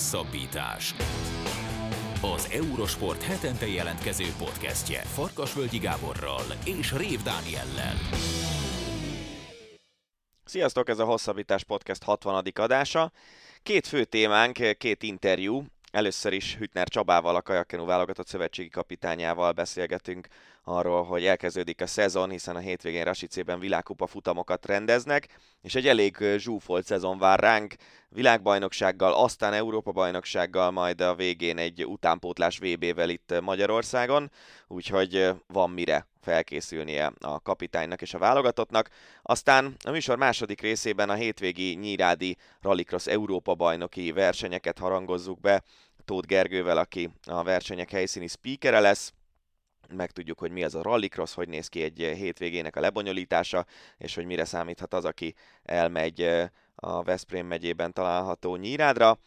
Hosszabbítás. 0.00 0.94
Az 2.22 2.48
Eurosport 2.52 3.22
hetente 3.22 3.66
jelentkező 3.66 4.24
podcastje 4.38 5.00
Farkasvölgyi 5.00 5.78
Gáborral 5.78 6.42
és 6.64 6.92
Rév 6.92 7.22
Dániellel. 7.22 7.94
Sziasztok, 10.44 10.88
ez 10.88 10.98
a 10.98 11.04
Hosszabbítás 11.04 11.64
Podcast 11.64 12.02
60. 12.02 12.44
adása. 12.54 13.12
Két 13.62 13.86
fő 13.86 14.04
témánk, 14.04 14.76
két 14.78 15.02
interjú. 15.02 15.64
Először 15.90 16.32
is 16.32 16.56
Hütner 16.56 16.88
Csabával, 16.88 17.36
a 17.36 17.42
Kajakenu 17.42 17.84
válogatott 17.84 18.26
szövetségi 18.26 18.68
kapitányával 18.68 19.52
beszélgetünk 19.52 20.28
arról, 20.64 21.04
hogy 21.04 21.24
elkezdődik 21.24 21.80
a 21.80 21.86
szezon, 21.86 22.30
hiszen 22.30 22.56
a 22.56 22.58
hétvégén 22.58 23.04
Rasicében 23.04 23.58
világkupa 23.58 24.06
futamokat 24.06 24.66
rendeznek, 24.66 25.38
és 25.62 25.74
egy 25.74 25.86
elég 25.86 26.16
zsúfolt 26.36 26.86
szezon 26.86 27.18
vár 27.18 27.40
ránk, 27.40 27.74
világbajnoksággal, 28.08 29.12
aztán 29.12 29.52
Európa-bajnoksággal, 29.52 30.70
majd 30.70 31.00
a 31.00 31.14
végén 31.14 31.58
egy 31.58 31.84
utánpótlás 31.84 32.58
VB-vel 32.58 33.08
itt 33.08 33.40
Magyarországon, 33.40 34.30
úgyhogy 34.68 35.28
van 35.46 35.70
mire 35.70 36.06
felkészülnie 36.20 37.12
a 37.20 37.40
kapitánynak 37.40 38.02
és 38.02 38.14
a 38.14 38.18
válogatottnak. 38.18 38.88
Aztán 39.22 39.76
a 39.84 39.90
műsor 39.90 40.18
második 40.18 40.60
részében 40.60 41.10
a 41.10 41.14
hétvégi 41.14 41.74
Nyírádi 41.74 42.36
Rallycross 42.60 43.06
Európa 43.06 43.54
bajnoki 43.54 44.12
versenyeket 44.12 44.78
harangozzuk 44.78 45.40
be 45.40 45.62
Tóth 46.04 46.26
Gergővel, 46.26 46.78
aki 46.78 47.10
a 47.26 47.42
versenyek 47.42 47.90
helyszíni 47.90 48.26
speakere 48.26 48.80
lesz, 48.80 49.12
megtudjuk, 49.94 50.38
hogy 50.38 50.50
mi 50.50 50.64
az 50.64 50.74
a 50.74 50.82
rallycross, 50.82 51.34
hogy 51.34 51.48
néz 51.48 51.68
ki 51.68 51.82
egy 51.82 51.98
hétvégének 51.98 52.76
a 52.76 52.80
lebonyolítása, 52.80 53.66
és 53.98 54.14
hogy 54.14 54.26
mire 54.26 54.44
számíthat 54.44 54.94
az, 54.94 55.04
aki 55.04 55.34
elmegy 55.62 56.48
a 56.74 57.02
Veszprém 57.02 57.46
megyében 57.46 57.92
található 57.92 58.56
Nyírádra. 58.56 59.18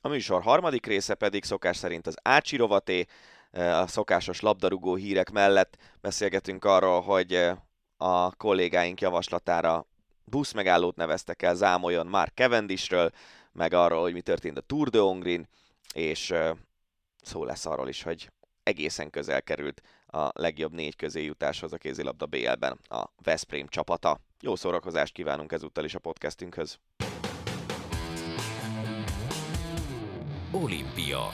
A 0.00 0.08
műsor 0.08 0.42
harmadik 0.42 0.86
része 0.86 1.14
pedig 1.14 1.44
szokás 1.44 1.76
szerint 1.76 2.06
az 2.06 2.16
Ácsi 2.22 2.56
rovaté, 2.56 3.06
a 3.52 3.86
szokásos 3.86 4.40
labdarúgó 4.40 4.94
hírek 4.94 5.30
mellett 5.30 5.76
beszélgetünk 6.00 6.64
arról, 6.64 7.00
hogy 7.00 7.50
a 7.96 8.36
kollégáink 8.36 9.00
javaslatára 9.00 9.86
buszmegállót 10.24 10.96
neveztek 10.96 11.42
el 11.42 11.54
Zámolyon 11.54 12.06
már 12.06 12.32
Cavendishről, 12.34 13.10
meg 13.52 13.72
arról, 13.72 14.00
hogy 14.00 14.12
mi 14.12 14.20
történt 14.20 14.58
a 14.58 14.60
Tour 14.60 14.88
de 14.88 14.98
Hongrin, 14.98 15.48
és 15.94 16.34
szó 17.22 17.44
lesz 17.44 17.66
arról 17.66 17.88
is, 17.88 18.02
hogy 18.02 18.30
egészen 18.62 19.10
közel 19.10 19.42
került 19.42 19.82
a 20.06 20.28
legjobb 20.32 20.72
négy 20.72 20.96
közé 20.96 21.24
jutáshoz 21.24 21.72
a 21.72 21.76
kézilabda 21.76 22.26
BL-ben 22.26 22.78
a 22.88 23.04
Veszprém 23.22 23.68
csapata. 23.68 24.20
Jó 24.40 24.56
szórakozást 24.56 25.12
kívánunk 25.12 25.52
ezúttal 25.52 25.84
is 25.84 25.94
a 25.94 25.98
podcastünkhöz. 25.98 26.78
Olimpia 30.52 31.28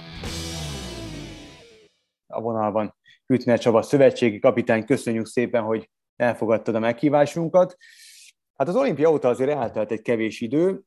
A 2.35 2.41
vonalban 2.41 2.97
Hütner 3.27 3.59
Csaba 3.59 3.83
szövetségi 3.83 4.39
kapitány, 4.39 4.85
köszönjük 4.85 5.27
szépen, 5.27 5.63
hogy 5.63 5.91
elfogadtad 6.17 6.75
a 6.75 6.79
meghívásunkat. 6.79 7.77
Hát 8.57 8.69
az 8.69 8.77
olimpia 8.77 9.11
óta 9.11 9.29
azért 9.29 9.51
eltelt 9.51 9.91
egy 9.91 10.03
kevés 10.03 10.41
idő. 10.41 10.83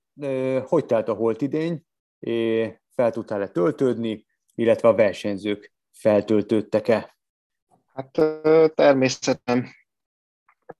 Hogy 0.66 0.86
telt 0.86 1.08
a 1.08 1.14
holt 1.14 1.42
idény? 1.42 1.84
Fel 2.96 3.12
tudtál-e 3.12 3.48
töltődni, 3.48 4.26
illetve 4.56 4.88
a 4.88 4.96
versenyzők 4.96 5.74
feltöltődtek-e? 5.92 7.18
Hát 7.94 8.12
természetesen 8.76 9.68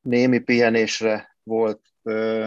némi 0.02 0.40
pihenésre 0.40 1.38
volt 1.44 1.82
ö, 2.04 2.46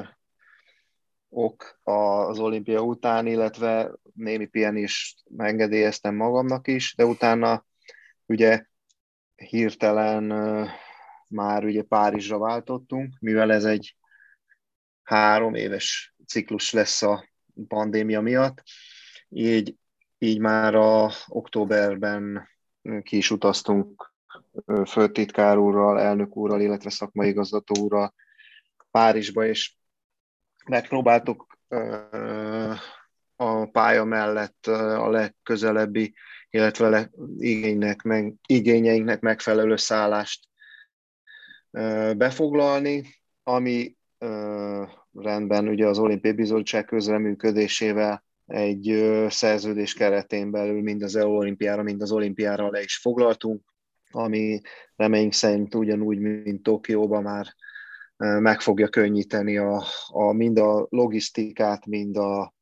ok 1.28 1.80
az 1.82 2.38
olimpia 2.38 2.80
után, 2.80 3.26
illetve 3.26 3.92
némi 4.14 4.46
pihenést 4.46 5.22
megengedélyeztem 5.30 6.14
magamnak 6.14 6.68
is, 6.68 6.94
de 6.96 7.04
utána 7.04 7.66
ugye 8.30 8.64
hirtelen 9.36 10.24
már 11.28 11.64
ugye 11.64 11.82
Párizsra 11.82 12.38
váltottunk, 12.38 13.16
mivel 13.20 13.52
ez 13.52 13.64
egy 13.64 13.96
három 15.02 15.54
éves 15.54 16.14
ciklus 16.26 16.72
lesz 16.72 17.02
a 17.02 17.28
pandémia 17.68 18.20
miatt, 18.20 18.62
így, 19.28 19.76
így 20.18 20.38
már 20.38 20.74
a 20.74 21.10
októberben 21.26 22.48
ki 23.02 23.16
is 23.16 23.30
utaztunk 23.30 24.14
főtitkár 24.86 25.56
úrral, 25.56 26.00
elnök 26.00 26.36
úrral, 26.36 26.60
illetve 26.60 26.90
szakmai 26.90 27.28
igazgató 27.28 27.82
úrral 27.82 28.14
Párizsba, 28.90 29.46
és 29.46 29.76
megpróbáltuk 30.66 31.58
a 33.36 33.66
pálya 33.70 34.04
mellett 34.04 34.66
a 34.66 35.10
legközelebbi, 35.10 36.14
illetve 36.50 37.10
igénynek, 37.38 38.02
meg, 38.02 38.34
igényeinknek 38.46 39.20
megfelelő 39.20 39.76
szállást 39.76 40.48
befoglalni, 42.16 43.04
ami 43.42 43.96
rendben 45.12 45.68
ugye 45.68 45.86
az 45.86 45.98
Olimpiai 45.98 46.34
Bizottság 46.34 46.84
közreműködésével 46.84 48.24
egy 48.46 49.12
szerződés 49.28 49.94
keretén 49.94 50.50
belül 50.50 50.82
mind 50.82 51.02
az 51.02 51.16
EU 51.16 51.30
olimpiára, 51.30 51.82
mind 51.82 52.02
az 52.02 52.12
olimpiára 52.12 52.70
le 52.70 52.82
is 52.82 52.96
foglaltunk, 52.96 53.62
ami 54.10 54.60
remény 54.96 55.30
szerint 55.30 55.74
ugyanúgy, 55.74 56.18
mint 56.18 56.62
Tokióban 56.62 57.22
már 57.22 57.46
meg 58.16 58.60
fogja 58.60 58.88
könnyíteni 58.88 59.56
a, 59.56 59.84
a, 60.08 60.32
mind 60.32 60.58
a 60.58 60.86
logisztikát, 60.90 61.86
mind 61.86 62.16
a, 62.16 62.54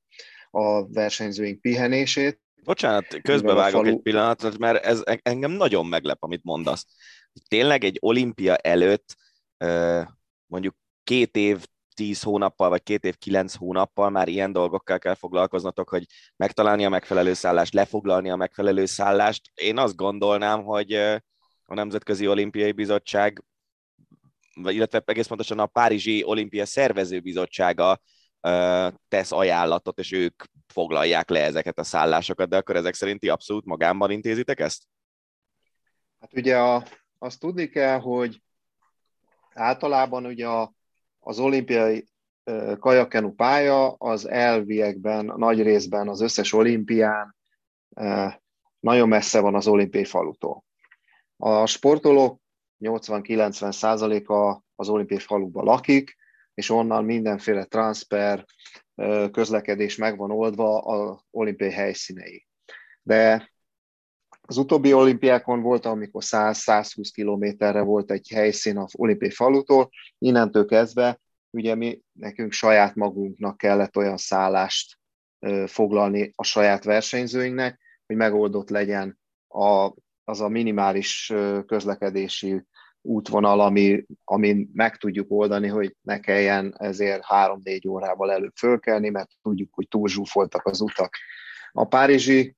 a 0.50 0.88
versenyzőink 0.88 1.60
pihenését. 1.60 2.40
Bocsánat, 2.68 3.20
közbevágok 3.22 3.86
egy 3.86 4.00
pillanatot, 4.00 4.58
mert 4.58 4.84
ez 4.84 5.02
engem 5.22 5.50
nagyon 5.50 5.86
meglep, 5.86 6.22
amit 6.22 6.44
mondasz. 6.44 6.86
Tényleg 7.48 7.84
egy 7.84 7.98
olimpia 8.00 8.56
előtt 8.56 9.16
mondjuk 10.46 10.74
két 11.04 11.36
év, 11.36 11.66
tíz 11.94 12.22
hónappal, 12.22 12.68
vagy 12.68 12.82
két 12.82 13.04
év, 13.04 13.16
kilenc 13.16 13.54
hónappal 13.54 14.10
már 14.10 14.28
ilyen 14.28 14.52
dolgokkal 14.52 14.98
kell 14.98 15.14
foglalkoznatok, 15.14 15.88
hogy 15.88 16.06
megtalálni 16.36 16.84
a 16.84 16.88
megfelelő 16.88 17.32
szállást, 17.32 17.74
lefoglalni 17.74 18.30
a 18.30 18.36
megfelelő 18.36 18.84
szállást. 18.84 19.50
Én 19.54 19.78
azt 19.78 19.96
gondolnám, 19.96 20.62
hogy 20.62 20.92
a 21.64 21.74
Nemzetközi 21.74 22.26
Olimpiai 22.26 22.72
Bizottság, 22.72 23.44
illetve 24.54 25.02
egész 25.04 25.26
pontosan 25.26 25.58
a 25.58 25.66
Párizsi 25.66 26.24
Olimpia 26.24 26.66
Szervező 26.66 27.20
Bizottsága 27.20 28.00
tesz 29.08 29.32
ajánlatot, 29.32 29.98
és 29.98 30.12
ők 30.12 30.42
foglalják 30.66 31.28
le 31.28 31.44
ezeket 31.44 31.78
a 31.78 31.84
szállásokat, 31.84 32.48
de 32.48 32.56
akkor 32.56 32.76
ezek 32.76 32.94
szerinti 32.94 33.28
abszolút 33.28 33.64
magánban 33.64 34.10
intézitek 34.10 34.60
ezt? 34.60 34.82
Hát 36.20 36.34
ugye 36.34 36.58
a, 36.58 36.84
azt 37.18 37.40
tudni 37.40 37.68
kell, 37.68 37.98
hogy 37.98 38.42
általában 39.54 40.26
ugye 40.26 40.46
a, 40.46 40.72
az 41.18 41.38
olimpiai 41.38 42.08
kajakenu 42.78 43.34
pálya 43.34 43.92
az 43.92 44.28
elviekben, 44.28 45.32
nagy 45.36 45.62
részben 45.62 46.08
az 46.08 46.20
összes 46.20 46.52
olimpián 46.52 47.36
nagyon 48.80 49.08
messze 49.08 49.40
van 49.40 49.54
az 49.54 49.66
olimpiai 49.66 50.04
falutól. 50.04 50.64
A 51.36 51.66
sportolók 51.66 52.40
80-90 52.80 53.72
százaléka 53.72 54.64
az 54.74 54.88
olimpiai 54.88 55.20
faluban 55.20 55.64
lakik, 55.64 56.16
és 56.58 56.70
onnan 56.70 57.04
mindenféle 57.04 57.64
transfer, 57.64 58.44
közlekedés 59.30 59.96
megvan 59.96 60.30
oldva 60.30 60.78
az 60.78 61.20
olimpiai 61.30 61.70
helyszínei. 61.70 62.46
De 63.02 63.50
az 64.40 64.56
utóbbi 64.56 64.92
olimpiákon 64.92 65.62
volt, 65.62 65.86
amikor 65.86 66.22
100-120 66.26 67.08
kilométerre 67.12 67.80
volt 67.80 68.10
egy 68.10 68.28
helyszín 68.28 68.78
az 68.78 68.92
olimpiai 68.96 69.30
falutól, 69.30 69.90
innentől 70.18 70.66
kezdve 70.66 71.20
ugye 71.50 71.74
mi 71.74 72.00
nekünk 72.12 72.52
saját 72.52 72.94
magunknak 72.94 73.56
kellett 73.56 73.96
olyan 73.96 74.16
szállást 74.16 74.98
foglalni 75.66 76.32
a 76.34 76.42
saját 76.42 76.84
versenyzőinknek, 76.84 77.80
hogy 78.06 78.16
megoldott 78.16 78.68
legyen 78.68 79.18
a 79.48 79.92
az 80.24 80.40
a 80.40 80.48
minimális 80.48 81.32
közlekedési 81.66 82.62
útvonal, 83.02 83.60
ami, 83.60 84.04
ami 84.24 84.68
meg 84.72 84.96
tudjuk 84.96 85.30
oldani, 85.30 85.68
hogy 85.68 85.96
ne 86.00 86.20
kelljen 86.20 86.74
ezért 86.78 87.24
három-négy 87.24 87.88
órával 87.88 88.32
előbb 88.32 88.56
fölkelni, 88.56 89.08
mert 89.08 89.30
tudjuk, 89.42 89.74
hogy 89.74 89.88
túl 89.88 90.08
zsúfoltak 90.08 90.66
az 90.66 90.80
utak. 90.80 91.16
A 91.72 91.84
párizsi 91.84 92.56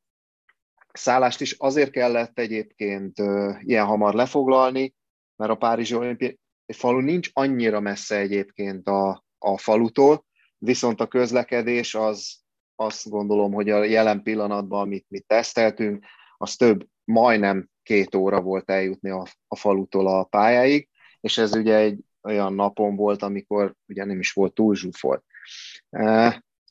szállást 0.93 1.41
is 1.41 1.53
azért 1.59 1.91
kellett 1.91 2.39
egyébként 2.39 3.19
ilyen 3.61 3.87
hamar 3.87 4.15
lefoglalni, 4.15 4.95
mert 5.37 5.51
a 5.51 5.57
Párizsi 5.57 5.95
olimpiai 5.95 6.39
falu 6.73 7.01
nincs 7.01 7.31
annyira 7.33 7.81
messze 7.81 8.17
egyébként 8.17 8.89
a, 8.89 9.25
a 9.39 9.59
falutól, 9.59 10.25
viszont 10.59 11.01
a 11.01 11.07
közlekedés 11.07 11.95
az 11.95 12.39
azt 12.77 13.09
gondolom, 13.09 13.53
hogy 13.53 13.71
a 13.71 13.85
jelen 13.85 14.23
pillanatban, 14.23 14.81
amit 14.81 15.07
mi 15.09 15.21
teszteltünk, 15.21 16.05
az 16.37 16.57
több 16.57 16.87
majdnem 17.05 17.70
két 17.83 18.15
óra 18.15 18.41
volt 18.41 18.71
eljutni 18.71 19.11
a, 19.11 19.27
a 19.49 19.57
falutól 19.57 20.07
a 20.07 20.25
pályáig, 20.25 20.89
és 21.21 21.39
ez 21.39 21.55
ugye 21.55 21.77
egy 21.77 21.99
olyan 22.23 22.55
napon 22.55 22.97
volt, 22.97 23.23
amikor 23.23 23.75
ugye 23.89 24.05
nem 24.05 24.19
is 24.19 24.33
volt 24.33 24.55
túl 24.55 24.75
zsúfolt. 24.75 25.25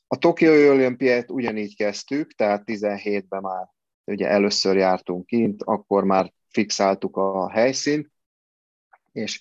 A 0.06 0.16
Tokiói 0.18 0.68
olimpiát 0.68 1.30
ugyanígy 1.30 1.76
kezdtük, 1.76 2.32
tehát 2.32 2.62
17-ben 2.66 3.40
már 3.40 3.68
ugye 4.04 4.28
először 4.28 4.76
jártunk 4.76 5.26
kint, 5.26 5.62
akkor 5.62 6.04
már 6.04 6.32
fixáltuk 6.48 7.16
a 7.16 7.50
helyszínt, 7.50 8.10
és 9.12 9.40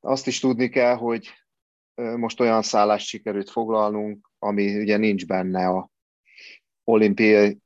azt 0.00 0.26
is 0.26 0.38
tudni 0.38 0.68
kell, 0.68 0.94
hogy 0.94 1.30
most 1.94 2.40
olyan 2.40 2.62
szállást 2.62 3.06
sikerült 3.06 3.50
foglalnunk, 3.50 4.30
ami 4.38 4.80
ugye 4.80 4.96
nincs 4.96 5.26
benne 5.26 5.66
a 5.66 5.90
olimpiai, 6.84 7.58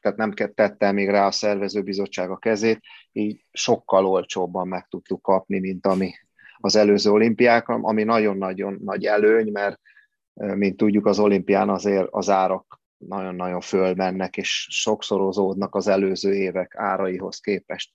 tehát 0.00 0.18
nem 0.18 0.32
tette 0.54 0.92
még 0.92 1.08
rá 1.08 1.26
a 1.26 1.30
szervezőbizottság 1.30 2.30
a 2.30 2.36
kezét, 2.36 2.80
így 3.12 3.44
sokkal 3.50 4.06
olcsóbban 4.06 4.68
meg 4.68 4.86
tudtuk 4.88 5.22
kapni, 5.22 5.58
mint 5.58 5.86
ami 5.86 6.12
az 6.56 6.76
előző 6.76 7.10
olimpiákon, 7.10 7.84
ami 7.84 8.02
nagyon-nagyon 8.02 8.78
nagy 8.84 9.04
előny, 9.04 9.50
mert 9.52 9.80
mint 10.32 10.76
tudjuk, 10.76 11.06
az 11.06 11.18
olimpián 11.18 11.68
azért 11.68 12.06
az 12.10 12.28
árak 12.30 12.80
nagyon-nagyon 12.96 13.60
fölmennek, 13.60 14.36
és 14.36 14.66
sokszorozódnak 14.70 15.74
az 15.74 15.88
előző 15.88 16.34
évek 16.34 16.74
áraihoz 16.76 17.38
képest. 17.38 17.92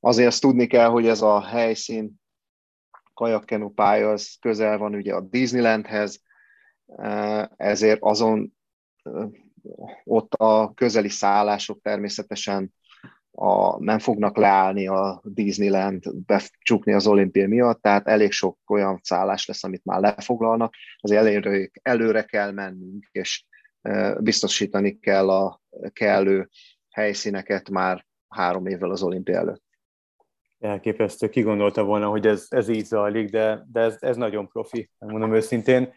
Azért 0.00 0.28
azt 0.28 0.40
tudni 0.40 0.66
kell, 0.66 0.88
hogy 0.88 1.06
ez 1.06 1.22
a 1.22 1.40
helyszín, 1.40 2.20
kajakkenu 3.14 3.68
pálya, 3.68 4.10
az 4.10 4.36
közel 4.40 4.78
van 4.78 4.94
ugye 4.94 5.14
a 5.14 5.20
Disneylandhez, 5.20 6.22
ezért 7.56 7.98
azon 8.02 8.56
ott 10.04 10.34
a 10.34 10.72
közeli 10.74 11.08
szállások 11.08 11.80
természetesen 11.82 12.74
a, 13.30 13.82
nem 13.84 13.98
fognak 13.98 14.36
leállni 14.36 14.86
a 14.86 15.20
Disneyland, 15.24 16.14
becsukni 16.26 16.92
az 16.92 17.06
olimpia 17.06 17.48
miatt, 17.48 17.82
tehát 17.82 18.06
elég 18.06 18.32
sok 18.32 18.58
olyan 18.70 19.00
szállás 19.02 19.46
lesz, 19.46 19.64
amit 19.64 19.84
már 19.84 20.00
lefoglalnak, 20.00 20.74
azért 21.00 21.20
előre, 21.20 21.70
előre 21.82 22.22
kell 22.22 22.52
mennünk, 22.52 23.08
és 23.12 23.44
biztosítani 24.18 24.98
kell 24.98 25.30
a 25.30 25.60
kellő 25.92 26.48
helyszíneket 26.90 27.70
már 27.70 28.06
három 28.28 28.66
évvel 28.66 28.90
az 28.90 29.02
olimpia 29.02 29.36
előtt. 29.38 29.64
Elképesztő, 30.58 31.28
ki 31.28 31.42
gondolta 31.42 31.84
volna, 31.84 32.08
hogy 32.08 32.26
ez, 32.26 32.46
ez 32.48 32.68
így 32.68 32.84
zajlik, 32.84 33.30
de, 33.30 33.66
de 33.72 33.80
ez, 33.80 33.96
ez 34.00 34.16
nagyon 34.16 34.48
profi, 34.48 34.90
mondom 34.98 35.34
őszintén. 35.34 35.92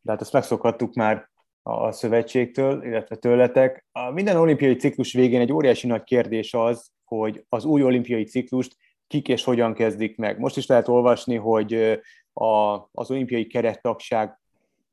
De 0.00 0.12
hát 0.12 0.20
ezt 0.20 0.32
megszokhattuk 0.32 0.94
már 0.94 1.29
a 1.62 1.92
szövetségtől, 1.92 2.84
illetve 2.84 3.16
tőletek. 3.16 3.86
A 3.92 4.10
minden 4.10 4.36
olimpiai 4.36 4.76
ciklus 4.76 5.12
végén 5.12 5.40
egy 5.40 5.52
óriási 5.52 5.86
nagy 5.86 6.02
kérdés 6.02 6.54
az, 6.54 6.90
hogy 7.04 7.44
az 7.48 7.64
új 7.64 7.82
olimpiai 7.82 8.24
ciklust 8.24 8.76
kik 9.06 9.28
és 9.28 9.44
hogyan 9.44 9.74
kezdik 9.74 10.16
meg. 10.16 10.38
Most 10.38 10.56
is 10.56 10.66
lehet 10.66 10.88
olvasni, 10.88 11.36
hogy 11.36 12.00
a, 12.32 12.74
az 12.92 13.10
olimpiai 13.10 13.46
kerettagság 13.46 14.38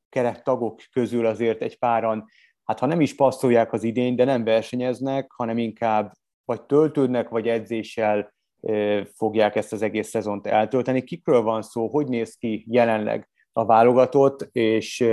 kerettagok 0.10 0.82
közül 0.92 1.26
azért 1.26 1.62
egy 1.62 1.78
páran, 1.78 2.26
hát 2.64 2.80
ha 2.80 2.86
nem 2.86 3.02
is 3.02 3.16
passzolják 3.16 3.74
az 3.74 3.84
idény, 3.84 4.16
de 4.16 4.24
nem 4.24 4.44
versenyeznek, 4.44 5.32
hanem 5.32 5.58
inkább 5.58 6.12
vagy 6.46 6.62
töltődnek, 6.62 7.30
vagy 7.30 7.48
edzéssel 7.48 8.34
fogják 9.14 9.56
ezt 9.56 9.74
az 9.74 9.82
egész 9.82 10.10
szezont 10.10 10.48
eltölteni. 10.48 11.04
Kikről 11.04 11.42
van 11.42 11.62
szó, 11.62 11.88
hogy 11.88 12.08
néz 12.08 12.36
ki 12.36 12.66
jelenleg 12.70 13.30
a 13.54 13.66
válogatott, 13.66 14.50
és 14.52 15.06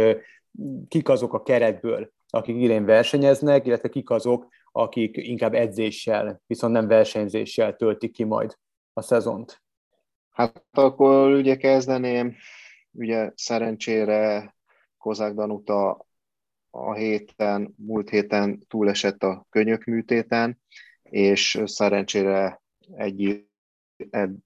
kik 0.88 1.08
azok 1.08 1.34
a 1.34 1.42
keretből, 1.42 2.12
akik 2.28 2.56
idén 2.56 2.84
versenyeznek, 2.84 3.66
illetve 3.66 3.88
kik 3.88 4.10
azok, 4.10 4.48
akik 4.72 5.16
inkább 5.16 5.54
edzéssel, 5.54 6.40
viszont 6.46 6.72
nem 6.72 6.86
versenyzéssel 6.86 7.76
töltik 7.76 8.12
ki 8.12 8.24
majd 8.24 8.58
a 8.92 9.02
szezont? 9.02 9.62
Hát 10.30 10.64
akkor 10.70 11.32
ugye 11.32 11.56
kezdeném, 11.56 12.34
ugye 12.90 13.30
szerencsére 13.34 14.54
Kozák 14.98 15.34
Danuta 15.34 16.06
a 16.70 16.94
héten, 16.94 17.74
múlt 17.76 18.10
héten 18.10 18.64
túlesett 18.68 19.22
a 19.22 19.46
könyökműtéten, 19.50 20.60
és 21.02 21.62
szerencsére 21.64 22.62
egy, 22.96 23.46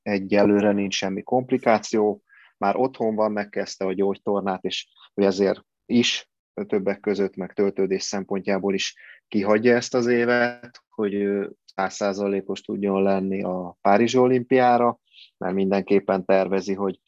egy 0.02 0.34
előre 0.34 0.72
nincs 0.72 0.94
semmi 0.94 1.22
komplikáció, 1.22 2.22
már 2.56 2.76
otthon 2.76 3.14
van, 3.14 3.32
megkezdte 3.32 3.84
a 3.84 3.92
gyógytornát, 3.92 4.64
és 4.64 4.88
ezért 5.14 5.64
is, 5.88 6.30
többek 6.66 7.00
között, 7.00 7.36
meg 7.36 7.52
töltődés 7.52 8.02
szempontjából 8.02 8.74
is 8.74 8.94
kihagyja 9.28 9.74
ezt 9.74 9.94
az 9.94 10.06
évet, 10.06 10.82
hogy 10.88 11.28
százszázalékos 11.74 12.60
tudjon 12.60 13.02
lenni 13.02 13.42
a 13.42 13.76
Párizsi 13.80 14.18
olimpiára, 14.18 14.98
mert 15.36 15.54
mindenképpen 15.54 16.24
tervezi, 16.24 16.74
hogy 16.74 17.00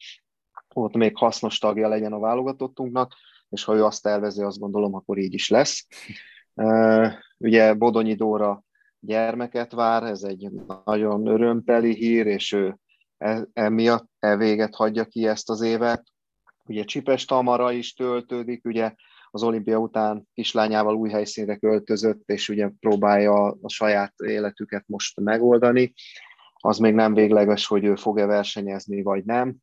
ott 0.73 0.93
még 0.93 1.17
hasznos 1.17 1.57
tagja 1.57 1.87
legyen 1.87 2.13
a 2.13 2.19
válogatottunknak, 2.19 3.13
és 3.49 3.63
ha 3.63 3.75
ő 3.75 3.83
azt 3.83 4.03
tervezi, 4.03 4.41
azt 4.41 4.59
gondolom, 4.59 4.93
akkor 4.95 5.17
így 5.17 5.33
is 5.33 5.49
lesz. 5.49 5.87
Ugye 7.37 7.73
Bodonyi 7.73 8.13
Dóra 8.13 8.63
gyermeket 8.99 9.71
vár, 9.71 10.03
ez 10.03 10.23
egy 10.23 10.49
nagyon 10.85 11.27
örömteli 11.27 11.93
hír, 11.93 12.27
és 12.27 12.51
ő 12.51 12.77
e, 13.17 13.47
emiatt 13.53 14.09
e 14.19 14.35
véget 14.35 14.75
hagyja 14.75 15.05
ki 15.05 15.27
ezt 15.27 15.49
az 15.49 15.61
évet. 15.61 16.03
Ugye 16.65 16.83
Csipes 16.83 17.25
Tamara 17.25 17.71
is 17.71 17.93
töltődik, 17.93 18.65
ugye 18.65 18.93
az 19.31 19.43
olimpia 19.43 19.77
után 19.77 20.27
kislányával 20.33 20.95
új 20.95 21.09
helyszínre 21.09 21.55
költözött, 21.55 22.29
és 22.29 22.49
ugye 22.49 22.69
próbálja 22.79 23.57
a 23.61 23.69
saját 23.69 24.13
életüket 24.17 24.83
most 24.87 25.19
megoldani. 25.19 25.93
Az 26.53 26.77
még 26.77 26.93
nem 26.93 27.13
végleges, 27.13 27.67
hogy 27.67 27.83
ő 27.83 27.95
fog-e 27.95 28.25
versenyezni, 28.25 29.01
vagy 29.01 29.25
nem, 29.25 29.55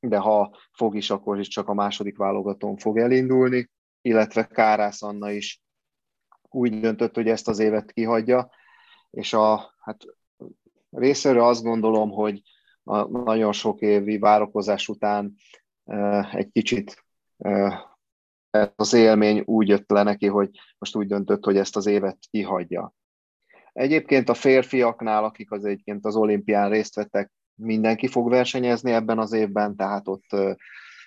de 0.00 0.18
ha 0.18 0.56
fog 0.72 0.96
is, 0.96 1.10
akkor 1.10 1.38
is 1.38 1.48
csak 1.48 1.68
a 1.68 1.74
második 1.74 2.16
válogatón 2.16 2.76
fog 2.76 2.98
elindulni, 2.98 3.70
illetve 4.00 4.46
Kárász 4.46 5.02
Anna 5.02 5.30
is 5.30 5.60
úgy 6.50 6.80
döntött, 6.80 7.14
hogy 7.14 7.28
ezt 7.28 7.48
az 7.48 7.58
évet 7.58 7.92
kihagyja, 7.92 8.50
és 9.10 9.32
a 9.32 9.74
hát 9.80 10.04
részéről 10.90 11.42
azt 11.42 11.62
gondolom, 11.62 12.10
hogy 12.10 12.42
a 12.82 13.02
nagyon 13.06 13.52
sok 13.52 13.80
évi 13.80 14.18
várakozás 14.18 14.88
után 14.88 15.34
egy 16.32 16.50
kicsit 16.52 17.04
az 18.76 18.92
élmény 18.92 19.42
úgy 19.44 19.68
jött 19.68 19.90
le 19.90 20.02
neki, 20.02 20.26
hogy 20.26 20.50
most 20.78 20.96
úgy 20.96 21.06
döntött, 21.06 21.44
hogy 21.44 21.56
ezt 21.56 21.76
az 21.76 21.86
évet 21.86 22.18
kihagyja. 22.30 22.94
Egyébként 23.72 24.28
a 24.28 24.34
férfiaknál, 24.34 25.24
akik 25.24 25.50
az 25.50 25.64
egyébként 25.64 26.04
az 26.04 26.16
olimpián 26.16 26.70
részt 26.70 26.94
vettek, 26.94 27.32
mindenki 27.54 28.06
fog 28.06 28.28
versenyezni 28.28 28.90
ebben 28.90 29.18
az 29.18 29.32
évben, 29.32 29.76
tehát 29.76 30.08
ott 30.08 30.26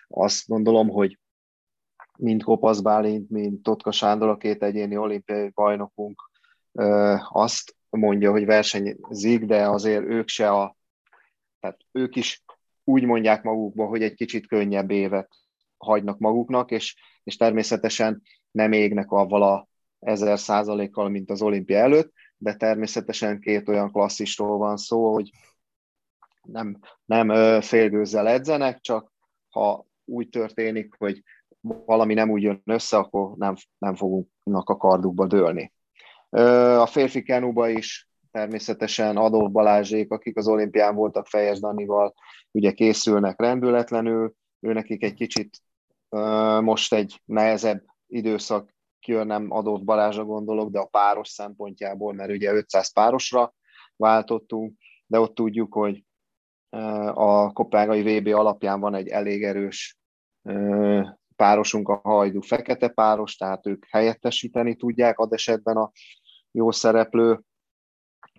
azt 0.07 0.47
gondolom, 0.47 0.89
hogy 0.89 1.19
mind 2.17 2.43
Kopasz 2.43 2.79
Bálint, 2.79 3.29
mind 3.29 3.61
Totka 3.61 3.91
Sándor, 3.91 4.29
a 4.29 4.37
két 4.37 4.63
egyéni 4.63 4.97
olimpiai 4.97 5.49
bajnokunk 5.49 6.29
azt 7.29 7.75
mondja, 7.89 8.31
hogy 8.31 8.45
versenyzik, 8.45 9.45
de 9.45 9.67
azért 9.67 10.03
ők 10.03 10.27
se 10.27 10.51
a, 10.51 10.75
tehát 11.59 11.79
ők 11.91 12.15
is 12.15 12.43
úgy 12.83 13.05
mondják 13.05 13.43
magukba, 13.43 13.85
hogy 13.85 14.03
egy 14.03 14.13
kicsit 14.13 14.47
könnyebb 14.47 14.91
évet 14.91 15.29
hagynak 15.77 16.19
maguknak, 16.19 16.71
és, 16.71 16.95
és 17.23 17.35
természetesen 17.35 18.21
nem 18.51 18.71
égnek 18.71 19.11
avval 19.11 19.43
a 19.43 19.67
ezer 19.99 20.39
százalékkal, 20.39 21.09
mint 21.09 21.29
az 21.29 21.41
olimpia 21.41 21.77
előtt, 21.77 22.13
de 22.37 22.55
természetesen 22.55 23.39
két 23.39 23.69
olyan 23.69 23.91
klasszisról 23.91 24.57
van 24.57 24.77
szó, 24.77 25.13
hogy 25.13 25.29
nem, 26.41 26.79
nem 27.05 27.61
félgőzzel 27.61 28.27
edzenek, 28.27 28.79
csak 28.79 29.11
ha 29.49 29.85
úgy 30.05 30.29
történik, 30.29 30.95
hogy 30.97 31.23
valami 31.61 32.13
nem 32.13 32.29
úgy 32.29 32.41
jön 32.41 32.61
össze, 32.65 32.97
akkor 32.97 33.37
nem, 33.37 33.55
nem 33.77 33.95
fogunk 33.95 34.29
a 34.43 34.77
kardukba 34.77 35.27
dőlni. 35.27 35.73
A 36.79 36.85
férfi 36.85 37.23
kenúba 37.23 37.69
is 37.69 38.10
természetesen 38.31 39.17
Adolf 39.17 39.51
Balázsék, 39.51 40.11
akik 40.11 40.37
az 40.37 40.47
olimpián 40.47 40.95
voltak 40.95 41.27
Fejes 41.27 41.59
Danival, 41.59 42.13
ugye 42.51 42.71
készülnek 42.71 43.39
rendületlenül, 43.39 44.33
ő 44.59 44.85
egy 44.87 45.13
kicsit 45.13 45.57
most 46.61 46.93
egy 46.93 47.21
nehezebb 47.25 47.83
időszak 48.07 48.75
jön, 49.05 49.27
nem 49.27 49.51
Adolf 49.51 49.81
Balázsra 49.81 50.25
gondolok, 50.25 50.69
de 50.71 50.79
a 50.79 50.85
páros 50.85 51.29
szempontjából, 51.29 52.13
mert 52.13 52.31
ugye 52.31 52.51
500 52.51 52.93
párosra 52.93 53.53
váltottunk, 53.95 54.77
de 55.05 55.19
ott 55.19 55.35
tudjuk, 55.35 55.73
hogy 55.73 56.03
a 57.13 57.51
Kopágai 57.51 58.19
VB 58.19 58.27
alapján 58.27 58.79
van 58.79 58.95
egy 58.95 59.07
elég 59.07 59.43
erős 59.43 59.97
párosunk, 61.35 61.89
a 61.89 61.99
Hajdú 62.03 62.41
fekete 62.41 62.87
páros, 62.87 63.35
tehát 63.35 63.67
ők 63.67 63.85
helyettesíteni 63.89 64.75
tudják 64.75 65.19
ad 65.19 65.33
esetben 65.33 65.77
a 65.77 65.91
jó 66.51 66.71
szereplő, 66.71 67.41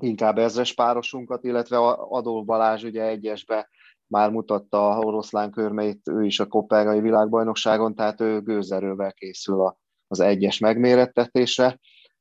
inkább 0.03 0.39
ezres 0.39 0.75
párosunkat, 0.75 1.45
illetve 1.45 1.79
Adolf 1.79 2.45
Balázs 2.45 2.85
ugye 2.85 3.03
egyesbe 3.03 3.69
már 4.07 4.31
mutatta 4.31 4.89
a 4.89 4.99
oroszlán 4.99 5.51
körmeit, 5.51 6.09
ő 6.09 6.25
is 6.25 6.41
a 6.41 6.47
Kopágai 6.47 7.01
világbajnokságon, 7.01 7.95
tehát 7.95 8.21
ő 8.21 8.41
gőzerővel 8.41 9.13
készül 9.13 9.77
az 10.07 10.21
egyes 10.21 10.59
megmérettetésre, 10.59 11.79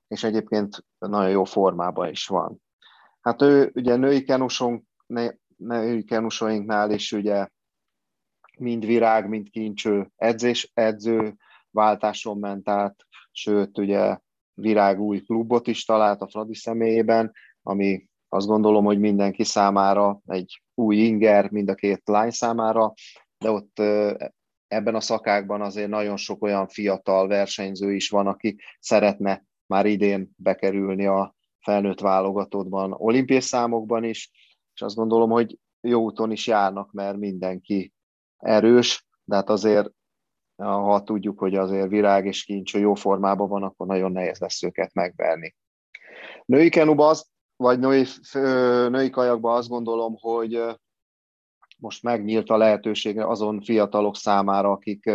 és 0.07 0.23
egyébként 0.23 0.85
nagyon 0.97 1.29
jó 1.29 1.43
formában 1.43 2.09
is 2.09 2.27
van. 2.27 2.61
Hát 3.21 3.41
ő 3.41 3.71
ugye 3.73 3.95
női 3.95 4.23
kenusunk, 4.23 4.83
női 5.57 6.03
kenusainknál 6.03 6.91
is 6.91 7.11
ugye 7.11 7.47
mind 8.57 8.85
virág, 8.85 9.27
mind 9.29 9.49
kincső 9.49 10.11
edzés, 10.15 10.71
edző 10.73 11.35
váltáson 11.71 12.37
ment 12.37 12.69
át, 12.69 12.95
sőt, 13.31 13.77
ugye 13.77 14.17
Virág 14.53 14.99
új 14.99 15.21
klubot 15.21 15.67
is 15.67 15.85
talált 15.85 16.21
a 16.21 16.27
Fradi 16.27 16.55
személyében, 16.55 17.31
ami 17.63 18.09
azt 18.29 18.47
gondolom, 18.47 18.85
hogy 18.85 18.99
mindenki 18.99 19.43
számára 19.43 20.21
egy 20.25 20.61
új 20.73 20.95
inger, 20.95 21.51
mind 21.51 21.69
a 21.69 21.75
két 21.75 22.01
lány 22.05 22.31
számára, 22.31 22.93
de 23.37 23.51
ott 23.51 23.79
ebben 24.67 24.95
a 24.95 24.99
szakákban 24.99 25.61
azért 25.61 25.89
nagyon 25.89 26.17
sok 26.17 26.43
olyan 26.43 26.67
fiatal 26.67 27.27
versenyző 27.27 27.93
is 27.93 28.09
van, 28.09 28.27
aki 28.27 28.59
szeretne 28.79 29.43
már 29.65 29.85
idén 29.85 30.31
bekerülni 30.35 31.05
a 31.05 31.35
felnőtt 31.59 31.99
válogatottban, 31.99 32.91
olimpiai 32.91 33.39
számokban 33.39 34.03
is, 34.03 34.31
és 34.73 34.81
azt 34.81 34.95
gondolom, 34.95 35.29
hogy 35.29 35.57
jó 35.81 36.03
úton 36.03 36.31
is 36.31 36.47
járnak, 36.47 36.91
mert 36.91 37.17
mindenki 37.17 37.93
erős, 38.37 39.05
de 39.23 39.35
hát 39.35 39.49
azért 39.49 39.89
ha 40.55 41.03
tudjuk, 41.03 41.39
hogy 41.39 41.55
azért 41.55 41.89
virág 41.89 42.25
és 42.25 42.43
kincső 42.43 42.79
jó 42.79 42.93
formában 42.93 43.49
van, 43.49 43.63
akkor 43.63 43.87
nagyon 43.87 44.11
nehéz 44.11 44.39
lesz 44.39 44.63
őket 44.63 44.93
megverni. 44.93 45.55
Női 46.45 46.69
kenuba 46.69 47.07
az, 47.07 47.30
vagy 47.61 47.79
női, 47.79 48.05
női 48.89 49.09
kajakban 49.09 49.57
azt 49.57 49.69
gondolom, 49.69 50.15
hogy 50.19 50.63
most 51.77 52.03
megnyílt 52.03 52.49
a 52.49 52.57
lehetőség 52.57 53.19
azon 53.19 53.61
fiatalok 53.61 54.15
számára, 54.15 54.71
akik 54.71 55.11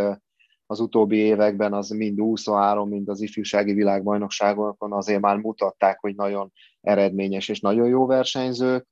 az 0.67 0.81
utóbbi 0.81 1.17
években 1.17 1.73
az 1.73 1.89
mind 1.89 2.19
23, 2.19 2.89
mind 2.89 3.09
az 3.09 3.21
ifjúsági 3.21 3.73
világbajnokságokon 3.73 4.93
azért 4.93 5.21
már 5.21 5.37
mutatták, 5.37 6.01
hogy 6.01 6.15
nagyon 6.15 6.53
eredményes 6.81 7.49
és 7.49 7.61
nagyon 7.61 7.89
jó 7.89 8.07
versenyzők. 8.07 8.87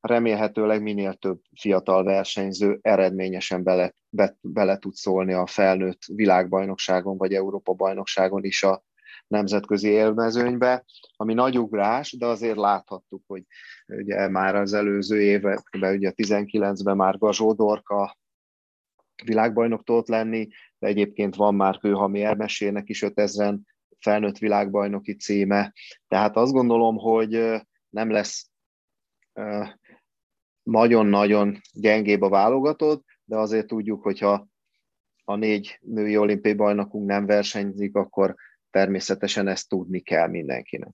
Remélhetőleg 0.00 0.82
minél 0.82 1.14
több 1.14 1.40
fiatal 1.60 2.04
versenyző 2.04 2.78
eredményesen 2.82 3.62
bele, 3.62 3.94
be, 4.08 4.36
bele 4.40 4.78
tud 4.78 4.94
szólni 4.94 5.32
a 5.32 5.46
felnőtt 5.46 6.00
világbajnokságon 6.06 7.16
vagy 7.16 7.34
Európa 7.34 7.72
bajnokságon 7.72 8.44
is 8.44 8.62
a 8.62 8.84
nemzetközi 9.26 9.88
élmezőnybe, 9.88 10.84
ami 11.16 11.34
nagy 11.34 11.58
ugrás, 11.58 12.16
de 12.16 12.26
azért 12.26 12.56
láthattuk, 12.56 13.22
hogy 13.26 13.42
ugye 13.86 14.28
már 14.28 14.54
az 14.54 14.72
előző 14.72 15.20
években, 15.20 15.94
ugye 15.94 16.12
19-ben 16.16 16.96
már 16.96 17.18
Gazsó 17.18 17.52
Dorka 17.52 18.16
világbajnok 19.24 19.84
tudott 19.84 20.08
lenni, 20.08 20.48
de 20.78 20.86
egyébként 20.86 21.34
van 21.34 21.54
már 21.54 21.78
Kőhami 21.78 22.22
elmesének 22.22 22.88
is 22.88 23.02
5000 23.02 23.58
felnőtt 23.98 24.38
világbajnoki 24.38 25.16
címe. 25.16 25.72
Tehát 26.08 26.36
azt 26.36 26.52
gondolom, 26.52 26.96
hogy 26.96 27.62
nem 27.88 28.10
lesz 28.10 28.50
nagyon-nagyon 30.62 31.60
gyengébb 31.72 32.22
a 32.22 32.28
válogatott, 32.28 33.04
de 33.24 33.36
azért 33.36 33.66
tudjuk, 33.66 34.02
hogyha 34.02 34.46
a 35.24 35.36
négy 35.36 35.78
női 35.80 36.16
olimpiai 36.16 36.54
bajnokunk 36.54 37.06
nem 37.06 37.26
versenyzik, 37.26 37.96
akkor 37.96 38.34
természetesen 38.76 39.48
ezt 39.48 39.68
tudni 39.68 40.00
kell 40.00 40.28
mindenkinek. 40.28 40.90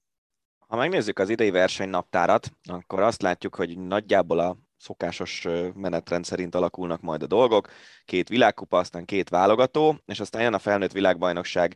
Ha 0.58 0.76
megnézzük 0.76 1.18
az 1.18 1.28
idei 1.28 1.50
versenynaptárat, 1.50 2.50
akkor 2.68 3.00
azt 3.00 3.22
látjuk, 3.22 3.54
hogy 3.54 3.78
nagyjából 3.78 4.38
a 4.38 4.56
szokásos 4.76 5.48
menetrend 5.74 6.24
szerint 6.24 6.54
alakulnak 6.54 7.00
majd 7.00 7.22
a 7.22 7.26
dolgok. 7.26 7.68
Két 8.04 8.28
világkupa, 8.28 8.78
aztán 8.78 9.04
két 9.04 9.28
válogató, 9.28 9.96
és 10.06 10.20
aztán 10.20 10.42
jön 10.42 10.54
a 10.54 10.58
felnőtt 10.58 10.92
világbajnokság 10.92 11.74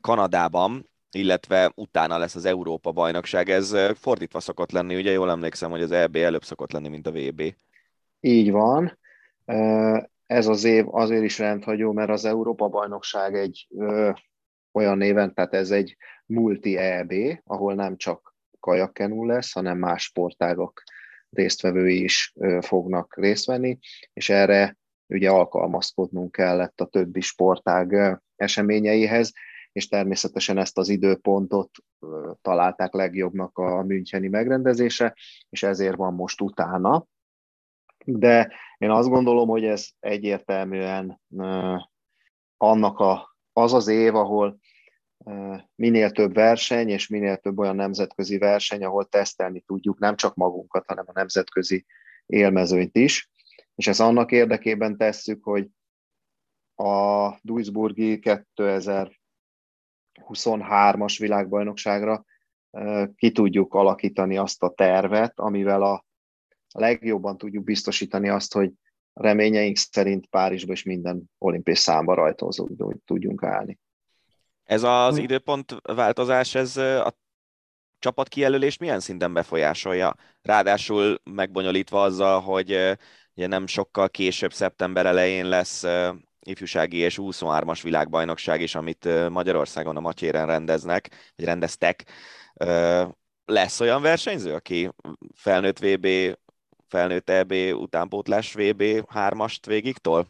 Kanadában, 0.00 0.90
illetve 1.10 1.72
utána 1.74 2.18
lesz 2.18 2.34
az 2.34 2.44
Európa 2.44 2.92
bajnokság. 2.92 3.48
Ez 3.48 3.76
fordítva 3.94 4.40
szokott 4.40 4.70
lenni, 4.70 4.96
ugye 4.96 5.10
jól 5.10 5.30
emlékszem, 5.30 5.70
hogy 5.70 5.82
az 5.82 5.90
EB 5.92 6.16
előbb 6.16 6.44
szokott 6.44 6.72
lenni, 6.72 6.88
mint 6.88 7.06
a 7.06 7.12
VB. 7.12 7.54
Így 8.20 8.50
van. 8.50 8.98
Ez 10.26 10.46
az 10.46 10.64
év 10.64 10.94
azért 10.94 11.24
is 11.24 11.38
rendhagyó, 11.38 11.92
mert 11.92 12.10
az 12.10 12.24
Európa 12.24 12.68
bajnokság 12.68 13.34
egy 13.34 13.68
olyan 14.72 14.96
néven, 14.96 15.34
tehát 15.34 15.54
ez 15.54 15.70
egy 15.70 15.96
multi 16.26 16.76
EB, 16.76 17.12
ahol 17.44 17.74
nem 17.74 17.96
csak 17.96 18.34
kajakkenú 18.60 19.24
lesz, 19.24 19.52
hanem 19.52 19.78
más 19.78 20.02
sportágok 20.02 20.82
résztvevői 21.30 22.02
is 22.02 22.34
fognak 22.60 23.16
részt 23.16 23.46
venni, 23.46 23.78
és 24.12 24.28
erre 24.28 24.78
ugye 25.06 25.30
alkalmazkodnunk 25.30 26.32
kellett 26.32 26.80
a 26.80 26.86
többi 26.86 27.20
sportág 27.20 28.20
eseményeihez, 28.36 29.32
és 29.72 29.88
természetesen 29.88 30.58
ezt 30.58 30.78
az 30.78 30.88
időpontot 30.88 31.70
találták 32.42 32.92
legjobbnak 32.92 33.58
a 33.58 33.82
Müncheni 33.82 34.28
megrendezése, 34.28 35.16
és 35.48 35.62
ezért 35.62 35.96
van 35.96 36.14
most 36.14 36.40
utána. 36.40 37.06
De 38.04 38.52
én 38.78 38.90
azt 38.90 39.08
gondolom, 39.08 39.48
hogy 39.48 39.64
ez 39.64 39.88
egyértelműen 39.98 41.20
annak 42.56 42.98
a 42.98 43.36
az 43.52 43.72
az 43.72 43.88
év, 43.88 44.14
ahol 44.14 44.58
minél 45.74 46.10
több 46.10 46.34
verseny, 46.34 46.88
és 46.88 47.08
minél 47.08 47.36
több 47.36 47.58
olyan 47.58 47.76
nemzetközi 47.76 48.38
verseny, 48.38 48.84
ahol 48.84 49.08
tesztelni 49.08 49.60
tudjuk 49.60 49.98
nem 49.98 50.16
csak 50.16 50.34
magunkat, 50.34 50.86
hanem 50.86 51.04
a 51.08 51.12
nemzetközi 51.14 51.86
élmezőnyt 52.26 52.96
is. 52.96 53.30
És 53.74 53.86
ezt 53.86 54.00
annak 54.00 54.32
érdekében 54.32 54.96
tesszük, 54.96 55.44
hogy 55.44 55.68
a 56.74 57.30
Duisburgi 57.42 58.18
2023-as 58.56 61.16
világbajnokságra 61.18 62.24
ki 63.16 63.32
tudjuk 63.32 63.74
alakítani 63.74 64.36
azt 64.36 64.62
a 64.62 64.74
tervet, 64.74 65.38
amivel 65.38 65.82
a 65.82 66.04
legjobban 66.72 67.38
tudjuk 67.38 67.64
biztosítani 67.64 68.28
azt, 68.28 68.52
hogy 68.52 68.72
reményeink 69.12 69.76
szerint 69.76 70.26
Párizsba 70.26 70.72
is 70.72 70.82
minden 70.82 71.30
olimpiai 71.38 71.76
számba 71.76 72.14
rajtozó 72.14 72.68
tudjunk 73.04 73.42
állni. 73.42 73.78
Ez 74.64 74.82
az 74.82 75.16
időpont 75.16 75.76
változás, 75.82 76.54
ez 76.54 76.76
a 76.76 77.18
csapat 77.98 78.28
kijelölés 78.28 78.76
milyen 78.76 79.00
szinten 79.00 79.32
befolyásolja? 79.32 80.14
Ráadásul 80.42 81.20
megbonyolítva 81.30 82.02
azzal, 82.02 82.40
hogy 82.40 82.70
ugye 83.34 83.46
nem 83.46 83.66
sokkal 83.66 84.08
később, 84.08 84.52
szeptember 84.52 85.06
elején 85.06 85.48
lesz 85.48 85.84
ifjúsági 86.40 86.96
és 86.96 87.18
23-as 87.22 87.80
világbajnokság 87.82 88.60
is, 88.60 88.74
amit 88.74 89.28
Magyarországon 89.28 89.96
a 89.96 90.00
Matyéren 90.00 90.46
rendeznek, 90.46 91.32
vagy 91.36 91.46
rendeztek. 91.46 92.04
Lesz 93.44 93.80
olyan 93.80 94.02
versenyző, 94.02 94.54
aki 94.54 94.90
felnőtt 95.34 95.78
VB 95.78 96.06
felnőtt 96.90 97.30
EB 97.30 97.52
utánpótlás 97.74 98.54
VB 98.54 98.82
3-ast 99.14 99.58
végigtól? 99.66 100.26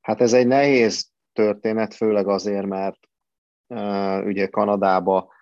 Hát 0.00 0.20
ez 0.20 0.32
egy 0.32 0.46
nehéz 0.46 1.10
történet, 1.32 1.94
főleg 1.94 2.28
azért, 2.28 2.66
mert 2.66 2.98
uh, 3.66 4.24
ugye 4.26 4.46
Kanadába 4.46 5.32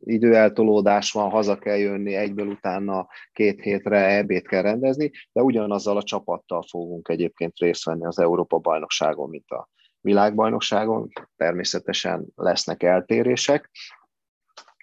időeltolódás 0.00 1.12
van, 1.12 1.30
haza 1.30 1.58
kell 1.58 1.76
jönni, 1.76 2.14
egyből 2.14 2.46
utána 2.46 3.06
két 3.32 3.60
hétre 3.60 4.06
EB-t 4.06 4.48
kell 4.48 4.62
rendezni, 4.62 5.10
de 5.32 5.42
ugyanazzal 5.42 5.96
a 5.96 6.02
csapattal 6.02 6.62
fogunk 6.70 7.08
egyébként 7.08 7.58
részt 7.58 7.84
venni 7.84 8.06
az 8.06 8.18
Európa 8.18 8.58
bajnokságon, 8.58 9.28
mint 9.28 9.50
a 9.50 9.68
világbajnokságon. 10.00 11.08
Természetesen 11.36 12.26
lesznek 12.34 12.82
eltérések, 12.82 13.70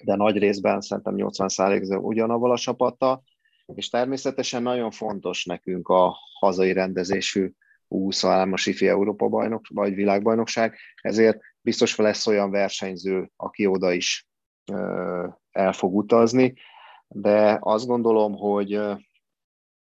de 0.04 0.16
nagy 0.16 0.38
részben 0.38 0.82
szerintem 0.82 1.14
80% 1.18 2.04
ugyanabban 2.04 2.52
a 2.52 2.58
csapattal, 2.58 3.24
és 3.74 3.90
természetesen 3.90 4.62
nagyon 4.62 4.92
fontos 4.92 5.46
nekünk 5.46 5.88
a 5.88 6.18
hazai 6.40 6.74
rendezésű 6.74 7.52
23-as 7.90 8.64
IFI 8.66 8.88
Európa 8.88 9.28
bajnok, 9.28 9.66
vagy 9.70 9.94
világbajnokság, 9.94 10.78
ezért 11.02 11.40
biztos 11.62 11.96
lesz 11.96 12.28
olyan 12.28 12.52
versenyző, 12.52 13.32
aki 13.36 13.66
oda 13.66 13.92
is 13.92 14.28
el 15.52 15.74
fog 15.74 15.96
utazni, 15.96 16.54
de 17.08 17.58
azt 17.62 17.86
gondolom, 17.86 18.36
hogy 18.36 18.80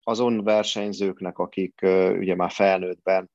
azon 0.04 0.44
versenyzőknek, 0.44 1.38
akik 1.38 1.80
ugye 2.18 2.36
már 2.36 2.52
felnőttben 2.52 3.32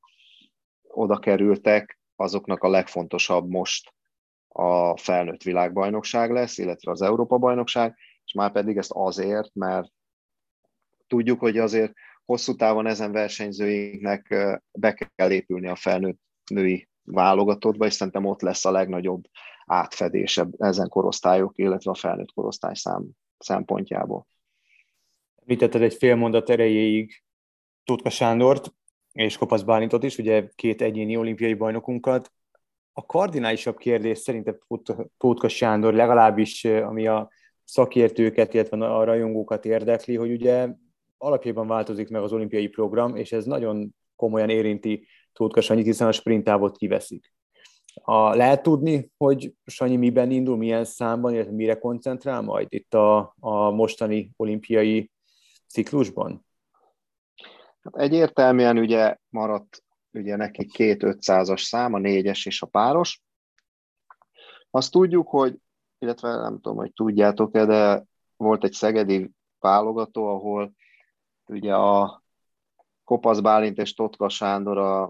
oda 0.82 1.18
kerültek, 1.18 2.00
azoknak 2.16 2.62
a 2.62 2.68
legfontosabb 2.68 3.48
most 3.48 3.92
a 4.48 4.96
felnőtt 4.96 5.42
világbajnokság 5.42 6.30
lesz, 6.30 6.58
illetve 6.58 6.90
az 6.90 7.02
Európa 7.02 7.38
bajnokság, 7.38 7.96
és 8.24 8.32
már 8.32 8.52
pedig 8.52 8.76
ezt 8.76 8.92
azért, 8.92 9.54
mert 9.54 9.90
tudjuk, 11.08 11.40
hogy 11.40 11.58
azért 11.58 11.92
hosszú 12.24 12.54
távon 12.54 12.86
ezen 12.86 13.12
versenyzőinknek 13.12 14.34
be 14.72 15.10
kell 15.14 15.30
épülni 15.30 15.68
a 15.68 15.76
felnőtt 15.76 16.20
női 16.50 16.88
válogatottba, 17.02 17.86
és 17.86 17.92
szerintem 17.92 18.24
ott 18.24 18.40
lesz 18.40 18.64
a 18.64 18.70
legnagyobb 18.70 19.24
átfedés 19.66 20.40
ezen 20.58 20.88
korosztályok, 20.88 21.52
illetve 21.58 21.90
a 21.90 21.94
felnőtt 21.94 22.32
korosztály 22.32 22.74
szám 22.74 23.06
szempontjából. 23.38 24.26
Említetted 25.40 25.82
egy 25.82 25.94
fél 25.94 26.14
mondat 26.14 26.50
erejéig 26.50 27.22
Tutka 27.84 28.10
Sándort 28.10 28.74
és 29.12 29.36
Kopasz 29.36 29.62
Bálintot 29.62 30.02
is, 30.02 30.18
ugye 30.18 30.48
két 30.54 30.82
egyéni 30.82 31.16
olimpiai 31.16 31.54
bajnokunkat. 31.54 32.32
A 32.92 33.06
kardinálisabb 33.06 33.76
kérdés 33.76 34.18
szerintem 34.18 34.58
Tótka 35.18 35.48
Sándor 35.48 35.94
legalábbis, 35.94 36.64
ami 36.64 37.06
a 37.06 37.30
szakértőket, 37.64 38.54
illetve 38.54 38.94
a 38.96 39.04
rajongókat 39.04 39.64
érdekli, 39.64 40.16
hogy 40.16 40.30
ugye 40.30 40.68
alapjában 41.18 41.66
változik 41.66 42.08
meg 42.08 42.22
az 42.22 42.32
olimpiai 42.32 42.68
program, 42.68 43.16
és 43.16 43.32
ez 43.32 43.44
nagyon 43.44 43.94
komolyan 44.16 44.50
érinti 44.50 45.06
Tótka 45.32 45.60
Sanyit, 45.60 45.84
hiszen 45.84 46.08
a 46.08 46.12
sprintávot 46.12 46.76
kiveszik. 46.76 47.32
A, 47.94 48.34
lehet 48.34 48.62
tudni, 48.62 49.10
hogy 49.16 49.54
Sanyi 49.64 49.96
miben 49.96 50.30
indul, 50.30 50.56
milyen 50.56 50.84
számban, 50.84 51.34
illetve 51.34 51.52
mire 51.52 51.78
koncentrál 51.78 52.40
majd 52.40 52.66
itt 52.70 52.94
a, 52.94 53.34
a 53.40 53.70
mostani 53.70 54.32
olimpiai 54.36 55.10
ciklusban? 55.68 56.46
Hát 57.82 57.96
egyértelműen 57.96 58.78
ugye 58.78 59.16
maradt 59.28 59.82
ugye 60.12 60.36
neki 60.36 60.66
két 60.66 61.02
500-as 61.04 61.62
szám, 61.62 61.94
a 61.94 61.98
négyes 61.98 62.46
és 62.46 62.62
a 62.62 62.66
páros. 62.66 63.22
Azt 64.70 64.92
tudjuk, 64.92 65.28
hogy, 65.28 65.56
illetve 65.98 66.36
nem 66.36 66.60
tudom, 66.60 66.76
hogy 66.76 66.92
tudjátok-e, 66.92 67.64
de 67.64 68.04
volt 68.36 68.64
egy 68.64 68.72
szegedi 68.72 69.30
válogató, 69.58 70.26
ahol 70.26 70.72
ugye 71.48 71.74
a 71.74 72.22
Kopasz 73.04 73.40
Bálint 73.40 73.78
és 73.78 73.94
Totka 73.94 74.28
Sándor 74.28 74.78
a, 74.78 75.02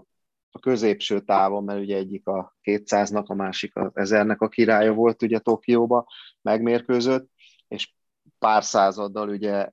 a 0.51 0.59
középső 0.59 1.19
távon, 1.19 1.63
mert 1.63 1.79
ugye 1.79 1.95
egyik 1.97 2.27
a 2.27 2.55
200-nak, 2.63 3.25
a 3.25 3.33
másik 3.33 3.75
a 3.75 3.91
1000-nek 3.91 4.37
a 4.37 4.47
királya 4.47 4.93
volt 4.93 5.21
ugye 5.21 5.39
Tokióba, 5.39 6.07
megmérkőzött, 6.41 7.29
és 7.67 7.93
pár 8.39 8.63
századdal 8.63 9.29
ugye 9.29 9.69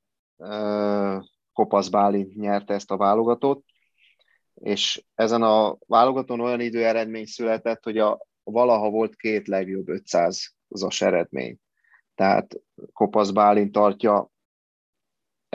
Kopasz 1.52 1.88
Bálint 1.88 2.34
nyerte 2.34 2.74
ezt 2.74 2.90
a 2.90 2.96
válogatót, 2.96 3.64
és 4.54 5.04
ezen 5.14 5.42
a 5.42 5.76
válogatón 5.86 6.40
olyan 6.40 6.60
időeredmény 6.60 7.26
született, 7.26 7.84
hogy 7.84 7.98
a, 7.98 8.26
valaha 8.42 8.90
volt 8.90 9.16
két 9.16 9.48
legjobb 9.48 9.86
500-as 9.88 11.02
eredmény. 11.02 11.58
Tehát 12.14 12.60
Kopasz 12.92 13.30
Bálint 13.30 13.72
tartja, 13.72 14.30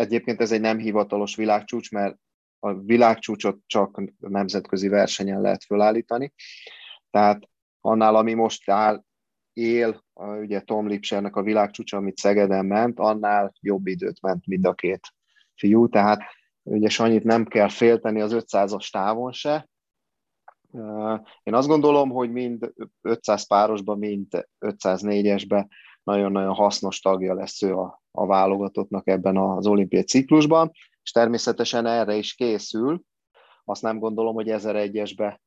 egyébként 0.01 0.41
ez 0.41 0.51
egy 0.51 0.61
nem 0.61 0.77
hivatalos 0.77 1.35
világcsúcs, 1.35 1.91
mert 1.91 2.17
a 2.59 2.73
világcsúcsot 2.73 3.59
csak 3.65 4.01
nemzetközi 4.17 4.87
versenyen 4.87 5.41
lehet 5.41 5.63
fölállítani. 5.63 6.33
Tehát 7.09 7.49
annál, 7.81 8.15
ami 8.15 8.33
most 8.33 8.69
áll, 8.69 9.03
él, 9.53 10.03
ugye 10.13 10.59
Tom 10.59 10.87
Lipsernek 10.87 11.35
a 11.35 11.41
világcsúcsa, 11.41 11.97
amit 11.97 12.17
Szegeden 12.17 12.65
ment, 12.65 12.99
annál 12.99 13.53
jobb 13.59 13.87
időt 13.87 14.21
ment 14.21 14.45
mind 14.45 14.65
a 14.65 14.73
két 14.73 15.07
fiú, 15.55 15.89
tehát 15.89 16.21
ugye 16.63 16.89
Sanyit 16.89 17.23
nem 17.23 17.45
kell 17.45 17.69
félteni 17.69 18.21
az 18.21 18.31
500-as 18.35 18.89
távon 18.91 19.31
se. 19.31 19.69
Én 21.43 21.53
azt 21.53 21.67
gondolom, 21.67 22.09
hogy 22.09 22.31
mind 22.31 22.73
500 23.01 23.47
párosban, 23.47 23.97
mind 23.97 24.47
504-esben 24.59 25.67
nagyon-nagyon 26.03 26.53
hasznos 26.53 26.99
tagja 26.99 27.33
lesz 27.33 27.61
ő 27.61 27.75
a, 27.75 28.00
a 28.11 28.25
válogatottnak 28.25 29.07
ebben 29.07 29.37
az 29.37 29.67
olimpiai 29.67 30.03
ciklusban, 30.03 30.71
és 31.03 31.11
természetesen 31.11 31.85
erre 31.85 32.15
is 32.15 32.33
készül. 32.33 33.01
Azt 33.63 33.81
nem 33.81 33.99
gondolom, 33.99 34.33
hogy 34.33 34.47
1001-esbe 34.49 35.39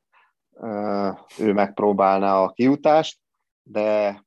ő 1.38 1.52
megpróbálná 1.52 2.42
a 2.42 2.52
kiutást, 2.52 3.20
de 3.62 4.22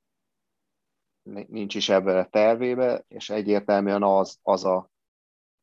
nincs 1.47 1.75
is 1.75 1.89
ebben 1.89 2.17
a 2.17 2.25
tervébe, 2.25 3.03
és 3.07 3.29
egyértelműen 3.29 4.03
az, 4.03 4.37
az 4.41 4.65
a, 4.65 4.89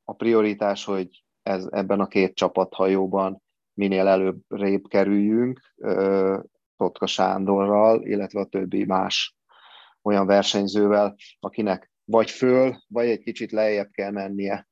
a 0.04 0.12
prioritás, 0.12 0.84
hogy 0.84 1.24
ez, 1.42 1.66
ebben 1.70 2.00
a 2.00 2.06
két 2.06 2.34
csapathajóban 2.34 3.42
minél 3.74 4.06
előbb 4.06 4.40
rébb 4.48 4.86
kerüljünk, 4.88 5.60
Totka 6.76 7.06
Sándorral, 7.06 8.02
illetve 8.06 8.40
a 8.40 8.44
többi 8.44 8.84
más 8.84 9.36
olyan 10.02 10.26
versenyzővel, 10.26 11.14
akinek 11.40 11.92
vagy 12.04 12.30
föl, 12.30 12.76
vagy 12.88 13.08
egy 13.08 13.20
kicsit 13.20 13.52
lejjebb 13.52 13.90
kell 13.90 14.10
mennie. 14.10 14.68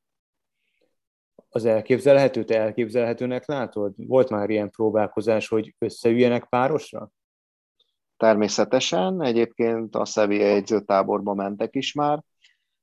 Az 1.48 1.64
elképzelhető, 1.64 2.44
te 2.44 2.60
elképzelhetőnek 2.60 3.46
látod? 3.46 3.92
Volt 3.96 4.30
már 4.30 4.50
ilyen 4.50 4.70
próbálkozás, 4.70 5.48
hogy 5.48 5.74
összeüljenek 5.78 6.44
párosra? 6.44 7.10
Természetesen, 8.16 9.22
egyébként 9.22 9.94
a 9.94 10.04
Sevilla 10.04 10.44
egyzőtáborba 10.44 11.34
mentek 11.34 11.74
is 11.74 11.92
már, 11.92 12.22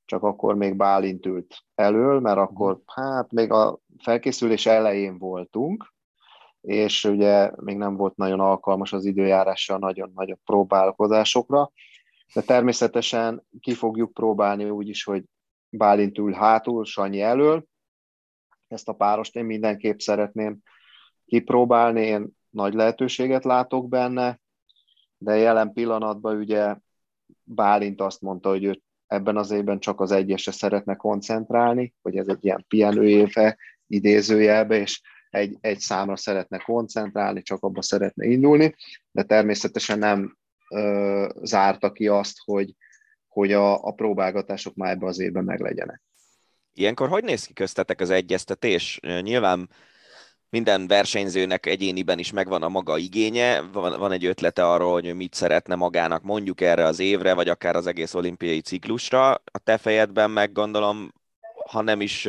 csak 0.05 0.23
akkor 0.23 0.55
még 0.55 0.75
Bálint 0.75 1.25
ült 1.25 1.57
elől, 1.75 2.19
mert 2.19 2.37
akkor 2.37 2.81
hát 2.85 3.31
még 3.31 3.51
a 3.51 3.79
felkészülés 3.97 4.65
elején 4.65 5.17
voltunk, 5.17 5.93
és 6.61 7.03
ugye 7.03 7.51
még 7.55 7.77
nem 7.77 7.95
volt 7.95 8.15
nagyon 8.15 8.39
alkalmas 8.39 8.93
az 8.93 9.05
időjárása 9.05 9.77
nagyon 9.77 10.11
nagyobb 10.15 10.39
próbálkozásokra, 10.45 11.71
de 12.33 12.41
természetesen 12.41 13.45
ki 13.59 13.73
fogjuk 13.73 14.13
próbálni 14.13 14.69
úgy 14.69 14.87
is, 14.87 15.03
hogy 15.03 15.23
Bálint 15.69 16.17
ül 16.17 16.31
hátul, 16.31 16.85
Sanyi 16.85 17.21
elől. 17.21 17.65
Ezt 18.67 18.89
a 18.89 18.93
párost 18.93 19.35
én 19.35 19.45
mindenképp 19.45 19.99
szeretném 19.99 20.57
kipróbálni, 21.25 22.01
én 22.01 22.27
nagy 22.49 22.73
lehetőséget 22.73 23.43
látok 23.43 23.89
benne, 23.89 24.39
de 25.17 25.35
jelen 25.35 25.73
pillanatban 25.73 26.37
ugye 26.37 26.75
Bálint 27.43 28.01
azt 28.01 28.21
mondta, 28.21 28.49
hogy 28.49 28.63
ő 28.63 28.81
ebben 29.07 29.37
az 29.37 29.51
évben 29.51 29.79
csak 29.79 30.01
az 30.01 30.11
egyesre 30.11 30.51
szeretne 30.51 30.95
koncentrálni, 30.95 31.93
hogy 32.01 32.17
ez 32.17 32.27
egy 32.27 32.45
ilyen 32.45 32.65
pihenőéve 32.67 33.57
idézőjelbe, 33.87 34.75
és 34.75 35.01
egy, 35.29 35.57
egy 35.61 35.79
számra 35.79 36.15
szeretne 36.15 36.57
koncentrálni, 36.57 37.41
csak 37.41 37.63
abba 37.63 37.81
szeretne 37.81 38.25
indulni, 38.25 38.75
de 39.11 39.23
természetesen 39.23 39.99
nem 39.99 40.37
zárta 41.41 41.91
ki 41.91 42.07
azt, 42.07 42.37
hogy, 42.43 42.73
hogy 43.27 43.53
a, 43.53 43.83
a 43.83 43.91
próbálgatások 43.91 44.75
már 44.75 44.91
ebbe 44.91 45.05
az 45.05 45.19
évben 45.19 45.43
meglegyenek. 45.43 46.01
Ilyenkor 46.73 47.09
hogy 47.09 47.23
néz 47.23 47.45
ki 47.45 47.53
köztetek 47.53 48.01
az 48.01 48.09
egyeztetés? 48.09 48.99
Nyilván 49.21 49.69
minden 50.49 50.87
versenyzőnek 50.87 51.65
egyéniben 51.65 52.19
is 52.19 52.31
megvan 52.31 52.63
a 52.63 52.69
maga 52.69 52.97
igénye, 52.97 53.61
van, 53.61 53.99
van 53.99 54.11
egy 54.11 54.25
ötlete 54.25 54.67
arról, 54.67 54.91
hogy 54.91 55.15
mit 55.15 55.33
szeretne 55.33 55.75
magának 55.75 56.23
mondjuk 56.23 56.61
erre 56.61 56.85
az 56.85 56.99
évre, 56.99 57.33
vagy 57.33 57.49
akár 57.49 57.75
az 57.75 57.87
egész 57.87 58.13
olimpiai 58.13 58.61
ciklusra. 58.61 59.31
A 59.31 59.59
te 59.63 59.77
fejedben 59.77 60.31
meg 60.31 60.51
gondolom, 60.51 61.13
ha 61.69 61.81
nem 61.81 62.01
is 62.01 62.27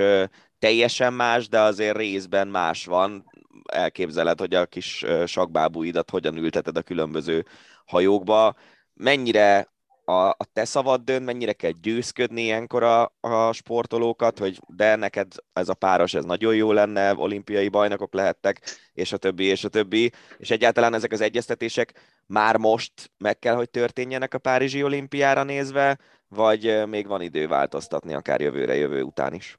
teljesen 0.58 1.12
más, 1.12 1.48
de 1.48 1.60
azért 1.60 1.96
részben 1.96 2.48
más 2.48 2.84
van. 2.84 3.24
Elképzeled, 3.64 4.38
hogy 4.38 4.54
a 4.54 4.66
kis 4.66 5.04
sakbábúidat 5.26 6.10
hogyan 6.10 6.36
ülteted 6.36 6.76
a 6.76 6.82
különböző 6.82 7.44
hajókba. 7.84 8.54
Mennyire 8.94 9.68
a, 10.10 10.28
a 10.28 10.44
te 10.52 10.64
szavad 10.64 11.00
dönt, 11.00 11.24
mennyire 11.24 11.52
kell 11.52 11.70
győzködni 11.70 12.42
ilyenkor 12.42 12.82
a, 12.82 13.12
a 13.20 13.52
sportolókat, 13.52 14.38
hogy 14.38 14.60
de 14.66 14.96
neked 14.96 15.32
ez 15.52 15.68
a 15.68 15.74
páros, 15.74 16.14
ez 16.14 16.24
nagyon 16.24 16.54
jó 16.54 16.72
lenne, 16.72 17.14
olimpiai 17.14 17.68
bajnokok 17.68 18.14
lehettek, 18.14 18.78
és 18.92 19.12
a 19.12 19.16
többi, 19.16 19.44
és 19.44 19.64
a 19.64 19.68
többi, 19.68 20.12
és 20.38 20.50
egyáltalán 20.50 20.94
ezek 20.94 21.12
az 21.12 21.20
egyeztetések 21.20 21.92
már 22.26 22.56
most 22.56 23.10
meg 23.18 23.38
kell, 23.38 23.54
hogy 23.54 23.70
történjenek 23.70 24.34
a 24.34 24.38
Párizsi 24.38 24.82
olimpiára 24.82 25.42
nézve, 25.42 25.98
vagy 26.28 26.88
még 26.88 27.06
van 27.06 27.22
idő 27.22 27.46
változtatni 27.48 28.14
akár 28.14 28.40
jövőre, 28.40 28.74
jövő 28.76 29.02
után 29.02 29.34
is? 29.34 29.58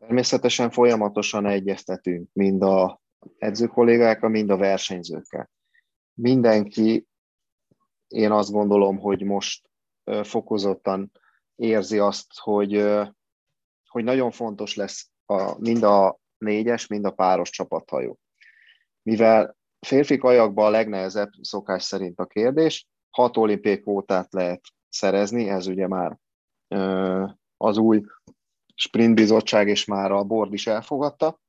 Természetesen 0.00 0.70
folyamatosan 0.70 1.46
egyeztetünk, 1.46 2.28
mind 2.32 2.62
a 2.62 3.00
edzőkollégákkal, 3.38 4.30
mind 4.30 4.50
a 4.50 4.56
versenyzőkkel. 4.56 5.50
Mindenki 6.14 7.06
én 8.08 8.30
azt 8.30 8.50
gondolom, 8.50 8.98
hogy 8.98 9.22
most 9.22 9.70
fokozottan 10.22 11.12
érzi 11.54 11.98
azt, 11.98 12.26
hogy, 12.38 12.84
hogy 13.86 14.04
nagyon 14.04 14.30
fontos 14.30 14.74
lesz 14.74 15.10
a, 15.26 15.58
mind 15.58 15.82
a 15.82 16.18
négyes, 16.38 16.86
mind 16.86 17.04
a 17.04 17.10
páros 17.10 17.50
csapathajó. 17.50 18.18
Mivel 19.02 19.56
férfi 19.86 20.16
kajakban 20.16 20.66
a 20.66 20.70
legnehezebb 20.70 21.30
szokás 21.40 21.82
szerint 21.82 22.18
a 22.18 22.26
kérdés, 22.26 22.86
hat 23.10 23.36
olimpiai 23.36 23.80
kvótát 23.80 24.32
lehet 24.32 24.60
szerezni, 24.88 25.48
ez 25.48 25.66
ugye 25.66 25.86
már 25.86 26.18
az 27.56 27.76
új 27.76 28.02
sprint 28.80 29.14
bizottság 29.14 29.68
és 29.68 29.84
már 29.84 30.12
a 30.12 30.24
board 30.24 30.52
is 30.52 30.66
elfogadta. 30.66 31.40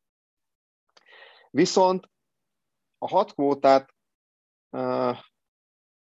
Viszont 1.50 2.10
a 2.98 3.08
hat 3.08 3.34
kvótát 3.34 3.94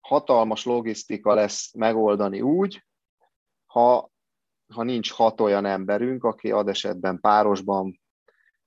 hatalmas 0.01 0.65
logisztika 0.65 1.35
lesz 1.35 1.73
megoldani 1.73 2.41
úgy, 2.41 2.85
ha, 3.67 4.11
ha 4.73 4.83
nincs 4.83 5.13
hat 5.13 5.41
olyan 5.41 5.65
emberünk, 5.65 6.25
aki 6.25 6.51
ad 6.51 6.69
esetben 6.69 7.21
párosban 7.21 8.01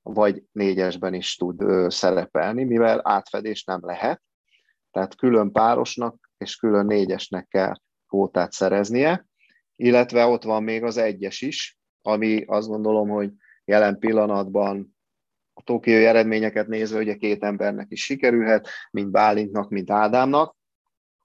vagy 0.02 0.44
négyesben 0.52 1.14
is 1.14 1.36
tud 1.36 1.62
ö, 1.62 1.90
szerepelni, 1.90 2.64
mivel 2.64 3.02
átfedés 3.04 3.64
nem 3.64 3.80
lehet. 3.82 4.22
Tehát 4.92 5.16
külön 5.16 5.52
párosnak 5.52 6.30
és 6.38 6.56
külön 6.56 6.86
négyesnek 6.86 7.48
kell 7.48 7.74
kvótát 8.08 8.52
szereznie, 8.52 9.26
illetve 9.76 10.26
ott 10.26 10.44
van 10.44 10.64
még 10.64 10.84
az 10.84 10.98
egyes 10.98 11.42
is, 11.42 11.79
ami 12.10 12.44
azt 12.48 12.68
gondolom, 12.68 13.10
hogy 13.10 13.32
jelen 13.66 14.00
pillanatban 14.00 14.98
a 15.54 15.62
tokiói 15.62 16.06
eredményeket 16.06 16.68
nézve 16.68 17.00
ugye 17.00 17.16
két 17.16 17.44
embernek 17.44 17.88
is 17.90 18.04
sikerülhet, 18.04 18.70
mint 18.92 19.12
Bálintnak, 19.12 19.70
mint 19.70 19.92
Ádámnak, 19.92 20.58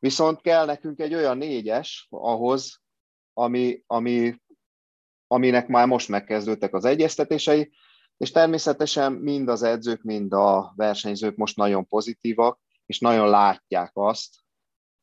Viszont 0.05 0.41
kell 0.41 0.65
nekünk 0.65 1.01
egy 1.01 1.15
olyan 1.15 1.37
négyes 1.37 2.07
ahhoz, 2.11 2.81
ami, 3.33 3.83
ami, 3.87 4.41
aminek 5.27 5.69
már 5.69 5.87
most 5.87 6.09
megkezdődtek 6.09 6.75
az 6.75 6.85
egyeztetései, 6.85 7.73
és 8.17 8.31
természetesen 8.31 9.13
mind 9.13 9.49
az 9.49 9.63
edzők, 9.63 10.03
mind 10.03 10.33
a 10.33 10.73
versenyzők 10.77 11.37
most 11.37 11.57
nagyon 11.57 11.87
pozitívak, 11.87 12.61
és 12.87 12.99
nagyon 12.99 13.29
látják 13.29 13.91
azt, 13.95 14.35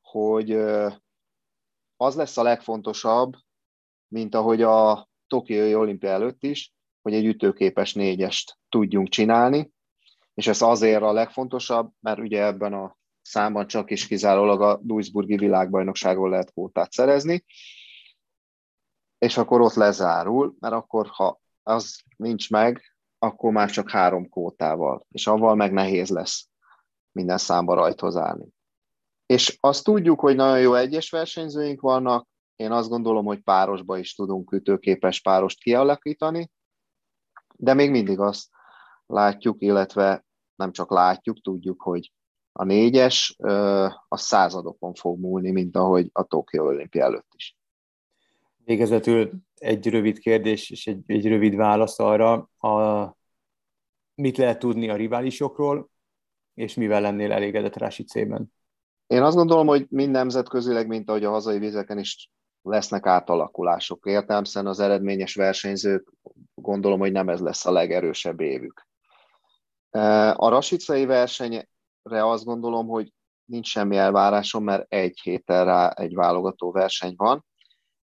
hogy 0.02 0.52
az 1.98 2.16
lesz 2.16 2.38
a 2.38 2.44
legfontosabb, 2.44 3.34
mint 4.08 4.36
ahogy 4.36 4.62
a 4.62 5.10
Tokiói 5.32 5.76
olimpia 5.76 6.10
előtt 6.10 6.44
is, 6.44 6.74
hogy 7.02 7.14
egy 7.14 7.26
ütőképes 7.26 7.94
négyest 7.94 8.58
tudjunk 8.70 9.10
csinálni, 9.10 9.72
és 10.34 10.48
ez 10.48 10.62
azért 10.62 11.02
a 11.02 11.12
legfontosabb, 11.12 11.92
mert 12.00 12.20
ugye 12.20 12.44
ebben 12.44 12.74
a 12.74 12.98
számban 13.22 13.68
csak 13.68 13.92
is 13.92 14.08
kizárólag 14.08 14.62
a 14.62 14.80
Duisburgi 14.84 15.38
világbajnokságon 15.38 16.30
lehet 16.30 16.52
kvótát 16.52 16.92
szerezni, 16.92 17.46
és 19.18 19.38
akkor 19.38 19.62
ott 19.62 19.74
lezárul, 19.74 20.56
mert 20.60 20.74
akkor, 20.74 21.08
ha 21.08 21.40
az 21.64 22.02
nincs 22.16 22.50
meg, 22.50 22.96
akkor 23.18 23.52
már 23.52 23.70
csak 23.70 23.90
három 23.90 24.30
kótával, 24.30 25.06
és 25.12 25.28
avval 25.28 25.56
meg 25.56 25.72
nehéz 25.74 26.10
lesz 26.10 26.48
minden 27.12 27.38
számba 27.38 27.74
rajthoz 27.74 28.16
állni. 28.16 28.46
És 29.26 29.58
azt 29.60 29.84
tudjuk, 29.84 30.20
hogy 30.20 30.36
nagyon 30.36 30.60
jó 30.60 30.74
egyes 30.74 31.10
versenyzőink 31.10 31.82
vannak, 31.82 32.28
én 32.62 32.72
azt 32.72 32.90
gondolom, 32.90 33.26
hogy 33.26 33.40
párosba 33.40 33.98
is 33.98 34.16
tudunk 34.16 34.52
ütőképes 34.52 35.22
párost 35.22 35.60
kialakítani, 35.60 36.52
de 37.56 37.74
még 37.74 37.92
mindig 37.92 38.20
azt 38.20 38.50
látjuk, 39.06 39.62
illetve 39.62 40.26
nem 40.56 40.72
csak 40.72 40.92
látjuk, 40.92 41.42
tudjuk, 41.42 41.82
hogy 41.82 42.12
a 42.52 42.64
négyes 42.64 43.36
a 44.08 44.18
századokon 44.18 44.94
fog 44.94 45.20
múlni, 45.20 45.52
mint 45.52 45.76
ahogy 45.76 46.10
a 46.14 46.24
Tokió 46.24 46.66
olimpia 46.66 47.04
előtt 47.04 47.32
is. 47.36 47.58
Végezetül 48.64 49.32
egy 49.56 49.90
rövid 49.90 50.20
kérdés 50.20 50.70
és 50.70 50.88
egy, 50.88 51.04
egy 51.06 51.28
rövid 51.28 51.56
válasz 51.56 52.00
arra, 52.00 52.50
a, 52.58 53.16
mit 54.16 54.38
lehet 54.38 54.60
tudni 54.60 54.90
a 54.90 54.96
riválisokról, 54.96 55.90
és 56.54 56.74
mivel 56.74 57.02
lennél 57.02 57.32
elégedett 57.32 57.76
Rási 57.76 58.04
C-ben? 58.04 58.54
Én 59.08 59.22
azt 59.22 59.36
gondolom, 59.36 59.68
hogy 59.68 59.86
mind 59.90 60.12
nemzetközileg, 60.12 60.88
mint 60.88 61.10
ahogy 61.10 61.24
a 61.24 61.32
hazai 61.32 61.60
vizeken 61.60 61.98
is 61.98 62.30
lesznek 62.62 63.06
átalakulások. 63.06 64.06
Értelmszerűen 64.06 64.72
az 64.72 64.80
eredményes 64.80 65.36
versenyzők 65.36 66.12
gondolom, 66.54 67.00
hogy 67.00 67.12
nem 67.12 67.30
ez 67.30 67.40
lesz 67.40 67.66
a 67.66 67.72
legerősebb 67.72 68.40
évük. 68.40 68.88
A 70.36 70.50
rasicai 70.50 71.06
versenyre 71.06 71.68
azt 72.04 72.44
gondolom, 72.44 72.88
hogy 72.88 73.14
nincs 73.46 73.68
semmi 73.68 73.98
elvárásom, 73.98 74.64
mert 74.64 74.94
egy 74.94 75.20
héten 75.20 75.66
rá 75.66 75.90
egy 75.90 76.14
válogató 76.14 76.72
verseny 76.72 77.14
van. 77.18 77.46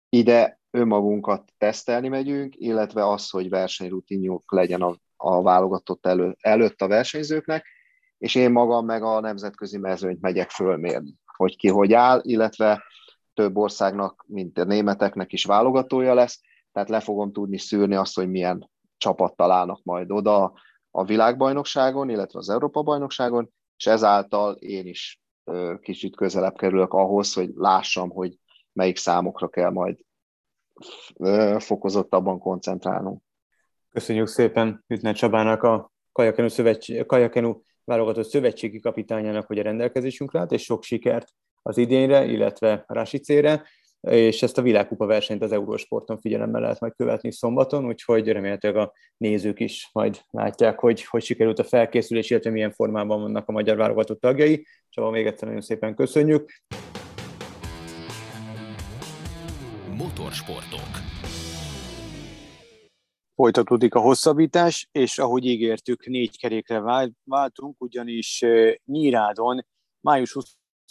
Ide 0.10 0.60
önmagunkat 0.72 1.52
tesztelni 1.58 2.08
megyünk, 2.08 2.56
illetve 2.58 3.08
az, 3.08 3.30
hogy 3.30 3.50
versenyrutinjuk 3.50 4.52
legyen 4.52 4.82
a, 4.82 4.96
a 5.16 5.42
válogatott 5.42 6.06
elő, 6.06 6.36
előtt 6.40 6.82
a 6.82 6.88
versenyzőknek, 6.88 7.66
és 8.18 8.36
én 8.36 8.52
magam 8.52 8.86
meg 8.86 9.04
a 9.04 9.20
nemzetközi 9.20 9.78
mezőnyt 9.78 10.22
megyek 10.22 10.50
fölmérni, 10.50 11.16
hogy 11.26 11.58
ki 11.58 11.68
hogy 11.68 11.94
áll, 11.94 12.20
illetve 12.24 12.84
több 13.34 13.58
országnak, 13.58 14.26
mint 14.28 14.58
a 14.58 14.64
németeknek 14.64 15.34
is 15.34 15.46
válogatója 15.46 16.14
lesz, 16.14 16.42
tehát 16.72 16.90
le 16.90 17.00
fogom 17.00 17.32
tudni 17.32 17.58
szűrni 17.58 17.96
azt, 17.96 18.16
hogy 18.16 18.30
milyen 18.30 18.70
csapat 18.98 19.36
találnak 19.36 19.84
majd 19.84 20.12
oda 20.12 20.54
a 20.92 21.04
világbajnokságon, 21.04 22.10
illetve 22.10 22.40
az 22.40 22.50
Európa-bajnokságon, 22.50 23.52
és 23.78 23.86
ezáltal 23.86 24.54
én 24.54 24.88
is 24.88 25.22
kicsit 25.82 26.16
közelebb 26.16 26.56
kerülök 26.56 26.94
ahhoz, 26.94 27.34
hogy 27.34 27.50
lássam, 27.56 28.10
hogy 28.10 28.38
melyik 28.74 28.98
számokra 28.98 29.50
kell 29.50 29.70
majd 29.70 29.98
fokozottabban 31.58 32.40
koncentrálnunk. 32.40 33.22
Köszönjük 33.90 34.28
szépen 34.28 34.84
Hütner 34.88 35.16
Csabának, 35.16 35.64
a 35.64 35.92
Kajakenu, 36.12 36.48
Szövetség, 36.48 37.06
Kajakenu 37.06 37.62
válogatott 37.84 38.28
szövetségi 38.28 38.80
kapitányának, 38.80 39.48
hogy 39.48 39.60
a 39.60 39.64
rendelkezésünkre 39.64 40.40
állt, 40.40 40.52
és 40.52 40.64
sok 40.64 40.84
sikert 40.84 41.34
az 41.62 41.78
idénre, 41.78 42.26
illetve 42.26 42.84
Rásicére, 42.88 43.64
és 44.02 44.42
ezt 44.42 44.58
a 44.58 44.62
világkupa 44.62 45.06
versenyt 45.06 45.44
az 45.44 45.52
Eurósporton 45.52 46.20
figyelemmel 46.20 46.62
lehet 46.62 46.80
majd 46.80 46.94
követni 46.96 47.32
szombaton, 47.32 47.86
úgyhogy 47.86 48.28
remélhetőleg 48.28 48.78
a 48.78 48.94
nézők 49.18 49.60
is 49.60 49.90
majd 49.92 50.22
látják, 50.30 50.80
hogy 50.80 51.04
hogy 51.04 51.24
sikerült 51.24 51.60
a 51.60 51.64
felkészülés, 51.64 52.30
illetve 52.30 52.50
milyen 52.50 52.72
formában 52.72 53.22
vannak 53.22 53.48
a 53.48 53.52
magyar 53.52 53.78
válogatott 53.78 54.20
tagjai. 54.20 54.68
Csaba, 54.90 55.10
még 55.10 55.26
egyszer 55.26 55.48
nagyon 55.48 55.62
szépen 55.62 55.96
köszönjük. 55.96 56.52
Motorsportok. 59.98 61.10
Folytatódik 63.36 63.96
a 63.96 64.00
hosszabbítás, 64.00 64.88
és 64.92 65.18
ahogy 65.18 65.46
ígértük, 65.46 66.06
négy 66.06 66.40
kerékre 66.40 66.82
váltunk, 67.24 67.82
ugyanis 67.82 68.46
Nyírádon 68.86 69.66
május 70.00 70.36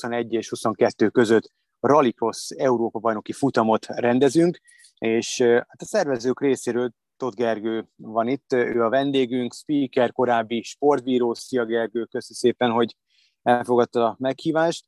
21 0.01 0.33
és 0.33 0.49
22 0.49 1.09
között 1.09 1.53
Rallycross 1.81 2.51
Európa 2.51 2.99
bajnoki 2.99 3.33
futamot 3.33 3.87
rendezünk, 3.87 4.61
és 4.99 5.41
hát 5.43 5.83
a 5.83 5.85
szervezők 5.85 6.41
részéről 6.41 6.91
Tóth 7.17 7.37
Gergő 7.37 7.89
van 7.97 8.29
itt, 8.29 8.53
ő 8.53 8.85
a 8.85 8.89
vendégünk, 8.89 9.55
speaker, 9.55 10.13
korábbi 10.13 10.63
sportbíró. 10.63 11.35
Szia 11.35 11.65
Gergő, 11.65 12.05
köszi 12.05 12.35
szépen, 12.35 12.71
hogy 12.71 12.97
elfogadta 13.43 14.05
a 14.05 14.17
meghívást. 14.19 14.85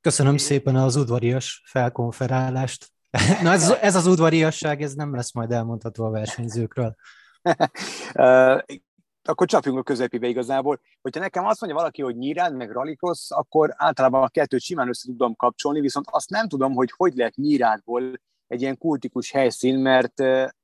Köszönöm 0.00 0.36
szépen 0.36 0.76
az 0.76 0.96
udvarias 0.96 1.62
felkonferálást. 1.64 2.90
Na 3.42 3.52
ez, 3.52 3.70
ez 3.70 3.94
az 3.94 4.06
udvariasság, 4.06 4.82
ez 4.82 4.94
nem 4.94 5.14
lesz 5.14 5.32
majd 5.32 5.50
elmondható 5.50 6.04
a 6.04 6.10
versenyzőkről. 6.10 6.94
akkor 9.24 9.46
csapjunk 9.46 9.78
a 9.78 9.82
közepébe 9.82 10.26
igazából. 10.26 10.80
Hogyha 11.02 11.20
nekem 11.20 11.44
azt 11.44 11.60
mondja 11.60 11.78
valaki, 11.78 12.02
hogy 12.02 12.16
nyírád, 12.16 12.54
meg 12.54 12.70
rallycross, 12.70 13.30
akkor 13.30 13.74
általában 13.76 14.22
a 14.22 14.28
kettőt 14.28 14.60
simán 14.60 14.88
össze 14.88 15.06
tudom 15.06 15.36
kapcsolni, 15.36 15.80
viszont 15.80 16.06
azt 16.10 16.30
nem 16.30 16.48
tudom, 16.48 16.72
hogy 16.72 16.92
hogy 16.96 17.14
lehet 17.14 17.36
nyírádból 17.36 18.20
egy 18.46 18.60
ilyen 18.60 18.78
kultikus 18.78 19.30
helyszín, 19.30 19.78
mert, 19.78 20.18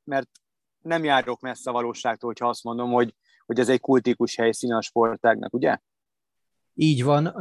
mert 0.05 0.29
nem 0.83 1.05
járok 1.05 1.41
messze 1.41 1.71
a 1.71 1.73
valóságtól, 1.73 2.29
hogyha 2.29 2.49
azt 2.49 2.65
mondom, 2.65 2.91
hogy, 2.91 3.15
hogy 3.47 3.59
ez 3.59 3.69
egy 3.69 3.81
kultikus 3.81 4.37
helyszín 4.37 4.73
a 4.73 4.81
sportágnak, 4.81 5.55
ugye? 5.55 5.79
Így 6.75 7.05
van. 7.05 7.35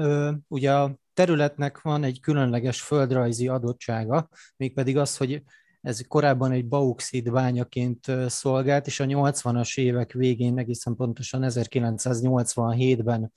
Ugye 0.48 0.74
a 0.74 0.96
területnek 1.14 1.82
van 1.82 2.04
egy 2.04 2.20
különleges 2.20 2.82
földrajzi 2.82 3.48
adottsága, 3.48 4.30
mégpedig 4.58 4.98
az, 4.98 5.18
hogy 5.18 5.44
ez 5.88 6.08
korábban 6.08 6.52
egy 6.52 6.68
bauxit 6.68 7.32
bányaként 7.32 8.12
szolgált, 8.28 8.88
és 8.88 9.00
a 9.00 9.06
80-as 9.06 9.78
évek 9.78 10.12
végén, 10.12 10.58
egészen 10.58 10.96
pontosan 10.96 11.44
1987-ben 11.46 13.34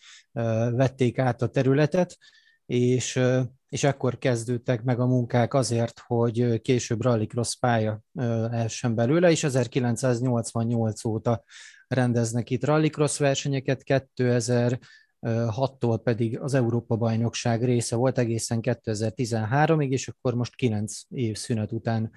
vették 0.72 1.18
át 1.18 1.42
a 1.42 1.48
területet, 1.48 2.18
és, 2.66 3.20
és 3.68 3.84
akkor 3.84 4.18
kezdődtek 4.18 4.82
meg 4.82 5.00
a 5.00 5.06
munkák 5.06 5.54
azért, 5.54 6.02
hogy 6.06 6.60
később 6.60 7.02
rallycross 7.02 7.56
pálya 7.56 8.00
lehessen 8.12 8.94
belőle, 8.94 9.30
és 9.30 9.44
1988 9.44 11.04
óta 11.04 11.44
rendeznek 11.88 12.50
itt 12.50 12.64
rallycross 12.64 13.18
versenyeket, 13.18 13.82
2000 13.82 14.78
6-tól 15.26 16.00
pedig 16.02 16.38
az 16.38 16.54
Európa-bajnokság 16.54 17.64
része 17.64 17.96
volt 17.96 18.18
egészen 18.18 18.58
2013-ig, 18.62 19.88
és 19.88 20.08
akkor 20.08 20.34
most 20.34 20.54
9 20.54 21.00
év 21.08 21.36
szünet 21.36 21.72
után 21.72 22.10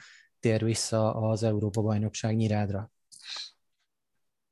tér 0.43 0.63
vissza 0.63 1.13
az 1.13 1.43
Európa-bajnokság 1.43 2.35
nyirádra. 2.35 2.91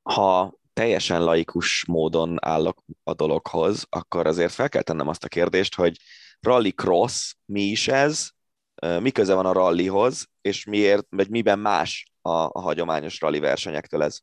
Ha 0.02 0.58
teljesen 0.72 1.24
laikus 1.24 1.84
módon 1.86 2.36
állok 2.40 2.84
a 3.04 3.14
dologhoz, 3.14 3.86
akkor 3.88 4.26
azért 4.26 4.52
fel 4.52 4.68
kell 4.68 4.82
tennem 4.82 5.08
azt 5.08 5.24
a 5.24 5.28
kérdést, 5.28 5.74
hogy 5.74 5.98
rally 6.40 6.70
cross, 6.70 7.34
mi 7.44 7.62
is 7.62 7.88
ez, 7.88 8.28
mi 9.00 9.10
köze 9.10 9.34
van 9.34 9.46
a 9.46 9.52
rallyhoz, 9.52 10.26
és 10.40 10.64
miért, 10.64 11.06
vagy 11.10 11.30
miben 11.30 11.58
más 11.58 12.12
a, 12.20 12.30
a 12.30 12.60
hagyományos 12.60 13.20
rally 13.20 13.38
versenyektől 13.38 14.02
ez? 14.02 14.18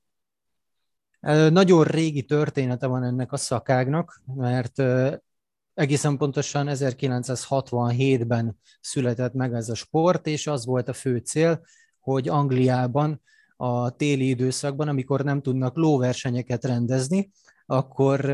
Nagyon 1.52 1.84
régi 1.84 2.24
története 2.24 2.88
van 2.88 3.04
ennek 3.04 3.32
a 3.32 3.38
szakágnak, 3.38 4.22
mert 4.26 4.82
egészen 5.80 6.18
pontosan 6.18 6.68
1967-ben 6.70 8.58
született 8.82 9.34
meg 9.34 9.54
ez 9.54 9.70
a 9.70 9.76
sport, 9.76 10.28
és 10.28 10.48
az 10.48 10.66
volt 10.66 10.90
a 10.90 10.94
fő 10.94 11.18
cél, 11.18 11.66
hogy 12.00 12.28
Angliában 12.28 13.22
a 13.58 13.90
téli 13.90 14.30
időszakban, 14.30 14.88
amikor 14.88 15.24
nem 15.24 15.42
tudnak 15.42 15.76
lóversenyeket 15.76 16.66
rendezni, 16.66 17.32
akkor 17.66 18.30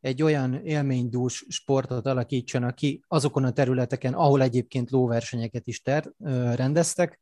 egy 0.00 0.22
olyan 0.22 0.54
élménydús 0.54 1.44
sportot 1.48 2.06
alakítsanak 2.06 2.74
ki 2.74 3.04
azokon 3.08 3.44
a 3.44 3.52
területeken, 3.52 4.14
ahol 4.14 4.42
egyébként 4.42 4.90
lóversenyeket 4.90 5.66
is 5.66 5.82
ter, 5.82 6.12
rendeztek, 6.54 7.20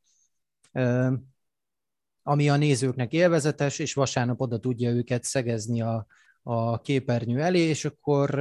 ami 2.23 2.49
a 2.49 2.57
nézőknek 2.57 3.13
élvezetes, 3.13 3.79
és 3.79 3.95
vasárnap 3.95 4.41
oda 4.41 4.59
tudja 4.59 4.91
őket 4.91 5.25
szegezni 5.25 5.81
a, 5.81 6.07
a 6.43 6.81
képernyő 6.81 7.41
elé, 7.41 7.61
és 7.61 7.85
akkor 7.85 8.41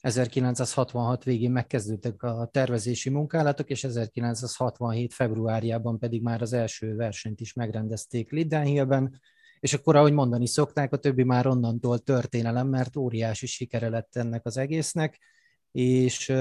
1966 0.00 1.24
végén 1.24 1.50
megkezdődtek 1.50 2.22
a 2.22 2.48
tervezési 2.52 3.10
munkálatok, 3.10 3.70
és 3.70 3.84
1967. 3.84 5.14
februárjában 5.14 5.98
pedig 5.98 6.22
már 6.22 6.42
az 6.42 6.52
első 6.52 6.94
versenyt 6.94 7.40
is 7.40 7.52
megrendezték 7.52 8.30
Lidenhillben, 8.30 9.20
és 9.60 9.74
akkor, 9.74 9.96
ahogy 9.96 10.12
mondani 10.12 10.46
szokták, 10.46 10.92
a 10.92 10.96
többi 10.96 11.22
már 11.22 11.46
onnantól 11.46 11.98
történelem, 11.98 12.68
mert 12.68 12.96
óriási 12.96 13.46
sikere 13.46 13.88
lett 13.88 14.16
ennek 14.16 14.46
az 14.46 14.56
egésznek, 14.56 15.18
és, 15.72 16.32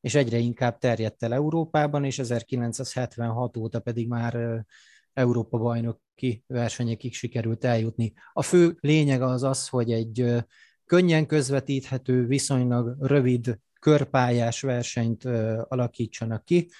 és 0.00 0.14
egyre 0.14 0.38
inkább 0.38 0.78
terjedt 0.78 1.22
el 1.22 1.32
Európában, 1.32 2.04
és 2.04 2.18
1976 2.18 3.56
óta 3.56 3.80
pedig 3.80 4.08
már 4.08 4.64
Európa 5.12 5.58
bajnoki 5.58 6.44
versenyekig 6.46 7.14
sikerült 7.14 7.64
eljutni. 7.64 8.12
A 8.32 8.42
fő 8.42 8.76
lényeg 8.80 9.22
az 9.22 9.42
az, 9.42 9.68
hogy 9.68 9.92
egy 9.92 10.44
könnyen 10.90 11.26
közvetíthető, 11.26 12.26
viszonylag 12.26 12.96
rövid 13.00 13.58
körpályás 13.80 14.60
versenyt 14.60 15.24
alakítsanak 15.68 16.44
ki, 16.44 16.70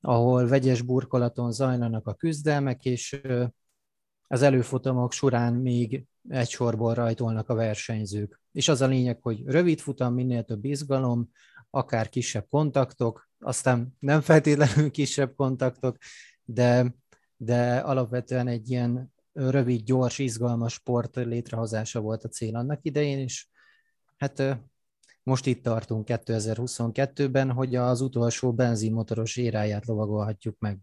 ahol 0.00 0.46
vegyes 0.46 0.82
burkolaton 0.82 1.52
zajlanak 1.52 2.06
a 2.06 2.14
küzdelmek, 2.14 2.84
és 2.84 3.20
az 4.26 4.42
előfutamok 4.42 5.12
során 5.12 5.54
még 5.54 6.04
egy 6.28 6.48
sorból 6.48 6.94
rajtolnak 6.94 7.48
a 7.48 7.54
versenyzők. 7.54 8.40
És 8.52 8.68
az 8.68 8.80
a 8.80 8.86
lényeg, 8.86 9.18
hogy 9.22 9.42
rövid 9.44 9.80
futam, 9.80 10.14
minél 10.14 10.42
több 10.42 10.64
izgalom, 10.64 11.30
akár 11.70 12.08
kisebb 12.08 12.46
kontaktok, 12.48 13.28
aztán 13.38 13.96
nem 13.98 14.20
feltétlenül 14.20 14.90
kisebb 15.00 15.34
kontaktok, 15.34 15.96
de, 16.44 16.94
de 17.36 17.76
alapvetően 17.76 18.48
egy 18.48 18.70
ilyen 18.70 19.12
rövid, 19.32 19.84
gyors, 19.84 20.18
izgalmas 20.18 20.72
sport 20.72 21.16
létrehozása 21.16 22.00
volt 22.00 22.24
a 22.24 22.28
cél 22.28 22.56
annak 22.56 22.78
idején, 22.82 23.18
és 23.18 23.48
hát 24.20 24.58
most 25.22 25.46
itt 25.46 25.62
tartunk 25.62 26.06
2022-ben, 26.08 27.52
hogy 27.52 27.74
az 27.74 28.00
utolsó 28.00 28.52
benzinmotoros 28.52 29.36
éráját 29.36 29.86
lovagolhatjuk 29.86 30.56
meg. 30.58 30.78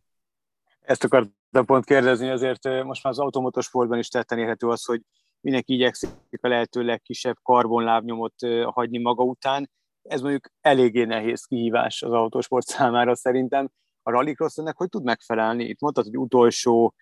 Ezt 0.80 1.04
akartam 1.04 1.65
pont 1.65 1.86
kérdezni, 1.86 2.30
azért 2.30 2.63
most 2.84 3.04
már 3.04 3.13
az 3.13 3.19
automotorsportban 3.19 3.97
is 3.97 4.08
tetten 4.08 4.39
érhető 4.39 4.67
az, 4.67 4.86
hogy 4.86 5.02
mindenki 5.39 5.73
igyekszik 5.73 6.10
a 6.41 6.47
lehető 6.47 6.82
legkisebb 6.82 7.38
karbonlábnyomot 7.41 8.34
hagyni 8.65 8.97
maga 8.97 9.23
után. 9.23 9.69
Ez 10.02 10.21
mondjuk 10.21 10.47
eléggé 10.62 11.04
nehéz 11.04 11.43
kihívás 11.43 12.02
az 12.02 12.12
autósport 12.12 12.65
számára 12.65 13.15
szerintem. 13.15 13.69
A 14.04 14.12
rallycross 14.12 14.58
ennek 14.58 14.78
hogy 14.78 14.89
tud 14.89 15.04
megfelelni? 15.04 15.63
Itt 15.63 15.80
mondtad, 15.80 16.04
hogy 16.04 16.17
utolsó, 16.17 16.93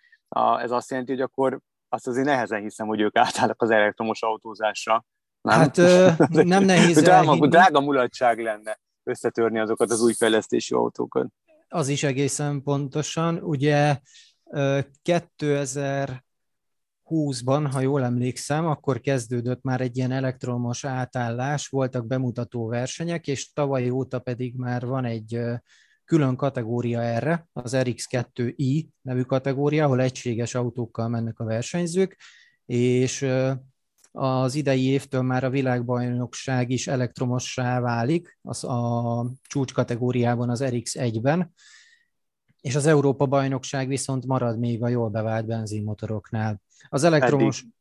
ez 0.59 0.71
azt 0.71 0.89
jelenti, 0.89 1.11
hogy 1.11 1.21
akkor 1.21 1.59
azt 1.89 2.07
azért 2.07 2.25
nehezen 2.25 2.61
hiszem, 2.61 2.87
hogy 2.87 3.01
ők 3.01 3.17
átállnak 3.17 3.61
az 3.61 3.69
elektromos 3.69 4.21
autózásra. 4.21 5.05
Nem? 5.45 5.59
Hát 5.59 5.75
nem 6.29 6.63
nehéz 6.73 7.01
drága, 7.01 7.47
drága 7.47 7.81
mulatság 7.81 8.39
lenne 8.39 8.79
összetörni 9.03 9.59
azokat 9.59 9.91
az 9.91 10.01
új 10.01 10.13
fejlesztési 10.13 10.73
autókat. 10.73 11.27
Az 11.67 11.87
is 11.87 12.03
egészen 12.03 12.63
pontosan. 12.63 13.37
Ugye 13.37 13.99
2020-ban, 15.03 17.69
ha 17.71 17.79
jól 17.79 18.03
emlékszem, 18.03 18.65
akkor 18.65 18.99
kezdődött 18.99 19.63
már 19.63 19.81
egy 19.81 19.97
ilyen 19.97 20.11
elektromos 20.11 20.85
átállás, 20.85 21.67
voltak 21.67 22.07
bemutató 22.07 22.67
versenyek, 22.67 23.27
és 23.27 23.53
tavaly 23.53 23.89
óta 23.89 24.19
pedig 24.19 24.55
már 24.55 24.85
van 24.85 25.05
egy 25.05 25.39
külön 26.05 26.35
kategória 26.35 27.01
erre, 27.01 27.47
az 27.53 27.73
RX2i 27.75 28.85
nevű 29.01 29.21
kategória, 29.21 29.85
ahol 29.85 30.01
egységes 30.01 30.55
autókkal 30.55 31.07
mennek 31.07 31.39
a 31.39 31.45
versenyzők, 31.45 32.17
és 32.65 33.25
az 34.17 34.55
idei 34.55 34.85
évtől 34.85 35.21
már 35.21 35.43
a 35.43 35.49
világbajnokság 35.49 36.69
is 36.69 36.87
elektromossá 36.87 37.79
válik, 37.79 38.37
az 38.41 38.63
a 38.63 39.25
csúcs 39.41 39.73
kategóriában 39.73 40.49
az 40.49 40.63
RX1-ben, 40.63 41.53
és 42.61 42.75
az 42.75 42.85
Európa 42.85 43.25
bajnokság 43.25 43.87
viszont 43.87 44.25
marad 44.25 44.59
még 44.59 44.83
a 44.83 44.87
jól 44.87 45.09
bevált 45.09 45.45
benzinmotoroknál. 45.45 46.61
Az 46.89 47.03
elektromos... 47.03 47.59
Eddig. 47.59 47.73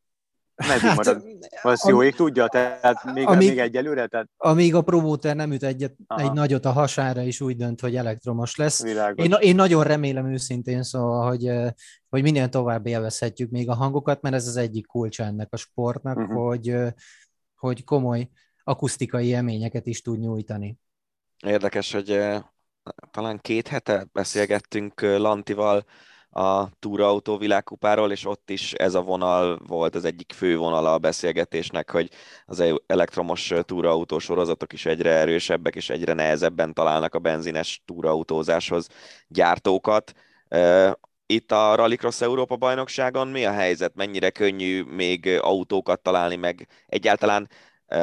Meddig 0.56 0.80
hát, 0.80 0.96
marad? 0.96 1.24
Az 1.62 1.88
jó 1.88 2.02
ég 2.02 2.14
tudja, 2.14 2.46
tehát 2.46 3.12
még, 3.12 3.26
amíg, 3.26 3.48
még 3.48 3.58
egyelőre? 3.58 4.06
Tehát... 4.06 4.28
Amíg 4.36 4.74
a 4.74 4.82
promóter 4.82 5.36
nem 5.36 5.52
üt 5.52 5.62
egyet, 5.62 5.94
egy 6.16 6.32
nagyot 6.32 6.64
a 6.64 6.72
hasára, 6.72 7.22
és 7.22 7.40
úgy 7.40 7.56
dönt, 7.56 7.80
hogy 7.80 7.96
elektromos 7.96 8.56
lesz. 8.56 8.82
Én, 9.14 9.32
én 9.40 9.54
nagyon 9.54 9.84
remélem 9.84 10.32
őszintén, 10.32 10.82
szóval, 10.82 11.28
hogy, 11.28 11.50
hogy 12.08 12.22
minél 12.22 12.48
tovább 12.48 12.86
élvezhetjük 12.86 13.50
még 13.50 13.68
a 13.68 13.74
hangokat, 13.74 14.22
mert 14.22 14.34
ez 14.34 14.46
az 14.46 14.56
egyik 14.56 14.86
kulcsa 14.86 15.24
ennek 15.24 15.48
a 15.52 15.56
sportnak, 15.56 16.16
uh-huh. 16.16 16.46
hogy, 16.46 16.76
hogy 17.54 17.84
komoly 17.84 18.28
akusztikai 18.64 19.26
élményeket 19.26 19.86
is 19.86 20.02
tud 20.02 20.18
nyújtani. 20.18 20.78
Érdekes, 21.46 21.92
hogy 21.92 22.20
talán 23.10 23.38
két 23.40 23.68
hete 23.68 24.06
beszélgettünk 24.12 25.00
Lantival, 25.00 25.84
a 26.34 26.68
túrautó 26.78 27.36
világkupáról, 27.38 28.12
és 28.12 28.26
ott 28.26 28.50
is 28.50 28.72
ez 28.72 28.94
a 28.94 29.02
vonal 29.02 29.58
volt 29.66 29.94
az 29.94 30.04
egyik 30.04 30.32
fő 30.32 30.56
vonala 30.56 30.92
a 30.92 30.98
beszélgetésnek, 30.98 31.90
hogy 31.90 32.10
az 32.46 32.60
e- 32.60 32.74
elektromos 32.86 33.52
túrautó 33.62 34.18
sorozatok 34.18 34.72
is 34.72 34.86
egyre 34.86 35.10
erősebbek, 35.10 35.74
és 35.74 35.90
egyre 35.90 36.12
nehezebben 36.12 36.74
találnak 36.74 37.14
a 37.14 37.18
benzines 37.18 37.82
túrautózáshoz 37.84 38.88
gyártókat. 39.28 40.12
Itt 41.26 41.52
a 41.52 41.74
Rallycross 41.74 42.20
Európa 42.20 42.56
bajnokságon 42.56 43.28
mi 43.28 43.44
a 43.44 43.52
helyzet? 43.52 43.94
Mennyire 43.94 44.30
könnyű 44.30 44.82
még 44.82 45.38
autókat 45.40 46.00
találni, 46.00 46.36
meg 46.36 46.68
egyáltalán 46.86 47.48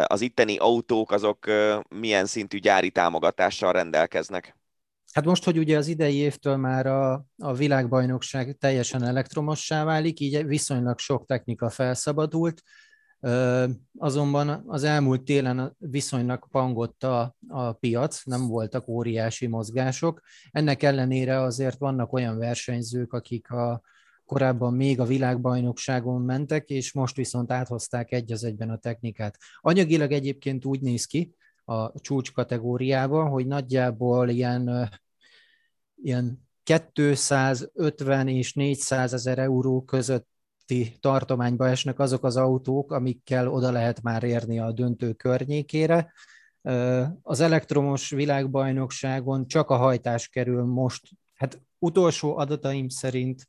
az 0.05 0.21
itteni 0.21 0.57
autók 0.57 1.11
azok 1.11 1.45
milyen 1.89 2.25
szintű 2.25 2.57
gyári 2.57 2.89
támogatással 2.91 3.71
rendelkeznek? 3.71 4.55
Hát 5.13 5.25
most, 5.25 5.43
hogy 5.43 5.57
ugye 5.57 5.77
az 5.77 5.87
idei 5.87 6.15
évtől 6.15 6.57
már 6.57 6.85
a, 6.85 7.25
a 7.37 7.53
világbajnokság 7.53 8.57
teljesen 8.59 9.03
elektromossá 9.03 9.83
válik, 9.83 10.19
így 10.19 10.45
viszonylag 10.45 10.99
sok 10.99 11.25
technika 11.25 11.69
felszabadult, 11.69 12.61
azonban 13.97 14.63
az 14.67 14.83
elmúlt 14.83 15.23
télen 15.23 15.75
viszonylag 15.77 16.47
pangott 16.51 17.03
a, 17.03 17.35
a 17.47 17.71
piac, 17.71 18.23
nem 18.25 18.47
voltak 18.47 18.87
óriási 18.87 19.47
mozgások. 19.47 20.21
Ennek 20.51 20.83
ellenére 20.83 21.41
azért 21.41 21.77
vannak 21.77 22.13
olyan 22.13 22.37
versenyzők, 22.37 23.13
akik 23.13 23.51
a, 23.51 23.81
korábban 24.31 24.73
még 24.73 24.99
a 24.99 25.05
világbajnokságon 25.05 26.21
mentek, 26.21 26.69
és 26.69 26.93
most 26.93 27.15
viszont 27.15 27.51
áthozták 27.51 28.11
egy 28.11 28.31
az 28.31 28.43
egyben 28.43 28.69
a 28.69 28.77
technikát. 28.77 29.37
Anyagilag 29.59 30.11
egyébként 30.11 30.65
úgy 30.65 30.81
néz 30.81 31.05
ki, 31.05 31.35
a 31.65 31.99
csúcs 31.99 32.31
kategóriába, 32.31 33.27
hogy 33.27 33.47
nagyjából 33.47 34.29
ilyen, 34.29 34.89
ilyen 35.95 36.49
250 36.63 38.27
és 38.27 38.53
400 38.53 39.13
ezer 39.13 39.39
euró 39.39 39.83
közötti 39.83 40.97
tartományba 40.99 41.67
esnek 41.67 41.99
azok 41.99 42.23
az 42.23 42.37
autók, 42.37 42.91
amikkel 42.91 43.47
oda 43.47 43.71
lehet 43.71 44.01
már 44.01 44.23
érni 44.23 44.59
a 44.59 44.71
döntő 44.71 45.13
környékére. 45.13 46.13
Az 47.21 47.39
elektromos 47.39 48.09
világbajnokságon 48.09 49.47
csak 49.47 49.69
a 49.69 49.77
hajtás 49.77 50.27
kerül 50.27 50.63
most, 50.63 51.09
hát 51.33 51.61
utolsó 51.79 52.37
adataim 52.37 52.89
szerint 52.89 53.47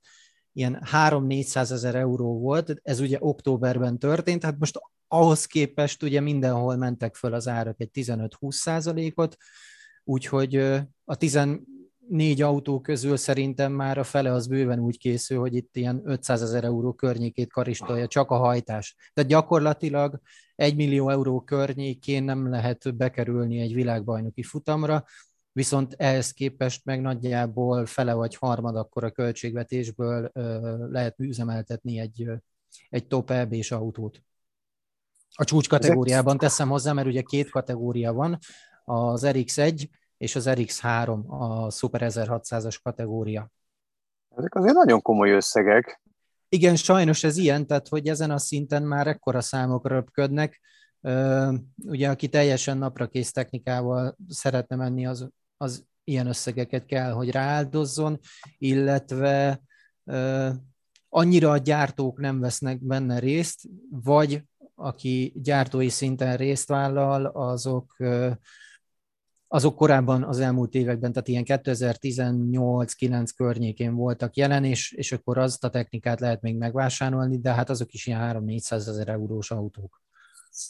ilyen 0.53 0.83
3-400 0.93 1.71
ezer 1.71 1.95
euró 1.95 2.39
volt, 2.39 2.75
ez 2.83 3.01
ugye 3.01 3.17
októberben 3.21 3.99
történt, 3.99 4.45
hát 4.45 4.59
most 4.59 4.81
ahhoz 5.09 5.47
képest 5.47 6.03
ugye 6.03 6.21
mindenhol 6.21 6.77
mentek 6.77 7.15
föl 7.15 7.35
az 7.35 7.49
árak 7.49 7.81
egy 7.81 7.91
15-20 7.95 8.51
százalékot, 8.51 9.37
úgyhogy 10.05 10.57
a 11.05 11.15
14 11.17 12.43
autó 12.43 12.81
közül 12.81 13.17
szerintem 13.17 13.73
már 13.73 13.99
a 13.99 14.05
fele 14.05 14.33
az 14.33 14.47
bőven 14.47 14.79
úgy 14.79 14.99
készül, 14.99 15.39
hogy 15.39 15.55
itt 15.55 15.77
ilyen 15.77 16.03
500 16.05 16.43
ezer 16.43 16.65
euró 16.65 16.93
környékét 16.93 17.53
karistolja, 17.53 18.07
csak 18.07 18.31
a 18.31 18.37
hajtás. 18.37 18.97
Tehát 19.13 19.31
gyakorlatilag 19.31 20.21
1 20.55 20.77
millió 20.77 21.09
euró 21.09 21.41
környékén 21.41 22.25
nem 22.25 22.51
lehet 22.51 22.97
bekerülni 22.97 23.61
egy 23.61 23.75
világbajnoki 23.75 24.43
futamra, 24.43 25.05
viszont 25.53 25.95
ehhez 25.97 26.31
képest 26.31 26.85
meg 26.85 27.01
nagyjából 27.01 27.87
fele 27.87 28.15
vagy 28.15 28.37
harmad 28.37 28.77
akkor 28.77 29.05
a 29.05 29.11
költségvetésből 29.11 30.31
lehet 30.91 31.15
üzemeltetni 31.19 31.99
egy, 31.99 32.31
egy 32.89 33.07
top 33.07 33.31
EB-s 33.31 33.71
autót. 33.71 34.23
A 35.35 35.45
csúcs 35.45 35.69
kategóriában 35.69 36.39
teszem 36.39 36.69
hozzá, 36.69 36.93
mert 36.93 37.07
ugye 37.07 37.23
két 37.23 37.51
kategória 37.51 38.13
van, 38.13 38.39
az 38.85 39.23
RX1 39.25 39.89
és 40.17 40.37
az 40.37 40.45
RX3, 40.49 41.27
a 41.27 41.71
Super 41.71 42.03
1600-as 42.05 42.79
kategória. 42.83 43.51
Ezek 44.37 44.55
azért 44.55 44.75
nagyon 44.75 45.03
komoly 45.03 45.31
összegek. 45.31 46.03
Igen, 46.49 46.77
sajnos 46.77 47.25
ez 47.25 47.37
ilyen, 47.37 47.67
tehát 47.67 47.89
hogy 47.89 48.09
ezen 48.09 48.31
a 48.31 48.39
szinten 48.39 48.83
már 48.83 49.07
ekkora 49.07 49.41
számok 49.41 49.89
röpködnek. 49.89 50.61
Ugye, 51.85 52.11
aki 52.11 52.29
teljesen 52.29 52.79
napra 52.79 53.07
kész 53.07 53.33
technikával 53.33 54.17
szeretne 54.29 54.77
menni, 54.77 55.07
az, 55.07 55.29
az 55.63 55.85
ilyen 56.05 56.27
összegeket 56.27 56.85
kell, 56.85 57.11
hogy 57.11 57.31
rááldozzon, 57.31 58.19
illetve 58.59 59.63
annyira 61.09 61.51
a 61.51 61.59
gyártók 61.59 62.19
nem 62.19 62.41
vesznek 62.41 62.85
benne 62.85 63.19
részt, 63.19 63.61
vagy 63.91 64.43
aki 64.75 65.33
gyártói 65.37 65.89
szinten 65.89 66.37
részt 66.37 66.69
vállal, 66.69 67.27
azok 67.27 67.97
azok 69.49 69.77
korábban 69.77 70.23
az 70.23 70.41
elmúlt 70.41 70.75
években, 70.75 71.13
tehát 71.13 71.29
ilyen 71.29 71.45
2018-9 71.47 73.29
környékén 73.37 73.95
voltak 73.95 74.37
jelen, 74.37 74.65
és, 74.65 74.93
és 74.93 75.13
akkor 75.13 75.39
azt 75.39 75.65
a 75.65 75.71
technikát 75.71 76.21
lehet 76.21 76.41
még 76.41 76.57
megvásárolni, 76.57 77.39
de 77.39 77.53
hát 77.53 77.71
azok 77.71 77.93
is 77.93 78.07
ilyen 78.07 78.45
3-400 78.47 78.73
ezer 78.73 79.09
eurós 79.09 79.51
autók. 79.51 80.03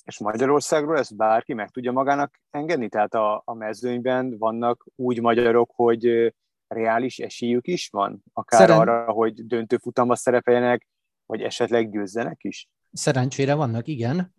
És 0.04 0.18
Magyarországról 0.18 0.98
ezt 0.98 1.16
bárki 1.16 1.54
meg 1.54 1.70
tudja 1.70 1.92
magának 1.92 2.40
engedni? 2.50 2.88
Tehát 2.88 3.14
a, 3.14 3.42
a 3.44 3.54
mezőnyben 3.54 4.38
vannak 4.38 4.86
úgy 4.96 5.20
magyarok, 5.20 5.72
hogy 5.74 6.34
reális 6.66 7.18
esélyük 7.18 7.66
is 7.66 7.88
van? 7.88 8.22
Akár 8.32 8.60
Szeren... 8.60 8.78
arra, 8.78 9.12
hogy 9.12 9.46
döntőfutamban 9.46 10.16
szerepeljenek, 10.16 10.88
vagy 11.26 11.40
esetleg 11.40 11.90
győzzenek 11.90 12.44
is? 12.44 12.68
Szerencsére 12.92 13.54
vannak, 13.54 13.88
igen. 13.88 14.34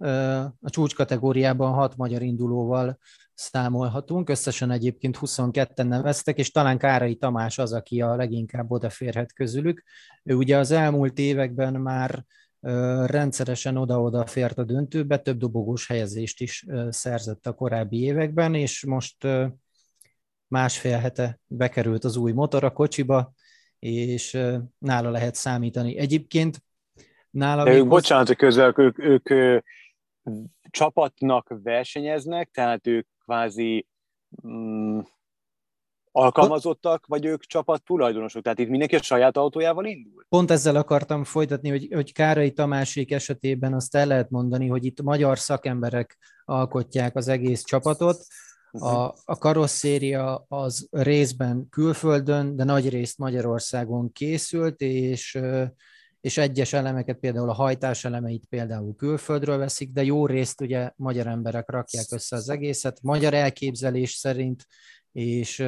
A 0.61 0.69
csúcs 0.69 0.95
kategóriában 0.95 1.73
hat 1.73 1.97
magyar 1.97 2.21
indulóval 2.21 2.97
számolhatunk, 3.33 4.29
összesen 4.29 4.71
egyébként 4.71 5.17
22-en 5.21 5.87
neveztek, 5.87 6.37
és 6.37 6.51
talán 6.51 6.77
Kárai 6.77 7.15
Tamás 7.15 7.57
az, 7.57 7.73
aki 7.73 8.01
a 8.01 8.15
leginkább 8.15 8.71
odaférhet 8.71 9.33
közülük. 9.33 9.83
Ő 10.23 10.35
ugye 10.35 10.57
az 10.57 10.71
elmúlt 10.71 11.17
években 11.19 11.73
már 11.73 12.25
rendszeresen 13.05 13.77
oda-oda 13.77 14.25
fért 14.25 14.57
a 14.57 14.63
döntőbe, 14.63 15.17
több 15.17 15.37
dobogós 15.37 15.87
helyezést 15.87 16.41
is 16.41 16.65
szerzett 16.89 17.47
a 17.47 17.53
korábbi 17.53 18.01
években, 18.01 18.55
és 18.55 18.85
most 18.85 19.27
másfél 20.47 20.97
hete 20.97 21.39
bekerült 21.47 22.03
az 22.03 22.17
új 22.17 22.31
motor 22.31 22.63
a 22.63 22.71
kocsiba, 22.71 23.33
és 23.79 24.37
nála 24.77 25.09
lehet 25.09 25.35
számítani. 25.35 25.97
Egyébként 25.97 26.63
nála... 27.29 27.63
De 27.63 27.73
ők, 27.73 27.87
bocsánat, 27.87 28.27
hogy 28.27 28.35
közel, 28.35 28.73
ők, 28.77 28.99
ők, 28.99 29.29
ők 29.29 29.63
csapatnak 30.69 31.55
versenyeznek, 31.63 32.49
tehát 32.51 32.87
ők 32.87 33.07
kvázi 33.23 33.87
mm, 34.47 34.99
alkalmazottak, 36.15 37.05
vagy 37.05 37.25
ők 37.25 37.43
csapat 37.43 37.83
tulajdonosok? 37.83 38.43
Tehát 38.43 38.59
itt 38.59 38.69
mindenki 38.69 38.95
a 38.95 39.01
saját 39.01 39.37
autójával 39.37 39.85
indul? 39.85 40.25
Pont 40.29 40.51
ezzel 40.51 40.75
akartam 40.75 41.23
folytatni, 41.23 41.69
hogy, 41.69 41.87
hogy 41.93 42.13
Kárai 42.13 42.51
Tamásék 42.51 43.11
esetében 43.11 43.73
azt 43.73 43.95
el 43.95 44.05
lehet 44.05 44.29
mondani, 44.29 44.67
hogy 44.67 44.85
itt 44.85 45.01
magyar 45.01 45.39
szakemberek 45.39 46.17
alkotják 46.45 47.15
az 47.15 47.27
egész 47.27 47.63
csapatot. 47.63 48.25
A, 48.71 49.13
a 49.25 49.37
karosszéria 49.37 50.45
az 50.47 50.87
részben 50.91 51.69
külföldön, 51.69 52.55
de 52.55 52.63
nagy 52.63 52.89
részt 52.89 53.17
Magyarországon 53.17 54.11
készült, 54.11 54.81
és 54.81 55.39
és 56.23 56.37
egyes 56.37 56.73
elemeket, 56.73 57.19
például 57.19 57.49
a 57.49 57.53
hajtás 57.53 58.05
elemeit 58.05 58.45
például 58.49 58.95
külföldről 58.95 59.57
veszik, 59.57 59.91
de 59.91 60.03
jó 60.03 60.25
részt 60.25 60.61
ugye 60.61 60.91
magyar 60.95 61.27
emberek 61.27 61.69
rakják 61.69 62.05
össze 62.09 62.35
az 62.35 62.49
egészet, 62.49 62.99
magyar 63.01 63.33
elképzelés 63.33 64.11
szerint, 64.11 64.65
és, 65.11 65.63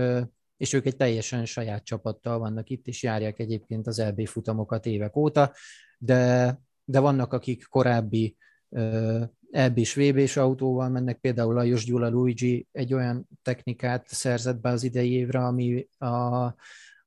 és 0.58 0.74
ők 0.74 0.86
egy 0.86 0.96
teljesen 0.96 1.46
saját 1.46 1.84
csapattal 1.84 2.39
vannak 2.39 2.70
itt, 2.70 2.88
és 2.88 3.04
járják 3.04 3.39
egyébként 3.39 3.88
az 3.88 4.02
LB 4.02 4.28
futamokat 4.28 4.86
évek 4.86 5.15
óta, 5.15 5.54
de, 5.98 6.60
de 6.86 7.00
vannak, 7.00 7.34
akik 7.34 7.65
korábbi 7.70 8.36
eb 9.52 9.78
és 9.78 9.94
VB-s 9.94 10.38
autóval 10.38 10.89
mennek, 10.89 11.18
például 11.18 11.54
Lajos 11.54 11.86
Gyula 11.86 12.10
Luigi 12.10 12.68
egy 12.72 12.94
olyan 12.94 13.28
technikát 13.41 14.08
szerzett 14.08 14.60
be 14.60 14.70
az 14.70 14.84
idei 14.84 15.12
évre, 15.12 15.39
ami 15.39 15.88
a 15.98 16.56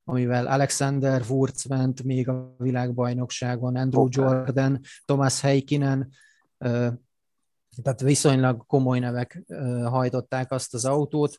amivel 0.04 0.46
Alexander 0.46 1.22
Wurz 1.28 1.64
ment 1.64 2.02
még 2.02 2.28
a 2.28 2.54
világbajnokságon, 2.58 3.76
Andrew 3.76 4.02
okay. 4.02 4.24
Jordan, 4.24 4.80
Thomas 5.04 5.40
Heikkinen, 5.40 6.08
tehát 7.82 8.00
viszonylag 8.02 8.66
komoly 8.66 8.98
nevek 8.98 9.42
hajtották 9.84 10.52
azt 10.52 10.74
az 10.74 10.84
autót, 10.84 11.38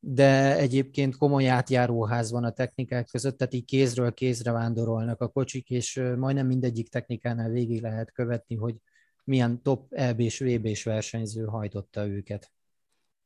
de 0.00 0.56
egyébként 0.56 1.16
komoly 1.16 1.48
átjáróház 1.48 2.30
van 2.30 2.44
a 2.44 2.50
technikák 2.50 3.06
között, 3.10 3.38
tehát 3.38 3.54
így 3.54 3.64
kézről 3.64 4.14
kézre 4.14 4.52
vándorolnak 4.52 5.20
a 5.20 5.28
kocsik, 5.28 5.70
és 5.70 6.02
majdnem 6.16 6.46
mindegyik 6.46 6.88
technikánál 6.88 7.50
végig 7.50 7.82
lehet 7.82 8.12
követni, 8.12 8.56
hogy 8.56 8.74
milyen 9.24 9.62
top 9.62 9.92
EB-s, 9.92 10.38
VB-s 10.38 10.84
versenyző 10.84 11.44
hajtotta 11.44 12.06
őket. 12.06 12.50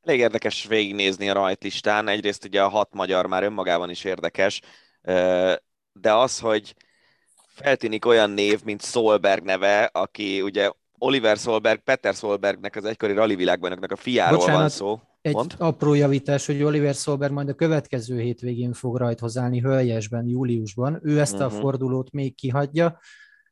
Elég 0.02 0.20
érdekes 0.20 0.66
végignézni 0.66 1.28
a 1.28 1.32
rajtlistán. 1.32 2.08
Egyrészt 2.08 2.44
ugye 2.44 2.62
a 2.62 2.68
hat 2.68 2.94
magyar 2.94 3.26
már 3.26 3.42
önmagában 3.42 3.90
is 3.90 4.04
érdekes, 4.04 4.60
de 5.92 6.12
az, 6.12 6.38
hogy 6.38 6.74
feltűnik 7.46 8.06
olyan 8.06 8.30
név, 8.30 8.64
mint 8.64 8.82
Solberg 8.82 9.44
neve, 9.44 9.84
aki 9.92 10.42
ugye 10.42 10.70
Oliver 10.98 11.36
Solberg, 11.36 11.80
Peter 11.80 12.14
Solbergnek, 12.14 12.76
az 12.76 12.84
egykori 12.84 13.34
világbajnoknak 13.34 13.92
a 13.92 13.96
fiáról 13.96 14.38
Bocsánat, 14.38 14.60
van 14.60 14.68
szó. 14.68 15.00
Egy 15.24 15.34
Mond? 15.34 15.54
apró 15.58 15.94
javítás, 15.94 16.46
hogy 16.46 16.62
Oliver 16.62 16.94
Solberg 16.94 17.32
majd 17.32 17.48
a 17.48 17.54
következő 17.54 18.20
hétvégén 18.20 18.72
fog 18.72 18.96
rajthoz 18.96 19.36
állni 19.36 19.60
Hölgyesben, 19.60 20.26
júliusban. 20.26 21.00
Ő 21.02 21.20
ezt 21.20 21.32
uh-huh. 21.32 21.48
a 21.48 21.52
mhm. 21.52 21.60
fordulót 21.60 22.10
még 22.10 22.34
kihagyja, 22.34 22.98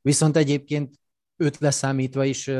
viszont 0.02 0.36
egyébként 0.36 0.94
őt 1.36 1.58
leszámítva 1.58 2.24
is 2.24 2.50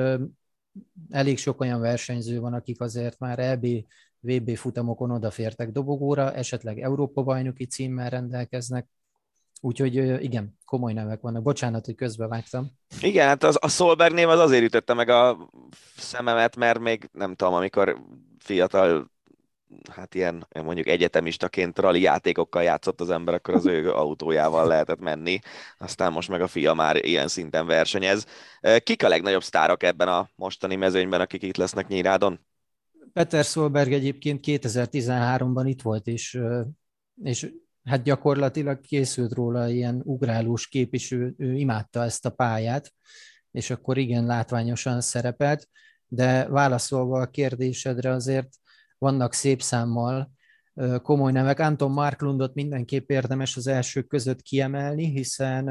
elég 1.10 1.38
sok 1.38 1.60
olyan 1.60 1.80
versenyző 1.80 2.40
van, 2.40 2.52
akik 2.52 2.80
azért 2.80 3.18
már 3.18 3.38
EB, 3.38 3.66
VB 4.20 4.56
futamokon 4.56 5.10
odafértek 5.10 5.70
dobogóra, 5.70 6.32
esetleg 6.32 6.80
Európa-bajnoki 6.80 7.66
címmel 7.66 8.10
rendelkeznek, 8.10 8.88
Úgyhogy 9.64 9.94
igen, 10.22 10.58
komoly 10.64 10.92
nevek 10.92 11.20
vannak. 11.20 11.42
Bocsánat, 11.42 11.84
hogy 11.84 11.94
közbevágtam. 11.94 12.70
Igen, 13.00 13.26
hát 13.26 13.44
az, 13.44 13.58
a 13.60 13.68
Solberg 13.68 14.14
név 14.14 14.28
az 14.28 14.38
azért 14.38 14.62
ütötte 14.62 14.94
meg 14.94 15.08
a 15.08 15.50
szememet, 15.96 16.56
mert 16.56 16.78
még 16.78 17.08
nem 17.12 17.34
tudom, 17.34 17.54
amikor 17.54 18.02
fiatal 18.38 19.10
hát 19.90 20.14
ilyen 20.14 20.46
mondjuk 20.64 20.86
egyetemistaként 20.86 21.78
rali 21.78 22.00
játékokkal 22.00 22.62
játszott 22.62 23.00
az 23.00 23.10
ember, 23.10 23.34
akkor 23.34 23.54
az 23.54 23.66
ő 23.66 23.92
autójával 23.92 24.66
lehetett 24.66 25.00
menni, 25.00 25.38
aztán 25.78 26.12
most 26.12 26.28
meg 26.28 26.40
a 26.40 26.46
fia 26.46 26.74
már 26.74 27.04
ilyen 27.04 27.28
szinten 27.28 27.66
versenyez. 27.66 28.26
Kik 28.82 29.04
a 29.04 29.08
legnagyobb 29.08 29.42
sztárok 29.42 29.82
ebben 29.82 30.08
a 30.08 30.28
mostani 30.34 30.76
mezőnyben, 30.76 31.20
akik 31.20 31.42
itt 31.42 31.56
lesznek 31.56 31.88
Nyírádon? 31.88 32.40
Peter 33.12 33.44
Solberg 33.44 33.92
egyébként 33.92 34.44
2013-ban 34.46 35.64
itt 35.66 35.82
volt, 35.82 36.06
és, 36.06 36.38
és 37.22 37.52
hát 37.84 38.02
gyakorlatilag 38.02 38.80
készült 38.80 39.32
róla 39.32 39.68
ilyen 39.68 40.00
ugrálós 40.04 40.66
kép, 40.68 40.94
és 40.94 41.10
ő, 41.10 41.34
ő 41.38 41.54
imádta 41.54 42.02
ezt 42.02 42.26
a 42.26 42.30
pályát, 42.30 42.92
és 43.50 43.70
akkor 43.70 43.98
igen, 43.98 44.26
látványosan 44.26 45.00
szerepelt, 45.00 45.68
de 46.08 46.48
válaszolva 46.48 47.20
a 47.20 47.30
kérdésedre 47.30 48.10
azért 48.10 48.48
vannak 48.98 49.32
szép 49.32 49.62
számmal 49.62 50.32
komoly 51.02 51.32
nevek. 51.32 51.58
Anton 51.58 51.90
Marklundot 51.90 52.54
mindenképp 52.54 53.10
érdemes 53.10 53.56
az 53.56 53.66
elsők 53.66 54.06
között 54.06 54.42
kiemelni, 54.42 55.10
hiszen 55.10 55.68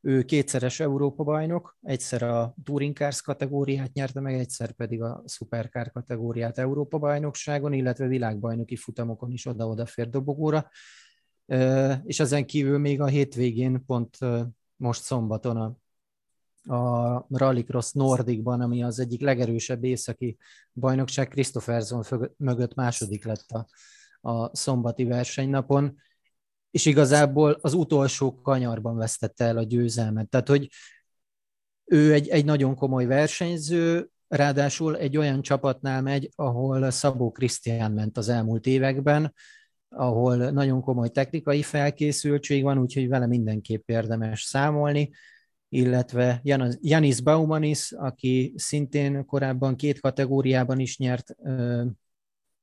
ő 0.00 0.22
kétszeres 0.22 0.80
Európa-bajnok, 0.80 1.76
egyszer 1.82 2.22
a 2.22 2.54
Touring 2.64 2.96
Cars 2.96 3.22
kategóriát 3.22 3.92
nyerte 3.92 4.20
meg, 4.20 4.34
egyszer 4.34 4.72
pedig 4.72 5.02
a 5.02 5.22
Supercar 5.26 5.90
kategóriát 5.90 6.58
Európa-bajnokságon, 6.58 7.72
illetve 7.72 8.06
világbajnoki 8.06 8.76
futamokon 8.76 9.32
is 9.32 9.46
oda-oda 9.46 9.86
fér 9.86 10.08
dobogóra. 10.08 10.70
És 12.04 12.20
ezen 12.20 12.46
kívül 12.46 12.78
még 12.78 13.00
a 13.00 13.06
hétvégén, 13.06 13.84
pont 13.84 14.18
most 14.76 15.02
szombaton 15.02 15.56
a 15.56 15.76
a 16.66 17.26
Rallycross 17.28 17.92
Nordicban, 17.92 18.60
ami 18.60 18.82
az 18.82 18.98
egyik 18.98 19.20
legerősebb 19.20 19.84
északi 19.84 20.36
bajnokság, 20.72 21.28
Christopherson 21.28 22.04
mögött 22.36 22.74
második 22.74 23.24
lett 23.24 23.50
a, 23.50 23.66
a 24.30 24.56
szombati 24.56 25.04
versenynapon, 25.04 26.00
és 26.70 26.86
igazából 26.86 27.58
az 27.60 27.74
utolsó 27.74 28.40
kanyarban 28.40 28.96
vesztette 28.96 29.44
el 29.44 29.56
a 29.56 29.62
győzelmet. 29.62 30.28
Tehát, 30.28 30.48
hogy 30.48 30.68
ő 31.84 32.12
egy, 32.12 32.28
egy 32.28 32.44
nagyon 32.44 32.74
komoly 32.74 33.06
versenyző, 33.06 34.10
ráadásul 34.28 34.96
egy 34.96 35.16
olyan 35.16 35.42
csapatnál 35.42 36.02
megy, 36.02 36.30
ahol 36.34 36.90
Szabó 36.90 37.30
Krisztián 37.30 37.92
ment 37.92 38.16
az 38.16 38.28
elmúlt 38.28 38.66
években, 38.66 39.34
ahol 39.94 40.36
nagyon 40.36 40.80
komoly 40.80 41.08
technikai 41.08 41.62
felkészültség 41.62 42.62
van, 42.62 42.78
úgyhogy 42.78 43.08
vele 43.08 43.26
mindenképp 43.26 43.90
érdemes 43.90 44.42
számolni 44.42 45.10
illetve 45.74 46.40
Janis 46.80 47.20
Baumanis, 47.20 47.92
aki 47.92 48.52
szintén 48.56 49.24
korábban 49.26 49.76
két 49.76 50.00
kategóriában 50.00 50.78
is 50.78 50.98
nyert 50.98 51.36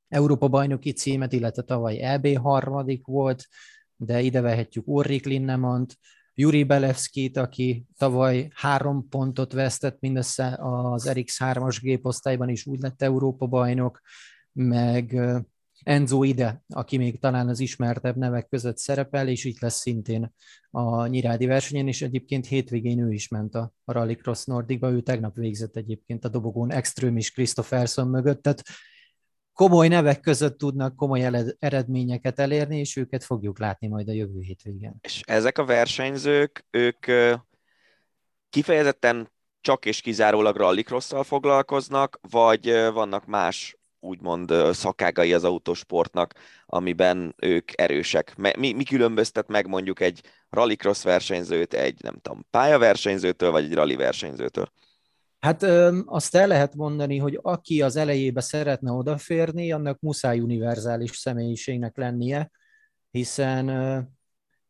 Európa-bajnoki 0.07 0.91
címet, 0.91 1.34
illetve 1.34 1.61
tavaly 1.61 2.01
EB 2.01 2.38
harmadik 2.38 3.05
volt, 3.05 3.47
de 3.95 4.21
ide 4.21 4.41
vehetjük 4.41 4.88
Ulrik 4.88 5.25
Linnemant, 5.25 5.97
Juri 6.34 6.63
Belevskit, 6.63 7.38
aki 7.38 7.86
tavaly 7.97 8.47
három 8.55 9.07
pontot 9.09 9.53
vesztett 9.53 9.99
mindössze 9.99 10.57
az 10.61 11.09
RX3-as 11.13 11.77
géposztályban 11.82 12.49
is 12.49 12.65
úgy 12.65 12.80
lett 12.80 13.01
Európa-bajnok, 13.01 14.01
meg 14.51 15.19
Enzo 15.84 16.23
Ide, 16.23 16.63
aki 16.67 16.97
még 16.97 17.19
talán 17.19 17.47
az 17.47 17.59
ismertebb 17.59 18.15
nevek 18.15 18.47
között 18.47 18.77
szerepel, 18.77 19.27
és 19.27 19.45
itt 19.45 19.59
lesz 19.59 19.80
szintén 19.80 20.34
a 20.71 21.05
nyirádi 21.05 21.45
versenyen, 21.45 21.88
és 21.88 22.01
egyébként 22.01 22.47
hétvégén 22.47 22.99
ő 22.99 23.11
is 23.11 23.27
ment 23.27 23.55
a 23.55 23.73
Rallycross 23.86 24.45
Nordicba, 24.45 24.91
ő 24.91 25.01
tegnap 25.01 25.36
végzett 25.36 25.75
egyébként 25.75 26.25
a 26.25 26.30
dobogón 26.30 26.71
Extrém 26.71 27.17
is 27.17 27.32
Christopherson 27.32 28.07
mögött, 28.07 28.41
tehát 28.41 28.63
komoly 29.53 29.88
nevek 29.88 30.19
között 30.19 30.57
tudnak 30.57 30.95
komoly 30.95 31.55
eredményeket 31.59 32.39
elérni, 32.39 32.80
és 32.80 32.95
őket 32.95 33.23
fogjuk 33.23 33.59
látni 33.59 33.88
majd 33.88 34.09
a 34.09 34.11
jövő 34.13 34.39
hétvégén. 34.39 34.95
És 35.01 35.21
ezek 35.25 35.57
a 35.57 35.65
versenyzők, 35.65 36.65
ők 36.69 37.05
kifejezetten 38.49 39.32
csak 39.61 39.86
és 39.86 40.01
kizárólag 40.01 40.55
rallycrosszal 40.55 41.23
foglalkoznak, 41.23 42.19
vagy 42.30 42.65
vannak 42.93 43.25
más 43.25 43.78
úgymond 43.99 44.53
szakágai 44.71 45.33
az 45.33 45.43
autósportnak, 45.43 46.33
amiben 46.65 47.35
ők 47.37 47.81
erősek. 47.81 48.35
Mi, 48.35 48.71
mi 48.73 48.83
különböztet 48.83 49.47
meg 49.47 49.67
mondjuk 49.67 49.99
egy 49.99 50.21
rallycross 50.49 51.03
versenyzőt 51.03 51.73
egy, 51.73 51.99
nem 52.03 52.19
tudom, 52.21 52.45
pályaversenyzőtől, 52.49 53.51
vagy 53.51 53.63
egy 53.63 53.73
rally 53.73 53.95
versenyzőtől? 53.95 54.71
Hát 55.39 55.63
azt 56.05 56.35
el 56.35 56.47
lehet 56.47 56.75
mondani, 56.75 57.17
hogy 57.17 57.39
aki 57.41 57.81
az 57.81 57.95
elejébe 57.95 58.41
szeretne 58.41 58.91
odaférni, 58.91 59.71
annak 59.71 59.99
muszáj 59.99 60.39
univerzális 60.39 61.17
személyiségnek 61.17 61.97
lennie, 61.97 62.51
hiszen 63.11 63.65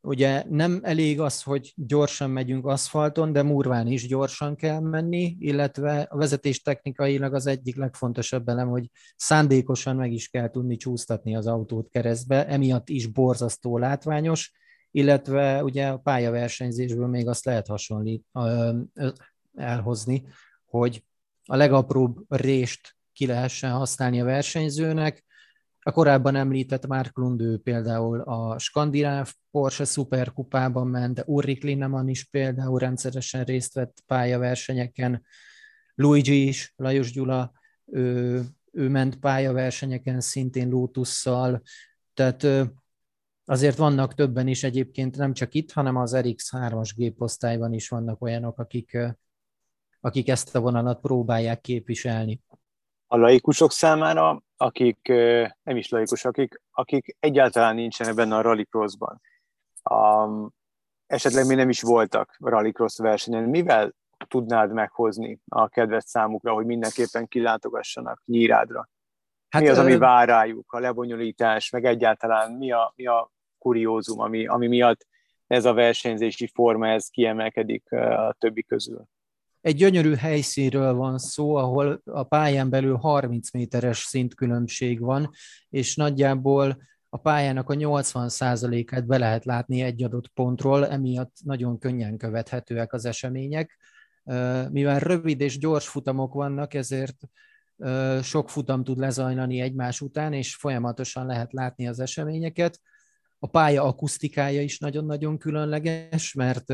ugye 0.02 0.44
nem 0.50 0.80
elég 0.84 1.20
az, 1.20 1.42
hogy 1.44 1.74
gyorsan 1.76 2.30
megyünk 2.30 2.66
aszfalton, 2.66 3.32
de 3.32 3.44
murván 3.44 3.88
is 3.88 4.08
gyorsan 4.08 4.56
kell 4.56 4.80
menni, 4.80 5.36
illetve 5.40 6.02
a 6.02 6.18
vezetés 6.18 6.62
technikailag 6.62 7.34
az 7.34 7.46
egyik 7.46 7.76
legfontosabb 7.76 8.48
elem, 8.48 8.70
hogy 8.70 8.90
szándékosan 9.16 9.96
meg 9.96 10.12
is 10.12 10.28
kell 10.30 10.50
tudni 10.50 10.76
csúsztatni 10.76 11.36
az 11.36 11.48
autót 11.48 11.90
keresztbe, 11.90 12.48
emiatt 12.48 12.90
is 12.90 13.08
borzasztó 13.08 13.78
látványos, 13.78 14.54
illetve 14.92 15.64
ugye 15.64 15.88
a 15.88 15.98
pályaversenyzésből 15.98 17.08
még 17.08 17.28
azt 17.28 17.46
lehet 17.46 17.68
hasonlít, 17.68 18.26
elhozni, 19.56 20.24
hogy 20.66 21.04
a 21.46 21.56
legapróbb 21.56 22.18
rést 22.28 22.96
ki 23.14 23.26
lehessen 23.26 23.72
használni 23.72 24.22
a 24.22 24.26
versenyzőnek. 24.26 25.26
A 25.82 25.92
korábban 25.92 26.36
említett 26.36 26.88
Mark 26.88 27.18
Lundő 27.18 27.58
például 27.58 28.22
a 28.22 28.60
skandináv 28.60 29.34
Porsche 29.52 29.86
Superkupában 29.86 30.88
ment, 30.88 31.14
de 31.14 31.24
Ulrich 31.26 31.64
Linnemann 31.64 32.08
is 32.08 32.24
például 32.24 32.80
rendszeresen 32.80 33.44
részt 33.44 33.74
vett 33.74 34.04
pályaversenyeken, 34.06 35.24
Luigi 35.96 36.48
is, 36.48 36.74
Lajos 36.76 37.12
Gyula, 37.12 37.52
ő, 37.86 38.42
ő 38.72 38.90
ment 38.90 39.20
pályaversenyeken 39.20 40.22
szintén 40.22 40.70
Lotusszal, 40.70 41.62
tehát 42.14 42.48
azért 43.46 43.78
vannak 43.78 44.14
többen 44.14 44.48
is 44.48 44.64
egyébként, 44.64 45.18
nem 45.18 45.34
csak 45.34 45.54
itt, 45.54 45.72
hanem 45.72 45.96
az 45.96 46.14
RX3-as 46.16 46.92
géposztályban 46.96 47.74
is 47.74 47.90
vannak 47.90 48.22
olyanok, 48.22 48.60
akik 48.60 48.98
akik 50.02 50.30
ezt 50.30 50.56
a 50.56 50.60
vonalat 50.60 51.02
próbálják 51.02 51.62
képviselni. 51.62 52.42
A 53.12 53.18
laikusok 53.18 53.72
számára, 53.72 54.44
akik 54.58 55.08
nem 55.64 55.78
is 55.78 55.90
laikus, 55.90 56.26
akik, 56.26 56.62
akik 56.72 57.16
egyáltalán 57.20 57.76
nincsenek 57.76 58.14
benne 58.14 58.36
a 58.36 58.42
rallycrossban, 58.42 59.22
um, 59.90 60.54
esetleg 61.08 61.46
még 61.48 61.58
nem 61.58 61.70
is 61.70 61.82
voltak 61.82 62.36
rallycross 62.40 62.98
versenyen, 62.98 63.44
mivel 63.44 63.94
tudnád 64.28 64.74
meghozni 64.74 65.40
a 65.46 65.68
kedves 65.68 66.04
számukra, 66.04 66.54
hogy 66.54 66.66
mindenképpen 66.66 67.28
kilátogassanak 67.28 68.22
Nyírádra? 68.26 68.90
Hát, 69.50 69.62
mi 69.62 69.68
az, 69.68 69.78
ami 69.78 69.98
vár 69.98 70.28
rájuk, 70.28 70.72
a 70.72 70.80
lebonyolítás, 70.80 71.70
meg 71.70 71.86
egyáltalán 71.86 72.52
mi 72.52 72.72
a, 72.72 72.94
mi 72.96 73.06
a 73.06 73.32
kuriózum, 73.58 74.20
ami, 74.20 74.48
ami 74.48 74.68
miatt 74.68 75.08
ez 75.48 75.66
a 75.66 75.74
versenyzési 75.74 76.48
forma 76.48 76.88
ez 76.88 77.08
kiemelkedik 77.08 77.92
a 77.92 78.36
többi 78.40 78.64
közül? 78.64 79.04
Egy 79.62 79.76
gyönyörű 79.76 80.14
helyszínről 80.14 80.94
van 80.94 81.18
szó, 81.18 81.56
ahol 81.56 82.02
a 82.06 82.24
pályán 82.24 82.70
belül 82.70 82.96
30 82.96 83.52
méteres 83.52 83.98
szintkülönbség 83.98 85.00
van, 85.00 85.30
és 85.70 85.96
nagyjából 85.96 86.88
a 87.10 87.18
pályának 87.18 87.70
a 87.70 87.74
80%-át 87.74 89.06
be 89.06 89.18
lehet 89.18 89.46
látni 89.46 89.82
egy 89.82 90.04
adott 90.04 90.28
pontról, 90.28 90.88
emiatt 90.88 91.36
nagyon 91.44 91.78
könnyen 91.78 92.18
követhetőek 92.18 92.94
az 92.94 93.06
események. 93.06 93.78
Mivel 94.72 95.00
rövid 95.00 95.42
és 95.42 95.58
gyors 95.58 95.88
futamok 95.88 96.34
vannak, 96.34 96.74
ezért 96.74 97.18
sok 98.22 98.50
futam 98.50 98.84
tud 98.84 98.98
lezajlani 98.98 99.62
egymás 99.62 100.02
után, 100.02 100.34
és 100.34 100.56
folyamatosan 100.56 101.26
lehet 101.26 101.54
látni 101.54 101.88
az 101.88 102.00
eseményeket. 102.00 102.80
A 103.40 103.48
pálya 103.48 103.84
akusztikája 103.84 104.62
is 104.62 104.80
nagyon-nagyon 104.80 105.38
különleges, 105.38 106.34
mert 106.34 106.70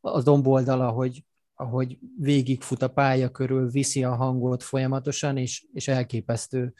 a 0.00 0.22
domboldal, 0.22 0.80
ahogy 0.80 1.24
ahogy 1.60 1.98
végigfut 2.18 2.82
a 2.82 2.88
pálya 2.88 3.28
körül, 3.28 3.70
viszi 3.70 4.04
a 4.04 4.14
hangot 4.14 4.62
folyamatosan, 4.62 5.36
és, 5.36 5.64
és 5.72 5.88
elképesztő 5.88 6.74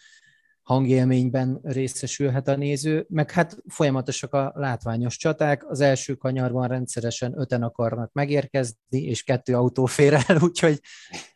hangélményben 0.63 1.59
részesülhet 1.63 2.49
a 2.49 2.57
néző, 2.57 3.07
meg 3.09 3.31
hát 3.31 3.57
folyamatosak 3.67 4.35
a 4.35 4.53
látványos 4.55 5.17
csaták. 5.17 5.71
Az 5.71 5.81
első 5.81 6.15
kanyarban 6.15 6.69
rendszeresen 6.69 7.39
öten 7.39 7.63
akarnak 7.63 8.13
megérkezni, 8.13 8.77
és 8.89 9.23
kettő 9.23 9.55
autó 9.55 9.87
fér 9.87 10.13
el, 10.27 10.39
úgyhogy 10.49 10.81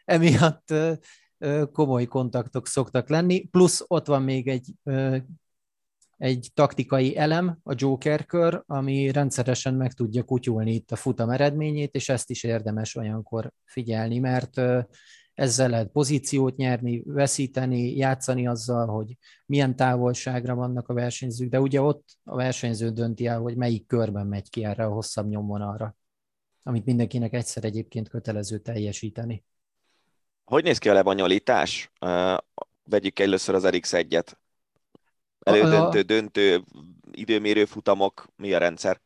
emiatt 0.05 0.75
komoly 1.73 2.05
kontaktok 2.05 2.67
szoktak 2.67 3.09
lenni. 3.09 3.41
Plusz 3.41 3.85
ott 3.87 4.07
van 4.07 4.23
még 4.23 4.49
egy 4.49 4.75
egy 6.23 6.51
taktikai 6.55 7.17
elem, 7.17 7.59
a 7.63 7.75
Joker 7.77 8.27
kör, 8.27 8.63
ami 8.67 9.11
rendszeresen 9.11 9.75
meg 9.75 9.93
tudja 9.93 10.23
kutyulni 10.23 10.73
itt 10.73 10.91
a 10.91 10.97
futam 10.97 11.31
eredményét, 11.31 11.95
és 11.95 12.09
ezt 12.09 12.31
is 12.31 12.43
érdemes 12.43 12.97
olyankor 12.97 13.53
figyelni, 13.65 14.19
mert 14.19 14.61
ezzel 15.35 15.69
lehet 15.69 15.89
pozíciót 15.89 16.57
nyerni, 16.57 17.03
veszíteni, 17.05 17.97
játszani 17.97 18.47
azzal, 18.47 18.87
hogy 18.87 19.17
milyen 19.47 19.77
távolságra 19.77 20.55
vannak 20.55 20.89
a 20.89 20.95
versenyzők, 20.95 21.49
de 21.49 21.61
ugye 21.61 21.81
ott 21.81 22.05
a 22.25 22.37
versenyző 22.37 22.91
dönti 22.91 23.27
el, 23.27 23.41
hogy 23.41 23.57
melyik 23.57 23.87
körben 23.87 24.27
megy 24.27 24.51
ki 24.51 24.65
erre 24.65 24.85
a 24.85 24.93
hosszabb 24.93 25.29
nyomvonalra, 25.29 25.97
amit 26.63 26.85
mindenkinek 26.85 27.33
egyszer 27.33 27.65
egyébként 27.65 28.09
kötelező 28.09 28.59
teljesíteni. 28.59 29.45
Hogy 30.45 30.65
néz 30.65 30.79
ki 30.79 30.89
a 30.89 30.93
lebonyolítás? 30.93 31.93
Vegyük 32.85 33.19
először 33.19 33.55
az 33.55 33.65
RX1-et. 33.67 34.41
Elődöntő, 35.43 36.01
döntő, 36.01 36.65
időmérő 37.11 37.65
futamok, 37.65 38.29
mi 38.37 38.53
a 38.53 38.59
rendszer? 38.59 39.01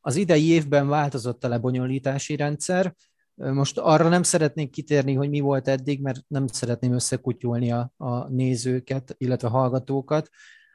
Az 0.00 0.16
idei 0.16 0.48
évben 0.48 0.88
változott 0.88 1.44
a 1.44 1.48
lebonyolítási 1.48 2.36
rendszer. 2.36 2.94
Most 3.34 3.78
arra 3.78 4.08
nem 4.08 4.22
szeretnék 4.22 4.70
kitérni, 4.70 5.14
hogy 5.14 5.28
mi 5.28 5.40
volt 5.40 5.68
eddig, 5.68 6.02
mert 6.02 6.24
nem 6.26 6.46
szeretném 6.46 6.92
összekutyulni 6.92 7.72
a, 7.72 7.92
a 7.96 8.28
nézőket, 8.28 9.14
illetve 9.18 9.48
a 9.48 9.50
hallgatókat. 9.50 10.28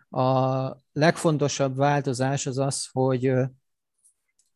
A 0.10 0.68
legfontosabb 0.92 1.76
változás 1.76 2.46
az 2.46 2.58
az, 2.58 2.88
hogy 2.92 3.34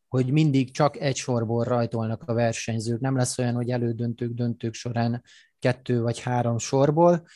hogy 0.07 0.32
mindig 0.32 0.72
csak 0.72 0.99
egy 0.99 1.16
sorból 1.16 1.64
rajtolnak 1.64 2.24
a 2.26 2.34
versenyzők. 2.34 2.99
Nem 2.99 3.16
lesz 3.16 3.38
olyan, 3.38 3.55
hogy 3.55 3.70
elődöntők, 3.70 4.32
döntők 4.32 4.74
során 4.74 5.24
kettő 5.59 6.01
vagy 6.01 6.20
három 6.20 6.57
sorból. 6.57 7.28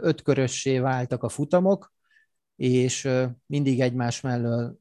Ötkörössé 0.00 0.78
váltak 0.78 1.22
a 1.22 1.28
futamok, 1.28 1.92
és 2.56 3.08
mindig 3.46 3.80
egymás 3.80 4.20
mellől 4.20 4.78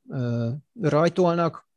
rajtolnak. 0.82 1.70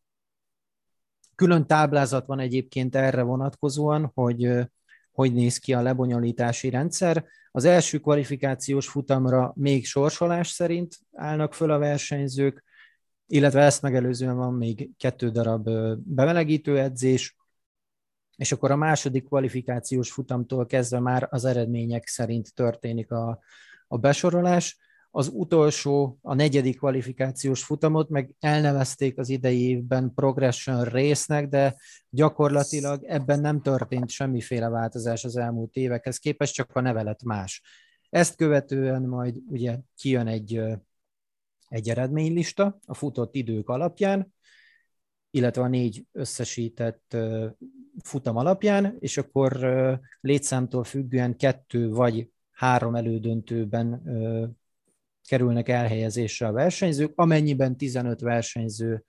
Külön 1.35 1.67
táblázat 1.67 2.27
van 2.27 2.39
egyébként 2.39 2.97
erre 2.97 3.23
vonatkozóan, 3.23 4.11
hogy 4.15 4.69
hogy 5.17 5.33
néz 5.33 5.59
ki 5.59 5.73
a 5.73 5.83
lebonyolítási 5.83 6.71
rendszer. 6.71 7.25
Az 7.51 7.65
első 7.65 7.99
kvalifikációs 7.99 8.89
futamra 8.89 9.53
még 9.55 9.87
sorsolás 9.87 10.49
szerint 10.49 10.99
állnak 11.13 11.55
föl 11.55 11.71
a 11.71 11.79
versenyzők, 11.79 12.65
illetve 13.27 13.61
ezt 13.61 13.83
megelőzően 13.83 14.37
van 14.37 14.55
még 14.55 14.91
kettő 14.97 15.31
darab 15.31 15.69
bemelegítő 15.97 16.79
edzés, 16.79 17.37
és 18.37 18.53
akkor 18.53 18.71
a 18.71 18.77
második 18.77 19.25
kvalifikációs 19.25 20.13
futamtól 20.13 20.67
kezdve 20.67 21.01
már 21.01 21.29
az 21.31 21.45
eredmények 21.45 22.07
szerint 22.07 22.55
történik 22.55 23.11
a, 23.11 23.39
a 23.89 23.99
besorolás 23.99 24.79
az 25.17 25.31
utolsó, 25.33 26.19
a 26.23 26.35
negyedik 26.35 26.79
kvalifikációs 26.79 27.65
futamot 27.65 28.09
meg 28.09 28.35
elnevezték 28.41 29.19
az 29.19 29.29
idei 29.29 29.69
évben 29.69 30.13
progression 30.15 30.85
résznek, 30.85 31.49
de 31.49 31.77
gyakorlatilag 32.11 33.05
ebben 33.05 33.41
nem 33.41 33.63
történt 33.63 34.09
semmiféle 34.11 34.69
változás 34.69 35.25
az 35.25 35.37
elmúlt 35.37 35.75
évekhez 35.77 36.19
képest, 36.19 36.55
csak 36.55 36.71
a 36.77 36.81
nevelet 36.81 37.25
más. 37.25 37.63
Ezt 38.09 38.37
követően 38.37 39.03
majd 39.03 39.37
ugye 39.49 39.79
kijön 39.95 40.27
egy, 40.27 40.63
egy 41.69 41.89
eredménylista 41.89 42.79
a 42.87 42.95
futott 42.95 43.35
idők 43.35 43.69
alapján, 43.69 44.35
illetve 45.31 45.63
a 45.63 45.69
négy 45.69 46.05
összesített 46.13 47.17
futam 48.03 48.37
alapján, 48.37 48.97
és 48.99 49.17
akkor 49.17 49.59
létszámtól 50.21 50.85
függően 50.85 51.37
kettő 51.37 51.91
vagy 51.91 52.31
három 52.51 52.95
elődöntőben 52.95 54.03
kerülnek 55.27 55.69
elhelyezésre 55.69 56.47
a 56.47 56.53
versenyzők, 56.53 57.13
amennyiben 57.15 57.77
15 57.77 58.21
versenyző 58.21 59.05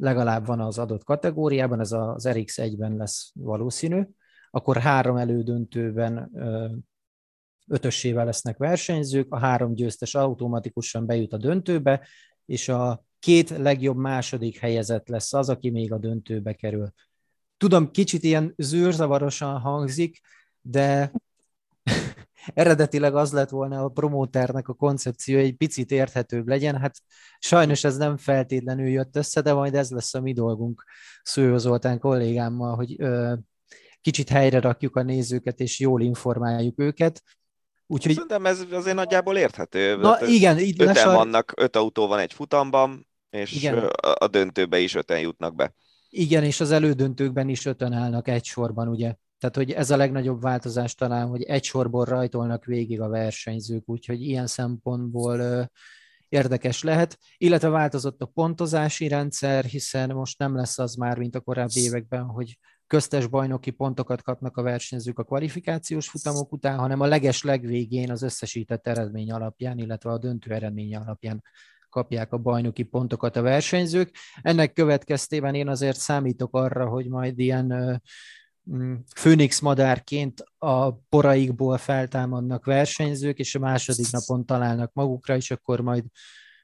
legalább 0.00 0.46
van 0.46 0.60
az 0.60 0.78
adott 0.78 1.04
kategóriában, 1.04 1.80
ez 1.80 1.92
az 1.92 2.28
RX1-ben 2.28 2.96
lesz 2.96 3.30
valószínű, 3.34 4.02
akkor 4.50 4.76
három 4.76 5.16
elődöntőben 5.16 6.30
ötössével 7.66 8.24
lesznek 8.24 8.56
versenyzők, 8.56 9.32
a 9.32 9.38
három 9.38 9.74
győztes 9.74 10.14
automatikusan 10.14 11.06
bejut 11.06 11.32
a 11.32 11.36
döntőbe, 11.36 12.06
és 12.46 12.68
a 12.68 13.04
két 13.18 13.50
legjobb 13.50 13.96
második 13.96 14.58
helyezett 14.58 15.08
lesz 15.08 15.32
az, 15.32 15.48
aki 15.48 15.70
még 15.70 15.92
a 15.92 15.98
döntőbe 15.98 16.52
kerül. 16.52 16.92
Tudom, 17.56 17.90
kicsit 17.90 18.22
ilyen 18.22 18.54
zűrzavarosan 18.56 19.60
hangzik, 19.60 20.20
de 20.60 21.12
eredetileg 22.54 23.14
az 23.14 23.32
lett 23.32 23.48
volna 23.48 23.84
a 23.84 23.88
promóternek 23.88 24.68
a 24.68 24.74
koncepció, 24.74 25.38
egy 25.38 25.56
picit 25.56 25.90
érthetőbb 25.90 26.48
legyen. 26.48 26.76
Hát 26.76 26.96
sajnos 27.38 27.84
ez 27.84 27.96
nem 27.96 28.16
feltétlenül 28.16 28.88
jött 28.88 29.16
össze, 29.16 29.40
de 29.40 29.52
majd 29.52 29.74
ez 29.74 29.90
lesz 29.90 30.14
a 30.14 30.20
mi 30.20 30.32
dolgunk 30.32 30.84
Szőjó 31.22 31.56
Zoltán 31.56 31.98
kollégámmal, 31.98 32.74
hogy 32.74 32.94
ö, 32.98 33.34
kicsit 34.00 34.28
helyre 34.28 34.60
rakjuk 34.60 34.96
a 34.96 35.02
nézőket, 35.02 35.60
és 35.60 35.80
jól 35.80 36.00
informáljuk 36.02 36.80
őket. 36.80 37.22
Úgyhogy... 37.86 38.12
Szerintem 38.12 38.46
ez 38.46 38.64
azért 38.72 38.96
nagyjából 38.96 39.36
érthető. 39.36 39.96
Na, 39.96 40.08
hát, 40.08 40.26
igen, 40.26 40.58
így 40.58 40.82
öten 40.82 40.94
lesar... 40.94 41.14
vannak, 41.14 41.52
öt 41.56 41.76
autó 41.76 42.06
van 42.06 42.18
egy 42.18 42.32
futamban, 42.32 43.06
és 43.30 43.52
igen. 43.52 43.78
a 44.18 44.26
döntőbe 44.26 44.78
is 44.78 44.94
öten 44.94 45.20
jutnak 45.20 45.54
be. 45.54 45.74
Igen, 46.08 46.44
és 46.44 46.60
az 46.60 46.70
elődöntőkben 46.70 47.48
is 47.48 47.66
öten 47.66 47.92
állnak 47.92 48.28
egy 48.28 48.44
sorban, 48.44 48.88
ugye? 48.88 49.14
Tehát, 49.44 49.68
hogy 49.68 49.70
ez 49.70 49.90
a 49.90 49.96
legnagyobb 49.96 50.40
változás 50.40 50.94
talán, 50.94 51.26
hogy 51.26 51.42
egy 51.42 51.64
sorból 51.64 52.04
rajtolnak 52.04 52.64
végig 52.64 53.00
a 53.00 53.08
versenyzők, 53.08 53.88
úgyhogy 53.88 54.22
ilyen 54.22 54.46
szempontból 54.46 55.38
ö, 55.38 55.62
érdekes 56.28 56.82
lehet. 56.82 57.18
Illetve 57.36 57.68
változott 57.68 58.22
a 58.22 58.26
pontozási 58.26 59.08
rendszer, 59.08 59.64
hiszen 59.64 60.10
most 60.10 60.38
nem 60.38 60.56
lesz 60.56 60.78
az 60.78 60.94
már, 60.94 61.18
mint 61.18 61.34
a 61.34 61.40
korábbi 61.40 61.80
években, 61.80 62.24
hogy 62.24 62.58
köztes 62.86 63.26
bajnoki 63.26 63.70
pontokat 63.70 64.22
kapnak 64.22 64.56
a 64.56 64.62
versenyzők 64.62 65.18
a 65.18 65.24
kvalifikációs 65.24 66.08
futamok 66.08 66.52
után, 66.52 66.78
hanem 66.78 67.00
a 67.00 67.06
leges 67.06 67.42
legvégén 67.42 68.10
az 68.10 68.22
összesített 68.22 68.86
eredmény 68.86 69.32
alapján, 69.32 69.78
illetve 69.78 70.10
a 70.10 70.18
döntő 70.18 70.52
eredmény 70.52 70.96
alapján 70.96 71.42
kapják 71.88 72.32
a 72.32 72.38
bajnoki 72.38 72.82
pontokat 72.82 73.36
a 73.36 73.42
versenyzők. 73.42 74.16
Ennek 74.42 74.72
következtében 74.72 75.54
én 75.54 75.68
azért 75.68 75.98
számítok 75.98 76.54
arra, 76.54 76.88
hogy 76.88 77.08
majd 77.08 77.38
ilyen 77.38 78.00
főnix 79.16 79.60
madárként 79.60 80.44
a 80.58 80.92
poraikból 80.92 81.78
feltámadnak 81.78 82.64
versenyzők, 82.64 83.38
és 83.38 83.54
a 83.54 83.58
második 83.58 84.10
napon 84.10 84.46
találnak 84.46 84.92
magukra, 84.92 85.36
és 85.36 85.50
akkor 85.50 85.80
majd 85.80 86.04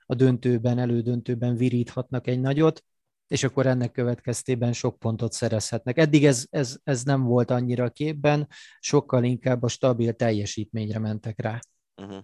a 0.06 0.14
döntőben, 0.14 0.78
elődöntőben 0.78 1.56
viríthatnak 1.56 2.26
egy 2.26 2.40
nagyot 2.40 2.84
és 3.30 3.44
akkor 3.44 3.66
ennek 3.66 3.92
következtében 3.92 4.72
sok 4.72 4.98
pontot 4.98 5.32
szerezhetnek. 5.32 5.98
Eddig 5.98 6.26
ez, 6.26 6.46
ez, 6.50 6.76
ez 6.84 7.02
nem 7.02 7.22
volt 7.22 7.50
annyira 7.50 7.88
képben, 7.88 8.48
sokkal 8.78 9.24
inkább 9.24 9.62
a 9.62 9.68
stabil 9.68 10.12
teljesítményre 10.12 10.98
mentek 10.98 11.40
rá. 11.40 11.58
Uh-huh. 11.96 12.22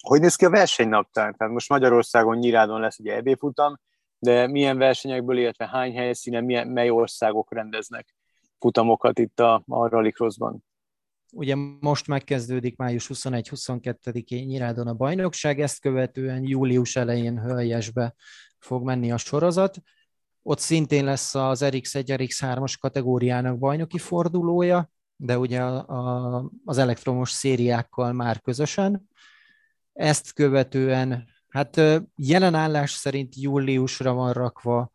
Hogy 0.00 0.20
néz 0.20 0.36
ki 0.36 0.44
a 0.44 0.50
versenynaptár? 0.50 1.34
Tehát 1.36 1.52
most 1.52 1.68
Magyarországon 1.68 2.38
Nyirádon 2.38 2.80
lesz 2.80 2.98
egy 2.98 3.06
EB 3.06 3.38
futam, 3.38 3.80
de 4.18 4.46
milyen 4.46 4.78
versenyekből, 4.78 5.38
illetve 5.38 5.66
hány 5.66 5.96
helyszínen, 5.96 6.44
milyen, 6.44 6.68
mely 6.68 6.90
országok 6.90 7.52
rendeznek 7.52 8.14
futamokat 8.58 9.18
itt 9.18 9.40
a, 9.40 9.62
a 9.66 9.88
Rallycrossban? 9.88 10.64
Ugye 11.32 11.54
most 11.80 12.06
megkezdődik 12.06 12.76
május 12.76 13.10
21-22-én 13.14 14.46
Nyirádon 14.46 14.86
a 14.86 14.94
bajnokság, 14.94 15.60
ezt 15.60 15.80
követően 15.80 16.42
július 16.42 16.96
elején 16.96 17.40
Hölgyesbe 17.40 18.14
fog 18.58 18.84
menni 18.84 19.12
a 19.12 19.16
sorozat. 19.16 19.78
Ott 20.42 20.58
szintén 20.58 21.04
lesz 21.04 21.34
az 21.34 21.64
RX1, 21.64 22.04
RX3-as 22.06 22.74
kategóriának 22.80 23.58
bajnoki 23.58 23.98
fordulója, 23.98 24.90
de 25.16 25.38
ugye 25.38 25.60
a, 25.62 25.86
a, 25.88 26.50
az 26.64 26.78
elektromos 26.78 27.30
szériákkal 27.30 28.12
már 28.12 28.40
közösen. 28.40 29.08
Ezt 29.92 30.32
követően, 30.32 31.28
hát 31.48 31.80
jelen 32.16 32.54
állás 32.54 32.90
szerint 32.90 33.36
júliusra 33.36 34.12
van 34.12 34.32
rakva 34.32 34.92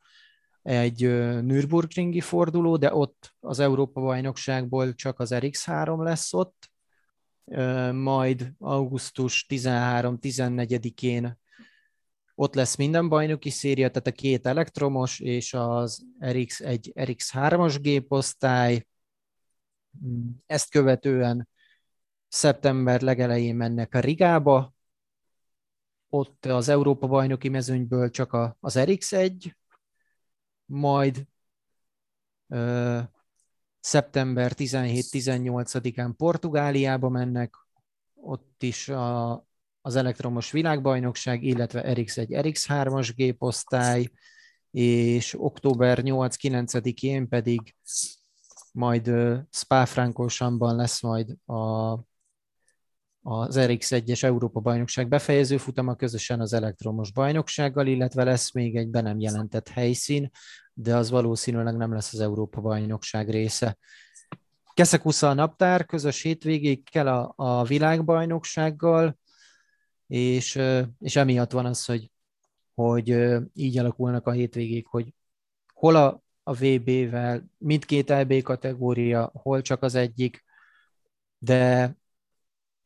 egy 0.61 1.01
Nürburgringi 1.43 2.21
forduló, 2.21 2.77
de 2.77 2.93
ott 2.93 3.35
az 3.39 3.59
Európa-bajnokságból 3.59 4.93
csak 4.93 5.19
az 5.19 5.31
RX3 5.33 6.03
lesz 6.03 6.33
ott, 6.33 6.71
majd 7.91 8.53
augusztus 8.59 9.45
13-14-én 9.49 11.41
ott 12.35 12.55
lesz 12.55 12.75
minden 12.75 13.09
bajnoki 13.09 13.49
széria, 13.49 13.89
tehát 13.89 14.07
a 14.07 14.11
két 14.11 14.47
elektromos 14.47 15.19
és 15.19 15.53
az 15.53 16.05
RX1, 16.19 16.91
RX3-as 16.93 17.77
géposztály. 17.81 18.87
Ezt 20.45 20.69
követően 20.69 21.47
szeptember 22.27 23.01
legelején 23.01 23.55
mennek 23.55 23.95
a 23.95 23.99
Rigába, 23.99 24.72
ott 26.13 26.45
az 26.45 26.69
Európa 26.69 27.07
bajnoki 27.07 27.49
mezőnyből 27.49 28.09
csak 28.09 28.33
a, 28.33 28.57
az 28.59 28.75
RX1, 28.77 29.53
majd 30.65 31.27
ö, 32.47 32.99
szeptember 33.79 34.51
17-18-án 34.55 36.13
Portugáliába 36.17 37.09
mennek, 37.09 37.55
ott 38.13 38.63
is 38.63 38.89
a, 38.89 39.31
az 39.81 39.95
elektromos 39.95 40.51
világbajnokság, 40.51 41.43
illetve 41.43 41.83
RX1, 41.85 42.27
RX3-as 42.29 43.11
géposztály, 43.15 44.09
és 44.71 45.35
október 45.37 45.99
8-9-én 46.01 47.27
pedig 47.27 47.75
majd 48.71 49.11
Spa-Francorchamban 49.49 50.75
lesz 50.75 51.01
majd 51.01 51.35
a, 51.45 51.93
az 53.23 53.55
RX1-es 53.59 54.23
Európa-bajnokság 54.23 55.07
befejező 55.07 55.57
futama 55.57 55.95
közösen 55.95 56.39
az 56.39 56.53
elektromos 56.53 57.11
bajnoksággal, 57.11 57.87
illetve 57.87 58.23
lesz 58.23 58.53
még 58.53 58.75
egy 58.75 58.89
be 58.89 59.01
nem 59.01 59.19
jelentett 59.19 59.69
helyszín, 59.69 60.31
de 60.73 60.95
az 60.95 61.09
valószínűleg 61.09 61.77
nem 61.77 61.93
lesz 61.93 62.13
az 62.13 62.19
Európa-bajnokság 62.19 63.29
része. 63.29 63.77
Keszekusza 64.73 65.29
a 65.29 65.33
naptár, 65.33 65.85
közös 65.85 66.21
hétvégéig 66.21 66.89
kell 66.89 67.07
a, 67.07 67.33
a 67.35 67.63
világbajnoksággal, 67.63 69.17
és, 70.07 70.59
és 70.99 71.15
emiatt 71.15 71.51
van 71.51 71.65
az, 71.65 71.85
hogy, 71.85 72.11
hogy 72.73 73.17
így 73.53 73.77
alakulnak 73.77 74.27
a 74.27 74.31
hétvégék, 74.31 74.87
hogy 74.87 75.13
hol 75.73 75.95
a, 75.95 76.23
a 76.43 76.53
VB-vel, 76.53 77.49
mindkét 77.57 78.09
LB 78.09 78.41
kategória, 78.41 79.31
hol 79.33 79.61
csak 79.61 79.83
az 79.83 79.95
egyik, 79.95 80.43
de 81.37 81.95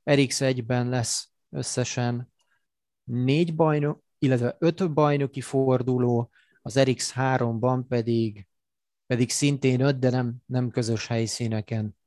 RX1-ben 0.08 0.90
lesz 0.90 1.30
összesen 1.50 2.34
négy 3.04 3.56
bajnok, 3.56 4.04
illetve 4.18 4.56
öt 4.60 4.94
bajnoki 4.94 5.42
forduló, 5.42 6.30
az 6.62 6.76
RX3-ban 6.78 7.84
pedig, 7.88 8.48
pedig 9.06 9.30
szintén 9.30 9.82
öt, 9.82 10.00
de 10.00 10.10
nem, 10.10 10.36
nem 10.46 10.70
közös 10.70 11.08
helyszíneken. 11.08 11.98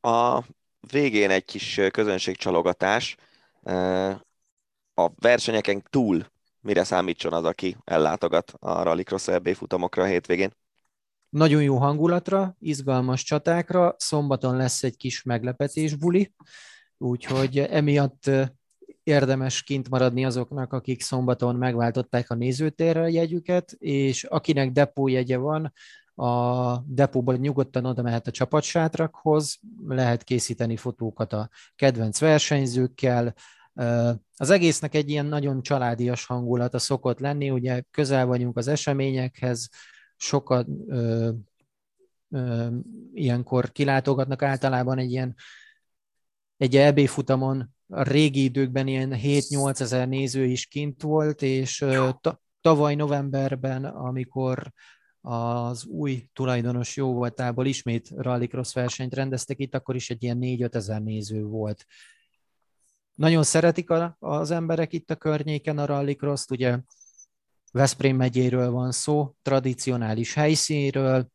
A 0.00 0.42
végén 0.90 1.30
egy 1.30 1.44
kis 1.44 1.80
közönségcsalogatás 1.90 3.16
a 4.94 5.08
versenyeken 5.14 5.82
túl 5.90 6.26
mire 6.60 6.84
számítson 6.84 7.32
az, 7.32 7.44
aki 7.44 7.76
ellátogat 7.84 8.54
a 8.58 8.82
Rallycross 8.82 9.28
EB 9.28 9.48
futamokra 9.48 10.02
a 10.02 10.06
hétvégén? 10.06 10.52
Nagyon 11.36 11.62
jó 11.62 11.76
hangulatra, 11.76 12.56
izgalmas 12.58 13.22
csatákra, 13.22 13.94
szombaton 13.98 14.56
lesz 14.56 14.82
egy 14.82 14.96
kis 14.96 15.22
meglepetés 15.22 15.94
buli, 15.94 16.34
úgyhogy 16.98 17.58
emiatt 17.58 18.30
érdemes 19.02 19.62
kint 19.62 19.88
maradni 19.88 20.24
azoknak, 20.24 20.72
akik 20.72 21.02
szombaton 21.02 21.56
megváltották 21.56 22.30
a 22.30 22.34
nézőtérre 22.34 23.10
jegyüket, 23.10 23.72
és 23.78 24.24
akinek 24.24 24.70
depójegye 24.70 25.36
van, 25.36 25.72
a 26.14 26.76
depóban 26.86 27.36
nyugodtan 27.36 27.84
oda 27.84 28.02
mehet 28.02 28.26
a 28.26 28.30
csapatsátrakhoz, 28.30 29.58
lehet 29.86 30.22
készíteni 30.24 30.76
fotókat 30.76 31.32
a 31.32 31.48
kedvenc 31.74 32.18
versenyzőkkel, 32.18 33.34
az 34.36 34.50
egésznek 34.50 34.94
egy 34.94 35.10
ilyen 35.10 35.26
nagyon 35.26 35.62
családias 35.62 36.26
hangulata 36.26 36.78
szokott 36.78 37.18
lenni, 37.18 37.50
ugye 37.50 37.82
közel 37.90 38.26
vagyunk 38.26 38.56
az 38.56 38.68
eseményekhez, 38.68 39.68
sokat 40.16 40.66
ö, 40.86 41.30
ö, 42.30 42.66
ilyenkor 43.14 43.72
kilátogatnak 43.72 44.42
általában 44.42 44.98
egy 44.98 45.10
ilyen 45.10 45.34
egy 46.56 46.76
EB 46.76 47.06
futamon 47.06 47.74
a 47.88 48.02
régi 48.02 48.42
időkben 48.42 48.86
ilyen 48.86 49.12
7-8 49.14 49.80
ezer 49.80 50.08
néző 50.08 50.44
is 50.44 50.66
kint 50.66 51.02
volt, 51.02 51.42
és 51.42 51.84
tavaly 52.60 52.94
novemberben, 52.94 53.84
amikor 53.84 54.72
az 55.20 55.84
új 55.84 56.28
tulajdonos 56.32 56.96
jó 56.96 57.12
voltából 57.12 57.66
ismét 57.66 58.10
rallycross 58.16 58.72
versenyt 58.74 59.14
rendeztek 59.14 59.58
itt, 59.58 59.74
akkor 59.74 59.94
is 59.94 60.10
egy 60.10 60.22
ilyen 60.22 60.38
4-5 60.40 60.74
ezer 60.74 61.02
néző 61.02 61.42
volt. 61.44 61.84
Nagyon 63.14 63.42
szeretik 63.42 63.90
a, 63.90 64.16
az 64.18 64.50
emberek 64.50 64.92
itt 64.92 65.10
a 65.10 65.16
környéken 65.16 65.78
a 65.78 65.86
rallycross 65.86 66.46
ugye 66.50 66.78
Veszprém 67.76 68.16
megyéről 68.16 68.70
van 68.70 68.92
szó, 68.92 69.34
tradicionális 69.42 70.34
helyszínről, 70.34 71.28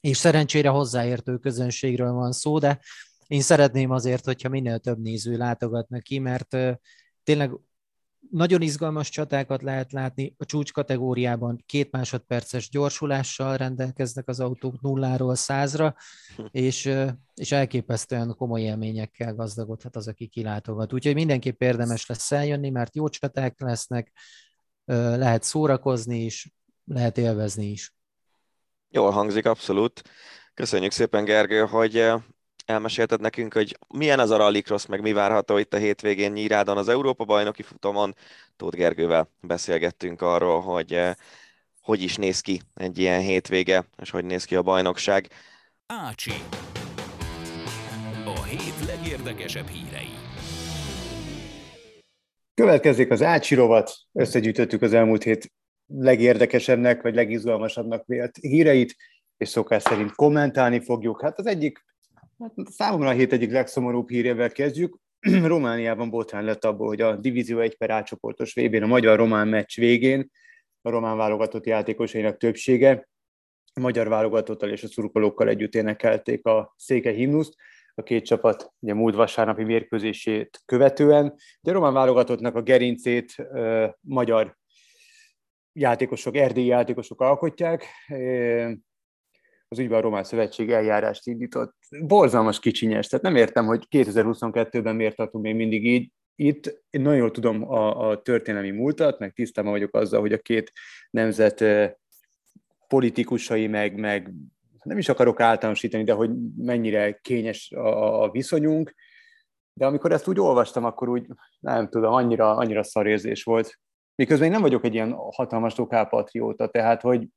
és 0.00 0.16
szerencsére 0.16 0.68
hozzáértő 0.68 1.38
közönségről 1.38 2.12
van 2.12 2.32
szó, 2.32 2.58
de 2.58 2.80
én 3.26 3.40
szeretném 3.40 3.90
azért, 3.90 4.24
hogyha 4.24 4.48
minél 4.48 4.78
több 4.78 4.98
néző 4.98 5.36
látogatna 5.36 5.98
ki, 5.98 6.18
mert 6.18 6.56
tényleg 7.22 7.50
nagyon 8.30 8.62
izgalmas 8.62 9.08
csatákat 9.08 9.62
lehet 9.62 9.92
látni. 9.92 10.34
A 10.38 10.44
csúcs 10.44 10.72
kategóriában 10.72 11.62
két 11.66 11.90
másodperces 11.90 12.68
gyorsulással 12.68 13.56
rendelkeznek 13.56 14.28
az 14.28 14.40
autók 14.40 14.80
nulláról 14.80 15.34
százra, 15.34 15.94
és, 16.50 16.90
és 17.34 17.52
elképesztően 17.52 18.34
komoly 18.36 18.60
élményekkel 18.60 19.34
gazdagodhat 19.34 19.96
az, 19.96 20.08
aki 20.08 20.26
kilátogat. 20.26 20.92
Úgyhogy 20.92 21.14
mindenképp 21.14 21.62
érdemes 21.62 22.06
lesz 22.06 22.32
eljönni, 22.32 22.70
mert 22.70 22.94
jó 22.94 23.08
csaták 23.08 23.60
lesznek, 23.60 24.12
lehet 24.84 25.42
szórakozni 25.42 26.24
is, 26.24 26.52
lehet 26.84 27.18
élvezni 27.18 27.66
is. 27.66 27.94
Jól 28.88 29.10
hangzik, 29.10 29.46
abszolút. 29.46 30.02
Köszönjük 30.54 30.92
szépen, 30.92 31.24
Gergő, 31.24 31.60
hogy 31.60 32.12
elmesélted 32.64 33.20
nekünk, 33.20 33.54
hogy 33.54 33.78
milyen 33.88 34.18
az 34.18 34.30
a 34.30 34.36
rallycross, 34.36 34.86
meg 34.86 35.00
mi 35.00 35.12
várható 35.12 35.56
itt 35.56 35.74
a 35.74 35.78
hétvégén 35.78 36.32
Nyírádon 36.32 36.76
az 36.76 36.88
Európa-bajnoki 36.88 37.62
futamon. 37.62 38.14
Tóth 38.56 38.76
Gergővel 38.76 39.28
beszélgettünk 39.40 40.22
arról, 40.22 40.60
hogy 40.60 41.00
hogy 41.82 42.02
is 42.02 42.16
néz 42.16 42.40
ki 42.40 42.60
egy 42.74 42.98
ilyen 42.98 43.20
hétvége, 43.20 43.84
és 43.96 44.10
hogy 44.10 44.24
néz 44.24 44.44
ki 44.44 44.56
a 44.56 44.62
bajnokság. 44.62 45.28
Ácsi. 45.86 46.32
A 48.24 48.42
hét 48.42 48.86
legérdekesebb 48.86 49.66
hírei. 49.66 50.21
Következik 52.62 53.10
az 53.10 53.22
Ácsi. 53.22 53.58
Összegyűjtöttük 54.12 54.82
az 54.82 54.92
elmúlt 54.92 55.22
hét 55.22 55.52
legérdekesebbnek, 55.86 57.02
vagy 57.02 57.14
legizgalmasabbnak 57.14 58.06
vélt 58.06 58.36
híreit, 58.36 58.96
és 59.36 59.48
szokás 59.48 59.82
szerint 59.82 60.12
kommentálni 60.12 60.80
fogjuk. 60.80 61.22
Hát 61.22 61.38
az 61.38 61.46
egyik 61.46 61.84
Hát 62.38 62.52
számomra 62.70 63.08
a 63.08 63.12
hét 63.12 63.32
egyik 63.32 63.50
legszomorúbb 63.50 64.08
hírével 64.08 64.50
kezdjük. 64.50 64.98
Romániában 65.52 66.10
botrány 66.10 66.44
lett 66.44 66.64
abból, 66.64 66.86
hogy 66.86 67.00
a 67.00 67.16
Divízió 67.16 67.58
1 67.58 67.76
per 67.76 67.90
átcsoportos 67.90 68.54
vb 68.54 68.74
a 68.82 68.86
magyar-román 68.86 69.48
meccs 69.48 69.76
végén 69.76 70.30
a 70.82 70.90
román 70.90 71.16
válogatott 71.16 71.66
játékosainak 71.66 72.36
többsége 72.36 73.08
a 73.74 73.80
magyar 73.80 74.08
válogatottal 74.08 74.70
és 74.70 74.82
a 74.82 74.88
szurkolókkal 74.88 75.48
együtt 75.48 75.74
énekelték 75.74 76.46
a 76.46 76.74
széke 76.76 77.10
himnuszt. 77.10 77.54
A 77.94 78.02
két 78.02 78.24
csapat 78.24 78.72
ugye 78.78 78.94
múlt 78.94 79.14
vasárnapi 79.14 79.64
mérkőzését 79.64 80.62
követően. 80.64 81.34
De 81.60 81.70
a 81.70 81.74
román 81.74 81.92
válogatottnak 81.92 82.54
a 82.54 82.62
gerincét 82.62 83.34
uh, 83.38 83.88
magyar 84.00 84.56
játékosok, 85.72 86.36
erdélyi 86.36 86.66
játékosok 86.66 87.20
alkotják 87.20 87.86
az 89.72 89.78
ügyben 89.78 89.98
a 89.98 90.00
Román 90.00 90.24
Szövetség 90.24 90.70
eljárást 90.70 91.26
indított. 91.26 91.76
Borzalmas 92.00 92.58
kicsinyes, 92.58 93.06
tehát 93.06 93.24
nem 93.24 93.36
értem, 93.36 93.66
hogy 93.66 93.86
2022-ben 93.90 94.96
miért 94.96 95.16
tartunk 95.16 95.44
még 95.44 95.54
mindig 95.54 95.86
így. 95.86 96.10
Itt 96.34 96.82
én 96.90 97.00
nagyon 97.00 97.18
jól 97.18 97.30
tudom 97.30 97.70
a, 97.70 98.08
a 98.08 98.22
történelmi 98.22 98.70
múltat, 98.70 99.18
meg 99.18 99.32
tisztában 99.32 99.72
vagyok 99.72 99.96
azzal, 99.96 100.20
hogy 100.20 100.32
a 100.32 100.38
két 100.38 100.72
nemzet 101.10 101.64
politikusai, 102.88 103.66
meg, 103.66 103.98
meg 103.98 104.32
nem 104.82 104.98
is 104.98 105.08
akarok 105.08 105.40
általánosítani, 105.40 106.04
de 106.04 106.12
hogy 106.12 106.30
mennyire 106.56 107.12
kényes 107.12 107.70
a, 107.70 108.22
a 108.22 108.30
viszonyunk, 108.30 108.94
de 109.72 109.86
amikor 109.86 110.12
ezt 110.12 110.28
úgy 110.28 110.40
olvastam, 110.40 110.84
akkor 110.84 111.08
úgy 111.08 111.26
nem 111.60 111.88
tudom, 111.88 112.12
annyira, 112.12 112.56
annyira 112.56 112.82
szarérzés 112.82 113.42
volt. 113.42 113.78
Miközben 114.14 114.46
én 114.46 114.52
nem 114.52 114.62
vagyok 114.62 114.84
egy 114.84 114.94
ilyen 114.94 115.12
hatalmas 115.12 115.76
lokálpatrióta, 115.76 116.68
tehát 116.68 117.02
hogy 117.02 117.28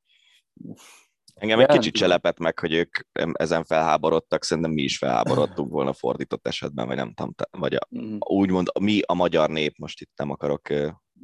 Engem 1.35 1.59
egy 1.59 1.67
kicsit 1.67 1.93
cselepett 1.93 2.39
meg, 2.39 2.59
hogy 2.59 2.73
ők 2.73 2.97
ezen 3.31 3.63
felháborodtak, 3.63 4.43
szerintem 4.43 4.71
mi 4.71 4.81
is 4.81 4.97
felháborodtunk 4.97 5.71
volna 5.71 5.93
fordított 5.93 6.47
esetben, 6.47 6.87
vagy 6.87 6.95
nem 6.95 7.13
tudom, 7.13 7.33
vagy 7.51 7.75
a, 7.75 7.87
mm. 7.97 8.17
úgymond 8.19 8.67
mi 8.79 9.01
a 9.05 9.13
magyar 9.13 9.49
nép, 9.49 9.77
most 9.77 10.01
itt 10.01 10.11
nem 10.15 10.29
akarok... 10.29 10.69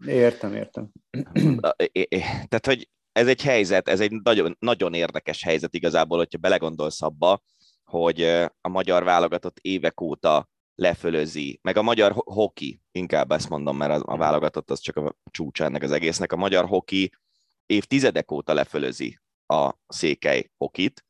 Értem, 0.05 0.53
értem. 0.53 0.91
Tehát, 2.49 2.65
hogy 2.65 2.89
ez 3.11 3.27
egy 3.27 3.41
helyzet, 3.41 3.87
ez 3.87 3.99
egy 3.99 4.11
nagyon, 4.11 4.55
nagyon 4.59 4.93
érdekes 4.93 5.43
helyzet 5.43 5.73
igazából, 5.73 6.17
hogyha 6.17 6.37
belegondolsz 6.37 7.01
abba, 7.01 7.41
hogy 7.83 8.23
a 8.61 8.69
magyar 8.69 9.03
válogatott 9.03 9.57
évek 9.59 10.01
óta 10.01 10.49
lefölözi, 10.75 11.59
meg 11.61 11.77
a 11.77 11.81
magyar 11.81 12.11
hoki, 12.15 12.81
inkább 12.91 13.31
ezt 13.31 13.49
mondom, 13.49 13.77
mert 13.77 14.03
a 14.03 14.17
válogatott 14.17 14.71
az 14.71 14.79
csak 14.79 14.95
a 14.95 15.15
csúcsa 15.31 15.63
ennek 15.63 15.83
az 15.83 15.91
egésznek, 15.91 16.31
a 16.31 16.35
magyar 16.35 16.65
hoki 16.65 17.11
évtizedek 17.65 18.31
óta 18.31 18.53
lefölözi 18.53 19.19
a 19.47 19.73
székely 19.87 20.51
hokit, 20.57 21.05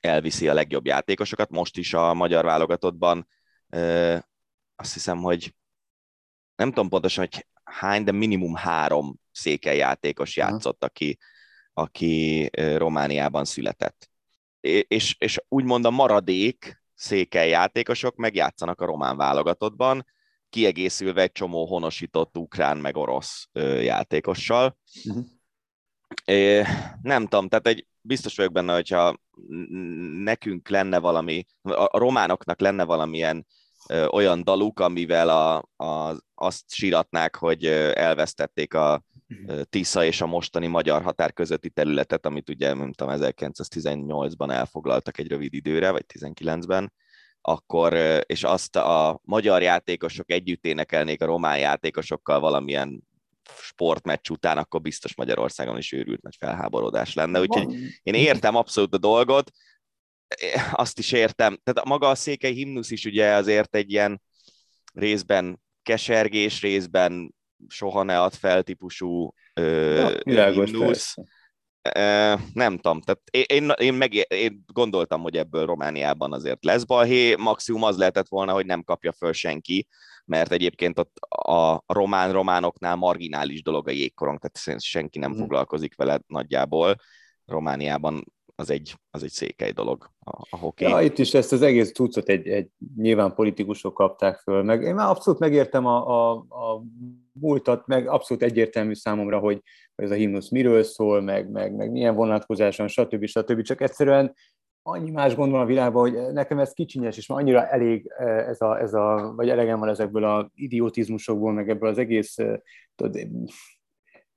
elviszi 0.00 0.48
a 0.48 0.54
legjobb 0.54 0.86
játékosokat. 0.86 1.50
Most 1.50 1.76
is 1.76 1.94
a 1.94 2.14
magyar 2.14 2.44
válogatottban 2.44 3.28
azt 4.76 4.92
hiszem, 4.92 5.18
hogy 5.18 5.54
nem 6.56 6.68
tudom 6.68 6.88
pontosan, 6.88 7.28
hogy 7.30 7.46
hány, 7.70 8.04
de 8.04 8.12
minimum 8.12 8.54
három 8.54 9.20
székely 9.32 9.76
játékos 9.76 10.36
játszott, 10.36 10.84
aki, 10.84 11.18
aki 11.72 12.50
Romániában 12.76 13.44
született. 13.44 14.10
És, 14.88 15.16
és 15.18 15.38
úgymond 15.48 15.84
a 15.84 15.90
maradék 15.90 16.82
székely 16.94 17.48
játékosok 17.48 18.16
megjátszanak 18.16 18.80
a 18.80 18.86
román 18.86 19.16
válogatottban, 19.16 20.06
kiegészülve 20.50 21.22
egy 21.22 21.32
csomó 21.32 21.66
honosított 21.66 22.36
ukrán 22.36 22.76
meg 22.76 22.96
orosz 22.96 23.48
játékossal. 23.80 24.78
Uh-huh. 25.04 25.24
É, 26.24 26.62
nem 27.02 27.26
tudom, 27.26 27.48
tehát 27.48 27.66
egy 27.66 27.86
biztos 28.00 28.36
vagyok 28.36 28.52
benne, 28.52 28.74
hogyha 28.74 29.16
nekünk 30.22 30.68
lenne 30.68 30.98
valami, 30.98 31.44
a 31.62 31.98
románoknak 31.98 32.60
lenne 32.60 32.84
valamilyen 32.84 33.46
ö, 33.88 34.06
olyan 34.06 34.44
daluk, 34.44 34.80
amivel 34.80 35.28
a, 35.28 35.56
a, 35.84 36.16
azt 36.34 36.64
síratnák, 36.70 37.36
hogy 37.36 37.66
elvesztették 37.94 38.74
a 38.74 39.02
Tisza 39.70 40.04
és 40.04 40.20
a 40.20 40.26
mostani 40.26 40.66
magyar 40.66 41.02
határ 41.02 41.32
közötti 41.32 41.70
területet, 41.70 42.26
amit 42.26 42.48
ugye, 42.48 42.74
nem 42.74 42.92
tudom, 42.92 43.14
1918-ban 43.18 44.50
elfoglaltak 44.50 45.18
egy 45.18 45.28
rövid 45.28 45.54
időre, 45.54 45.90
vagy 45.90 46.04
19-ben, 46.18 46.92
akkor, 47.40 47.94
és 48.26 48.44
azt 48.44 48.76
a 48.76 49.20
magyar 49.24 49.62
játékosok 49.62 50.30
együtt 50.30 50.64
énekelnék 50.64 51.22
a 51.22 51.26
román 51.26 51.58
játékosokkal 51.58 52.40
valamilyen 52.40 53.02
sportmeccs 53.60 54.30
után, 54.30 54.58
akkor 54.58 54.80
biztos 54.80 55.14
Magyarországon 55.14 55.78
is 55.78 55.92
őrült 55.92 56.22
nagy 56.22 56.36
felháborodás 56.38 57.14
lenne. 57.14 57.40
Úgyhogy 57.40 57.74
én 58.02 58.14
értem 58.14 58.54
abszolút 58.54 58.94
a 58.94 58.98
dolgot, 58.98 59.50
azt 60.72 60.98
is 60.98 61.12
értem. 61.12 61.58
Tehát 61.62 61.88
maga 61.88 62.08
a 62.08 62.14
székely 62.14 62.52
himnusz 62.52 62.90
is 62.90 63.04
ugye 63.04 63.32
azért 63.32 63.74
egy 63.76 63.90
ilyen 63.90 64.22
részben 64.92 65.60
kesergés, 65.82 66.60
részben 66.60 67.34
soha 67.68 68.02
ne 68.02 68.20
ad 68.20 68.34
fel 68.34 68.62
típusú 68.62 69.34
ö, 69.54 70.18
ja, 70.24 70.50
himnusz. 70.50 71.14
Nem 72.52 72.76
tudom, 72.76 73.00
tehát 73.00 73.20
én, 73.30 73.72
én, 73.76 73.94
meg, 73.94 74.14
én 74.28 74.64
gondoltam, 74.72 75.20
hogy 75.20 75.36
ebből 75.36 75.66
Romániában 75.66 76.32
azért 76.32 76.64
lesz 76.64 76.84
balhé, 76.84 77.34
maximum 77.34 77.82
az 77.82 77.96
lehetett 77.96 78.28
volna, 78.28 78.52
hogy 78.52 78.66
nem 78.66 78.82
kapja 78.82 79.12
föl 79.12 79.32
senki, 79.32 79.86
mert 80.24 80.52
egyébként 80.52 80.98
ott 80.98 81.18
a 81.28 81.82
román-románoknál 81.86 82.96
marginális 82.96 83.62
dolog 83.62 83.88
a 83.88 83.90
jégkorong, 83.90 84.38
tehát 84.38 84.82
senki 84.82 85.18
nem 85.18 85.30
mm. 85.30 85.38
foglalkozik 85.38 85.96
vele 85.96 86.20
nagyjából. 86.26 86.96
Romániában 87.44 88.24
az 88.58 88.70
egy, 88.70 88.94
az 89.10 89.22
egy 89.22 89.30
székely 89.30 89.72
dolog 89.72 90.10
a, 90.18 90.46
a 90.50 90.56
hoki. 90.56 90.84
Ja, 90.84 91.00
itt 91.00 91.18
is 91.18 91.34
ezt 91.34 91.52
az 91.52 91.62
egész 91.62 91.92
tucot 91.92 92.28
egy, 92.28 92.48
egy 92.48 92.68
nyilván 92.96 93.34
politikusok 93.34 93.94
kapták 93.94 94.38
föl, 94.38 94.62
meg 94.62 94.82
én 94.82 94.94
már 94.94 95.08
abszolút 95.08 95.40
megértem 95.40 95.86
a, 95.86 96.06
a, 96.06 96.32
a 96.32 96.82
múltat, 97.32 97.86
meg 97.86 98.08
abszolút 98.08 98.42
egyértelmű 98.42 98.94
számomra, 98.94 99.38
hogy, 99.38 99.62
hogy 99.94 100.04
ez 100.04 100.10
a 100.10 100.14
himnusz 100.14 100.48
miről 100.48 100.82
szól, 100.82 101.20
meg, 101.20 101.50
meg, 101.50 101.74
meg 101.74 101.90
milyen 101.90 102.14
vonatkozáson, 102.14 102.88
stb. 102.88 103.26
stb. 103.26 103.62
Csak 103.62 103.80
egyszerűen 103.80 104.34
annyi 104.82 105.10
más 105.10 105.34
gond 105.34 105.50
van 105.50 105.60
a 105.60 105.66
világban, 105.66 106.10
hogy 106.10 106.32
nekem 106.32 106.58
ez 106.58 106.72
kicsinyes, 106.72 107.16
és 107.16 107.26
már 107.26 107.38
annyira 107.38 107.66
elég 107.66 108.12
eh, 108.18 108.48
ez 108.48 108.60
a, 108.60 108.80
ez 108.80 108.94
a 108.94 109.32
vagy 109.36 109.48
elegem 109.48 109.78
van 109.78 109.88
ezekből 109.88 110.24
a 110.24 110.50
idiotizmusokból, 110.54 111.52
meg 111.52 111.68
ebből 111.68 111.88
az 111.88 111.98
egész, 111.98 112.38
eh, 112.38 112.58
tudod, 112.94 113.28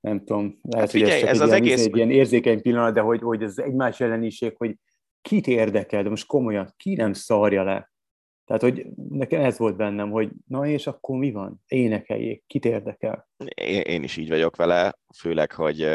nem 0.02 0.24
tudom, 0.24 0.58
lehet, 0.62 0.80
hát 0.80 0.90
figyelj, 0.90 1.20
hogy 1.20 1.28
ez, 1.28 1.40
ez 1.40 1.40
egy, 1.40 1.42
az 1.42 1.48
ilyen, 1.48 1.62
egész... 1.62 1.86
egy 1.86 1.96
ilyen 1.96 2.10
érzékeny 2.10 2.62
pillanat, 2.62 2.94
de 2.94 3.00
hogy, 3.00 3.20
hogy 3.20 3.42
ez 3.42 3.58
egymás 3.58 4.00
elleniség, 4.00 4.54
hogy 4.56 4.76
kit 5.20 5.46
érdekel, 5.46 6.02
de 6.02 6.08
most 6.08 6.26
komolyan, 6.26 6.74
ki 6.76 6.94
nem 6.94 7.12
szarja 7.12 7.62
le. 7.62 7.92
Tehát, 8.44 8.62
hogy 8.62 8.86
nekem 9.08 9.40
ez 9.40 9.58
volt 9.58 9.76
bennem, 9.76 10.10
hogy 10.10 10.30
na 10.46 10.66
és 10.66 10.86
akkor 10.86 11.18
mi 11.18 11.30
van? 11.30 11.62
Énekeljék, 11.66 12.44
kit 12.46 12.64
érdekel? 12.64 13.28
Én, 13.84 14.02
is 14.02 14.16
így 14.16 14.28
vagyok 14.28 14.56
vele, 14.56 14.98
főleg, 15.18 15.52
hogy 15.52 15.88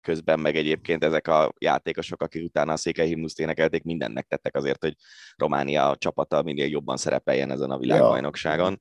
közben 0.00 0.40
meg 0.40 0.56
egyébként 0.56 1.04
ezek 1.04 1.28
a 1.28 1.52
játékosok, 1.58 2.22
akik 2.22 2.44
utána 2.44 2.72
a 2.72 2.76
székely 2.76 3.06
himnuszt 3.06 3.40
énekelték, 3.40 3.82
mindennek 3.82 4.26
tettek 4.26 4.56
azért, 4.56 4.82
hogy 4.82 4.94
Románia 5.36 5.96
csapata 5.98 6.42
minél 6.42 6.66
jobban 6.66 6.96
szerepeljen 6.96 7.50
ezen 7.50 7.70
a 7.70 7.78
világbajnokságon. 7.78 8.80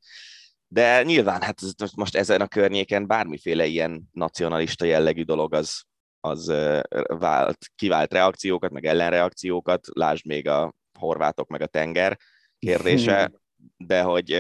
De 0.74 1.04
nyilván, 1.04 1.42
hát 1.42 1.60
most 1.96 2.16
ezen 2.16 2.42
a 2.42 2.48
környéken 2.48 3.08
bármiféle 3.08 3.66
ilyen 3.66 4.10
nacionalista 4.12 4.86
jellegű 4.86 5.24
dolog 5.24 5.54
az, 5.54 5.84
az 6.20 6.54
vált, 7.08 7.58
kivált 7.76 8.14
reakciókat, 8.14 8.72
meg 8.72 8.86
ellenreakciókat, 8.86 9.88
lásd 9.94 10.26
még 10.26 10.48
a 10.48 10.74
horvátok, 11.00 11.48
meg 11.48 11.62
a 11.62 11.68
tenger, 11.68 12.18
kérdése, 12.60 13.32
de 13.92 14.02
hogy 14.02 14.32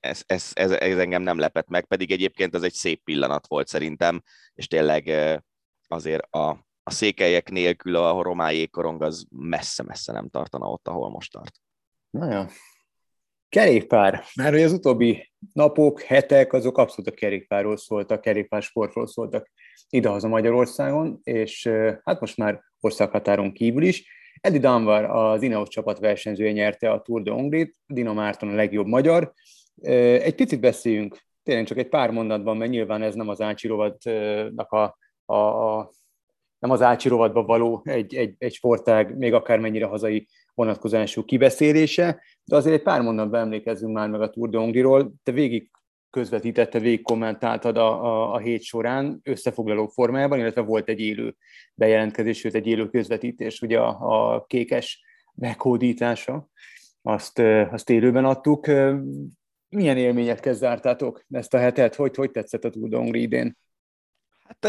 ez, 0.00 0.22
ez, 0.26 0.50
ez, 0.52 0.70
ez 0.70 0.98
engem 0.98 1.22
nem 1.22 1.38
lepett 1.38 1.68
meg, 1.68 1.86
pedig 1.86 2.10
egyébként 2.10 2.54
ez 2.54 2.62
egy 2.62 2.72
szép 2.72 3.02
pillanat 3.04 3.46
volt 3.46 3.68
szerintem, 3.68 4.22
és 4.54 4.66
tényleg 4.66 5.10
azért 5.88 6.22
a, 6.30 6.48
a 6.82 6.90
székelyek 6.90 7.50
nélkül 7.50 7.96
a 7.96 8.22
román 8.22 8.52
jégkorong 8.52 9.02
az 9.02 9.26
messze-messze 9.30 10.12
nem 10.12 10.28
tartana 10.28 10.66
ott, 10.66 10.88
ahol 10.88 11.10
most 11.10 11.32
tart. 11.32 11.60
Na 12.10 12.30
ja. 12.30 12.48
Kerékpár. 13.54 14.24
Már 14.34 14.52
hogy 14.52 14.62
az 14.62 14.72
utóbbi 14.72 15.30
napok, 15.52 16.00
hetek, 16.00 16.52
azok 16.52 16.78
abszolút 16.78 17.10
a 17.10 17.14
kerékpárról 17.14 17.76
szóltak, 17.76 18.20
kerékpársportról 18.20 19.06
szóltak 19.06 19.50
idehaza 19.88 20.28
Magyarországon, 20.28 21.20
és 21.22 21.70
hát 22.04 22.20
most 22.20 22.36
már 22.36 22.60
országhatáron 22.80 23.52
kívül 23.52 23.82
is. 23.82 24.06
Edi 24.40 24.58
Danvar, 24.58 25.04
az 25.04 25.42
Ineos 25.42 25.68
csapat 25.68 25.98
versenyzője 25.98 26.52
nyerte 26.52 26.90
a 26.90 27.00
Tour 27.00 27.22
de 27.22 27.30
Hongrit, 27.30 27.76
Dino 27.86 28.14
Márton 28.14 28.48
a 28.48 28.54
legjobb 28.54 28.86
magyar. 28.86 29.32
Egy 29.82 30.34
picit 30.34 30.60
beszéljünk, 30.60 31.18
tényleg 31.42 31.66
csak 31.66 31.78
egy 31.78 31.88
pár 31.88 32.10
mondatban, 32.10 32.56
mert 32.56 32.70
nyilván 32.70 33.02
ez 33.02 33.14
nem 33.14 33.28
az 33.28 33.40
Ácsi 33.40 33.68
rovatnak 33.68 34.70
a, 34.72 34.98
a, 35.24 35.34
a 35.34 35.90
nem 36.64 36.72
az 36.72 36.82
Ácsi 36.82 37.08
rovatba 37.08 37.42
való 37.42 37.82
egy, 37.84 38.14
egy, 38.14 38.34
egy 38.38 38.52
sportág, 38.52 39.16
még 39.16 39.32
akármennyire 39.34 39.86
hazai 39.86 40.28
vonatkozású 40.54 41.24
kibeszélése, 41.24 42.22
de 42.44 42.56
azért 42.56 42.74
egy 42.74 42.82
pár 42.82 43.00
mondatban 43.00 43.40
emlékezzünk 43.40 43.92
már 43.92 44.08
meg 44.08 44.20
a 44.20 44.30
Tour 44.30 44.48
de 44.48 44.58
Hongriról. 44.58 45.12
Te 45.22 45.32
végig 45.32 45.70
közvetítette, 46.10 46.78
végig 46.78 47.02
kommentáltad 47.02 47.76
a, 47.76 48.04
a, 48.04 48.34
a 48.34 48.38
hét 48.38 48.62
során 48.62 49.20
összefoglaló 49.22 49.86
formájában, 49.86 50.38
illetve 50.38 50.60
volt 50.60 50.88
egy 50.88 51.00
élő 51.00 51.36
bejelentkezés, 51.74 52.38
sőt 52.38 52.54
egy 52.54 52.66
élő 52.66 52.88
közvetítés, 52.88 53.60
ugye 53.60 53.78
a, 53.78 54.34
a 54.34 54.44
kékes 54.44 55.04
meghódítása, 55.34 56.48
azt, 57.02 57.38
azt 57.70 57.90
élőben 57.90 58.24
adtuk. 58.24 58.66
Milyen 59.68 59.96
élményekkel 59.96 60.54
zártátok 60.54 61.24
ezt 61.30 61.54
a 61.54 61.58
hetet? 61.58 61.94
Hogy, 61.94 62.16
hogy 62.16 62.30
tetszett 62.30 62.64
a 62.64 62.70
Tour 62.70 62.88
de 62.88 62.96
Hongri 62.96 63.20
idén? 63.20 63.56
Hát 64.44 64.68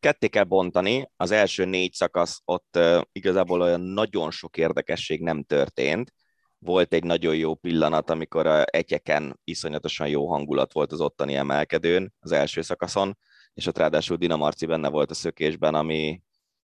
ketté 0.00 0.28
kell 0.28 0.44
bontani. 0.44 1.10
Az 1.16 1.30
első 1.30 1.64
négy 1.64 1.92
szakasz 1.92 2.40
ott 2.44 2.78
igazából 3.12 3.60
olyan 3.60 3.80
nagyon 3.80 4.30
sok 4.30 4.56
érdekesség 4.56 5.22
nem 5.22 5.42
történt. 5.42 6.12
Volt 6.58 6.92
egy 6.92 7.04
nagyon 7.04 7.36
jó 7.36 7.54
pillanat, 7.54 8.10
amikor 8.10 8.46
a 8.46 8.64
egyeken 8.64 9.40
iszonyatosan 9.44 10.08
jó 10.08 10.28
hangulat 10.28 10.72
volt 10.72 10.92
az 10.92 11.00
ottani 11.00 11.34
emelkedőn 11.34 12.14
az 12.20 12.32
első 12.32 12.62
szakaszon, 12.62 13.18
és 13.54 13.66
ott 13.66 13.78
ráadásul 13.78 14.16
Dinamarci 14.16 14.66
benne 14.66 14.88
volt 14.88 15.10
a 15.10 15.14
szökésben, 15.14 15.74
ami 15.74 16.22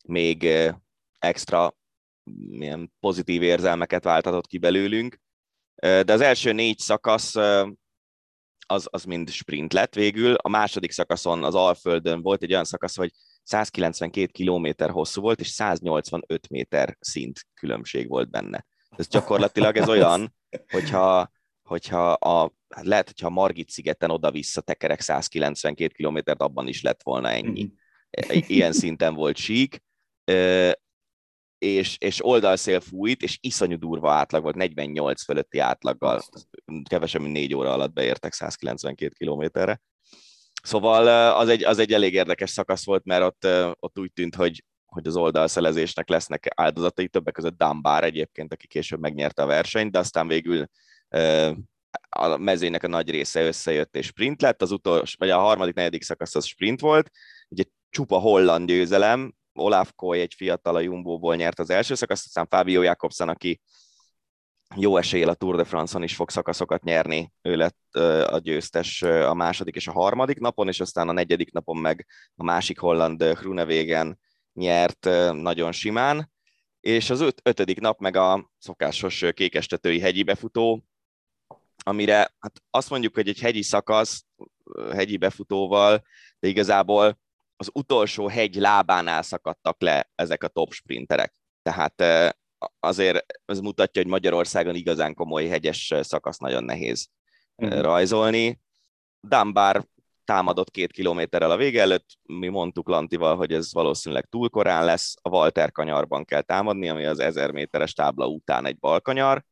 még 0.05 0.49
extra 1.19 1.77
milyen 2.49 2.93
pozitív 3.01 3.43
érzelmeket 3.43 4.05
váltatott 4.05 4.47
ki 4.47 4.59
belőlünk. 4.59 5.21
De 5.75 6.13
az 6.13 6.21
első 6.21 6.53
négy 6.53 6.79
szakasz 6.79 7.35
az, 8.71 8.89
az 8.91 9.05
mind 9.05 9.31
sprint 9.31 9.73
lett 9.73 9.95
végül. 9.95 10.35
A 10.35 10.49
második 10.49 10.91
szakaszon 10.91 11.45
az 11.45 11.55
Alföldön 11.55 12.23
volt 12.23 12.43
egy 12.43 12.53
olyan 12.53 12.65
szakasz, 12.65 12.97
hogy 12.97 13.11
192 13.43 14.45
km 14.45 14.91
hosszú 14.91 15.21
volt, 15.21 15.41
és 15.41 15.49
185 15.49 16.49
méter 16.49 16.97
szint 17.01 17.47
különbség 17.55 18.09
volt 18.09 18.31
benne. 18.31 18.67
Ez 18.97 19.09
gyakorlatilag 19.09 19.77
ez 19.77 19.89
olyan, 19.89 20.35
hogyha, 20.69 21.31
hogyha 21.63 22.13
a, 22.13 22.53
hát 22.69 22.85
lehet, 22.85 23.07
hogyha 23.07 23.27
a 23.27 23.31
Margit 23.31 23.71
szigeten 23.71 24.11
oda-vissza 24.11 24.61
tekerek 24.61 25.01
192 25.01 25.93
kilométert, 25.93 26.41
abban 26.41 26.69
is 26.69 26.83
lett 26.83 27.03
volna 27.03 27.31
ennyi. 27.31 27.63
Mhm. 27.63 28.39
Ilyen 28.47 28.73
szinten 28.73 29.15
volt 29.15 29.37
sík, 29.37 29.83
és, 31.61 31.97
és 31.99 32.25
oldalszél 32.25 32.81
fújt, 32.81 33.23
és 33.23 33.39
iszonyú 33.41 33.77
durva 33.77 34.13
átlag 34.13 34.43
volt, 34.43 34.55
48 34.55 35.23
fölötti 35.23 35.59
átlaggal, 35.59 36.23
kevesebb, 36.89 37.21
mint 37.21 37.33
négy 37.33 37.55
óra 37.55 37.73
alatt 37.73 37.93
beértek 37.93 38.33
192 38.33 39.13
kilométerre. 39.19 39.81
Szóval 40.63 41.33
az 41.35 41.49
egy, 41.49 41.65
az 41.65 41.79
egy 41.79 41.93
elég 41.93 42.15
érdekes 42.15 42.51
szakasz 42.51 42.85
volt, 42.85 43.05
mert 43.05 43.23
ott, 43.23 43.47
ott 43.81 43.99
úgy 43.99 44.13
tűnt, 44.13 44.35
hogy, 44.35 44.65
hogy 44.87 45.07
az 45.07 45.17
oldalszelezésnek 45.17 46.09
lesznek 46.09 46.53
áldozatai, 46.55 47.09
többek 47.09 47.35
között 47.35 47.57
Dambár 47.57 48.05
egyébként, 48.05 48.53
aki 48.53 48.67
később 48.67 49.01
megnyerte 49.01 49.43
a 49.43 49.47
versenyt, 49.47 49.93
de 49.93 49.99
aztán 49.99 50.29
végül 50.29 50.67
a 52.09 52.37
mezőnek 52.37 52.83
a 52.83 52.89
nagy 52.89 53.11
része 53.11 53.43
összejött 53.43 53.97
és 53.97 54.07
sprint 54.07 54.43
lett, 54.43 54.63
az 54.63 54.71
utolsó, 54.71 55.15
vagy 55.19 55.31
a 55.31 55.39
harmadik, 55.39 55.75
negyedik 55.75 56.03
szakasz 56.03 56.35
az 56.35 56.45
sprint 56.45 56.81
volt, 56.81 57.11
ugye 57.49 57.63
csupa 57.91 58.19
holland 58.19 58.69
győzelem, 58.69 59.35
Olaf 59.53 59.93
Koy 59.95 60.21
egy 60.21 60.35
fiatal 60.35 60.75
a 60.77 60.81
Jumbo-ból 60.81 61.37
nyert 61.37 61.59
az 61.59 61.71
első 61.71 61.95
szakaszt, 61.95 62.27
aztán 62.27 62.47
Fabio 62.47 62.83
Jakobsen, 62.83 63.29
aki 63.29 63.61
jó 64.77 64.97
eséllyel 64.97 65.29
a 65.29 65.35
Tour 65.35 65.57
de 65.57 65.65
France-on 65.65 66.03
is 66.03 66.15
fog 66.15 66.31
szakaszokat 66.31 66.83
nyerni, 66.83 67.33
ő 67.43 67.57
lett 67.57 67.95
a 68.27 68.39
győztes 68.39 69.03
a 69.03 69.35
második 69.35 69.75
és 69.75 69.89
a 69.89 69.93
harmadik 69.93 70.39
napon, 70.39 70.69
és 70.69 70.81
aztán 70.81 71.09
a 71.09 71.13
negyedik 71.13 71.53
napon 71.53 71.77
meg 71.77 72.07
a 72.37 72.45
másik 72.45 72.79
holland 72.79 73.25
Groenewegen 73.25 74.19
nyert 74.53 75.05
nagyon 75.33 75.73
simán, 75.73 76.31
és 76.81 77.11
az 77.11 77.21
öt, 77.21 77.41
ötödik 77.45 77.81
nap 77.81 78.01
meg 78.01 78.17
a 78.17 78.51
szokásos 78.59 79.25
kékestetői 79.35 80.01
hegyi 80.01 80.23
befutó, 80.23 80.85
amire 81.83 82.35
hát 82.39 82.63
azt 82.71 82.91
mondjuk, 82.91 83.15
hogy 83.15 83.29
egy 83.29 83.41
hegyi 83.41 83.63
szakasz 83.63 84.25
hegyi 84.93 85.17
befutóval, 85.17 86.03
de 86.39 86.49
igazából 86.49 87.19
az 87.61 87.71
utolsó 87.73 88.29
hegy 88.29 88.55
lábánál 88.55 89.23
szakadtak 89.23 89.81
le 89.81 90.11
ezek 90.15 90.43
a 90.43 90.49
top 90.49 90.73
sprinterek. 90.73 91.35
Tehát 91.63 92.03
azért 92.79 93.25
ez 93.45 93.61
mutatja, 93.61 94.03
hogy 94.03 94.11
Magyarországon 94.11 94.75
igazán 94.75 95.15
komoly 95.15 95.47
hegyes 95.47 95.95
szakasz 96.01 96.39
nagyon 96.39 96.65
nehéz 96.65 97.09
mm. 97.65 97.69
rajzolni. 97.69 98.61
Dambár 99.29 99.85
támadott 100.25 100.71
két 100.71 100.93
kilométerrel 100.93 101.51
a 101.51 101.57
vége 101.57 101.81
előtt, 101.81 102.09
mi 102.23 102.49
mondtuk 102.49 102.89
Lantival, 102.89 103.37
hogy 103.37 103.53
ez 103.53 103.73
valószínűleg 103.73 104.27
túl 104.27 104.49
korán 104.49 104.85
lesz, 104.85 105.15
a 105.23 105.29
Walter 105.29 105.73
kanyarban 105.73 106.25
kell 106.25 106.43
támadni, 106.43 106.89
ami 106.89 107.05
az 107.05 107.19
1000 107.19 107.51
méteres 107.51 107.93
tábla 107.93 108.27
után 108.27 108.67
egy 108.67 108.79
balkanyar, 108.79 109.45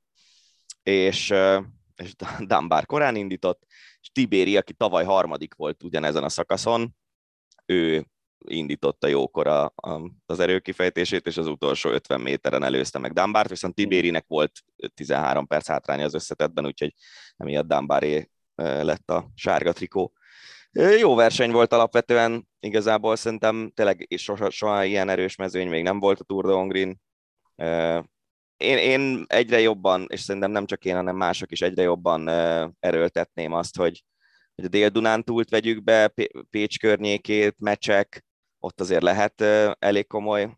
és, 0.82 1.34
és 1.96 2.14
Dambár 2.46 2.86
korán 2.86 3.16
indított, 3.16 3.62
és 4.00 4.10
Tibéri, 4.12 4.56
aki 4.56 4.72
tavaly 4.72 5.04
harmadik 5.04 5.54
volt 5.54 5.82
ugyanezen 5.82 6.24
a 6.24 6.28
szakaszon, 6.28 6.96
ő 7.68 8.06
indította 8.44 9.06
jókor 9.06 9.46
a, 9.46 9.64
a, 9.64 10.10
az 10.26 10.40
erőkifejtését, 10.40 11.26
és 11.26 11.36
az 11.36 11.46
utolsó 11.46 11.90
50 11.90 12.20
méteren 12.20 12.62
előzte 12.62 12.98
meg 12.98 13.12
Dambárt, 13.12 13.48
viszont 13.48 13.74
Tibérinek 13.74 14.24
volt 14.28 14.52
13 14.94 15.46
perc 15.46 15.66
hátránya 15.68 16.04
az 16.04 16.14
összetetben, 16.14 16.66
úgyhogy 16.66 16.94
emiatt 17.36 17.66
Dambáré 17.66 18.30
lett 18.54 19.10
a 19.10 19.30
sárga 19.34 19.72
trikó. 19.72 20.12
Jó 20.98 21.14
verseny 21.14 21.50
volt 21.50 21.72
alapvetően, 21.72 22.48
igazából 22.60 23.16
szerintem 23.16 23.70
tényleg 23.74 24.06
soha, 24.16 24.50
soha 24.50 24.84
ilyen 24.84 25.08
erős 25.08 25.36
mezőny 25.36 25.68
még 25.68 25.82
nem 25.82 25.98
volt 26.00 26.20
a 26.20 26.24
Tour 26.24 26.44
de 26.46 26.52
Hongrin. 26.52 27.00
Én, 28.56 28.78
én 28.78 29.24
egyre 29.26 29.60
jobban, 29.60 30.06
és 30.08 30.20
szerintem 30.20 30.50
nem 30.50 30.66
csak 30.66 30.84
én, 30.84 30.94
hanem 30.94 31.16
mások 31.16 31.52
is 31.52 31.60
egyre 31.60 31.82
jobban 31.82 32.28
erőltetném 32.80 33.52
azt, 33.52 33.76
hogy, 33.76 34.04
hogy 34.58 34.66
a 34.66 34.70
Dél-Dunántúlt 34.70 35.50
vegyük 35.50 35.82
be, 35.82 36.12
Pécs 36.50 36.78
környékét, 36.78 37.54
mecsek, 37.58 38.24
ott 38.58 38.80
azért 38.80 39.02
lehet 39.02 39.40
elég 39.78 40.06
komoly 40.06 40.56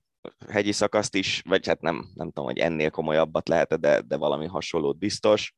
hegyi 0.48 0.72
szakaszt 0.72 1.14
is, 1.14 1.42
vagy 1.48 1.66
hát 1.66 1.80
nem, 1.80 2.08
nem 2.14 2.26
tudom, 2.26 2.44
hogy 2.44 2.58
ennél 2.58 2.90
komolyabbat 2.90 3.48
lehet, 3.48 3.80
de, 3.80 4.00
de 4.00 4.16
valami 4.16 4.46
hasonlót 4.46 4.98
biztos. 4.98 5.54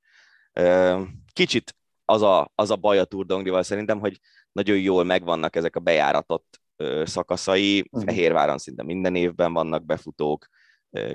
Kicsit 1.32 1.76
az 2.04 2.22
a, 2.22 2.52
az 2.54 2.70
a 2.70 2.76
baj 2.76 2.98
a 2.98 3.04
Tour 3.04 3.26
Dongrival 3.26 3.62
szerintem, 3.62 4.00
hogy 4.00 4.20
nagyon 4.52 4.78
jól 4.78 5.04
megvannak 5.04 5.56
ezek 5.56 5.76
a 5.76 5.80
bejáratott 5.80 6.60
szakaszai, 7.04 7.80
uh-huh. 7.80 8.04
Fehérváron 8.04 8.58
szinte 8.58 8.82
minden 8.82 9.14
évben 9.14 9.52
vannak 9.52 9.84
befutók, 9.84 10.48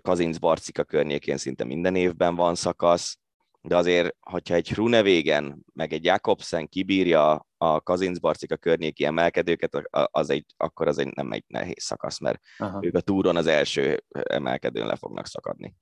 Kazinc 0.01 0.37
Barcika 0.37 0.83
környékén 0.83 1.37
szinte 1.37 1.63
minden 1.63 1.95
évben 1.95 2.35
van 2.35 2.55
szakasz, 2.55 3.17
de 3.61 3.75
azért, 3.75 4.15
hogyha 4.19 4.55
egy 4.55 4.73
Runevégen, 4.73 5.65
meg 5.73 5.93
egy 5.93 6.03
Jakobsen 6.03 6.67
kibírja 6.67 7.47
a 7.57 7.81
Kazincbarcika 7.81 8.57
környéki 8.57 9.05
emelkedőket, 9.05 9.87
az 10.11 10.29
egy, 10.29 10.45
akkor 10.57 10.87
az 10.87 10.97
egy, 10.97 11.13
nem 11.13 11.31
egy 11.31 11.43
nehéz 11.47 11.83
szakasz, 11.83 12.19
mert 12.19 12.39
Aha. 12.57 12.79
ők 12.81 12.95
a 12.95 13.01
túron 13.01 13.35
az 13.35 13.47
első 13.47 14.03
emelkedőn 14.09 14.85
le 14.85 14.95
fognak 14.95 15.27
szakadni. 15.27 15.75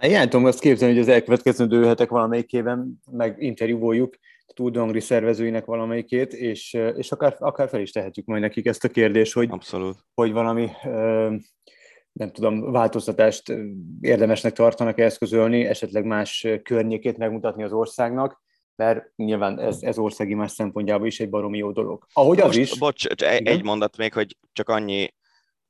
Igen, 0.00 0.30
tudom 0.30 0.46
azt 0.46 0.60
képzelni, 0.60 0.94
hogy 0.94 1.02
az 1.02 1.08
elkövetkező 1.08 1.84
hetek 1.84 2.08
valamelyikében 2.08 3.00
meg 3.10 3.42
interjúvoljuk 3.42 4.16
Tour 4.54 4.90
de 4.90 5.00
szervezőinek 5.00 5.64
valamelyikét, 5.64 6.32
és, 6.32 6.72
és 6.72 7.12
akár, 7.12 7.36
akár 7.38 7.68
fel 7.68 7.80
is 7.80 7.90
tehetjük 7.90 8.26
majd 8.26 8.40
nekik 8.40 8.66
ezt 8.66 8.84
a 8.84 8.88
kérdést, 8.88 9.32
hogy, 9.32 9.48
Abszolút. 9.50 9.96
hogy 10.14 10.32
valami 10.32 10.70
nem 12.14 12.30
tudom, 12.32 12.72
változtatást 12.72 13.52
érdemesnek 14.00 14.52
tartanak 14.52 14.98
eszközölni, 14.98 15.64
esetleg 15.64 16.04
más 16.04 16.46
környékét 16.62 17.16
megmutatni 17.16 17.62
az 17.62 17.72
országnak, 17.72 18.42
mert 18.76 19.12
nyilván 19.16 19.58
ez, 19.60 19.78
ez 19.80 19.98
országi 19.98 20.34
más 20.34 20.52
szempontjából 20.52 21.06
is 21.06 21.20
egy 21.20 21.30
baromi 21.30 21.58
jó 21.58 21.72
dolog. 21.72 22.06
Ahogy 22.12 22.36
Most, 22.36 22.48
az 22.48 22.56
is. 22.56 22.78
Bocs, 22.78 23.06
egy, 23.06 23.46
egy 23.46 23.62
mondat 23.62 23.96
még, 23.96 24.12
hogy 24.12 24.36
csak 24.52 24.68
annyi, 24.68 25.08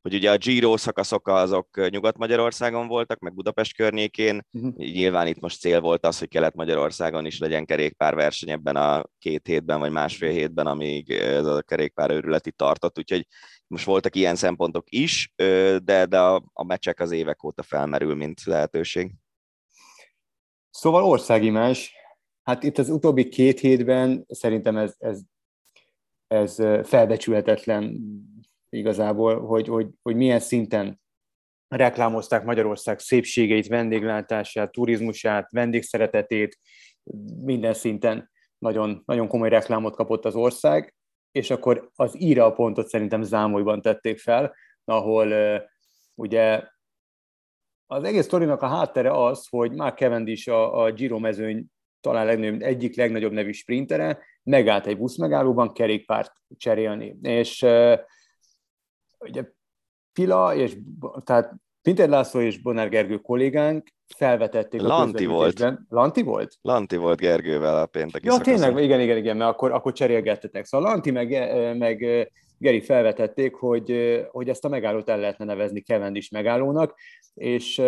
hogy 0.05 0.15
ugye 0.15 0.31
a 0.31 0.37
Giro 0.37 0.77
szakaszok 0.77 1.29
azok 1.29 1.91
Nyugat-Magyarországon 1.91 2.87
voltak, 2.87 3.19
meg 3.19 3.35
Budapest 3.35 3.75
környékén, 3.77 4.47
uh-huh. 4.53 4.75
nyilván 4.77 5.27
itt 5.27 5.41
most 5.41 5.61
cél 5.61 5.81
volt 5.81 6.07
az, 6.07 6.19
hogy 6.19 6.29
Kelet-Magyarországon 6.29 7.27
is 7.27 7.39
legyen 7.39 7.65
kerékpárverseny 7.65 8.51
ebben 8.51 8.77
a 8.77 9.05
két 9.19 9.47
hétben, 9.47 9.79
vagy 9.79 9.91
másfél 9.91 10.31
hétben, 10.31 10.67
amíg 10.67 11.11
ez 11.11 11.47
a 11.47 11.63
kerékpár 11.63 12.11
őrület 12.11 12.47
itt 12.47 12.57
tartott, 12.57 12.99
úgyhogy 12.99 13.27
most 13.67 13.85
voltak 13.85 14.17
ilyen 14.17 14.37
szempontok 14.37 14.87
is, 14.91 15.33
de, 15.85 16.07
de 16.09 16.21
a, 16.21 16.45
a 16.53 16.65
meccsek 16.65 17.01
az 17.01 17.11
évek 17.11 17.45
óta 17.45 17.63
felmerül, 17.63 18.15
mint 18.15 18.45
lehetőség. 18.45 19.15
Szóval 20.71 21.05
országimás, 21.05 21.95
hát 22.43 22.63
itt 22.63 22.79
az 22.79 22.89
utóbbi 22.89 23.29
két 23.29 23.61
hétben 23.61 24.25
szerintem 24.29 24.77
ez, 24.77 24.95
ez, 24.99 25.21
ez 26.27 26.55
felbecsülhetetlen 26.83 28.01
igazából, 28.75 29.41
hogy, 29.41 29.69
hogy, 29.69 29.87
hogy 30.03 30.17
milyen 30.17 30.41
szinten 30.41 31.01
reklámozták 31.69 32.45
Magyarország 32.45 32.99
szépségeit, 32.99 33.67
vendéglátását, 33.67 34.73
turizmusát, 34.73 35.51
vendégszeretetét, 35.51 36.59
minden 37.43 37.75
szinten 37.75 38.31
nagyon, 38.59 39.03
nagyon 39.07 39.29
komoly 39.29 39.49
reklámot 39.49 39.97
kapott 39.97 40.25
az 40.25 40.35
ország, 40.35 40.95
és 41.33 41.51
akkor 41.51 41.91
az 41.95 42.21
íra 42.21 42.53
pontot 42.53 42.89
szerintem 42.89 43.23
Zámolyban 43.23 43.83
tették 43.83 44.19
fel, 44.19 44.55
ahol 44.85 45.27
uh, 45.27 45.61
ugye 46.15 46.63
az 47.87 48.05
egész 48.05 48.25
sztorinak 48.25 48.63
a 48.63 48.67
háttere 48.67 49.25
az, 49.25 49.47
hogy 49.49 49.73
már 49.73 49.95
Cavendish 49.95 50.49
a, 50.51 50.85
a 50.85 50.93
Giro 50.93 51.19
mezőny 51.19 51.67
talán 52.01 52.27
legnagyobb, 52.27 52.63
egyik 52.63 52.97
legnagyobb 52.97 53.33
nevű 53.33 53.53
sprintere, 53.53 54.19
megállt 54.43 54.87
egy 54.87 54.99
buszmegállóban 54.99 55.73
kerékpárt 55.73 56.33
cserélni. 56.57 57.17
És 57.23 57.63
uh, 57.63 57.99
ugye 59.29 59.45
Pila 60.13 60.55
és 60.55 60.77
tehát 61.25 61.55
Pinter 61.83 62.09
László 62.09 62.41
és 62.41 62.59
Bonár 62.59 62.89
Gergő 62.89 63.17
kollégánk 63.17 63.89
felvetették 64.17 64.81
Lanti 64.81 65.25
a 65.25 65.29
volt. 65.29 65.77
Lanti 65.89 66.23
volt? 66.23 66.55
Lanti 66.63 66.97
volt 66.97 67.19
Gergővel 67.19 67.77
a 67.77 67.87
pénteki 67.87 68.27
Ja, 68.27 68.33
szakaszon. 68.33 68.55
tényleg, 68.55 68.85
igen, 68.85 69.01
igen, 69.01 69.17
igen, 69.17 69.37
mert 69.37 69.51
akkor, 69.51 69.73
akkor 69.73 69.93
cserélgettetek. 69.93 70.65
Szóval 70.65 70.91
Lanti 70.91 71.11
meg, 71.11 71.29
meg 71.79 72.29
Geri 72.59 72.81
felvetették, 72.81 73.55
hogy, 73.55 74.21
hogy 74.31 74.49
ezt 74.49 74.65
a 74.65 74.69
megállót 74.69 75.09
el 75.09 75.19
lehetne 75.19 75.45
nevezni 75.45 75.81
Cavendish 75.81 76.33
megállónak, 76.33 76.95
és, 77.35 77.83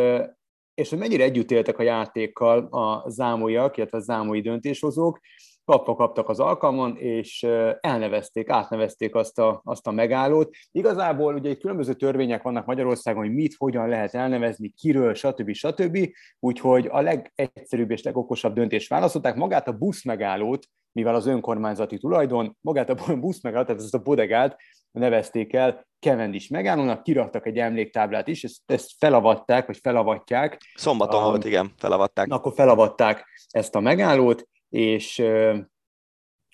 és 0.75 0.91
hogy 0.91 0.99
mennyire 0.99 1.25
együtt 1.25 1.51
éltek 1.51 1.79
a 1.79 1.83
játékkal 1.83 2.59
a 2.65 3.11
zámolyak, 3.11 3.77
illetve 3.77 3.99
a 3.99 4.01
zámolyi 4.01 4.41
döntéshozók, 4.41 5.21
kapva 5.67 5.95
kaptak 5.95 6.29
az 6.29 6.41
alkalmon, 6.41 6.97
és 6.97 7.47
elnevezték, 7.81 8.51
átnevezték 8.51 9.15
azt 9.15 9.39
a, 9.39 9.61
azt 9.65 9.87
a 9.87 9.91
megállót. 9.91 10.55
Igazából 10.71 11.35
ugye 11.35 11.49
egy 11.49 11.59
különböző 11.59 11.95
törvények 11.95 12.43
vannak 12.43 12.67
Magyarországon, 12.67 13.25
hogy 13.25 13.35
mit, 13.35 13.55
hogyan 13.59 13.89
lehet 13.89 14.15
elnevezni, 14.15 14.69
kiről, 14.69 15.15
stb. 15.15 15.53
stb. 15.53 16.09
Úgyhogy 16.41 16.87
a 16.91 17.01
legegyszerűbb 17.01 17.91
és 17.91 18.03
legokosabb 18.03 18.55
döntést 18.55 18.89
választották. 18.89 19.37
Magát 19.37 19.69
a 19.69 19.73
busz 19.73 20.05
megállót, 20.05 20.67
mivel 20.93 21.15
az 21.15 21.27
önkormányzati 21.27 21.99
tulajdon, 21.99 22.57
magát 22.61 22.91
a 22.91 23.17
busz 23.17 23.43
megállót, 23.43 23.67
tehát 23.67 23.83
ezt 23.83 23.95
a 23.95 23.99
bodegát 23.99 24.57
nevezték 24.91 25.53
el 25.53 25.87
Cavendish 26.01 26.51
megállónak, 26.51 27.03
kiraktak 27.03 27.47
egy 27.47 27.59
emléktáblát 27.59 28.29
is, 28.29 28.45
ezt, 28.45 28.61
ezt 28.67 28.91
felavatták, 28.99 29.67
vagy 29.67 29.79
felavatják. 29.83 30.61
Szombaton 30.75 31.23
volt, 31.23 31.45
igen, 31.45 31.73
felavatták. 31.77 32.27
Akkor 32.31 32.53
felavatták 32.55 33.25
ezt 33.51 33.75
a 33.75 33.81
megállót, 33.81 34.49
és, 34.77 35.23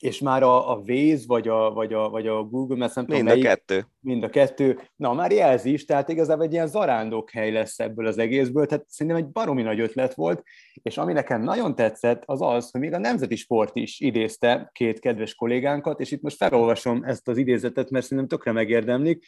és 0.01 0.21
már 0.21 0.43
a, 0.43 0.71
a 0.71 0.83
Waze 0.87 1.25
vagy 1.27 1.49
a, 1.49 1.73
vagy, 1.73 1.93
a, 1.93 2.09
vagy 2.09 2.27
a 2.27 2.43
Google 2.43 2.77
Maps, 2.77 2.95
nem 2.95 3.05
mind 3.09 3.19
tudom, 3.19 3.35
melyik, 3.35 3.45
a 3.45 3.49
kettő. 3.49 3.87
Mind 4.01 4.23
a 4.23 4.29
kettő. 4.29 4.79
Na, 4.97 5.13
már 5.13 5.33
jelzi 5.33 5.73
is, 5.73 5.85
tehát 5.85 6.09
igazából 6.09 6.45
egy 6.45 6.53
ilyen 6.53 6.67
zarándok 6.67 7.31
hely 7.31 7.51
lesz 7.51 7.79
ebből 7.79 8.07
az 8.07 8.19
egészből, 8.19 8.67
tehát 8.67 8.85
szerintem 8.89 9.23
egy 9.23 9.31
baromi 9.31 9.63
nagy 9.63 9.81
ötlet 9.81 10.15
volt, 10.15 10.43
és 10.83 10.99
ami 10.99 11.13
nekem 11.13 11.43
nagyon 11.43 11.75
tetszett, 11.75 12.23
az 12.27 12.43
az, 12.43 12.71
hogy 12.71 12.81
még 12.81 12.93
a 12.93 12.99
Nemzeti 12.99 13.37
Sport 13.37 13.77
is 13.77 14.01
idézte 14.01 14.71
két 14.73 14.99
kedves 14.99 15.35
kollégánkat, 15.35 16.01
és 16.01 16.11
itt 16.11 16.23
most 16.23 16.37
felolvasom 16.37 17.05
ezt 17.05 17.29
az 17.29 17.37
idézetet, 17.37 17.91
mert 17.91 18.05
szerintem 18.05 18.29
tökre 18.29 18.53
megérdemlik, 18.53 19.25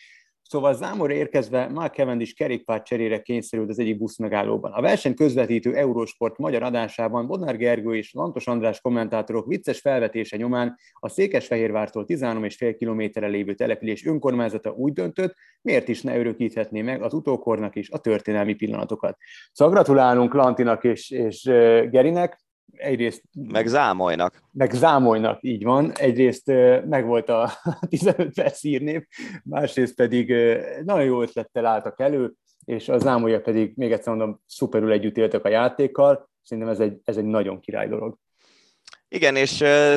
Szóval 0.48 0.74
Zámor 0.74 1.10
érkezve 1.10 1.68
Mark 1.68 1.94
Cavendish 1.94 2.34
kerékpár 2.34 2.82
cserére 2.82 3.22
kényszerült 3.22 3.68
az 3.68 3.78
egyik 3.78 3.98
busz 3.98 4.18
megállóban. 4.18 4.72
A 4.72 4.80
verseny 4.80 5.14
közvetítő 5.14 5.74
Eurosport 5.74 6.38
magyar 6.38 6.62
adásában 6.62 7.26
Bodnár 7.26 7.56
Gergő 7.56 7.96
és 7.96 8.12
Lantos 8.12 8.46
András 8.46 8.80
kommentátorok 8.80 9.46
vicces 9.46 9.80
felvetése 9.80 10.36
nyomán 10.36 10.76
a 10.92 11.08
Székesfehérvártól 11.08 12.04
13,5 12.08 12.74
kilométerre 12.78 13.26
lévő 13.26 13.54
település 13.54 14.06
önkormányzata 14.06 14.70
úgy 14.70 14.92
döntött, 14.92 15.34
miért 15.62 15.88
is 15.88 16.02
ne 16.02 16.18
örökíthetné 16.18 16.82
meg 16.82 17.02
az 17.02 17.14
utókornak 17.14 17.76
is 17.76 17.90
a 17.90 17.98
történelmi 17.98 18.54
pillanatokat. 18.54 19.16
Szóval 19.52 19.74
gratulálunk 19.74 20.34
Lantinak 20.34 20.84
és, 20.84 21.10
és 21.10 21.42
Gerinek, 21.90 22.43
egyrészt... 22.72 23.22
Meg 23.48 23.66
zámolynak. 23.66 24.42
Meg 24.52 24.72
zámolynak, 24.72 25.38
így 25.42 25.64
van. 25.64 25.92
Egyrészt 25.92 26.46
megvolt 26.86 27.28
a 27.28 27.50
15 27.88 28.34
perc 28.34 28.64
írnév, 28.64 29.02
másrészt 29.44 29.94
pedig 29.94 30.34
nagyon 30.84 31.04
jó 31.04 31.22
ötlettel 31.22 31.66
álltak 31.66 32.00
elő, 32.00 32.32
és 32.64 32.88
a 32.88 32.98
zámolya 32.98 33.40
pedig, 33.40 33.72
még 33.76 33.92
egyszer 33.92 34.14
mondom, 34.14 34.40
szuperül 34.46 34.92
együtt 34.92 35.16
éltek 35.16 35.44
a 35.44 35.48
játékkal. 35.48 36.30
Szerintem 36.42 36.72
ez 36.72 36.80
egy, 36.80 37.00
ez 37.04 37.16
egy 37.16 37.24
nagyon 37.24 37.60
király 37.60 37.88
dolog. 37.88 38.16
Igen, 39.08 39.36
és 39.36 39.56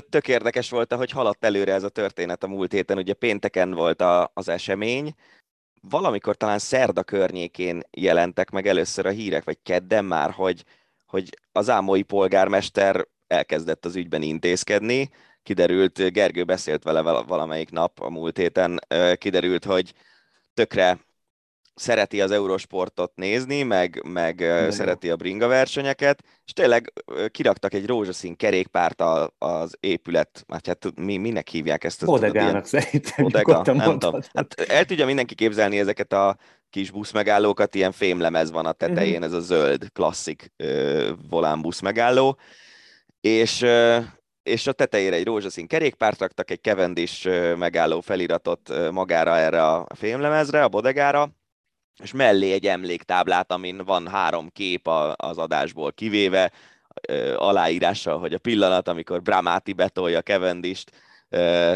tök 0.10 0.28
érdekes 0.28 0.70
volt, 0.70 0.94
hogy 0.94 1.12
haladt 1.12 1.46
előre 1.46 1.74
ez 1.74 1.84
a 1.84 1.90
történet 1.90 2.44
a 2.44 2.48
múlt 2.48 2.72
héten. 2.72 2.98
Ugye 2.98 3.14
pénteken 3.14 3.72
volt 3.72 4.02
a, 4.02 4.32
az 4.34 4.50
esemény, 4.50 5.14
valamikor 5.82 6.36
talán 6.36 6.60
szerda 6.60 7.04
környékén 7.04 7.82
jelentek 7.92 8.50
meg 8.50 8.68
először 8.68 9.06
a 9.06 9.10
hírek, 9.10 9.44
vagy 9.44 9.58
kedden 9.64 10.06
már, 10.06 10.32
hogy, 10.32 10.64
hogy 11.08 11.30
az 11.52 11.70
ámói 11.70 12.02
polgármester 12.02 13.08
elkezdett 13.28 13.86
az 13.86 13.96
ügyben 13.96 14.22
intézkedni, 14.22 15.10
kiderült, 15.44 16.12
Gergő 16.12 16.44
beszélt 16.44 16.84
vele 16.84 17.02
valamelyik 17.02 17.72
nap 17.72 18.00
a 18.00 18.10
múlt 18.10 18.38
héten, 18.38 18.80
kiderült, 19.18 19.66
hogy 19.66 19.94
tökre 20.54 21.00
szereti 21.78 22.22
az 22.22 22.32
Eurosportot 22.32 23.12
nézni, 23.16 23.64
meg, 23.64 24.04
meg 24.08 24.36
De 24.36 24.72
szereti 24.72 25.08
jó. 25.08 25.14
a 25.14 25.16
bringa 25.16 25.48
versenyeket, 25.48 26.24
és 26.46 26.54
tényleg 26.54 26.94
kiraktak 27.32 27.74
egy 27.74 27.86
rózsaszín 27.86 28.36
kerékpárt 28.36 29.04
az 29.38 29.78
épület, 29.80 30.46
hát 30.66 30.92
mi, 30.96 31.18
minek 31.18 31.48
hívják 31.48 31.84
ezt? 31.84 32.06
Bodegának 32.06 32.66
szerintem. 32.66 33.24
Bodega, 33.24 33.62
nem 33.66 34.00
tudom. 34.00 34.22
Hát 34.34 34.54
el 34.60 34.86
tudja 34.86 35.06
mindenki 35.06 35.36
képzelni 35.36 35.80
ezeket 35.80 36.14
a 36.14 36.38
kis 36.70 36.92
buszmegállókat, 36.92 37.76
ilyen 37.76 37.92
fémlemez 37.92 38.52
van 38.52 38.66
a 38.66 38.72
tetején, 38.72 39.14
uh-huh. 39.14 39.26
ez 39.26 39.34
a 39.34 39.40
zöld, 39.40 39.92
klasszik 39.94 40.52
uh, 40.64 41.10
volán 41.30 41.62
buszmegálló, 41.62 42.38
és, 43.22 43.62
uh, 43.62 44.04
és 44.44 44.68
a 44.68 44.72
tetejére 44.72 45.16
egy 45.16 45.26
rózsaszín 45.26 45.68
kerékpárt 45.68 46.20
raktak, 46.20 46.52
egy 46.52 46.62
Cavendish 46.62 47.56
megálló 47.56 48.02
feliratot 48.02 48.92
magára 48.92 49.38
erre 49.38 49.66
a 49.66 49.88
fémlemezre, 49.96 50.64
a 50.64 50.68
bodegára, 50.68 51.32
és 52.04 52.12
mellé 52.12 52.52
egy 52.52 52.68
emléktáblát, 52.68 53.52
amin 53.52 53.78
van 53.78 54.08
három 54.08 54.50
kép 54.50 54.88
az 55.16 55.38
adásból 55.38 55.94
kivéve, 55.94 56.52
aláírással, 57.36 58.20
hogy 58.20 58.34
a 58.34 58.38
pillanat, 58.38 58.88
amikor 58.88 59.22
Bramáti 59.22 59.74
betolja 59.74 60.22
Cavendish-t, 60.22 60.92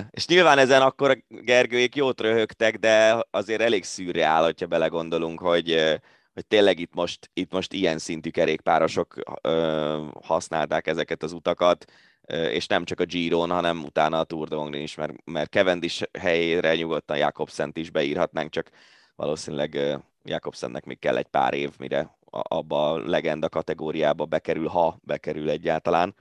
és 0.09 0.27
nyilván 0.27 0.57
ezen 0.57 0.81
akkor 0.81 1.23
Gergőék 1.27 1.95
jót 1.95 2.21
röhögtek, 2.21 2.77
de 2.77 3.25
azért 3.31 3.61
elég 3.61 3.83
szürreál, 3.83 4.43
hogyha 4.43 4.65
belegondolunk, 4.65 5.39
hogy, 5.39 5.99
hogy 6.33 6.45
tényleg 6.47 6.79
itt 6.79 6.93
most, 6.93 7.29
itt 7.33 7.51
most 7.51 7.73
ilyen 7.73 7.97
szintű 7.97 8.29
kerékpárosok 8.29 9.15
használták 10.21 10.87
ezeket 10.87 11.23
az 11.23 11.31
utakat, 11.31 11.85
és 12.31 12.67
nem 12.67 12.85
csak 12.85 12.99
a 12.99 13.05
Giron, 13.05 13.49
hanem 13.49 13.83
utána 13.83 14.19
a 14.19 14.23
Tour 14.23 14.47
de 14.47 14.77
is, 14.77 14.95
mert, 14.95 15.13
mert 15.25 15.51
Cavendish 15.51 16.03
helyére 16.19 16.75
nyugodtan 16.75 17.17
Jakobsent 17.17 17.77
is 17.77 17.89
beírhatnánk, 17.89 18.51
csak 18.51 18.69
valószínűleg 19.15 19.99
Jakobsennek 20.23 20.85
még 20.85 20.99
kell 20.99 21.17
egy 21.17 21.27
pár 21.27 21.53
év, 21.53 21.69
mire 21.77 22.17
abba 22.29 22.91
a 22.91 22.97
legenda 22.97 23.49
kategóriába 23.49 24.25
bekerül, 24.25 24.67
ha 24.67 24.99
bekerül 25.03 25.49
egyáltalán. 25.49 26.15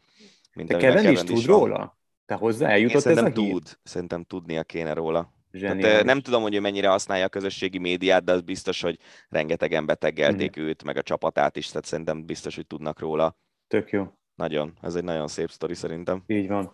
Mint 0.54 0.68
De 0.68 0.78
Cavendish 0.78 1.24
tud 1.24 1.46
van. 1.46 1.58
róla? 1.58 1.98
Te 2.26 2.34
hozzá 2.34 2.68
eljutott 2.68 3.04
Én 3.04 3.18
ez 3.18 3.22
a 3.22 3.32
tud, 3.32 3.44
hír? 3.44 3.62
Szerintem 3.82 4.24
tudnia 4.24 4.62
kéne 4.62 4.92
róla. 4.92 5.32
Tehát, 5.50 6.04
nem 6.04 6.20
tudom, 6.20 6.42
hogy 6.42 6.54
ő 6.54 6.60
mennyire 6.60 6.88
használja 6.88 7.24
a 7.24 7.28
közösségi 7.28 7.78
médiát, 7.78 8.24
de 8.24 8.32
az 8.32 8.40
biztos, 8.40 8.82
hogy 8.82 8.98
rengetegen 9.28 9.86
betegelték 9.86 10.60
mm. 10.60 10.62
őt, 10.62 10.84
meg 10.84 10.96
a 10.96 11.02
csapatát 11.02 11.56
is, 11.56 11.66
tehát 11.66 11.84
szerintem 11.84 12.26
biztos, 12.26 12.54
hogy 12.54 12.66
tudnak 12.66 12.98
róla. 12.98 13.36
Tök 13.66 13.90
jó. 13.90 14.06
Nagyon, 14.34 14.78
ez 14.82 14.94
egy 14.94 15.04
nagyon 15.04 15.28
szép 15.28 15.50
sztori 15.50 15.74
szerintem. 15.74 16.22
Így 16.26 16.48
van. 16.48 16.70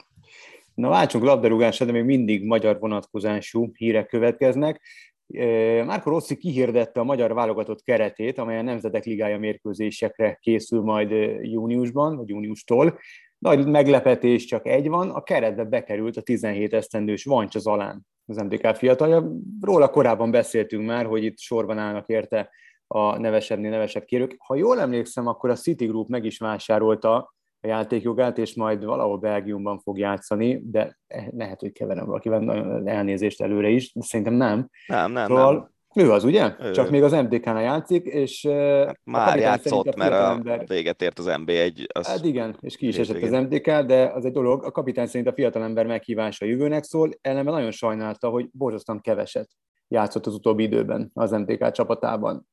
Na 0.75 0.89
váltsunk 0.89 1.25
labdarúgásra, 1.25 1.87
de 1.87 1.93
még 1.93 2.05
mindig 2.05 2.45
magyar 2.45 2.79
vonatkozású 2.79 3.73
hírek 3.75 4.07
következnek. 4.07 4.81
Márko 5.85 6.11
Rossi 6.11 6.37
kihirdette 6.37 7.01
a 7.01 7.05
magyar 7.05 7.35
válogatott 7.35 7.83
keretét, 7.83 8.39
amely 8.39 8.59
a 8.59 8.63
Nemzetek 8.63 9.05
Ligája 9.05 9.39
mérkőzésekre 9.39 10.39
készül 10.41 10.81
majd 10.81 11.11
júniusban, 11.43 12.17
vagy 12.17 12.29
júniustól. 12.29 12.99
Nagy 13.39 13.67
meglepetés 13.67 14.45
csak 14.45 14.67
egy 14.67 14.89
van, 14.89 15.11
a 15.11 15.23
keretbe 15.23 15.65
bekerült 15.65 16.17
a 16.17 16.21
17 16.21 16.73
esztendős 16.73 17.25
Vancsa 17.25 17.59
Zalán. 17.59 18.07
az 18.27 18.37
MDK 18.37 18.77
fiatalja. 18.77 19.33
Róla 19.61 19.89
korábban 19.89 20.31
beszéltünk 20.31 20.87
már, 20.87 21.07
hogy 21.07 21.25
itt 21.25 21.39
sorban 21.39 21.79
állnak 21.79 22.09
érte 22.09 22.51
a 22.87 23.19
nevesebbnél 23.19 23.71
nevesebb 23.71 24.05
kérők. 24.05 24.35
Ha 24.39 24.55
jól 24.55 24.81
emlékszem, 24.81 25.27
akkor 25.27 25.51
a 25.51 25.55
City 25.55 25.87
Group 25.87 26.09
meg 26.09 26.25
is 26.25 26.39
vásárolta 26.39 27.35
a 27.67 27.69
játékjogát, 27.69 28.39
és 28.39 28.55
majd 28.55 28.85
valahol 28.85 29.19
Belgiumban 29.19 29.79
fog 29.79 29.99
játszani, 29.99 30.63
de 30.65 30.99
lehet, 31.31 31.61
hogy 31.61 31.73
keverem 31.73 32.07
valakivel, 32.07 32.39
nagyon 32.39 32.89
elnézést 32.89 33.43
előre 33.43 33.69
is, 33.69 33.93
de 33.93 34.03
szerintem 34.03 34.35
nem. 34.35 34.69
Nem, 34.87 35.13
nem, 35.13 35.27
szóval 35.27 35.53
nem. 35.53 35.75
Ő 36.05 36.13
az, 36.13 36.25
ugye? 36.25 36.55
Ő. 36.61 36.71
Csak 36.71 36.91
még 36.91 37.03
az 37.03 37.13
MDK-nál 37.13 37.63
játszik, 37.63 38.05
és... 38.05 38.47
Hát 38.47 39.01
már 39.05 39.39
játszott, 39.39 39.87
a 39.87 39.97
mert 39.97 40.13
a 40.13 40.31
ember... 40.31 40.67
véget 40.67 41.03
ért 41.03 41.19
az 41.19 41.27
MB1. 41.29 41.87
Az... 41.93 42.07
Hát 42.07 42.25
igen, 42.25 42.57
és 42.61 42.77
ki 42.77 42.87
is 42.87 42.99
esett 42.99 43.23
az 43.23 43.31
MDK, 43.31 43.81
de 43.81 44.13
az 44.15 44.25
egy 44.25 44.33
dolog, 44.33 44.65
a 44.65 44.71
kapitány 44.71 45.07
szerint 45.07 45.29
a 45.29 45.33
fiatalember 45.33 45.87
meghívása 45.87 46.45
a 46.45 46.49
jövőnek 46.49 46.85
szól, 46.85 47.11
ellenben 47.21 47.55
nagyon 47.55 47.71
sajnálta, 47.71 48.29
hogy 48.29 48.49
borzasztóan 48.53 49.01
keveset 49.01 49.49
játszott 49.89 50.27
az 50.27 50.35
utóbbi 50.35 50.63
időben 50.63 51.11
az 51.15 51.31
MDK 51.31 51.71
csapatában. 51.71 52.49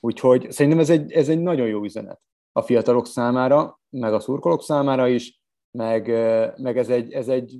Úgyhogy 0.00 0.50
szerintem 0.50 0.80
ez 0.80 0.90
egy, 0.90 1.12
ez 1.12 1.28
egy 1.28 1.40
nagyon 1.40 1.66
jó 1.66 1.84
üzenet 1.84 2.20
a 2.52 2.62
fiatalok 2.62 3.06
számára, 3.06 3.80
meg 3.90 4.14
a 4.14 4.20
szurkolók 4.20 4.62
számára 4.62 5.08
is, 5.08 5.40
meg, 5.70 6.06
meg 6.58 6.78
ez, 6.78 6.88
egy, 6.88 7.12
ez 7.12 7.28
egy 7.28 7.58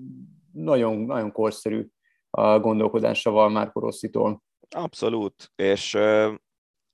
nagyon, 0.52 0.96
nagyon 0.96 1.32
korszerű 1.32 1.88
gondolkodása 2.60 3.48
Márko 3.48 3.80
Rosszitól. 3.80 4.42
Abszolút, 4.70 5.52
és 5.56 5.94
uh, 5.94 6.34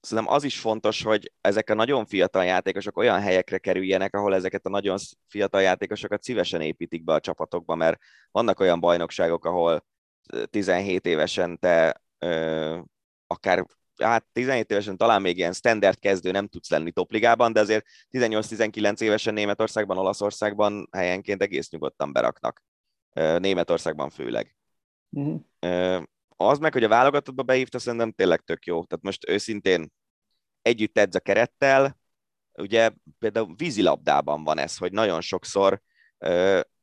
szerintem 0.01 0.35
az 0.35 0.45
is 0.45 0.61
fontos, 0.61 1.03
hogy 1.03 1.33
ezek 1.41 1.71
a 1.71 1.75
nagyon 1.75 2.07
fiatal 2.07 2.45
játékosok 2.45 2.97
olyan 2.97 3.21
helyekre 3.21 3.59
kerüljenek, 3.59 4.15
ahol 4.15 4.35
ezeket 4.35 4.67
a 4.67 4.71
nagyon 4.71 4.97
fiatal 5.27 5.63
játékosokat 5.63 6.23
szívesen 6.23 6.61
építik 6.61 7.05
be 7.05 7.13
a 7.13 7.21
csapatokba, 7.21 7.75
mert 7.75 7.99
vannak 8.31 8.61
olyan 8.61 8.81
bajnokságok, 8.81 9.45
ahol 9.45 9.85
17 10.51 11.07
évesen 11.07 11.59
te 11.59 12.03
uh, 12.27 12.79
akár 13.27 13.67
hát 13.99 14.25
17 14.33 14.71
évesen 14.71 14.97
talán 14.97 15.23
még 15.23 15.37
ilyen 15.37 15.53
standard 15.53 15.99
kezdő 15.99 16.31
nem 16.31 16.47
tudsz 16.47 16.71
lenni 16.71 16.93
topligában, 16.93 17.53
de 17.53 17.61
azért 17.61 17.87
18-19 18.11 19.01
évesen 19.01 19.35
Németországban, 19.35 19.99
Olaszországban 19.99 20.89
helyenként 20.93 21.43
egész 21.43 21.71
nyugodtan 21.71 22.13
beraknak. 22.13 22.63
Németországban 23.39 24.11
főleg. 24.11 24.57
Uh-huh. 25.11 26.03
Az 26.37 26.59
meg, 26.59 26.73
hogy 26.73 26.85
a 26.85 26.89
válogatottba 26.89 27.43
behívta, 27.43 27.79
szerintem 27.79 28.13
tényleg 28.13 28.41
tök 28.41 28.65
jó. 28.65 28.85
Tehát 28.85 29.05
most 29.05 29.29
őszintén 29.29 29.93
együtt 30.63 30.99
edz 30.99 31.15
a 31.15 31.21
kerettel, 31.21 31.99
ugye 32.53 32.91
például 33.19 33.55
vízilabdában 33.57 34.45
van 34.45 34.59
ez, 34.59 34.77
hogy 34.77 34.93
nagyon 34.93 35.21
sokszor 35.21 35.81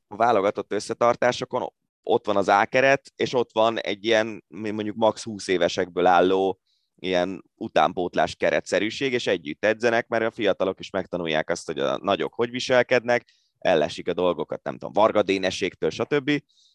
a 0.07 0.15
válogatott 0.15 0.71
összetartásokon 0.71 1.73
ott 2.03 2.25
van 2.25 2.37
az 2.37 2.49
ákeret, 2.49 3.11
és 3.15 3.33
ott 3.33 3.49
van 3.53 3.79
egy 3.79 4.05
ilyen 4.05 4.43
mondjuk 4.47 4.95
max 4.95 5.23
20 5.23 5.47
évesekből 5.47 6.05
álló 6.05 6.59
ilyen 6.99 7.43
utánpótlás 7.55 8.35
keretszerűség, 8.35 9.13
és 9.13 9.27
együtt 9.27 9.65
edzenek, 9.65 10.07
mert 10.07 10.25
a 10.25 10.31
fiatalok 10.31 10.79
is 10.79 10.89
megtanulják 10.89 11.49
azt, 11.49 11.65
hogy 11.65 11.79
a 11.79 11.97
nagyok 11.97 12.33
hogy 12.33 12.49
viselkednek, 12.49 13.25
ellesik 13.59 14.07
a 14.07 14.13
dolgokat, 14.13 14.63
nem 14.63 14.73
tudom, 14.77 14.93
vargadénességtől, 14.93 15.89
stb. 15.89 16.29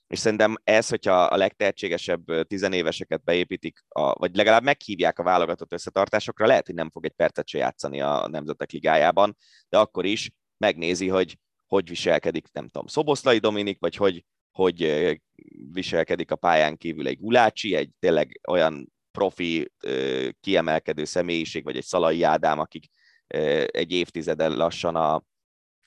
És 0.06 0.18
szerintem 0.18 0.56
ez, 0.64 0.88
hogyha 0.88 1.22
a 1.22 1.36
legtehetségesebb 1.36 2.46
tizenéveseket 2.46 3.24
beépítik, 3.24 3.84
a, 3.88 4.18
vagy 4.18 4.36
legalább 4.36 4.62
meghívják 4.62 5.18
a 5.18 5.22
válogatott 5.22 5.72
összetartásokra, 5.72 6.46
lehet, 6.46 6.66
hogy 6.66 6.74
nem 6.74 6.90
fog 6.90 7.04
egy 7.04 7.12
percet 7.12 7.48
se 7.48 7.58
játszani 7.58 8.00
a 8.00 8.28
Nemzetek 8.28 8.70
Ligájában, 8.70 9.36
de 9.68 9.78
akkor 9.78 10.04
is 10.04 10.30
megnézi, 10.56 11.08
hogy 11.08 11.38
hogy 11.66 11.88
viselkedik, 11.88 12.46
nem 12.52 12.68
tudom, 12.68 12.86
Szoboszlai 12.86 13.38
Dominik, 13.38 13.78
vagy 13.80 13.96
hogy, 13.96 14.24
hogy 14.50 15.08
viselkedik 15.72 16.30
a 16.30 16.36
pályán 16.36 16.76
kívül 16.76 17.06
egy 17.06 17.18
Gulácsi, 17.18 17.74
egy 17.74 17.90
tényleg 17.98 18.40
olyan 18.48 18.92
profi, 19.12 19.72
kiemelkedő 20.40 21.04
személyiség, 21.04 21.64
vagy 21.64 21.76
egy 21.76 21.84
Szalai 21.84 22.22
Ádám, 22.22 22.58
akik 22.58 22.84
egy 23.66 23.92
évtizeden 23.92 24.56
lassan 24.56 24.96
a, 24.96 25.22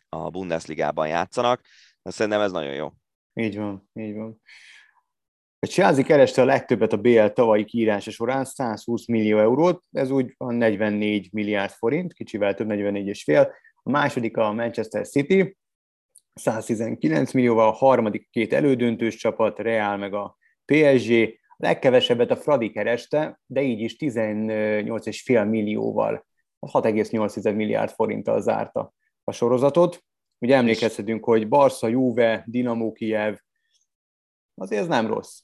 a 0.10 0.30
Bundesligában 0.30 1.08
játszanak. 1.08 1.62
Szerintem 2.04 2.42
ez 2.42 2.52
nagyon 2.52 2.74
jó. 2.74 2.92
Így 3.34 3.58
van, 3.58 3.90
így 3.94 4.16
van. 4.16 4.42
A 5.60 5.66
Chelsea 5.66 6.04
kereste 6.04 6.42
a 6.42 6.46
legtöbbet 6.46 6.94
a 6.94 6.98
BL 6.98 7.26
tavalyi 7.26 7.64
kiírása 7.66 8.12
során, 8.12 8.46
120 8.46 9.08
millió 9.08 9.40
eurót, 9.40 9.84
ez 9.92 10.10
úgy 10.10 10.34
a 10.38 10.52
44 10.52 11.30
milliárd 11.32 11.72
forint, 11.72 12.14
kicsivel 12.14 12.54
több 12.54 12.68
44 12.68 13.08
és 13.08 13.24
fél. 13.24 13.54
A 13.84 13.90
második 13.90 14.38
a 14.38 14.54
Manchester 14.54 15.08
City, 15.08 15.58
119 16.34 17.32
millióval, 17.32 17.68
a 17.68 17.72
harmadik 17.72 18.28
két 18.30 18.54
elődöntős 18.54 19.16
csapat, 19.16 19.60
Real 19.60 19.98
meg 19.98 20.14
a 20.14 20.38
PSG, 20.66 21.40
legkevesebbet 21.64 22.32
a 22.32 22.36
Fradi 22.36 22.72
kereste, 22.72 23.40
de 23.46 23.62
így 23.62 23.80
is 23.80 23.96
18,5 24.00 25.50
millióval, 25.50 26.26
6,8 26.60 27.56
milliárd 27.56 27.92
forinttal 27.92 28.42
zárta 28.42 28.94
a 29.24 29.32
sorozatot. 29.32 30.04
Ugye 30.40 30.56
emlékezhetünk, 30.56 31.24
hogy 31.24 31.48
Barca, 31.48 31.88
Juve, 31.88 32.44
Dinamo 32.48 32.92
Kiev, 32.92 33.36
azért 34.56 34.82
ez 34.82 34.88
nem 34.88 35.08
rossz. 35.08 35.40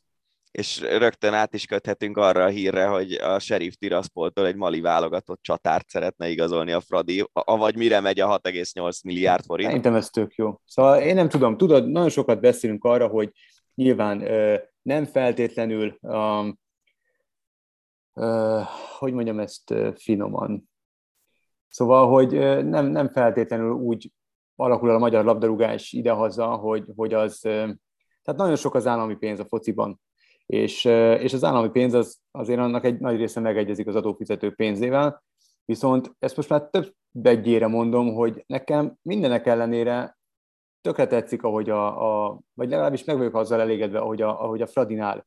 És 0.51 0.81
rögtön 0.81 1.33
át 1.33 1.53
is 1.53 1.65
köthetünk 1.65 2.17
arra 2.17 2.43
a 2.43 2.47
hírre, 2.47 2.85
hogy 2.85 3.13
a 3.13 3.39
Sheriff 3.39 3.73
Tiraspoltól 3.73 4.45
egy 4.45 4.55
mali 4.55 4.81
válogatott 4.81 5.41
csatárt 5.41 5.89
szeretne 5.89 6.29
igazolni 6.29 6.71
a 6.71 6.81
Fradi, 6.81 7.25
avagy 7.33 7.75
mire 7.75 7.99
megy 7.99 8.19
a 8.19 8.39
6,8 8.39 9.03
milliárd 9.03 9.43
forint. 9.43 9.67
Szerintem 9.67 9.95
ez 9.95 10.09
tök 10.09 10.35
jó. 10.35 10.61
Szóval 10.65 11.01
én 11.01 11.15
nem 11.15 11.29
tudom, 11.29 11.57
tudod, 11.57 11.89
nagyon 11.89 12.09
sokat 12.09 12.41
beszélünk 12.41 12.83
arra, 12.83 13.07
hogy 13.07 13.31
nyilván 13.75 14.23
nem 14.89 15.05
feltétlenül, 15.05 15.97
um, 16.01 16.59
uh, 18.13 18.61
hogy 18.97 19.13
mondjam 19.13 19.39
ezt 19.39 19.73
finoman, 19.95 20.69
szóval, 21.67 22.09
hogy 22.09 22.31
nem, 22.65 22.85
nem 22.85 23.09
feltétlenül 23.09 23.71
úgy 23.71 24.11
alakul 24.55 24.89
a 24.89 24.97
magyar 24.97 25.25
labdarúgás 25.25 25.91
idehaza, 25.91 26.47
hogy, 26.47 26.85
hogy 26.95 27.13
az, 27.13 27.39
tehát 27.39 28.35
nagyon 28.35 28.55
sok 28.55 28.75
az 28.75 28.87
állami 28.87 29.15
pénz 29.15 29.39
a 29.39 29.45
fociban, 29.45 30.01
és, 30.45 30.85
és 31.19 31.33
az 31.33 31.43
állami 31.43 31.69
pénz 31.69 31.93
az, 31.93 32.19
azért 32.31 32.59
annak 32.59 32.85
egy 32.85 32.99
nagy 32.99 33.17
része 33.17 33.39
megegyezik 33.39 33.87
az 33.87 33.95
adófizetők 33.95 34.55
pénzével, 34.55 35.23
viszont 35.65 36.15
ezt 36.19 36.35
most 36.35 36.49
már 36.49 36.69
több 36.69 36.93
begyére 37.11 37.67
mondom, 37.67 38.13
hogy 38.13 38.43
nekem 38.47 38.97
mindenek 39.01 39.45
ellenére 39.45 40.18
tökre 40.81 41.07
tetszik, 41.07 41.43
ahogy 41.43 41.69
a, 41.69 42.27
a 42.27 42.39
vagy 42.53 42.69
legalábbis 42.69 43.03
meg 43.03 43.17
vagyok 43.17 43.35
azzal 43.35 43.59
elégedve, 43.61 43.99
ahogy 43.99 44.21
a, 44.21 44.43
ahogy 44.43 44.61
a 44.61 44.67
Fradinál 44.67 45.25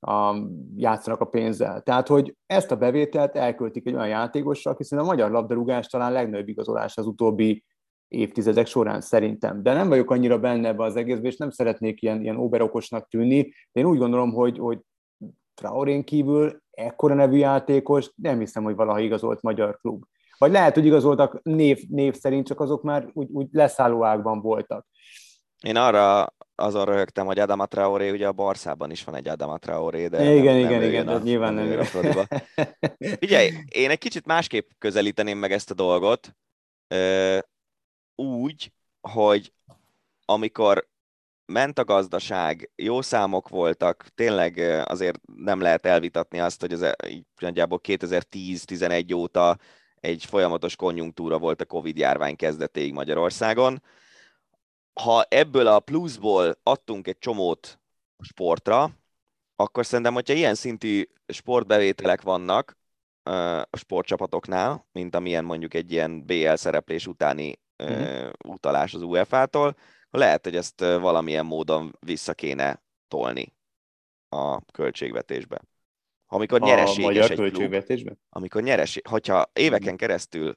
a, 0.00 0.36
játszanak 0.76 1.20
a 1.20 1.24
pénzzel. 1.24 1.82
Tehát, 1.82 2.08
hogy 2.08 2.36
ezt 2.46 2.70
a 2.70 2.76
bevételt 2.76 3.36
elköltik 3.36 3.86
egy 3.86 3.94
olyan 3.94 4.08
játékosra, 4.08 4.74
hiszen 4.76 4.98
a 4.98 5.04
magyar 5.04 5.30
labdarúgás 5.30 5.86
talán 5.86 6.12
legnagyobb 6.12 6.48
igazolás 6.48 6.96
az 6.96 7.06
utóbbi 7.06 7.64
évtizedek 8.08 8.66
során 8.66 9.00
szerintem. 9.00 9.62
De 9.62 9.72
nem 9.72 9.88
vagyok 9.88 10.10
annyira 10.10 10.38
benne 10.38 10.68
ebbe 10.68 10.84
az 10.84 10.96
egészbe, 10.96 11.28
és 11.28 11.36
nem 11.36 11.50
szeretnék 11.50 12.02
ilyen, 12.02 12.20
ilyen 12.22 12.36
óberokosnak 12.36 13.08
tűnni. 13.08 13.52
Én 13.72 13.84
úgy 13.84 13.98
gondolom, 13.98 14.32
hogy, 14.32 14.58
hogy 14.58 14.78
Traorén 15.54 16.04
kívül 16.04 16.62
ekkora 16.70 17.14
nevű 17.14 17.36
játékos 17.36 18.12
nem 18.14 18.38
hiszem, 18.38 18.62
hogy 18.62 18.74
valaha 18.74 19.00
igazolt 19.00 19.42
magyar 19.42 19.78
klub. 19.80 20.04
Vagy 20.40 20.52
lehet, 20.52 20.74
hogy 20.74 20.86
igazoltak 20.86 21.40
név, 21.42 21.82
név 21.88 22.14
szerint, 22.14 22.46
csak 22.46 22.60
azok 22.60 22.82
már 22.82 23.10
úgy, 23.12 23.28
úgy 23.30 23.46
leszálló 23.52 24.04
ágban 24.04 24.40
voltak. 24.40 24.86
Én 25.62 25.76
arra 25.76 26.34
azon 26.54 26.84
röhögtem, 26.84 27.26
hogy 27.26 27.38
Adama 27.38 27.66
Traoré, 27.66 28.10
ugye 28.10 28.26
a 28.26 28.32
Barszában 28.32 28.90
is 28.90 29.04
van 29.04 29.14
egy 29.14 29.28
Adama 29.28 29.58
Traoré, 29.58 30.06
de 30.06 30.34
igen, 30.34 30.44
nem, 30.44 30.56
igen, 30.56 30.80
nem 30.80 30.88
igen, 30.88 31.08
a, 31.08 31.18
nyilván 31.18 31.54
nem. 31.54 31.68
nem 31.68 32.26
Figyelj, 33.20 33.50
én 33.68 33.90
egy 33.90 33.98
kicsit 33.98 34.26
másképp 34.26 34.70
közelíteném 34.78 35.38
meg 35.38 35.52
ezt 35.52 35.70
a 35.70 35.74
dolgot, 35.74 36.36
úgy, 38.14 38.72
hogy 39.00 39.52
amikor 40.24 40.88
ment 41.44 41.78
a 41.78 41.84
gazdaság, 41.84 42.70
jó 42.76 43.02
számok 43.02 43.48
voltak, 43.48 44.06
tényleg 44.14 44.58
azért 44.84 45.20
nem 45.36 45.60
lehet 45.60 45.86
elvitatni 45.86 46.40
azt, 46.40 46.60
hogy 46.60 46.72
ez 46.72 46.84
így 47.08 47.24
nagyjából 47.38 47.80
2010-11 47.82 49.14
óta 49.14 49.58
egy 50.00 50.24
folyamatos 50.24 50.76
konjunktúra 50.76 51.38
volt 51.38 51.60
a 51.60 51.64
Covid 51.64 51.96
járvány 51.96 52.36
kezdetéig 52.36 52.92
Magyarországon. 52.92 53.82
Ha 54.92 55.22
ebből 55.28 55.66
a 55.66 55.80
pluszból 55.80 56.58
adtunk 56.62 57.06
egy 57.06 57.18
csomót 57.18 57.80
sportra, 58.18 58.90
akkor 59.56 59.86
szerintem, 59.86 60.14
hogyha 60.14 60.34
ilyen 60.34 60.54
szintű 60.54 61.08
sportbevételek 61.26 62.22
vannak 62.22 62.78
a 63.70 63.76
sportcsapatoknál, 63.76 64.86
mint 64.92 65.14
amilyen 65.14 65.44
mondjuk 65.44 65.74
egy 65.74 65.92
ilyen 65.92 66.24
BL 66.26 66.54
szereplés 66.54 67.06
utáni 67.06 67.60
uh-huh. 67.78 68.30
utalás 68.44 68.94
az 68.94 69.02
UEFA-tól, 69.02 69.76
lehet, 70.10 70.44
hogy 70.44 70.56
ezt 70.56 70.80
valamilyen 70.80 71.46
módon 71.46 71.96
vissza 72.00 72.34
kéne 72.34 72.82
tolni 73.08 73.54
a 74.28 74.64
költségvetésbe. 74.64 75.60
Amikor 76.32 76.60
nyereséges 76.60 77.04
magyar 77.04 77.30
egy? 77.30 77.52
Klub, 77.52 78.16
amikor 78.28 78.62
nyereség, 78.62 79.06
hogyha 79.06 79.50
éveken 79.52 79.96
keresztül 79.96 80.54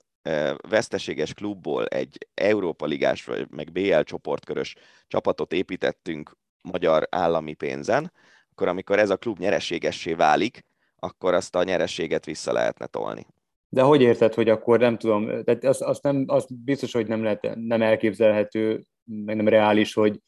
veszteséges 0.70 1.34
klubból 1.34 1.86
egy 1.86 2.28
Európa 2.34 2.86
Ligás 2.86 3.26
vagy 3.26 3.50
meg 3.50 3.72
BL 3.72 4.00
csoportkörös 4.00 4.76
csapatot 5.08 5.54
építettünk 5.54 6.38
magyar 6.62 7.08
állami 7.10 7.54
pénzen, 7.54 8.12
akkor 8.52 8.68
amikor 8.68 9.00
ez 9.00 9.10
a 9.10 9.18
klub 9.18 9.40
nyereségessé 9.40 10.14
válik, 10.14 10.66
akkor 10.96 11.34
azt 11.34 11.56
a 11.56 11.64
nyerességet 11.64 12.26
vissza 12.26 12.52
lehetne 12.52 12.86
tolni. 12.86 13.28
De 13.70 13.82
hogy 13.82 14.02
érted, 14.02 14.34
hogy 14.34 14.50
akkor 14.50 14.80
nem 14.80 14.98
tudom, 14.98 15.44
tehát 15.44 15.64
az, 15.64 15.82
az, 15.82 16.00
nem, 16.02 16.24
az 16.28 16.46
biztos, 16.64 16.94
hogy 16.94 17.08
nem, 17.08 17.24
lehet, 17.24 17.56
nem 17.56 17.82
elképzelhető, 17.82 18.84
meg 19.04 19.36
nem 19.36 19.48
reális, 19.48 19.94
hogy, 19.94 20.20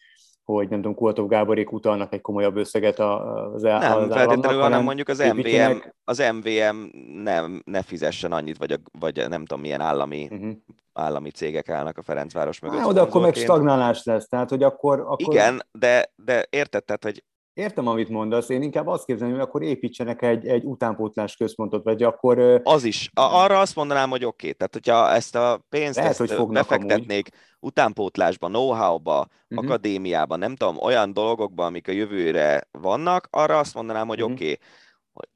hogy 0.45 0.69
nem 0.69 0.81
tudom, 0.81 0.95
Kultov 0.95 1.27
Gáborék 1.27 1.71
utalnak 1.71 2.13
egy 2.13 2.21
komolyabb 2.21 2.55
összeget 2.55 2.99
az, 2.99 3.61
nem, 3.61 3.97
az 3.97 4.13
feltétlenül, 4.13 4.61
hanem 4.61 4.83
mondjuk 4.83 5.07
az 5.07 5.19
MVM, 5.19 5.77
az 6.03 6.23
MVM 6.33 6.97
nem, 7.23 7.61
ne 7.65 7.81
fizessen 7.81 8.31
annyit, 8.31 8.57
vagy, 8.57 8.71
a, 8.71 8.77
vagy 8.99 9.29
nem 9.29 9.45
tudom, 9.45 9.61
milyen 9.61 9.81
állami, 9.81 10.27
uh-huh. 10.31 10.51
állami 10.93 11.29
cégek 11.31 11.69
állnak 11.69 11.97
a 11.97 12.01
Ferencváros 12.01 12.59
mögött. 12.59 12.79
Há, 12.79 12.91
de 12.91 13.01
akkor 13.01 13.21
meg 13.21 13.35
stagnálás 13.35 14.03
lesz, 14.03 14.27
tehát 14.27 14.49
hogy 14.49 14.63
akkor... 14.63 14.99
akkor... 14.99 15.33
Igen, 15.33 15.61
de, 15.71 16.11
de 16.15 16.45
érted, 16.49 16.83
tehát, 16.83 17.03
hogy 17.03 17.23
Értem, 17.55 17.87
amit 17.87 18.09
mondasz, 18.09 18.49
én 18.49 18.61
inkább 18.61 18.87
azt 18.87 19.05
képzelem, 19.05 19.33
hogy 19.33 19.41
akkor 19.41 19.61
építsenek 19.61 20.21
egy, 20.21 20.47
egy 20.47 20.63
utánpótlás 20.63 21.35
központot, 21.35 21.83
vagy 21.83 22.03
akkor... 22.03 22.61
Az 22.63 22.83
is. 22.83 23.09
Arra 23.13 23.59
azt 23.59 23.75
mondanám, 23.75 24.09
hogy 24.09 24.25
oké. 24.25 24.47
Okay. 24.47 24.53
Tehát, 24.53 24.73
hogyha 24.73 25.11
ezt 25.11 25.35
a 25.35 25.65
pénzt 25.69 25.95
Lehet, 25.95 26.19
ezt 26.19 26.33
hogy 26.33 26.47
befektetnék 26.47 27.29
amúgy. 27.31 27.57
utánpótlásba, 27.59 28.47
know-how-ba, 28.47 29.27
uh-huh. 29.49 29.65
akadémiába, 29.65 30.35
nem 30.35 30.55
tudom, 30.55 30.77
olyan 30.77 31.13
dolgokba, 31.13 31.65
amik 31.65 31.87
a 31.87 31.91
jövőre 31.91 32.67
vannak, 32.71 33.27
arra 33.31 33.59
azt 33.59 33.73
mondanám, 33.73 34.07
hogy 34.07 34.21
uh-huh. 34.21 34.35
oké. 34.35 34.43
Okay. 34.43 34.59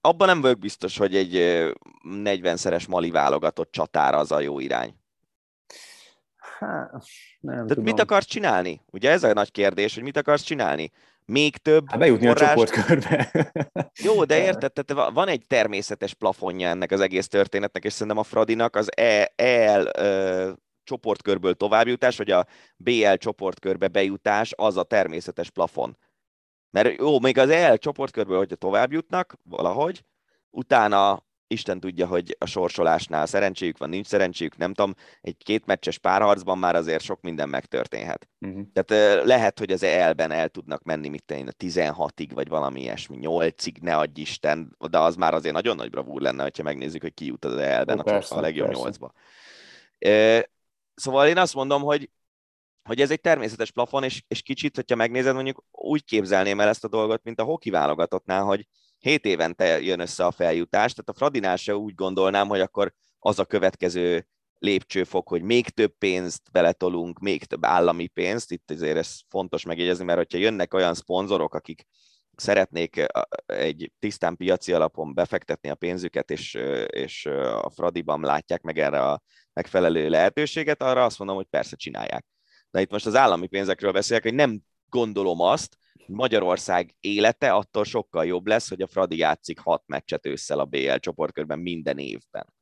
Abban 0.01 0.27
nem 0.27 0.41
vagyok 0.41 0.59
biztos, 0.59 0.97
hogy 0.97 1.15
egy 1.15 1.33
40-szeres 2.03 2.89
mali 2.89 3.11
válogatott 3.11 3.71
csatára 3.71 4.17
az 4.17 4.31
a 4.31 4.39
jó 4.39 4.59
irány. 4.59 4.95
Hát, 6.59 7.03
nem 7.39 7.67
De 7.67 7.75
mit 7.81 7.99
akarsz 7.99 8.25
csinálni? 8.25 8.81
Ugye 8.91 9.11
ez 9.11 9.23
a 9.23 9.33
nagy 9.33 9.51
kérdés, 9.51 9.93
hogy 9.93 10.03
mit 10.03 10.17
akarsz 10.17 10.43
csinálni? 10.43 10.91
Még 11.29 11.57
több 11.57 11.89
hát 11.89 11.99
bejutni 11.99 12.27
forrás... 12.27 12.41
a 12.41 12.47
csoportkörbe. 12.47 13.31
Jó, 14.03 14.23
de 14.23 14.41
érted, 14.43 14.71
tehát 14.73 15.11
van 15.13 15.27
egy 15.27 15.43
természetes 15.47 16.13
plafonja 16.13 16.69
ennek 16.69 16.91
az 16.91 16.99
egész 16.99 17.27
történetnek, 17.27 17.83
és 17.83 17.93
szerintem 17.93 18.17
a 18.17 18.23
Fradinak 18.23 18.75
az 18.75 18.89
EL 19.35 19.91
uh, 19.99 20.57
csoportkörből 20.83 21.53
továbbjutás, 21.53 22.17
vagy 22.17 22.31
a 22.31 22.45
BL 22.77 23.13
csoportkörbe 23.13 23.87
bejutás, 23.87 24.53
az 24.55 24.77
a 24.77 24.83
természetes 24.83 25.49
plafon. 25.49 25.97
Mert 26.69 26.97
jó, 26.97 27.19
még 27.19 27.37
az 27.37 27.49
EL 27.49 27.77
csoportkörből, 27.77 28.37
hogyha 28.37 28.55
tovább 28.55 28.91
jutnak 28.91 29.37
valahogy, 29.43 30.03
utána 30.49 31.27
Isten 31.51 31.79
tudja, 31.79 32.07
hogy 32.07 32.35
a 32.39 32.45
sorsolásnál 32.45 33.25
szerencséjük 33.25 33.77
van, 33.77 33.89
nincs 33.89 34.07
szerencséjük, 34.07 34.57
nem 34.57 34.73
tudom, 34.73 34.93
egy 35.21 35.37
két 35.37 35.65
meccses 35.65 35.97
párharcban 35.97 36.57
már 36.57 36.75
azért 36.75 37.03
sok 37.03 37.21
minden 37.21 37.49
megtörténhet. 37.49 38.29
Uh-huh. 38.39 38.61
Tehát 38.73 39.25
lehet, 39.25 39.59
hogy 39.59 39.71
az 39.71 39.83
elben 39.83 40.31
el 40.31 40.49
tudnak 40.49 40.83
menni, 40.83 41.09
mit 41.09 41.31
én, 41.31 41.47
a 41.47 41.51
16-ig, 41.51 42.29
vagy 42.33 42.47
valami 42.47 42.81
ilyesmi, 42.81 43.17
8-ig, 43.21 43.81
ne 43.81 43.97
adj 43.97 44.21
Isten, 44.21 44.75
de 44.89 44.97
az 44.97 45.15
már 45.15 45.33
azért 45.33 45.53
nagyon 45.53 45.75
nagy 45.75 45.89
bravúr 45.89 46.21
lenne, 46.21 46.43
hogyha 46.43 46.63
megnézzük, 46.63 47.01
hogy 47.01 47.13
ki 47.13 47.25
jut 47.25 47.45
az 47.45 47.57
elben 47.57 47.99
oh, 47.99 48.13
a, 48.13 48.21
a 48.29 48.39
legjobb 48.39 48.67
persze. 48.67 48.99
8-ba. 49.99 50.45
Szóval 50.95 51.27
én 51.27 51.37
azt 51.37 51.53
mondom, 51.53 51.81
hogy 51.81 52.09
hogy 52.83 53.01
ez 53.01 53.11
egy 53.11 53.21
természetes 53.21 53.71
plafon, 53.71 54.03
és, 54.03 54.23
és 54.27 54.41
kicsit, 54.41 54.75
hogyha 54.75 54.95
megnézed, 54.95 55.33
mondjuk 55.33 55.63
úgy 55.71 56.03
képzelném 56.03 56.59
el 56.59 56.67
ezt 56.67 56.83
a 56.83 56.87
dolgot, 56.87 57.23
mint 57.23 57.39
a 57.39 57.43
hoki 57.43 57.69
válogatottnál, 57.69 58.43
hogy 58.43 58.67
7 58.99 59.25
évente 59.25 59.81
jön 59.81 59.99
össze 59.99 60.25
a 60.25 60.31
feljutás, 60.31 60.93
tehát 60.93 61.09
a 61.09 61.13
Fradinál 61.13 61.55
se 61.55 61.75
úgy 61.75 61.95
gondolnám, 61.95 62.47
hogy 62.47 62.59
akkor 62.59 62.93
az 63.19 63.39
a 63.39 63.45
következő 63.45 64.27
lépcsőfok, 64.59 65.27
hogy 65.27 65.41
még 65.41 65.69
több 65.69 65.97
pénzt 65.97 66.41
beletolunk, 66.51 67.19
még 67.19 67.43
több 67.43 67.65
állami 67.65 68.07
pénzt, 68.07 68.51
itt 68.51 68.71
azért 68.71 68.97
ez 68.97 69.19
fontos 69.29 69.65
megjegyezni, 69.65 70.03
mert 70.03 70.17
hogyha 70.17 70.37
jönnek 70.37 70.73
olyan 70.73 70.93
szponzorok, 70.93 71.53
akik 71.53 71.85
szeretnék 72.35 73.05
egy 73.45 73.91
tisztán 73.99 74.35
piaci 74.35 74.73
alapon 74.73 75.13
befektetni 75.13 75.69
a 75.69 75.75
pénzüket, 75.75 76.31
és, 76.31 76.53
és 76.87 77.25
a 77.61 77.69
Fradiban 77.69 78.21
látják 78.21 78.61
meg 78.61 78.79
erre 78.79 79.01
a 79.01 79.21
megfelelő 79.53 80.09
lehetőséget, 80.09 80.81
arra 80.81 81.03
azt 81.03 81.17
mondom, 81.17 81.35
hogy 81.35 81.47
persze 81.49 81.75
csinálják. 81.75 82.25
De 82.71 82.81
itt 82.81 82.91
most 82.91 83.05
az 83.05 83.15
állami 83.15 83.47
pénzekről 83.47 83.91
beszélek, 83.91 84.23
hogy 84.23 84.33
nem 84.33 84.61
gondolom 84.89 85.41
azt, 85.41 85.77
Magyarország 86.07 86.95
élete 86.99 87.51
attól 87.51 87.83
sokkal 87.83 88.25
jobb 88.25 88.47
lesz, 88.47 88.69
hogy 88.69 88.81
a 88.81 88.87
Fradi 88.87 89.17
játszik 89.17 89.59
hat 89.59 89.83
meccset 89.85 90.25
ősszel 90.25 90.59
a 90.59 90.65
BL 90.65 90.95
csoportkörben 90.95 91.59
minden 91.59 91.97
évben. 91.97 92.53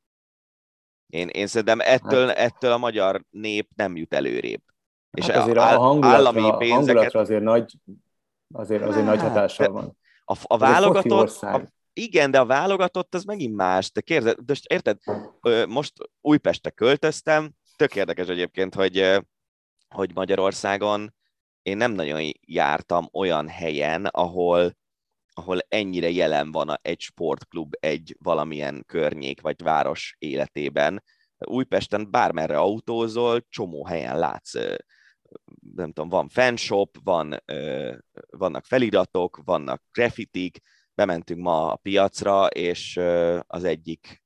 Én, 1.06 1.28
én 1.28 1.46
szerintem 1.46 1.80
ettől, 1.80 2.26
hát. 2.26 2.36
ettől 2.36 2.72
a 2.72 2.78
magyar 2.78 3.24
nép 3.30 3.70
nem 3.76 3.96
jut 3.96 4.14
előrébb. 4.14 4.62
És 5.10 5.26
hát 5.26 5.42
azért 5.42 5.58
áll, 5.58 5.76
a 5.76 5.80
hangulatra, 5.80 6.16
állami 6.16 6.56
pénzeket... 6.58 7.14
azért 7.14 7.42
nagy, 7.42 7.72
azért, 8.54 8.82
azért 8.82 9.06
hát, 9.06 9.14
nagy 9.14 9.28
hatással 9.28 9.68
van. 9.68 9.96
A, 10.24 10.36
a 10.42 10.58
válogatott, 10.58 11.42
a, 11.42 11.62
igen, 11.92 12.30
de 12.30 12.40
a 12.40 12.46
válogatott 12.46 13.14
az 13.14 13.24
megint 13.24 13.54
más. 13.54 13.92
De 13.92 14.00
kérdez, 14.00 14.34
de 14.44 14.54
érted, 14.68 14.98
most 15.68 15.92
Újpestre 16.20 16.70
költöztem, 16.70 17.50
tök 17.76 17.96
érdekes 17.96 18.28
egyébként, 18.28 18.74
hogy, 18.74 19.20
hogy 19.88 20.14
Magyarországon 20.14 21.14
én 21.68 21.76
nem 21.76 21.92
nagyon 21.92 22.32
jártam 22.40 23.08
olyan 23.12 23.48
helyen, 23.48 24.04
ahol, 24.04 24.76
ahol 25.32 25.58
ennyire 25.68 26.10
jelen 26.10 26.52
van 26.52 26.78
egy 26.82 27.00
sportklub 27.00 27.74
egy 27.80 28.16
valamilyen 28.18 28.84
környék 28.86 29.40
vagy 29.40 29.62
város 29.62 30.16
életében. 30.18 31.02
Újpesten 31.38 32.10
bármerre 32.10 32.58
autózol, 32.58 33.46
csomó 33.48 33.86
helyen 33.86 34.18
látsz, 34.18 34.54
nem 35.74 35.92
tudom, 35.92 36.08
van 36.08 36.28
fanshop, 36.28 36.96
van, 37.02 37.42
vannak 38.30 38.64
feliratok, 38.64 39.40
vannak 39.44 39.82
graffitik, 39.92 40.58
bementünk 40.94 41.40
ma 41.40 41.72
a 41.72 41.76
piacra, 41.76 42.46
és 42.46 42.96
az 43.46 43.64
egyik 43.64 44.22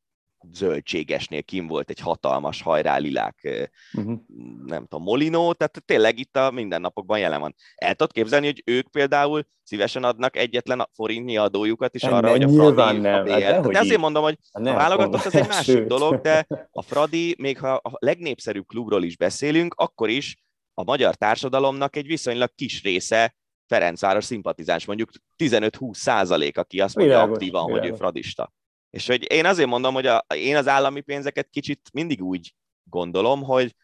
zöldségesnél 0.52 1.42
kim 1.42 1.66
volt 1.66 1.90
egy 1.90 1.98
hatalmas 1.98 2.62
hajrálilák, 2.62 3.70
uh-huh. 3.92 4.18
nem 4.66 4.86
tudom, 4.86 5.02
molinó, 5.02 5.52
tehát 5.52 5.82
tényleg 5.84 6.18
itt 6.18 6.36
a 6.36 6.50
mindennapokban 6.50 7.18
jelen 7.18 7.40
van. 7.40 7.54
El 7.74 7.94
tudod 7.94 8.12
képzelni, 8.12 8.46
hogy 8.46 8.62
ők 8.66 8.90
például 8.90 9.46
szívesen 9.62 10.04
adnak 10.04 10.36
egyetlen 10.36 10.88
forintnyi 10.92 11.36
adójukat 11.36 11.94
is 11.94 12.02
arra, 12.02 12.30
hogy 12.30 12.42
a 12.42 12.48
Fradi, 12.48 12.98
nem. 12.98 13.20
a 13.20 13.22
BL. 13.22 13.30
Hát 13.30 13.66
de 13.66 13.78
azért 13.78 14.00
mondom, 14.00 14.22
hogy 14.22 14.38
a 14.50 14.62
válogatott 14.62 15.24
az 15.24 15.34
egy 15.34 15.48
másik 15.48 15.74
Sőt. 15.74 15.88
dolog, 15.88 16.20
de 16.20 16.46
a 16.70 16.82
Fradi, 16.82 17.34
még 17.38 17.58
ha 17.58 17.74
a 17.74 17.92
legnépszerűbb 17.98 18.66
klubról 18.66 19.02
is 19.02 19.16
beszélünk, 19.16 19.74
akkor 19.74 20.08
is 20.08 20.36
a 20.74 20.82
magyar 20.84 21.14
társadalomnak 21.14 21.96
egy 21.96 22.06
viszonylag 22.06 22.54
kis 22.54 22.82
része 22.82 23.36
Ferencváros 23.66 24.24
szimpatizáns, 24.24 24.84
mondjuk 24.84 25.10
15-20 25.38 25.94
százalék, 25.94 26.58
aki 26.58 26.80
azt 26.80 26.96
mondja 26.96 27.14
világos, 27.14 27.34
aktívan, 27.34 27.66
világos. 27.66 27.88
hogy 27.88 27.96
ő 27.96 28.00
fradista. 28.00 28.52
És 28.92 29.06
hogy 29.06 29.30
én 29.30 29.46
azért 29.46 29.68
mondom, 29.68 29.94
hogy 29.94 30.06
a, 30.06 30.24
én 30.34 30.56
az 30.56 30.68
állami 30.68 31.00
pénzeket 31.00 31.48
kicsit 31.50 31.90
mindig 31.92 32.22
úgy 32.22 32.54
gondolom, 32.82 33.42
hogy 33.42 33.74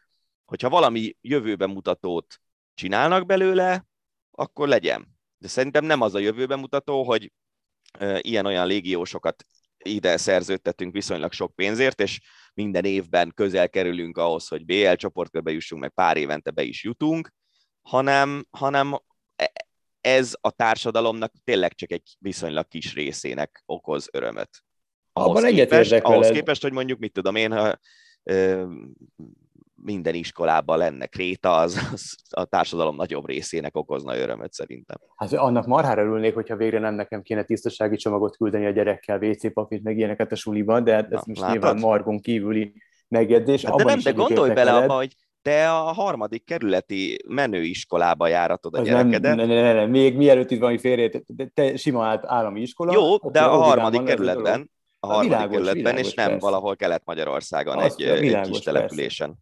hogyha 0.45 0.69
valami 0.69 1.17
jövőben 1.21 1.71
mutatót 1.71 2.41
csinálnak 2.75 3.27
belőle, 3.27 3.87
akkor 4.31 4.69
legyen. 4.69 5.09
De 5.39 5.49
szerintem 5.49 5.85
nem 5.85 6.01
az 6.01 6.15
a 6.15 6.19
jövőben 6.19 6.59
mutató, 6.59 7.05
hogy 7.05 7.33
ilyen-olyan 8.21 8.67
légiósokat 8.67 9.45
ide 9.79 10.17
szerződtetünk 10.17 10.93
viszonylag 10.93 11.33
sok 11.33 11.55
pénzért, 11.55 12.01
és 12.01 12.21
minden 12.55 12.85
évben 12.85 13.33
közel 13.35 13.69
kerülünk 13.69 14.17
ahhoz, 14.19 14.49
hogy 14.49 14.65
BL 14.65 14.93
csoportkörbe 14.93 15.51
jussunk, 15.51 15.81
meg 15.81 15.91
pár 15.91 16.17
évente 16.17 16.51
be 16.51 16.63
is 16.63 16.85
jutunk, 16.85 17.33
hanem, 17.83 18.47
hanem 18.51 18.99
e, 19.37 19.53
ez 20.01 20.35
a 20.41 20.51
társadalomnak 20.51 21.33
tényleg 21.45 21.75
csak 21.75 21.91
egy 21.91 22.17
viszonylag 22.19 22.69
kis 22.69 22.95
részének 22.95 23.63
okoz 23.67 24.09
örömöt. 24.13 24.63
Ahhoz, 25.19 25.39
Abban 25.39 25.53
képest, 25.53 25.93
ahhoz 25.93 26.29
képest, 26.29 26.63
hogy 26.63 26.73
mondjuk, 26.73 26.99
mit 26.99 27.13
tudom 27.13 27.35
én, 27.35 27.53
ha 27.53 27.79
ö, 28.23 28.65
minden 29.83 30.15
iskolában 30.15 30.79
lenne 30.79 31.07
kréta, 31.07 31.57
az, 31.57 31.89
az 31.93 32.17
a 32.31 32.45
társadalom 32.45 32.97
nagyobb 32.97 33.27
részének 33.27 33.77
okozna 33.77 34.17
örömöt 34.17 34.53
szerintem. 34.53 34.97
Hát 35.17 35.33
annak 35.33 35.67
marhára 35.67 36.03
örülnék, 36.03 36.35
hogyha 36.35 36.57
végre 36.57 36.79
nem 36.79 36.95
nekem 36.95 37.23
kéne 37.23 37.43
tisztasági 37.43 37.97
csomagot 37.97 38.37
küldeni 38.37 38.67
a 38.67 38.71
gyerekkel, 38.71 39.19
WC 39.19 39.53
papírt, 39.53 39.83
meg 39.83 39.97
ilyeneket 39.97 40.33
a 40.33 40.37
suliban, 40.37 40.85
de 40.85 40.95
hát 40.95 41.05
ez 41.05 41.11
Na, 41.11 41.23
most 41.27 41.41
látod? 41.41 41.57
nyilván 41.57 41.79
margon 41.79 42.21
kívüli 42.21 42.73
megjegyzés. 43.09 43.65
Hát 43.65 43.75
de 43.75 43.85
nem, 43.85 43.99
de 43.99 44.11
gondolj 44.11 44.53
bele 44.53 44.73
abba, 44.73 44.95
hogy 44.95 45.15
te 45.43 45.71
a 45.71 45.93
harmadik 45.93 46.45
kerületi 46.45 47.17
menőiskolába 47.29 48.27
járatod 48.27 48.75
a 48.75 48.83
gyerekedet. 48.83 49.37
Nem, 49.37 49.47
ne, 49.47 49.63
ne, 49.63 49.73
ne, 49.73 49.87
még 49.87 50.17
mielőtt 50.17 50.51
itt 50.51 50.61
valami 50.61 50.79
félrét, 50.79 51.25
te 51.55 51.77
sima 51.77 52.21
állami 52.23 52.61
iskola. 52.61 52.93
Jó, 52.93 53.17
de 53.17 53.41
a 53.41 53.57
harmadik 53.57 54.03
kerületben 54.03 54.71
a 55.01 55.07
harmadik 55.07 55.29
világos, 55.29 55.55
kerületben, 55.55 55.83
világos, 55.83 56.07
és 56.07 56.15
nem 56.15 56.27
persze. 56.27 56.41
valahol 56.41 56.77
Kelet-Magyarországon 56.77 57.81
egy, 57.81 57.95
világos, 57.97 58.47
egy 58.47 58.51
kis 58.51 58.61
településen. 58.61 59.37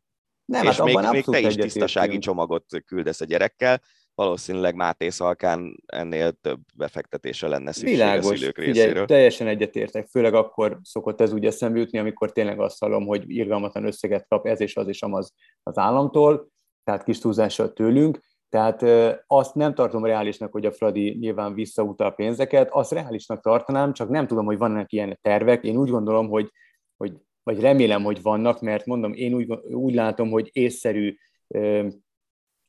Nem, 0.45 0.67
és 0.67 0.77
hát 0.77 0.87
még, 0.87 0.99
még 1.11 1.25
te 1.25 1.41
is 1.41 1.55
tisztasági 1.55 2.19
csomagot 2.19 2.65
küldesz 2.87 3.21
a 3.21 3.25
gyerekkel, 3.25 3.81
valószínűleg 4.15 4.75
Máté 4.75 5.09
Szalkán 5.09 5.83
ennél 5.87 6.33
több 6.33 6.61
befektetése 6.75 7.49
lenne 7.49 7.73
szükség 7.73 7.97
Világos, 7.97 8.33
a 8.33 8.37
szülők 8.37 8.59
részéről. 8.59 8.89
Figyelj, 8.89 9.07
teljesen 9.07 9.47
egyetértek, 9.47 10.07
főleg 10.07 10.35
akkor 10.35 10.79
szokott 10.83 11.21
ez 11.21 11.33
úgy 11.33 11.47
eszembe 11.47 11.79
jutni, 11.79 11.99
amikor 11.99 12.33
tényleg 12.33 12.61
azt 12.61 12.79
hallom, 12.79 13.07
hogy 13.07 13.31
irgalmatlan 13.31 13.85
összeget 13.85 14.27
kap 14.29 14.47
ez 14.47 14.61
és 14.61 14.77
az 14.77 14.89
és 14.89 15.03
amaz 15.03 15.33
az 15.63 15.79
államtól, 15.79 16.49
tehát 16.85 17.05
kis 17.05 17.19
túlzással 17.19 17.73
tőlünk, 17.73 18.21
Tehát 18.57 18.83
azt 19.27 19.55
nem 19.55 19.75
tartom 19.75 20.05
reálisnak, 20.05 20.53
hogy 20.53 20.67
a 20.67 20.73
Fradi 20.73 21.17
nyilván 21.21 21.55
visszautal 21.55 22.15
pénzeket, 22.15 22.69
azt 22.71 22.93
reálisnak 22.93 23.41
tartanám, 23.41 23.93
csak 23.93 24.09
nem 24.09 24.27
tudom, 24.27 24.45
hogy 24.45 24.59
vannak 24.59 24.93
ilyen 24.93 25.19
tervek. 25.23 25.65
Én 25.65 25.77
úgy 25.77 25.91
gondolom, 25.91 26.29
hogy, 26.29 26.51
hogy 26.97 27.13
vagy 27.43 27.61
remélem, 27.61 28.03
hogy 28.03 28.23
vannak, 28.23 28.61
mert 28.61 28.87
mondom, 28.87 29.13
én 29.13 29.35
úgy, 29.35 29.53
úgy 29.63 29.95
látom, 29.95 30.31
hogy 30.31 30.51
észszerű 30.53 31.17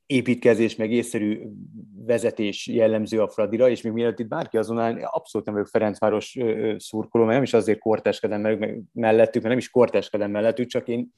építkezés, 0.06 0.76
meg 0.76 0.92
észszerű 0.92 1.42
vezetés 2.06 2.68
jellemző 2.68 3.22
a 3.22 3.28
Fradira, 3.28 3.70
és 3.70 3.82
még 3.82 3.94
mielőtt 3.94 4.20
itt 4.20 4.28
bárki 4.28 4.58
azon 4.58 4.78
abszolút 5.02 5.48
nem 5.48 5.56
vagyok 5.56 5.70
Ferencváros 5.70 6.38
szurkoló, 6.78 7.24
mert 7.24 7.36
nem 7.36 7.44
is 7.44 7.54
azért 7.54 7.80
korteskedem 7.80 8.42
mellettük, 8.94 9.42
mert 9.42 9.48
nem 9.48 9.58
is 9.58 9.70
korteskedem 9.70 10.32
mellettük, 10.32 10.68
csak 10.68 10.88
én 10.88 11.14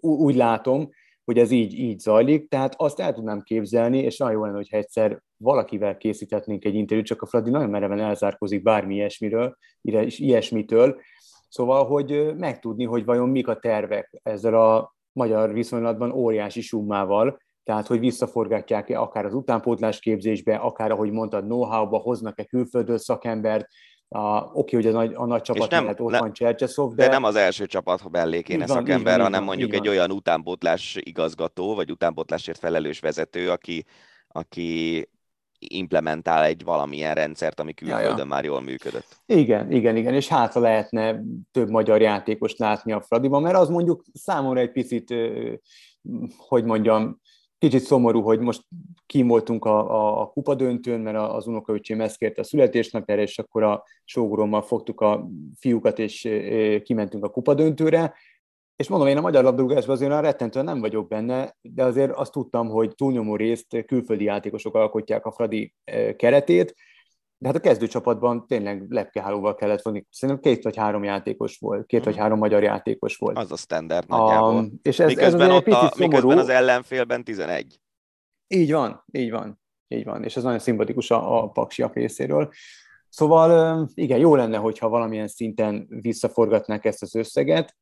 úgy 0.00 0.34
látom, 0.34 0.90
hogy 1.24 1.38
ez 1.38 1.50
így, 1.50 1.78
így 1.78 1.98
zajlik, 1.98 2.48
tehát 2.48 2.74
azt 2.76 3.00
el 3.00 3.12
tudnám 3.12 3.42
képzelni, 3.42 3.98
és 3.98 4.16
nagyon 4.16 4.34
jó 4.34 4.44
lenne, 4.44 4.56
hogyha 4.56 4.76
egyszer 4.76 5.22
valakivel 5.36 5.96
készíthetnénk 5.96 6.64
egy 6.64 6.74
interjút, 6.74 7.06
csak 7.06 7.22
a 7.22 7.26
Fradi 7.26 7.50
nagyon 7.50 7.70
mereven 7.70 8.00
elzárkozik 8.00 8.62
bármi 8.62 8.94
ilyesmiről, 8.94 9.56
ilyesmitől, 10.06 11.00
szóval, 11.48 11.84
hogy 11.86 12.34
megtudni, 12.36 12.84
hogy 12.84 13.04
vajon 13.04 13.28
mik 13.28 13.48
a 13.48 13.58
tervek 13.58 14.20
ezzel 14.22 14.54
a 14.54 14.94
magyar 15.12 15.52
viszonylatban 15.52 16.12
óriási 16.12 16.60
summával, 16.60 17.38
tehát 17.64 17.86
hogy 17.86 17.98
visszaforgatják-e 17.98 19.00
akár 19.00 19.24
az 19.24 19.34
utánpótlás 19.34 19.98
képzésbe, 19.98 20.54
akár, 20.54 20.90
ahogy 20.90 21.10
mondtad, 21.10 21.44
know-how-ba 21.44 21.98
hoznak-e 21.98 22.44
külföldről 22.44 22.98
szakembert, 22.98 23.66
a, 24.08 24.50
oké, 24.52 24.76
hogy 24.76 24.86
a 24.86 24.92
nagy, 24.92 25.12
a 25.14 25.26
nagy 25.26 25.42
csapat 25.42 25.70
nem, 25.70 25.86
ott 25.86 26.10
nem, 26.10 26.20
van 26.20 26.32
Csercseszov, 26.32 26.94
de... 26.94 27.04
de... 27.04 27.10
nem 27.10 27.24
az 27.24 27.36
első 27.36 27.66
csapat, 27.66 28.00
ha 28.00 28.08
mellé 28.08 28.42
kéne 28.42 28.66
van, 28.66 28.76
szakember, 28.76 29.14
van, 29.14 29.24
hanem 29.24 29.44
van, 29.44 29.48
mondjuk 29.48 29.74
egy 29.74 29.88
olyan 29.88 30.10
utánpótlás 30.10 30.96
igazgató, 31.00 31.74
vagy 31.74 31.90
utánpótlásért 31.90 32.58
felelős 32.58 33.00
vezető, 33.00 33.50
aki, 33.50 33.84
aki 34.28 35.08
implementál 35.58 36.44
egy 36.44 36.64
valamilyen 36.64 37.14
rendszert, 37.14 37.60
ami 37.60 37.74
külföldön 37.74 38.10
ja, 38.10 38.18
ja. 38.18 38.24
már 38.24 38.44
jól 38.44 38.60
működött. 38.60 39.20
Igen, 39.26 39.72
igen, 39.72 39.96
igen, 39.96 40.14
és 40.14 40.28
hátra 40.28 40.60
lehetne 40.60 41.20
több 41.52 41.68
magyar 41.68 42.00
játékost 42.00 42.58
látni 42.58 42.92
a 42.92 43.00
Fradiban, 43.00 43.42
mert 43.42 43.56
az 43.56 43.68
mondjuk 43.68 44.04
számomra 44.12 44.60
egy 44.60 44.72
picit, 44.72 45.14
hogy 46.36 46.64
mondjam, 46.64 47.20
Kicsit 47.64 47.82
szomorú, 47.82 48.20
hogy 48.20 48.38
most 48.38 48.62
kim 49.06 49.26
voltunk 49.26 49.64
a, 49.64 49.90
a, 49.90 50.20
a 50.20 50.26
kupadöntőn, 50.26 51.00
mert 51.00 51.16
az 51.16 51.46
unokaöcsém 51.46 52.00
ezt 52.00 52.18
kérte 52.18 52.40
a 52.40 52.44
születésnapjára, 52.44 53.22
és 53.22 53.38
akkor 53.38 53.62
a 53.62 53.84
sógorommal 54.04 54.62
fogtuk 54.62 55.00
a 55.00 55.28
fiúkat, 55.58 55.98
és 55.98 56.28
kimentünk 56.82 57.24
a 57.24 57.30
kupadöntőre. 57.30 58.14
És 58.76 58.88
mondom, 58.88 59.08
én 59.08 59.16
a 59.16 59.20
magyar 59.20 59.44
labdarúgásban 59.44 59.94
azért 59.94 60.20
rettentően 60.20 60.64
nem 60.64 60.80
vagyok 60.80 61.08
benne, 61.08 61.56
de 61.60 61.84
azért 61.84 62.12
azt 62.12 62.32
tudtam, 62.32 62.68
hogy 62.68 62.94
túlnyomó 62.94 63.36
részt 63.36 63.84
külföldi 63.86 64.24
játékosok 64.24 64.74
alkotják 64.74 65.26
a 65.26 65.32
Fradi 65.32 65.74
keretét, 66.16 66.74
de 67.44 67.50
hát 67.50 67.58
a 67.58 67.68
kezdőcsapatban 67.68 68.46
tényleg 68.46 68.86
lepkehálóval 68.88 69.54
kellett 69.54 69.82
vonni. 69.82 70.06
Szerintem 70.10 70.44
két 70.44 70.62
vagy 70.64 70.76
három 70.76 71.04
játékos 71.04 71.58
volt, 71.58 71.86
két 71.86 72.04
vagy 72.04 72.12
mhm. 72.12 72.22
három 72.22 72.38
magyar 72.38 72.62
játékos 72.62 73.16
volt. 73.16 73.38
Az 73.38 73.52
a 73.52 73.56
standard 73.56 74.08
nagyjából. 74.08 74.56
A, 74.56 74.66
és 74.82 74.98
ez, 74.98 75.08
miközben, 75.08 75.50
ez 75.50 75.56
ott 75.56 75.66
a, 75.66 75.92
miközben 75.98 76.38
az 76.38 76.48
ellenfélben 76.48 77.24
11. 77.24 77.80
Így 78.46 78.72
van, 78.72 79.04
így 79.12 79.30
van, 79.30 79.60
így 79.88 80.04
van. 80.04 80.24
És 80.24 80.36
ez 80.36 80.42
nagyon 80.42 80.58
szimpatikus 80.58 81.10
a, 81.10 81.42
a 81.42 81.48
paksiak 81.48 81.94
részéről. 81.94 82.50
Szóval 83.08 83.88
igen, 83.94 84.18
jó 84.18 84.34
lenne, 84.34 84.56
hogyha 84.56 84.88
valamilyen 84.88 85.28
szinten 85.28 85.86
visszaforgatnák 85.88 86.84
ezt 86.84 87.02
az 87.02 87.14
összeget. 87.14 87.76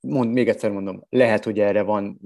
Mond, 0.00 0.32
még 0.32 0.48
egyszer 0.48 0.70
mondom, 0.70 1.06
lehet, 1.08 1.44
hogy 1.44 1.58
erre 1.58 1.82
van 1.82 2.20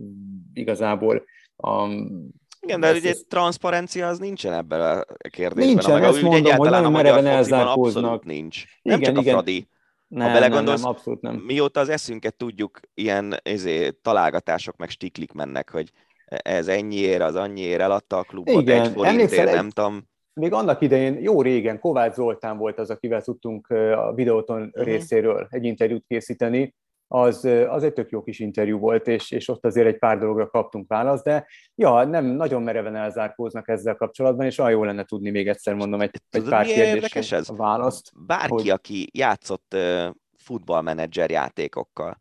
igazából 0.53 1.25
um, 1.57 2.29
igen, 2.61 2.81
de 2.81 2.87
ez, 2.87 2.97
ugye 2.97 3.11
ez... 3.11 3.25
transzparencia 3.29 4.09
az 4.09 4.19
nincsen 4.19 4.53
ebben 4.53 4.81
a 4.81 5.05
kérdésben. 5.29 5.67
Nincsen, 5.67 5.93
meg, 5.93 6.03
ezt 6.03 6.23
mondom, 6.23 6.57
hogy 6.57 6.71
nagyon 6.71 6.93
mereven 6.93 7.27
elzárkóznak. 7.27 8.25
nincs. 8.25 8.65
Igen, 8.83 8.99
nem 8.99 9.01
csak 9.01 9.23
igen. 9.23 9.35
a 9.35 9.37
Fradi. 9.37 9.69
Nem, 10.07 10.27
ha 10.27 10.33
belegondolsz, 10.33 10.81
nem, 10.81 10.91
nem, 10.91 10.91
abszolút 10.91 11.21
nem. 11.21 11.35
mióta 11.35 11.81
az 11.81 11.89
eszünket 11.89 12.37
tudjuk, 12.37 12.81
ilyen 12.95 13.35
ezé, 13.43 13.91
találgatások 13.91 14.77
meg 14.77 14.89
stiklik 14.89 15.33
mennek, 15.33 15.71
hogy 15.71 15.91
ez 16.27 16.69
ennyiért, 16.69 17.23
az 17.23 17.35
annyiért 17.35 17.81
eladta 17.81 18.19
a 18.19 18.23
klubot, 18.23 18.63
Igen, 18.63 18.83
egy 18.83 18.93
forintért, 18.93 19.53
nem 19.53 19.71
tudom. 19.71 20.09
Még 20.33 20.53
annak 20.53 20.81
idején, 20.81 21.23
jó 21.23 21.43
régen, 21.43 21.79
Kovács 21.79 22.15
Zoltán 22.15 22.59
volt 22.59 22.79
az, 22.79 22.91
akivel 22.91 23.23
tudtunk 23.23 23.69
a 23.71 24.13
videóton 24.15 24.63
uh-huh. 24.63 24.85
részéről 24.85 25.47
egy 25.51 25.65
interjút 25.65 26.05
készíteni, 26.07 26.75
az, 27.13 27.45
az 27.69 27.83
egy 27.83 27.93
tök 27.93 28.11
jó 28.11 28.23
kis 28.23 28.39
interjú 28.39 28.79
volt, 28.79 29.07
és, 29.07 29.31
és 29.31 29.49
ott 29.49 29.65
azért 29.65 29.87
egy 29.87 29.99
pár 29.99 30.19
dologra 30.19 30.47
kaptunk 30.47 30.89
választ, 30.89 31.25
de 31.25 31.47
ja, 31.75 32.05
nem 32.05 32.25
nagyon 32.25 32.63
mereven 32.63 32.97
elzárkóznak 32.97 33.69
ezzel 33.69 33.95
kapcsolatban, 33.95 34.47
és 34.47 34.59
olyan 34.59 34.71
jó 34.71 34.85
lenne 34.85 35.05
tudni 35.05 35.31
még 35.31 35.49
egyszer 35.49 35.75
mondom 35.75 36.01
egy, 36.01 36.11
egy 36.31 36.43
pár 36.43 36.67
kérdésre 36.67 37.41
a 37.47 37.55
választ. 37.55 38.13
Bárki, 38.27 38.53
hogy... 38.53 38.69
aki 38.69 39.09
játszott 39.13 39.75
uh, 39.75 40.07
futballmenedzser 40.37 41.31
játékokkal, 41.31 42.21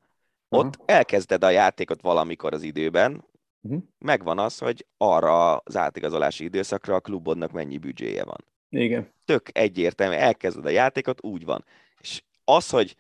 uh-huh. 0.50 0.68
ott 0.68 0.80
elkezded 0.86 1.44
a 1.44 1.50
játékot 1.50 2.02
valamikor 2.02 2.54
az 2.54 2.64
időben, 2.64 3.26
uh-huh. 3.62 3.84
megvan 3.98 4.40
az, 4.40 4.58
hogy 4.58 4.86
arra 4.98 5.58
az 5.58 5.78
átigazolási 5.78 6.44
időszakra 6.44 6.96
a 6.96 7.00
klubodnak 7.00 7.52
mennyi 7.52 7.78
büdzséje 7.78 8.24
van. 8.24 8.46
Igen. 8.70 9.14
Tök 9.26 9.50
egyértelmű, 9.52 10.16
elkezded 10.16 10.66
a 10.66 10.70
játékot, 10.70 11.24
úgy 11.24 11.46
van. 11.46 11.66
És 12.00 12.24
az, 12.44 12.70
hogy 12.70 12.96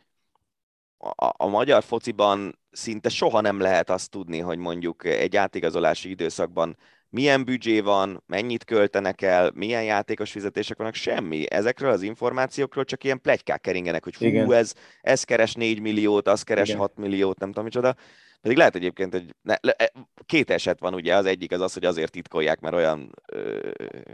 a, 0.99 1.33
a 1.37 1.47
magyar 1.47 1.83
fociban 1.83 2.59
szinte 2.71 3.09
soha 3.09 3.41
nem 3.41 3.59
lehet 3.59 3.89
azt 3.89 4.09
tudni, 4.09 4.39
hogy 4.39 4.57
mondjuk 4.57 5.05
egy 5.05 5.35
átigazolási 5.35 6.09
időszakban 6.09 6.77
milyen 7.09 7.45
büdzsé 7.45 7.79
van, 7.79 8.23
mennyit 8.27 8.63
költenek 8.63 9.21
el, 9.21 9.51
milyen 9.55 9.83
játékos 9.83 10.31
fizetések 10.31 10.77
vannak, 10.77 10.93
semmi. 10.93 11.43
Ezekről 11.49 11.91
az 11.91 12.01
információkról 12.01 12.85
csak 12.85 13.03
ilyen 13.03 13.21
plegykák 13.21 13.61
keringenek, 13.61 14.03
hogy 14.03 14.15
hú, 14.15 14.51
ez, 14.51 14.73
ez 15.01 15.23
keres 15.23 15.53
4 15.53 15.79
milliót, 15.79 16.27
az 16.27 16.43
keres 16.43 16.67
Igen. 16.67 16.79
6 16.79 16.97
milliót, 16.97 17.39
nem 17.39 17.49
tudom 17.49 17.63
micsoda. 17.63 17.95
Pedig 18.41 18.57
lehet 18.57 18.75
egyébként, 18.75 19.13
hogy 19.13 19.35
ne, 19.41 19.55
le, 19.61 19.71
e, 19.71 19.91
két 20.25 20.49
eset 20.49 20.79
van 20.79 20.93
ugye, 20.93 21.15
az 21.15 21.25
egyik 21.25 21.51
az 21.51 21.61
az, 21.61 21.73
hogy 21.73 21.85
azért 21.85 22.11
titkolják, 22.11 22.59
mert 22.59 22.75
olyan 22.75 23.11
ö, 23.25 23.71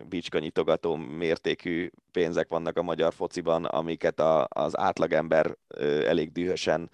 bicskanyitogató 0.08 0.96
mértékű 0.96 1.90
pénzek 2.12 2.50
vannak 2.50 2.78
a 2.78 2.82
magyar 2.82 3.14
fociban, 3.14 3.66
amiket 3.66 4.20
a, 4.20 4.48
az 4.50 4.78
átlagember 4.78 5.58
ö, 5.68 6.08
elég 6.08 6.32
dühösen 6.32 6.92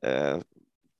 ö, 0.00 0.38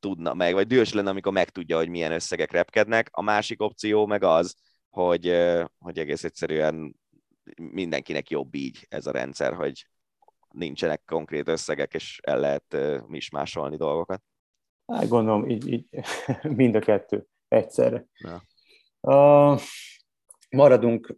tudna 0.00 0.34
meg, 0.34 0.54
vagy 0.54 0.66
dühös 0.66 0.92
lenne, 0.92 1.10
amikor 1.10 1.32
megtudja, 1.32 1.76
hogy 1.76 1.88
milyen 1.88 2.12
összegek 2.12 2.50
repkednek. 2.50 3.08
A 3.12 3.22
másik 3.22 3.62
opció 3.62 4.06
meg 4.06 4.22
az, 4.22 4.54
hogy, 4.90 5.28
ö, 5.28 5.64
hogy 5.78 5.98
egész 5.98 6.24
egyszerűen 6.24 6.96
mindenkinek 7.56 8.30
jobb 8.30 8.54
így 8.54 8.86
ez 8.88 9.06
a 9.06 9.12
rendszer, 9.12 9.54
hogy 9.54 9.86
nincsenek 10.50 11.02
konkrét 11.06 11.48
összegek, 11.48 11.94
és 11.94 12.20
el 12.22 12.38
lehet 12.40 12.76
mismásolni 13.06 13.76
dolgokat. 13.76 14.22
Hát 14.86 15.08
gondolom, 15.08 15.48
így, 15.48 15.72
így 15.72 15.88
mind 16.56 16.74
a 16.74 16.78
kettő 16.78 17.26
egyszerre. 17.48 18.06
Ja. 18.18 18.42
Uh, 19.00 19.60
maradunk 20.50 21.16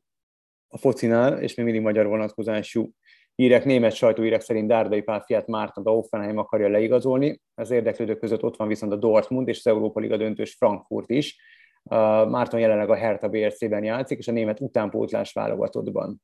a 0.68 0.78
focinál, 0.78 1.40
és 1.40 1.54
még 1.54 1.64
mindig 1.64 1.82
magyar 1.82 2.06
vonatkozású 2.06 2.90
hírek, 3.34 3.64
német 3.64 3.92
sajtóírek 3.92 4.40
szerint 4.40 4.68
Dárdai 4.68 5.02
Pál 5.02 5.20
fiát 5.20 5.46
Márton 5.46 5.86
a 5.86 5.90
Offenheim 5.90 6.38
akarja 6.38 6.68
leigazolni. 6.68 7.40
Az 7.54 7.70
érdeklődők 7.70 8.18
között 8.18 8.42
ott 8.42 8.56
van 8.56 8.68
viszont 8.68 8.92
a 8.92 8.96
Dortmund 8.96 9.48
és 9.48 9.58
az 9.58 9.66
Európa 9.66 10.00
Liga 10.00 10.16
döntős 10.16 10.54
Frankfurt 10.54 11.10
is. 11.10 11.36
Uh, 11.82 11.96
Márton 12.30 12.60
jelenleg 12.60 12.90
a 12.90 12.94
Hertha 12.94 13.28
BRC-ben 13.28 13.84
játszik, 13.84 14.18
és 14.18 14.28
a 14.28 14.32
német 14.32 14.60
utánpótlás 14.60 15.32
válogatottban. 15.32 16.22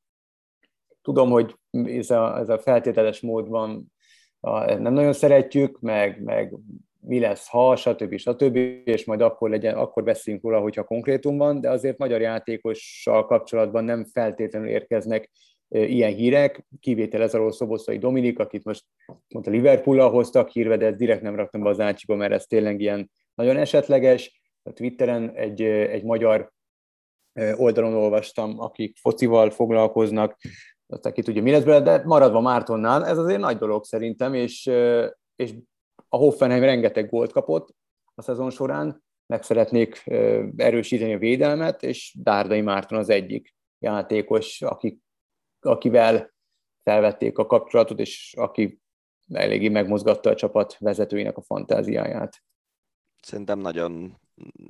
Tudom, 1.02 1.31
hogy 1.31 1.56
ez 1.70 2.10
a, 2.10 2.39
ez 2.39 2.48
a 2.48 2.59
feltételes 2.59 3.20
módban 3.20 3.93
nem 4.78 4.93
nagyon 4.93 5.12
szeretjük, 5.12 5.81
meg, 5.81 6.23
meg 6.23 6.55
mi 7.05 7.19
lesz, 7.19 7.49
ha, 7.49 7.77
stb. 7.77 8.16
stb. 8.16 8.57
és 8.85 9.05
majd 9.05 9.20
akkor, 9.20 9.51
legyen, 9.51 9.74
akkor 9.74 10.03
beszéljünk 10.03 10.45
róla, 10.45 10.61
hogyha 10.61 10.85
konkrétum 10.85 11.37
van, 11.37 11.61
de 11.61 11.70
azért 11.70 11.99
magyar 11.99 12.20
játékossal 12.20 13.27
kapcsolatban 13.27 13.85
nem 13.85 14.05
feltétlenül 14.05 14.69
érkeznek 14.69 15.31
ilyen 15.69 16.12
hírek, 16.12 16.65
kivétel 16.81 17.23
ez 17.23 17.35
alól 17.35 17.53
Szoboszai 17.53 17.99
Dominik, 17.99 18.39
akit 18.39 18.65
most 18.65 18.85
mondta 19.29 19.51
Liverpool-al 19.51 20.11
hoztak 20.11 20.49
hírve, 20.49 20.77
de 20.77 20.87
ezt 20.87 20.99
direkt 20.99 21.23
nem 21.23 21.37
raktam 21.37 21.62
be 21.62 21.69
az 21.69 21.81
ácsiba, 21.81 22.16
mert 22.16 22.33
ez 22.33 22.47
tényleg 22.47 22.81
ilyen 22.81 23.11
nagyon 23.35 23.57
esetleges. 23.57 24.41
A 24.62 24.73
Twitteren 24.73 25.31
egy, 25.35 25.62
egy 25.62 26.05
magyar 26.05 26.53
oldalon 27.57 27.95
olvastam, 27.95 28.61
akik 28.61 28.97
focival 28.97 29.51
foglalkoznak, 29.51 30.37
aztán 30.87 31.12
ki 31.12 31.23
tudja, 31.23 31.43
mi 31.43 31.51
lesz 31.51 31.62
belőle, 31.62 31.99
de 31.99 32.05
maradva 32.05 32.41
Mártonnál, 32.41 33.07
ez 33.07 33.19
azért 33.19 33.41
nagy 33.41 33.57
dolog 33.57 33.85
szerintem, 33.85 34.35
és, 34.35 34.70
és 35.37 35.55
a 36.15 36.17
Hoffenheim 36.17 36.63
rengeteg 36.63 37.11
gólt 37.11 37.33
kapott 37.33 37.75
a 38.15 38.23
szezon 38.23 38.51
során, 38.51 39.05
meg 39.27 39.43
szeretnék 39.43 40.03
erősíteni 40.57 41.15
a 41.15 41.19
védelmet, 41.19 41.83
és 41.83 42.17
Dárdai 42.19 42.61
Márton 42.61 42.99
az 42.99 43.09
egyik 43.09 43.55
játékos, 43.79 44.63
aki, 44.63 45.01
akivel 45.61 46.35
felvették 46.83 47.39
a 47.39 47.47
kapcsolatot, 47.47 47.99
és 47.99 48.35
aki 48.37 48.81
eléggé 49.29 49.69
megmozgatta 49.69 50.31
a 50.31 50.35
csapat 50.35 50.79
vezetőinek 50.79 51.37
a 51.37 51.43
fantáziáját. 51.43 52.43
Szerintem 53.23 53.59
nagyon 53.59 54.21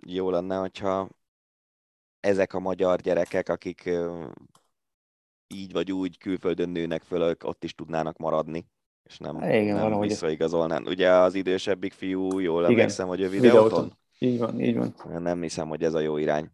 jó 0.06 0.30
lenne, 0.30 0.56
hogyha 0.56 1.08
ezek 2.20 2.54
a 2.54 2.58
magyar 2.58 3.00
gyerekek, 3.00 3.48
akik 3.48 3.90
így 5.46 5.72
vagy 5.72 5.92
úgy 5.92 6.18
külföldön 6.18 6.68
nőnek 6.68 7.02
föl, 7.02 7.36
ott 7.44 7.64
is 7.64 7.74
tudnának 7.74 8.16
maradni, 8.16 8.66
és 9.08 9.18
nem, 9.18 9.36
Igen, 9.36 9.90
nem 9.90 10.00
visszaigazolnán. 10.00 10.86
Ugye 10.86 11.10
az 11.10 11.34
idősebbik 11.34 11.92
fiú, 11.92 12.38
jól 12.38 12.64
emlékszem, 12.64 13.08
hogy 13.08 13.20
ő 13.20 13.28
videóton. 13.28 13.62
videóton. 13.62 13.92
Így 14.18 14.38
van, 14.38 14.60
így 14.60 14.76
van. 14.76 15.22
Nem 15.22 15.42
hiszem, 15.42 15.68
hogy 15.68 15.82
ez 15.82 15.94
a 15.94 16.00
jó 16.00 16.16
irány. 16.16 16.50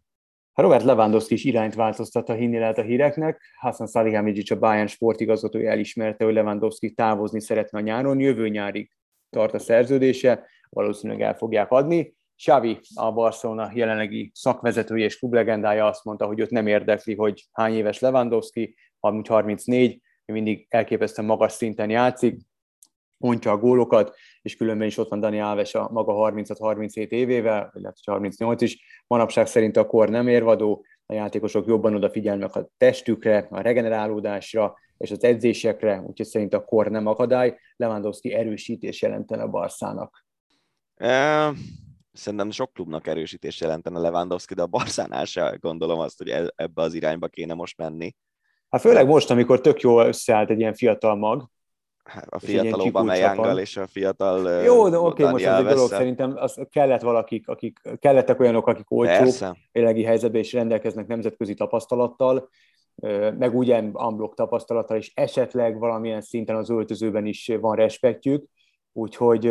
Robert 0.53 0.83
Lewandowski 0.83 1.33
is 1.33 1.43
irányt 1.43 1.75
változtatta, 1.75 2.33
hinni 2.33 2.57
lehet 2.57 2.77
a 2.77 2.81
híreknek. 2.81 3.41
Hassan 3.59 3.87
Salihamidzic, 3.87 4.51
a 4.51 4.59
Bayern 4.59 4.87
sportigazgatója 4.87 5.71
elismerte, 5.71 6.25
hogy 6.25 6.33
Lewandowski 6.33 6.93
távozni 6.93 7.41
szeretne 7.41 7.77
a 7.77 7.81
nyáron, 7.81 8.19
jövő 8.19 8.47
nyárig 8.47 8.91
tart 9.29 9.53
a 9.53 9.59
szerződése, 9.59 10.45
valószínűleg 10.69 11.21
el 11.21 11.35
fogják 11.35 11.71
adni. 11.71 12.17
Xavi, 12.35 12.79
a 12.95 13.11
Barcelona 13.11 13.71
jelenlegi 13.73 14.31
szakvezetője 14.33 15.05
és 15.05 15.19
klublegendája 15.19 15.85
azt 15.85 16.03
mondta, 16.03 16.25
hogy 16.25 16.39
őt 16.39 16.49
nem 16.49 16.67
érdekli, 16.67 17.15
hogy 17.15 17.47
hány 17.51 17.73
éves 17.73 17.99
Lewandowski, 17.99 18.75
amúgy 18.99 19.27
34, 19.27 20.01
mindig 20.31 20.65
elképesztően 20.69 21.27
magas 21.27 21.51
szinten 21.51 21.89
játszik, 21.89 22.39
mondja 23.17 23.51
a 23.51 23.57
gólokat, 23.57 24.15
és 24.41 24.55
különben 24.55 24.87
is 24.87 24.97
ott 24.97 25.09
van 25.09 25.19
Dani 25.19 25.39
Alves 25.39 25.75
a 25.75 25.89
maga 25.91 26.31
36-37 26.31 27.07
évével, 27.07 27.69
hogy 27.73 27.83
38 28.05 28.61
is. 28.61 29.03
Manapság 29.07 29.47
szerint 29.47 29.77
a 29.77 29.85
kor 29.85 30.09
nem 30.09 30.27
érvadó, 30.27 30.85
a 31.05 31.13
játékosok 31.13 31.67
jobban 31.67 31.95
odafigyelnek 31.95 32.55
a 32.55 32.69
testükre, 32.77 33.47
a 33.49 33.61
regenerálódásra 33.61 34.75
és 34.97 35.11
az 35.11 35.23
edzésekre, 35.23 35.99
úgyhogy 35.99 36.25
szerint 36.25 36.53
a 36.53 36.65
kor 36.65 36.87
nem 36.87 37.05
akadály. 37.05 37.57
Lewandowski 37.75 38.33
erősítés 38.33 39.01
jelentene 39.01 39.43
a 39.43 39.47
Barszának. 39.47 40.25
Szerintem 42.11 42.51
sok 42.51 42.73
klubnak 42.73 43.07
erősítés 43.07 43.61
jelentene 43.61 43.99
Lewandowski, 43.99 44.53
de 44.53 44.61
a 44.61 44.67
Barszánál 44.67 45.25
se 45.25 45.57
gondolom 45.59 45.99
azt, 45.99 46.17
hogy 46.17 46.29
e, 46.29 46.53
ebbe 46.55 46.81
az 46.81 46.93
irányba 46.93 47.27
kéne 47.27 47.53
most 47.53 47.77
menni. 47.77 48.15
Hát 48.69 48.81
főleg 48.81 49.07
most, 49.07 49.31
amikor 49.31 49.61
tök 49.61 49.81
jól 49.81 50.05
összeállt 50.05 50.49
egy 50.49 50.59
ilyen 50.59 50.73
fiatal 50.73 51.15
mag, 51.15 51.49
Hát, 52.09 52.27
a 52.29 52.39
fiatal 52.39 52.79
Aubameyanggal 52.79 53.59
és 53.59 53.77
a 53.77 53.87
fiatal 53.87 54.63
Jó, 54.63 54.89
de 54.89 54.99
oké, 54.99 55.21
okay, 55.21 55.31
most 55.31 55.45
ez 55.45 55.59
egy 55.59 55.65
dolog, 55.65 55.89
szerintem. 55.89 56.33
Az 56.35 56.61
kellett 56.69 57.01
valakik, 57.01 57.47
akik, 57.47 57.79
kellettek 57.99 58.39
olyanok, 58.39 58.67
akik 58.67 58.91
olcsók, 58.91 59.55
élegi 59.71 60.03
helyzetben 60.03 60.41
is 60.41 60.53
rendelkeznek 60.53 61.07
nemzetközi 61.07 61.53
tapasztalattal, 61.53 62.49
meg 63.37 63.55
ugye 63.55 63.81
unblock 63.81 64.35
tapasztalattal, 64.35 64.97
és 64.97 65.11
esetleg 65.13 65.79
valamilyen 65.79 66.21
szinten 66.21 66.55
az 66.55 66.69
öltözőben 66.69 67.25
is 67.25 67.51
van 67.61 67.75
respektjük, 67.75 68.45
úgyhogy... 68.91 69.45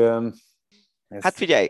Ez... 1.09 1.23
Hát 1.23 1.35
figyelj, 1.35 1.67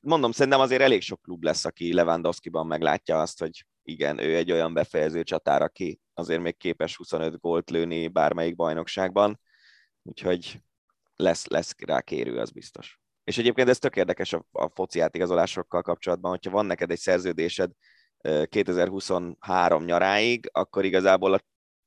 mondom, 0.00 0.32
szerintem 0.32 0.60
azért 0.60 0.82
elég 0.82 1.02
sok 1.02 1.22
klub 1.22 1.42
lesz, 1.42 1.64
aki 1.64 1.94
Lewandowski-ban 1.94 2.66
meglátja 2.66 3.20
azt, 3.20 3.38
hogy 3.38 3.64
igen, 3.82 4.18
ő 4.18 4.36
egy 4.36 4.52
olyan 4.52 4.74
befejező 4.74 5.22
csatár, 5.22 5.62
aki 5.62 6.00
azért 6.20 6.40
még 6.40 6.56
képes 6.56 6.96
25 6.96 7.40
gólt 7.40 7.70
lőni 7.70 8.08
bármelyik 8.08 8.56
bajnokságban, 8.56 9.40
úgyhogy 10.02 10.62
lesz, 11.16 11.46
lesz 11.46 11.74
rá 11.86 12.00
kérő, 12.00 12.38
az 12.38 12.50
biztos. 12.50 13.00
És 13.24 13.38
egyébként 13.38 13.68
ez 13.68 13.78
tök 13.78 13.96
érdekes 13.96 14.32
a, 14.32 14.46
a 14.52 14.68
foci 14.68 15.00
átigazolásokkal 15.00 15.82
kapcsolatban, 15.82 16.30
hogyha 16.30 16.50
van 16.50 16.66
neked 16.66 16.90
egy 16.90 16.98
szerződésed 16.98 17.70
2023 18.48 19.84
nyaráig, 19.84 20.48
akkor 20.52 20.84
igazából 20.84 21.32
a 21.32 21.40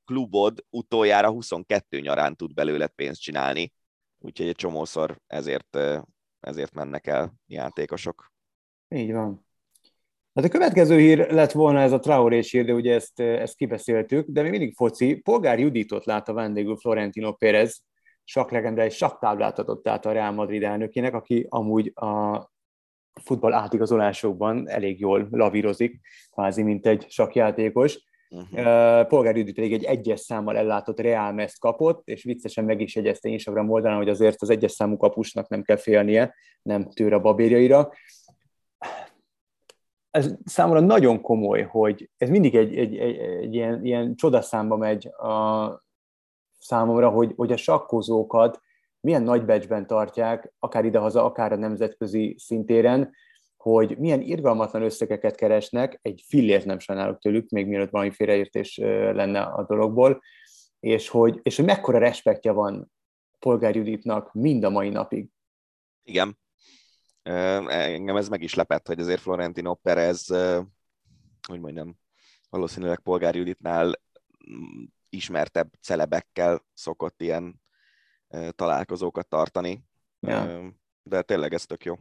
klubod 0.06 0.66
utoljára 0.70 1.30
22 1.30 2.00
nyarán 2.00 2.36
tud 2.36 2.54
belőle 2.54 2.88
pénzt 2.88 3.22
csinálni, 3.22 3.74
úgyhogy 4.18 4.48
egy 4.48 4.56
csomószor 4.56 5.22
ezért, 5.28 5.78
ezért 6.40 6.74
mennek 6.74 7.08
el 7.08 7.34
játékosok. 7.46 8.32
Így 8.90 9.12
van. 9.12 9.46
Hát 10.34 10.46
a 10.46 10.50
következő 10.50 10.98
hír 10.98 11.32
lett 11.32 11.52
volna 11.52 11.80
ez 11.80 11.92
a 11.92 12.00
Traoré 12.00 12.40
hír, 12.40 12.66
de 12.66 12.74
ugye 12.74 12.94
ezt, 12.94 13.20
ezt 13.20 13.56
kibeszéltük, 13.56 14.28
de 14.28 14.42
még 14.42 14.52
mindig 14.52 14.76
foci. 14.76 15.16
Polgár 15.16 15.60
Juditot 15.60 16.06
lát 16.06 16.30
a 16.30 16.34
vendégül 16.34 16.78
Florentino 16.78 17.34
Pérez, 17.34 17.84
saklegenda 18.24 18.82
egy 18.82 18.92
saktáblát 18.92 19.60
adott 19.60 19.88
át 19.88 20.06
a 20.06 20.12
Real 20.12 20.32
Madrid 20.32 20.64
elnökének, 20.64 21.14
aki 21.14 21.46
amúgy 21.50 21.92
a 21.96 22.42
futball 23.24 23.54
átigazolásokban 23.54 24.70
elég 24.70 25.00
jól 25.00 25.28
lavírozik, 25.32 26.00
kvázi 26.32 26.64
mint 26.64 26.86
egy 26.86 27.06
sakjátékos. 27.10 28.00
Uh-huh. 28.30 29.08
Polgár 29.08 29.38
Judit 29.38 29.56
pedig 29.56 29.74
egy 29.74 29.84
egyes 29.84 30.20
számmal 30.20 30.58
ellátott 30.58 31.00
Real 31.00 31.32
Meszt 31.32 31.60
kapott, 31.60 32.08
és 32.08 32.24
viccesen 32.24 32.66
meg 32.66 32.82
is 32.82 32.96
jegyezte 32.96 33.30
Instagram 33.30 33.70
oldalán, 33.70 33.98
hogy 33.98 34.10
azért 34.10 34.42
az 34.42 34.50
egyes 34.50 34.72
számú 34.72 34.98
kapusnak 34.98 35.50
nem 35.50 35.62
kell 35.62 35.78
félnie, 35.78 36.36
nem 36.62 36.90
tőr 36.90 37.14
a 37.14 37.20
babérjaira. 37.20 37.92
Ez 40.14 40.36
számomra 40.46 40.80
nagyon 40.80 41.22
komoly, 41.22 41.62
hogy 41.62 42.10
ez 42.18 42.30
mindig 42.30 42.56
egy, 42.56 42.78
egy, 42.78 42.98
egy, 42.98 43.18
egy 43.18 43.54
ilyen, 43.54 43.86
ilyen 43.86 44.16
csodaszámba 44.16 44.78
megy 44.78 45.08
a 45.08 45.84
számomra, 46.60 47.10
hogy, 47.10 47.34
hogy 47.36 47.52
a 47.52 47.58
sakkozókat 47.58 48.62
milyen 49.00 49.24
nagy 49.24 49.46
becsben 49.46 49.88
tartják, 49.88 50.54
akár 50.60 50.86
idehaza, 50.86 51.26
akár 51.26 51.52
a 51.52 51.56
nemzetközi 51.56 52.36
szintéren, 52.38 53.14
hogy 53.58 53.98
milyen 53.98 54.22
irgalmatlan 54.22 54.82
összegeket 54.82 55.36
keresnek, 55.36 56.00
egy 56.02 56.24
fillért 56.28 56.66
nem 56.66 56.80
sajnálok 56.80 57.20
tőlük, 57.20 57.50
még 57.50 57.68
mielőtt 57.68 57.90
valami 57.90 58.12
félreértés 58.12 58.78
lenne 59.14 59.42
a 59.42 59.66
dologból, 59.66 60.22
és 60.80 61.10
hogy, 61.10 61.40
és 61.44 61.56
hogy 61.56 61.66
mekkora 61.66 61.98
respektje 61.98 62.52
van 62.52 62.92
Polgár 63.40 63.76
Juditnak 63.76 64.34
mind 64.34 64.64
a 64.64 64.70
mai 64.70 64.90
napig. 64.90 65.28
Igen. 66.04 66.38
Engem 67.24 68.16
ez 68.16 68.30
meg 68.30 68.42
is 68.42 68.54
lepett, 68.54 68.88
hogy 68.88 69.00
azért 69.00 69.22
Florentino 69.22 69.74
Perez, 69.74 70.28
hogy 71.48 71.60
mondjam, 71.60 72.00
valószínűleg 72.50 73.00
Polgár 73.00 73.36
Juditnál 73.36 74.02
ismertebb 75.10 75.74
celebekkel 75.82 76.66
szokott 76.74 77.22
ilyen 77.22 77.62
találkozókat 78.52 79.28
tartani. 79.28 79.84
Ja. 80.20 80.74
De 81.04 81.22
tényleg 81.22 81.54
ez 81.54 81.66
tök 81.66 81.86
jó. 81.86 81.96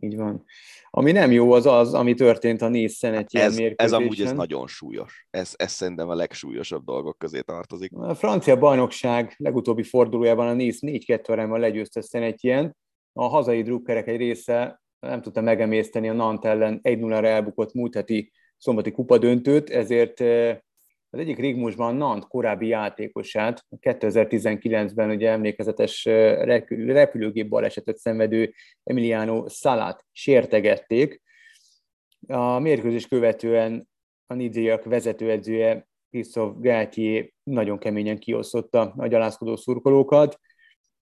Így 0.00 0.16
van. 0.16 0.44
Ami 0.90 1.12
nem 1.12 1.30
jó, 1.30 1.52
az 1.52 1.66
az, 1.66 1.94
ami 1.94 2.14
történt 2.14 2.62
a 2.62 2.66
egy 2.66 3.34
ilyen 3.34 3.46
ez, 3.46 3.58
ez 3.76 3.92
amúgy 3.92 4.20
ez 4.20 4.32
nagyon 4.32 4.66
súlyos. 4.66 5.26
Ez, 5.30 5.52
ez 5.56 5.72
szerintem 5.72 6.08
a 6.08 6.14
legsúlyosabb 6.14 6.84
dolgok 6.84 7.18
közé 7.18 7.40
tartozik. 7.40 7.92
A 7.92 8.14
francia 8.14 8.58
bajnokság 8.58 9.34
legutóbbi 9.36 9.82
fordulójában 9.82 10.48
a 10.48 10.52
Nice 10.52 10.78
4-2 10.82 11.28
arányban 11.28 11.60
legyőzte 11.60 12.02
ilyen. 12.40 12.76
A 13.18 13.26
hazai 13.26 13.62
drukkerek 13.62 14.06
egy 14.06 14.16
része 14.16 14.80
nem 15.00 15.22
tudta 15.22 15.40
megemészteni 15.40 16.08
a 16.08 16.12
Nant 16.12 16.44
ellen 16.44 16.80
1-0-ra 16.82 17.24
elbukott 17.24 17.74
múlt 17.74 17.94
heti 17.94 18.32
szombati 18.56 18.90
kupadöntőt, 18.90 19.70
ezért 19.70 20.20
az 21.10 21.18
egyik 21.18 21.38
rigmusban 21.38 21.94
Nant 21.94 22.26
korábbi 22.26 22.66
játékosát, 22.66 23.66
2019-ben 23.80 25.10
ugye 25.10 25.30
emlékezetes 25.30 26.04
repülőgép 26.86 27.48
balesetet 27.48 27.96
szenvedő 27.96 28.52
Emiliano 28.84 29.48
Salát 29.48 30.04
sértegették. 30.12 31.22
A 32.26 32.58
mérkőzés 32.58 33.08
követően 33.08 33.88
a 34.26 34.34
Nidiak 34.34 34.84
vezetőedzője 34.84 35.88
Christophe 36.10 36.68
Galtier 36.68 37.30
nagyon 37.42 37.78
keményen 37.78 38.18
kiosztotta 38.18 38.94
a 38.96 39.06
gyalázkodó 39.06 39.56
szurkolókat. 39.56 40.40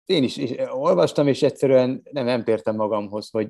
Én 0.05 0.23
is, 0.23 0.37
is 0.37 0.51
olvastam, 0.71 1.29
és 1.29 1.43
egyszerűen 1.43 2.03
nem, 2.11 2.25
nem 2.25 2.45
tértem 2.45 2.77
magamhoz, 2.77 3.31
hogy 3.31 3.49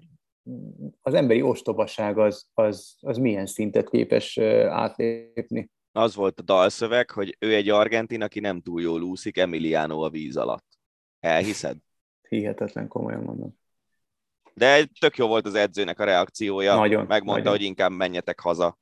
az 1.01 1.15
emberi 1.15 1.43
ostobaság 1.43 2.19
az, 2.19 2.47
az, 2.55 2.97
az 3.01 3.17
milyen 3.17 3.47
szintet 3.47 3.91
képes 3.91 4.39
átlépni 4.69 5.71
az 5.97 6.15
volt 6.15 6.41
a 6.41 6.43
dalszöveg, 6.43 7.11
hogy 7.11 7.37
ő 7.39 7.55
egy 7.55 7.69
argentin, 7.69 8.23
aki 8.23 8.41
nem 8.41 8.61
túl 8.61 8.81
jól 8.81 9.03
úszik, 9.03 9.39
Emiliano 9.39 10.01
a 10.01 10.11
víz 10.11 10.37
alatt. 10.37 10.67
Elhiszed? 11.21 11.77
Hihetetlen, 12.29 12.89
komolyan 12.89 13.23
mondom. 13.23 13.59
De 14.55 14.85
tök 15.01 15.17
jó 15.17 15.27
volt 15.27 15.47
az 15.47 15.55
edzőnek 15.55 15.99
a 15.99 16.05
reakciója. 16.05 16.75
Nagyon, 16.75 17.07
Megmondta, 17.07 17.43
nagyon. 17.43 17.59
hogy 17.59 17.67
inkább 17.67 17.91
menjetek 17.91 18.41
haza. 18.41 18.79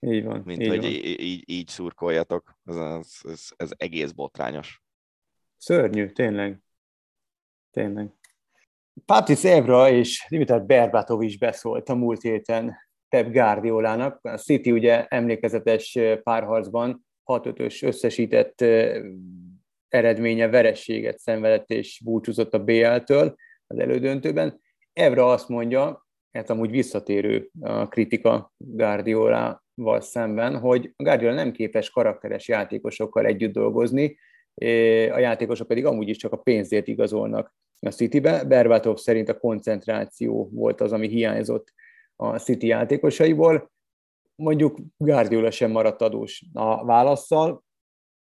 Így 0.00 0.24
van. 0.24 0.42
Mint 0.44 0.62
így 0.62 0.68
hogy 0.68 0.80
van. 0.80 0.90
Így, 0.90 1.20
így, 1.20 1.42
így 1.46 1.68
szurkoljatok. 1.68 2.58
Ez, 2.64 2.76
ez, 2.76 3.18
ez, 3.22 3.48
ez 3.56 3.70
egész 3.76 4.10
botrányos. 4.10 4.82
Szörnyű, 5.56 6.12
tényleg. 6.12 6.60
Tényleg. 7.76 8.10
Patrice 9.04 9.52
Evra 9.54 9.90
és 9.90 10.26
Dimitar 10.28 10.64
Berbatov 10.64 11.22
is 11.22 11.38
beszólt 11.38 11.88
a 11.88 11.94
múlt 11.94 12.22
héten 12.22 12.76
Pep 13.08 13.32
Guardiolának. 13.32 14.18
A 14.22 14.36
City 14.36 14.72
ugye 14.72 15.06
emlékezetes 15.06 15.98
párharcban 16.22 17.06
6-5-ös 17.24 17.84
összesített 17.84 18.64
eredménye 19.88 20.48
verességet 20.48 21.18
szenvedett 21.18 21.70
és 21.70 22.00
búcsúzott 22.04 22.54
a 22.54 22.64
BL-től 22.64 23.34
az 23.66 23.78
elődöntőben. 23.78 24.60
Evra 24.92 25.30
azt 25.30 25.48
mondja, 25.48 26.06
hát 26.32 26.50
amúgy 26.50 26.70
visszatérő 26.70 27.50
a 27.60 27.88
kritika 27.88 28.52
Guardiolával 28.56 30.00
szemben, 30.00 30.58
hogy 30.58 30.92
Guardiola 30.96 31.34
nem 31.34 31.52
képes 31.52 31.90
karakteres 31.90 32.48
játékosokkal 32.48 33.26
együtt 33.26 33.52
dolgozni, 33.52 34.18
a 35.12 35.18
játékosok 35.18 35.66
pedig 35.66 35.84
amúgy 35.84 36.08
is 36.08 36.16
csak 36.16 36.32
a 36.32 36.36
pénzért 36.36 36.88
igazolnak 36.88 37.54
a 37.80 37.90
Citybe. 37.90 38.44
Berbatov 38.44 38.96
szerint 38.96 39.28
a 39.28 39.38
koncentráció 39.38 40.48
volt 40.52 40.80
az, 40.80 40.92
ami 40.92 41.08
hiányzott 41.08 41.72
a 42.16 42.38
City 42.38 42.66
játékosaiból. 42.66 43.70
mondjuk 44.34 44.78
Guardiola 44.96 45.50
sem 45.50 45.70
maradt 45.70 46.02
adós 46.02 46.44
a 46.52 46.84
válaszsal, 46.84 47.64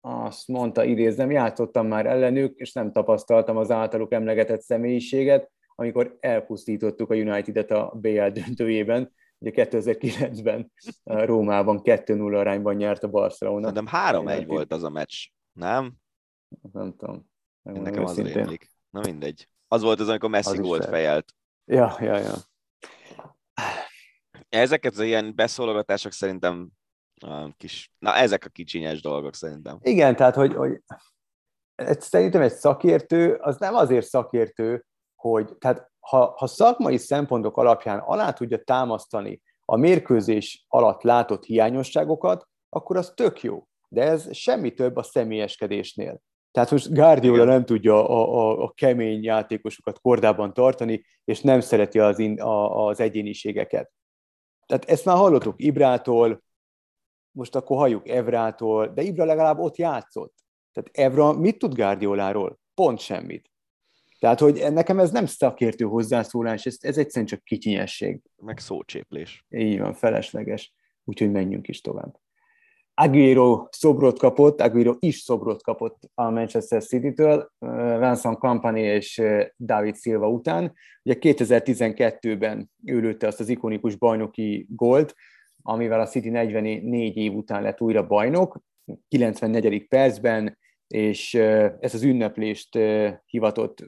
azt 0.05 0.47
mondta, 0.47 0.83
idézem, 0.83 1.31
játszottam 1.31 1.87
már 1.87 2.05
ellenük, 2.05 2.59
és 2.59 2.73
nem 2.73 2.91
tapasztaltam 2.91 3.57
az 3.57 3.71
általuk 3.71 4.13
emlegetett 4.13 4.61
személyiséget, 4.61 5.51
amikor 5.75 6.17
elpusztítottuk 6.19 7.09
a 7.09 7.15
United-et 7.15 7.71
a 7.71 7.93
BL 8.01 8.27
döntőjében, 8.27 9.13
ugye 9.37 9.67
2009-ben 9.69 10.71
Rómában 11.03 11.81
2-0 11.83 12.37
arányban 12.39 12.75
nyert 12.75 13.03
a 13.03 13.09
Barcelona. 13.09 13.71
Nem 13.71 13.87
3-1 13.91 14.43
volt 14.47 14.73
az 14.73 14.83
a 14.83 14.89
meccs, 14.89 15.27
nem? 15.51 15.93
Nem 16.71 16.95
tudom. 16.95 17.29
Nekem 17.61 18.03
az 18.03 18.21
rémlik. 18.21 18.71
Na 18.93 19.01
mindegy. 19.03 19.47
Az 19.67 19.81
volt 19.81 19.99
az, 19.99 20.09
amikor 20.09 20.29
Messi 20.29 20.57
gólt 20.57 20.85
fejelt. 20.85 21.33
Ja, 21.65 21.97
ja, 21.99 22.17
ja. 22.17 22.33
Ezeket 24.49 24.93
az 24.93 24.99
ilyen 24.99 25.35
beszólogatások 25.35 26.11
szerintem 26.11 26.69
kis, 27.57 27.91
na 27.99 28.15
ezek 28.15 28.45
a 28.45 28.49
kicsinyes 28.49 29.01
dolgok 29.01 29.35
szerintem. 29.35 29.77
Igen, 29.81 30.15
tehát 30.15 30.35
hogy, 30.35 30.53
hogy 30.53 30.81
szerintem 31.99 32.41
egy 32.41 32.53
szakértő 32.53 33.33
az 33.33 33.57
nem 33.57 33.75
azért 33.75 34.05
szakértő, 34.05 34.85
hogy 35.15 35.57
tehát 35.57 35.91
ha, 35.99 36.33
ha 36.37 36.47
szakmai 36.47 36.97
szempontok 36.97 37.57
alapján 37.57 37.99
alá 37.99 38.31
tudja 38.31 38.63
támasztani 38.63 39.41
a 39.65 39.77
mérkőzés 39.77 40.65
alatt 40.67 41.01
látott 41.01 41.43
hiányosságokat, 41.43 42.47
akkor 42.69 42.97
az 42.97 43.11
tök 43.15 43.41
jó. 43.41 43.67
De 43.89 44.01
ez 44.03 44.35
semmi 44.35 44.73
több 44.73 44.95
a 44.95 45.03
személyeskedésnél. 45.03 46.21
Tehát 46.53 46.71
most 46.71 46.93
Guardiola 46.93 47.43
nem 47.43 47.65
tudja 47.65 48.09
a, 48.09 48.37
a, 48.37 48.63
a 48.63 48.71
kemény 48.71 49.23
játékosokat 49.23 49.99
kordában 49.99 50.53
tartani, 50.53 51.05
és 51.23 51.41
nem 51.41 51.59
szereti 51.59 51.99
az, 51.99 52.19
in, 52.19 52.41
a, 52.41 52.85
az 52.87 52.99
egyéniségeket. 52.99 53.91
Tehát 54.65 54.85
ezt 54.85 55.05
már 55.05 55.15
hallottuk 55.17 55.61
Ibrától, 55.61 56.43
most 57.31 57.55
akkor 57.55 57.77
halljuk 57.77 58.07
Evrától, 58.07 58.87
de 58.87 59.01
Ibra 59.01 59.25
legalább 59.25 59.59
ott 59.59 59.75
játszott. 59.75 60.33
Tehát 60.71 61.11
Evra 61.11 61.33
mit 61.33 61.57
tud 61.57 61.73
Guardioláról? 61.75 62.59
Pont 62.73 62.99
semmit. 62.99 63.51
Tehát, 64.19 64.39
hogy 64.39 64.65
nekem 64.71 64.99
ez 64.99 65.11
nem 65.11 65.25
szakértő 65.25 65.85
hozzászólás, 65.85 66.65
ez, 66.65 66.77
ez 66.79 66.97
egyszerűen 66.97 67.29
csak 67.29 67.43
kicsinyesség. 67.43 68.21
Meg 68.35 68.59
szócséplés. 68.59 69.45
Így 69.49 69.79
van, 69.79 69.93
felesleges. 69.93 70.73
Úgyhogy 71.03 71.31
menjünk 71.31 71.67
is 71.67 71.81
tovább. 71.81 72.22
Aguero 72.95 73.67
szobrot 73.71 74.19
kapott, 74.19 74.61
Aguero 74.61 74.95
is 74.99 75.17
szobrot 75.17 75.63
kapott 75.63 76.09
a 76.13 76.29
Manchester 76.29 76.83
City-től, 76.83 77.51
Vincent 77.99 78.37
Company 78.37 78.77
és 78.77 79.21
David 79.57 79.95
Silva 79.95 80.29
után. 80.29 80.73
Ugye 81.03 81.17
2012-ben 81.19 82.71
ő 82.85 82.99
lőtte 82.99 83.27
azt 83.27 83.39
az 83.39 83.49
ikonikus 83.49 83.95
bajnoki 83.95 84.67
gólt, 84.69 85.15
amivel 85.61 85.99
a 85.99 86.05
City 86.05 86.29
44 86.29 87.17
év 87.17 87.33
után 87.33 87.61
lett 87.61 87.81
újra 87.81 88.07
bajnok, 88.07 88.59
94. 89.07 89.87
percben, 89.87 90.57
és 90.87 91.33
ezt 91.79 91.93
az 91.93 92.03
ünneplést 92.03 92.79
hivatott 93.25 93.85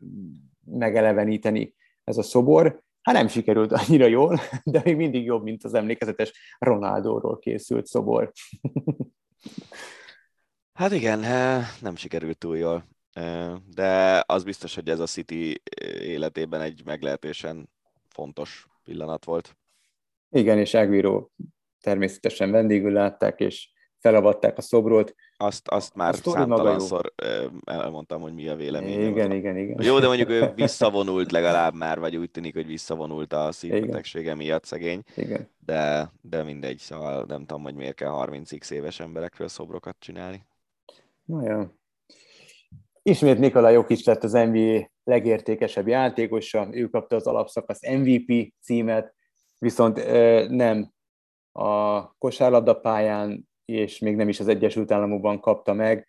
megeleveníteni 0.65 1.73
ez 2.03 2.18
a 2.18 2.23
szobor. 2.23 2.84
Hát 3.06 3.15
nem 3.15 3.27
sikerült 3.27 3.72
annyira 3.72 4.06
jól, 4.06 4.40
de 4.64 4.82
még 4.84 4.95
mindig 4.95 5.23
jobb, 5.23 5.44
mint 5.44 5.64
az 5.64 5.73
emlékezetes 5.73 6.32
Ronaldóról 6.60 7.40
készült 7.40 7.86
szobor. 7.86 8.32
Hát 10.73 10.91
igen, 10.91 11.19
nem 11.82 11.95
sikerült 11.95 12.38
túl 12.38 12.57
jól, 12.57 12.88
de 13.76 14.23
az 14.26 14.44
biztos, 14.44 14.76
hogy 14.76 14.90
ez 14.90 14.99
a 14.99 15.06
City 15.06 15.61
életében 16.02 16.61
egy 16.61 16.82
meglehetősen 16.86 17.69
fontos 18.10 18.68
pillanat 18.84 19.26
volt. 19.26 19.57
Igen, 20.30 20.57
és 20.57 20.73
Aguero 20.73 21.27
természetesen 21.82 22.52
vendégül 22.52 22.91
látták, 22.91 23.40
és 23.40 23.69
felavatták 23.99 24.57
a 24.57 24.61
szobrot. 24.61 25.15
Azt, 25.38 25.68
azt 25.68 25.95
már 25.95 26.16
számtalanszor 26.16 27.14
elmondtam, 27.66 28.22
hogy 28.22 28.34
mi 28.34 28.48
a 28.48 28.56
vélemény. 28.56 29.07
Igen, 29.07 29.32
igen, 29.32 29.57
igen. 29.57 29.82
Jó, 29.82 29.99
de 29.99 30.07
mondjuk 30.07 30.30
ő 30.30 30.52
visszavonult 30.56 31.32
legalább 31.32 31.74
már, 31.74 31.99
vagy 31.99 32.16
úgy 32.16 32.32
tűnik, 32.32 32.53
hogy 32.53 32.66
visszavonult 32.66 33.34
a 33.34 33.52
szívbetegsége 33.52 34.36
miatt 34.36 34.64
szegény. 34.64 35.02
Igen. 35.16 35.49
De, 35.66 36.12
de 36.22 36.44
mindegy, 36.44 36.78
szóval 36.78 37.26
nem 37.28 37.45
tudom, 37.45 37.64
hogy 37.64 37.76
miért 37.76 37.95
kell 37.95 38.26
30x 38.26 38.72
éves 38.72 38.99
emberekről 38.99 39.48
szobrokat 39.48 39.95
csinálni. 39.99 40.45
Na 41.26 41.49
jó. 41.49 41.64
Ismét 43.02 43.40
Nikola 43.40 43.70
Jokic 43.70 44.06
lett 44.06 44.24
az 44.24 44.32
NBA 44.32 44.90
legértékesebb 45.03 45.88
játékosa, 45.88 46.68
ő 46.72 46.88
kapta 46.88 47.16
az 47.16 47.28
alapszakasz 47.28 47.82
MVP 47.82 48.53
címet, 48.62 49.16
viszont 49.57 49.95
nem 50.49 50.94
a 51.52 52.03
kosárlabdapályán, 52.18 53.48
és 53.66 54.00
még 54.00 54.16
nem 54.16 54.30
is 54.30 54.40
az 54.40 54.48
Egyesült 54.48 54.92
Államokban 54.92 55.40
kapta 55.40 55.74
meg. 55.74 56.08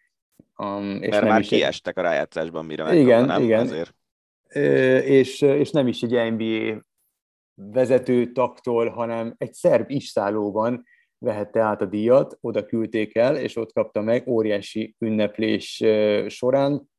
Um, 0.57 1.03
és 1.03 1.09
Mert 1.09 1.23
nem 1.23 1.31
már 1.31 1.41
is 1.41 1.49
kiestek 1.49 1.99
a 1.99 2.03
rájátszásban, 2.03 2.65
mire 2.65 2.95
Igen, 2.95 3.25
nem? 3.25 3.43
igen. 3.43 3.61
Azért. 3.61 3.95
És, 5.05 5.41
és 5.41 5.71
nem 5.71 5.87
is 5.87 6.03
egy 6.03 6.33
NBA 6.33 6.85
vezető 7.55 8.33
taktól, 8.33 8.89
hanem 8.89 9.35
egy 9.39 9.53
szerb 9.53 9.91
isszállóban 9.91 10.85
vehette 11.19 11.61
át 11.61 11.81
a 11.81 11.87
díjat, 11.87 12.39
oda 12.41 12.67
küldték 12.67 13.17
el, 13.17 13.37
és 13.37 13.57
ott 13.57 13.73
kapta 13.73 14.01
meg 14.01 14.29
óriási 14.29 14.95
ünneplés 14.99 15.85
során, 16.27 16.91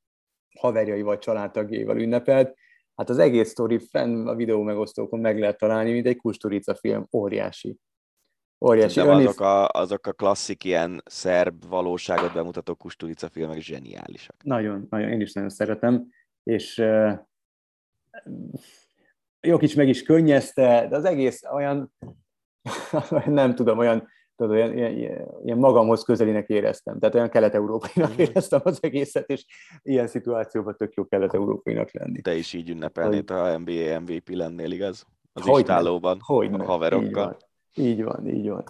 haverjaival, 0.60 1.18
családtagjaival 1.18 2.00
ünnepelt. 2.00 2.56
Hát 2.96 3.10
az 3.10 3.18
egész 3.18 3.50
sztori 3.50 3.78
fenn 3.78 4.28
a 4.28 4.36
videó 4.36 4.62
megosztókon 4.62 5.20
meg 5.20 5.40
lehet 5.40 5.58
találni, 5.58 5.92
mint 5.92 6.08
egy 6.08 6.18
Kusturica 6.18 6.76
film, 6.76 7.08
óriási. 7.12 7.78
Óriási. 8.66 9.02
De 9.02 9.12
azok 9.12 9.40
a, 9.40 9.68
azok 9.68 10.08
a 10.08 10.12
klasszik 10.12 10.64
ilyen 10.64 11.02
szerb 11.06 11.68
valóságot 11.68 12.34
bemutató 12.34 12.76
Kusturica 12.76 13.30
filmek 13.30 13.60
zseniálisak. 13.60 14.36
Nagyon, 14.44 14.88
nagyon, 14.90 15.10
én 15.10 15.22
is 15.22 15.34
nagyon 15.34 15.50
szeretem, 15.50 16.08
és 16.44 16.78
uh, 16.78 17.20
jó 19.42 19.58
meg 19.76 19.88
is 19.88 20.04
könnyezte, 20.04 20.88
de 20.90 20.96
az 20.96 21.06
egész 21.06 21.44
olyan, 21.54 21.94
nem 23.26 23.56
tudom, 23.56 23.78
olyan, 23.78 24.08
tudod, 24.36 24.52
olyan, 24.56 24.78
ilyen, 24.78 24.94
ilyen 25.44 25.58
magamhoz 25.58 26.04
közelinek 26.04 26.50
éreztem. 26.50 27.00
Tehát 27.00 27.16
olyan 27.16 27.30
kelet-európainak 27.30 28.12
mhm. 28.12 28.22
éreztem 28.22 28.62
az 28.64 28.80
egészet, 28.82 29.30
és 29.30 29.46
ilyen 29.82 30.08
szituációban 30.08 30.76
tök 30.78 30.94
jó 30.94 31.06
kelet-európainak 31.06 31.92
lenni. 31.92 32.22
Te 32.22 32.36
is 32.36 32.54
így 32.54 32.70
ünnepelnéd, 32.70 33.30
ha 33.30 33.58
NBA 33.58 34.00
MVP 34.00 34.30
lennél, 34.30 34.72
igaz? 34.72 35.06
Az 35.34 35.46
hogy 35.46 35.60
istálóban, 35.60 36.20
hogy 36.22 36.54
a 36.54 36.64
haverokkal. 36.64 37.38
Így 37.78 38.04
van, 38.04 38.28
így 38.28 38.50
van. 38.50 38.64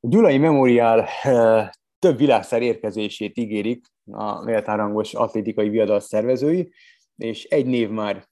A 0.00 0.08
Gyulai 0.08 0.38
Memorial 0.38 1.04
eh, 1.22 1.68
több 1.98 2.16
világszer 2.16 2.62
érkezését 2.62 3.38
ígérik 3.38 3.86
a 4.10 4.44
méltárangos 4.44 5.14
atlétikai 5.14 5.68
viadal 5.68 6.00
szervezői, 6.00 6.72
és 7.16 7.44
egy 7.44 7.66
név 7.66 7.90
már, 7.90 8.28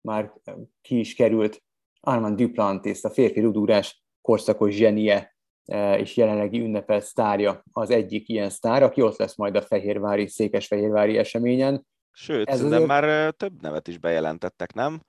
már 0.00 0.32
ki 0.80 0.98
is 0.98 1.14
került, 1.14 1.62
Armand 2.00 2.36
Duplantis, 2.36 3.02
a 3.02 3.10
férfi 3.10 3.40
rudúrás 3.40 4.02
korszakos 4.20 4.74
zsenie 4.74 5.36
eh, 5.64 6.00
és 6.00 6.16
jelenlegi 6.16 6.60
ünnepelt 6.60 7.04
sztárja, 7.04 7.64
az 7.72 7.90
egyik 7.90 8.28
ilyen 8.28 8.50
sztár, 8.50 8.82
aki 8.82 9.02
ott 9.02 9.16
lesz 9.16 9.36
majd 9.36 9.56
a 9.56 9.62
Fehérvári, 9.62 10.26
Székesfehérvári 10.26 11.16
eseményen. 11.16 11.86
Sőt, 12.12 12.48
Ez 12.48 12.62
azért... 12.62 12.86
már 12.86 13.04
eh, 13.04 13.30
több 13.30 13.62
nevet 13.62 13.88
is 13.88 13.98
bejelentettek, 13.98 14.72
nem? 14.72 15.02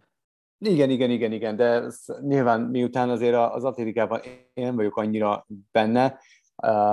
Igen, 0.65 0.89
igen, 0.89 1.09
igen, 1.09 1.31
igen, 1.31 1.55
de 1.55 1.91
nyilván 2.21 2.61
miután 2.61 3.09
azért 3.09 3.35
az 3.35 3.63
atlétikában 3.63 4.21
én 4.53 4.63
nem 4.63 4.75
vagyok 4.75 4.97
annyira 4.97 5.45
benne, 5.71 6.19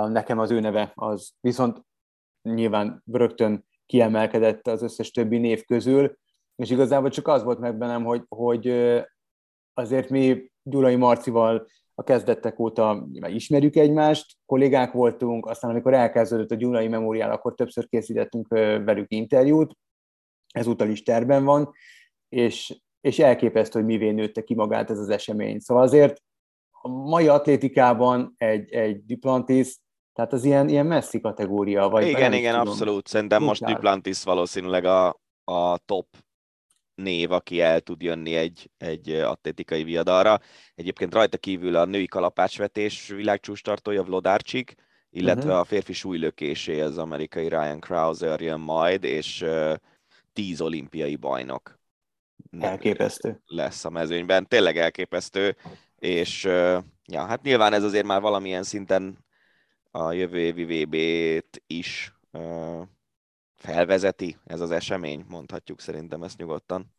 nekem 0.07 0.39
az 0.39 0.51
ő 0.51 0.59
neve 0.59 0.91
az 0.95 1.31
viszont 1.39 1.85
nyilván 2.41 3.03
rögtön 3.11 3.65
kiemelkedett 3.85 4.67
az 4.67 4.81
összes 4.81 5.11
többi 5.11 5.37
név 5.37 5.65
közül, 5.65 6.17
és 6.55 6.69
igazából 6.69 7.09
csak 7.09 7.27
az 7.27 7.43
volt 7.43 7.59
meg 7.59 7.77
bennem, 7.77 8.03
hogy, 8.03 8.23
hogy 8.27 8.67
azért 9.73 10.09
mi 10.09 10.51
Gyulai 10.63 10.95
Marcival 10.95 11.67
a 11.95 12.03
kezdettek 12.03 12.59
óta 12.59 13.07
ismerjük 13.11 13.75
egymást, 13.75 14.37
kollégák 14.45 14.91
voltunk, 14.91 15.45
aztán 15.45 15.71
amikor 15.71 15.93
elkezdődött 15.93 16.51
a 16.51 16.55
Gyulai 16.55 16.87
Memoriál, 16.87 17.31
akkor 17.31 17.55
többször 17.55 17.87
készítettünk 17.87 18.47
velük 18.83 19.11
interjút, 19.11 19.77
ezúttal 20.53 20.89
is 20.89 21.03
terben 21.03 21.43
van, 21.43 21.71
és 22.29 22.79
és 23.01 23.19
elképesztő, 23.19 23.79
hogy 23.79 23.87
mivé 23.87 24.11
nőtte 24.11 24.43
ki 24.43 24.53
magát 24.55 24.89
ez 24.89 24.99
az 24.99 25.09
esemény. 25.09 25.59
Szóval 25.59 25.83
azért 25.83 26.21
a 26.81 26.87
mai 26.87 27.27
atlétikában 27.27 28.33
egy, 28.37 28.71
egy 28.71 29.05
Duplantis, 29.05 29.77
tehát 30.13 30.33
az 30.33 30.43
ilyen, 30.43 30.69
ilyen 30.69 30.85
messzi 30.85 31.19
kategória. 31.19 31.89
Vagy 31.89 32.07
igen, 32.07 32.33
igen, 32.33 32.53
tudom. 32.53 32.67
abszolút. 32.67 33.07
Szerintem 33.07 33.43
most 33.43 33.63
Duplantis 33.63 34.23
valószínűleg 34.23 34.85
a, 34.85 35.19
a 35.43 35.77
top 35.77 36.07
név, 36.95 37.31
aki 37.31 37.61
el 37.61 37.81
tud 37.81 38.01
jönni 38.01 38.35
egy, 38.35 38.71
egy 38.77 39.09
atlétikai 39.09 39.83
viadalra. 39.83 40.39
Egyébként 40.75 41.13
rajta 41.13 41.37
kívül 41.37 41.75
a 41.75 41.85
női 41.85 42.07
kalapácsvetés 42.07 43.07
világcsústartója 43.07 44.03
Vlodárcsik, 44.03 44.75
illetve 45.09 45.43
uh-huh. 45.43 45.59
a 45.59 45.63
férfi 45.63 45.93
súlylökésé 45.93 46.81
az 46.81 46.97
amerikai 46.97 47.47
Ryan 47.47 47.79
Krauser 47.79 48.41
jön 48.41 48.59
majd, 48.59 49.03
és 49.03 49.41
uh, 49.41 49.73
tíz 50.33 50.61
olimpiai 50.61 51.15
bajnok 51.15 51.78
elképesztő. 52.59 53.41
Lesz 53.45 53.85
a 53.85 53.89
mezőnyben, 53.89 54.47
tényleg 54.47 54.77
elképesztő. 54.77 55.55
és 55.95 56.43
ja, 57.05 57.25
hát 57.25 57.41
nyilván 57.41 57.73
ez 57.73 57.83
azért 57.83 58.05
már 58.05 58.21
valamilyen 58.21 58.63
szinten 58.63 59.25
a 59.91 60.11
jövő 60.11 60.39
évi 60.39 60.83
VB-t 60.83 61.63
is 61.67 62.13
felvezeti 63.55 64.37
ez 64.45 64.61
az 64.61 64.71
esemény, 64.71 65.25
mondhatjuk 65.27 65.79
szerintem 65.79 66.23
ezt 66.23 66.37
nyugodtan. 66.37 66.93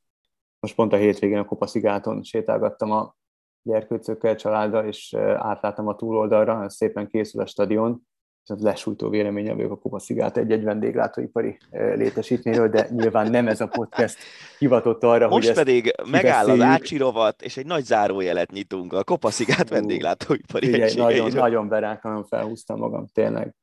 Most 0.61 0.75
pont 0.75 0.93
a 0.93 0.97
hétvégén 0.97 1.39
a 1.39 1.45
Kopaszigáton 1.45 2.23
sétálgattam 2.23 2.91
a 2.91 3.17
gyerkőcökkel, 3.63 4.37
családdal, 4.37 4.87
és 4.87 5.15
átláttam 5.37 5.87
a 5.87 5.97
túloldalra, 5.97 6.69
szépen 6.71 7.09
készül 7.09 7.41
a 7.41 7.47
stadion, 7.47 8.09
ez 8.47 8.63
lesújtó 8.63 9.09
véleményem 9.09 9.57
vagyok 9.57 9.73
a 9.73 9.77
Kopaszigát 9.77 10.37
egy-egy 10.37 10.65
vendéglátóipari 10.65 11.59
létesítményről, 11.71 12.69
de 12.69 12.89
nyilván 12.91 13.31
nem 13.31 13.49
ez 13.49 13.61
a 13.61 13.67
podcast 13.67 14.19
hivatott 14.59 15.03
arra, 15.03 15.29
Most 15.29 15.47
hogy 15.47 15.57
pedig 15.57 15.95
megáll 16.11 16.49
az 16.49 16.61
Ácsirovat, 16.61 17.43
és 17.43 17.57
egy 17.57 17.67
nagy 17.67 17.85
zárójelet 17.85 18.51
nyitunk 18.51 18.93
a 18.93 19.05
Kopaszigát 19.05 19.69
vendéglátóipari 19.69 20.67
Figyelj, 20.67 20.95
nagyon, 20.95 21.31
nagyon 21.31 21.69
berák, 21.69 22.03
nagyon 22.03 22.25
felhúztam 22.25 22.79
magam, 22.79 23.07
tényleg. 23.13 23.55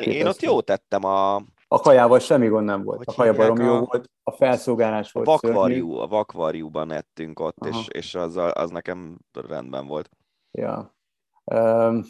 Én 0.00 0.26
ott 0.26 0.42
jó 0.42 0.60
tettem 0.60 1.04
a... 1.04 1.34
A 1.70 1.80
kajával 1.80 2.18
semmi 2.18 2.48
gond 2.48 2.64
nem 2.64 2.82
volt. 2.82 2.98
Hogy 2.98 3.06
a 3.08 3.16
kaja 3.16 3.32
barom 3.32 3.60
jó 3.60 3.78
volt, 3.78 4.10
a 4.22 4.30
felszolgálás 4.30 5.12
volt 5.12 5.26
a 5.26 5.30
vakvarjú, 5.30 5.94
A 5.94 6.06
vakvarjúban 6.06 6.92
ettünk 6.92 7.40
ott, 7.40 7.66
és, 7.66 7.86
és 7.88 8.14
az, 8.14 8.40
az 8.52 8.70
nekem 8.70 9.18
rendben 9.48 9.86
volt. 9.86 10.10
Ja. 10.50 10.96
Um, 11.44 12.04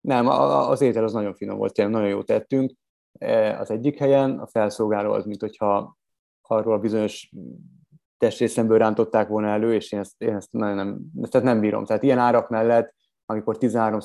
nem, 0.00 0.26
az 0.26 0.80
étel 0.80 1.04
az 1.04 1.12
nagyon 1.12 1.34
finom 1.34 1.56
volt, 1.56 1.72
tényleg 1.72 1.94
nagyon 1.94 2.08
jó 2.08 2.22
tettünk. 2.22 2.72
E, 3.18 3.58
az 3.58 3.70
egyik 3.70 3.98
helyen, 3.98 4.38
a 4.38 4.46
felszolgáló 4.46 5.12
az, 5.12 5.24
mint 5.24 5.40
hogyha 5.40 5.96
arról 6.42 6.74
a 6.74 6.78
bizonyos 6.78 7.30
testrészemből 8.18 8.78
rántották 8.78 9.28
volna 9.28 9.48
elő, 9.48 9.74
és 9.74 9.92
én 9.92 10.00
ezt, 10.00 10.22
én 10.22 10.34
ezt 10.34 10.52
nagyon 10.52 10.76
nem, 10.76 11.00
tehát 11.28 11.46
nem 11.46 11.60
bírom. 11.60 11.84
Tehát 11.84 12.02
ilyen 12.02 12.18
árak 12.18 12.48
mellett, 12.48 12.94
amikor 13.26 13.58
13 13.58 13.98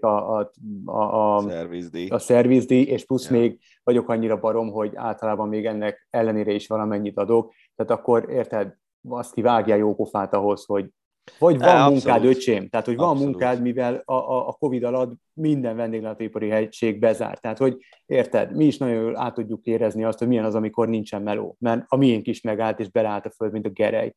a, 0.00 0.06
a, 0.06 0.50
a, 0.84 1.36
a, 1.36 1.40
szervizdíj. 1.40 2.08
a 2.08 2.18
szervizdíj, 2.18 2.82
és 2.82 3.04
plusz 3.04 3.30
ja. 3.30 3.38
még 3.38 3.60
vagyok 3.82 4.08
annyira 4.08 4.40
barom, 4.40 4.70
hogy 4.70 4.92
általában 4.94 5.48
még 5.48 5.66
ennek 5.66 6.06
ellenére 6.10 6.52
is 6.52 6.66
valamennyit 6.66 7.18
adok, 7.18 7.52
tehát 7.74 8.00
akkor 8.00 8.30
érted, 8.30 8.74
azt 9.08 9.34
kivágja 9.34 9.74
jó 9.74 9.94
pofát 9.94 10.34
ahhoz, 10.34 10.64
hogy 10.64 10.90
vagy 11.38 11.58
van 11.58 11.68
Abszolút. 11.68 11.92
munkád, 11.92 12.24
öcsém, 12.24 12.68
tehát 12.68 12.86
hogy 12.86 12.96
van 12.96 13.08
Abszolút. 13.08 13.30
munkád, 13.30 13.60
mivel 13.62 14.02
a, 14.04 14.12
a, 14.14 14.48
a 14.48 14.52
Covid 14.52 14.82
alatt 14.82 15.12
minden 15.32 15.76
vendéglátóipari 15.76 16.48
helység 16.48 16.98
bezárt. 16.98 17.40
Tehát, 17.40 17.58
hogy 17.58 17.76
érted, 18.06 18.56
mi 18.56 18.64
is 18.64 18.78
nagyon 18.78 19.02
jól 19.02 19.16
át 19.16 19.34
tudjuk 19.34 19.64
érezni 19.64 20.04
azt, 20.04 20.18
hogy 20.18 20.28
milyen 20.28 20.44
az, 20.44 20.54
amikor 20.54 20.88
nincsen 20.88 21.22
meló, 21.22 21.56
mert 21.58 21.84
a 21.88 21.96
miénk 21.96 22.26
is 22.26 22.40
megállt, 22.40 22.80
és 22.80 22.90
beleállt 22.90 23.26
a 23.26 23.30
föld, 23.30 23.52
mint 23.52 23.66
a 23.66 23.70
gerej. 23.70 24.16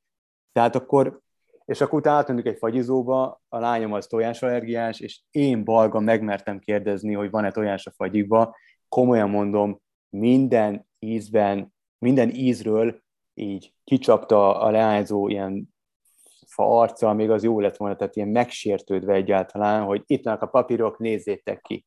Tehát 0.51 0.75
akkor, 0.75 1.19
és 1.65 1.81
akkor 1.81 1.99
utána 1.99 2.17
átmentünk 2.17 2.47
egy 2.53 2.59
fagyizóba, 2.59 3.41
a 3.47 3.59
lányom 3.59 3.93
az 3.93 4.07
tojásallergiás, 4.07 4.99
és 4.99 5.21
én 5.31 5.63
balga 5.63 5.99
megmertem 5.99 6.59
kérdezni, 6.59 7.13
hogy 7.13 7.29
van-e 7.29 7.51
tojás 7.51 7.85
a 7.85 7.91
fagyikba. 7.95 8.55
Komolyan 8.89 9.29
mondom, 9.29 9.81
minden 10.09 10.87
ízben, 10.99 11.73
minden 11.97 12.29
ízről 12.29 13.01
így 13.33 13.73
kicsapta 13.83 14.59
a 14.59 14.71
leányzó 14.71 15.27
ilyen 15.27 15.75
fa 16.47 16.79
arccal 16.79 17.13
még 17.13 17.29
az 17.29 17.43
jó 17.43 17.59
lett 17.59 17.77
volna, 17.77 17.95
tehát 17.95 18.15
ilyen 18.15 18.27
megsértődve 18.27 19.13
egyáltalán, 19.13 19.83
hogy 19.83 20.03
itt 20.05 20.23
vannak 20.23 20.41
a 20.41 20.45
papírok, 20.45 20.99
nézzétek 20.99 21.61
ki. 21.61 21.85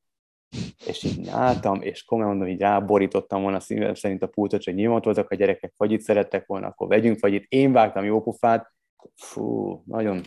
És 0.86 1.02
így 1.02 1.28
álltam, 1.28 1.82
és 1.82 2.04
komolyan 2.04 2.30
mondom, 2.30 2.48
így 2.48 2.60
ráborítottam 2.60 3.42
volna 3.42 3.60
szívem 3.60 3.94
szerint 3.94 4.22
a 4.22 4.26
pultot, 4.26 4.64
hogy 4.64 4.74
nyilván 4.74 5.00
voltak 5.04 5.30
a 5.30 5.34
gyerekek, 5.34 5.72
fagyit 5.76 6.00
szerettek 6.00 6.46
volna, 6.46 6.66
akkor 6.66 6.88
vegyünk 6.88 7.18
fagyit. 7.18 7.46
Én 7.48 7.72
vágtam 7.72 8.04
jó 8.04 8.22
pufát, 8.22 8.72
fú, 9.14 9.82
nagyon, 9.86 10.20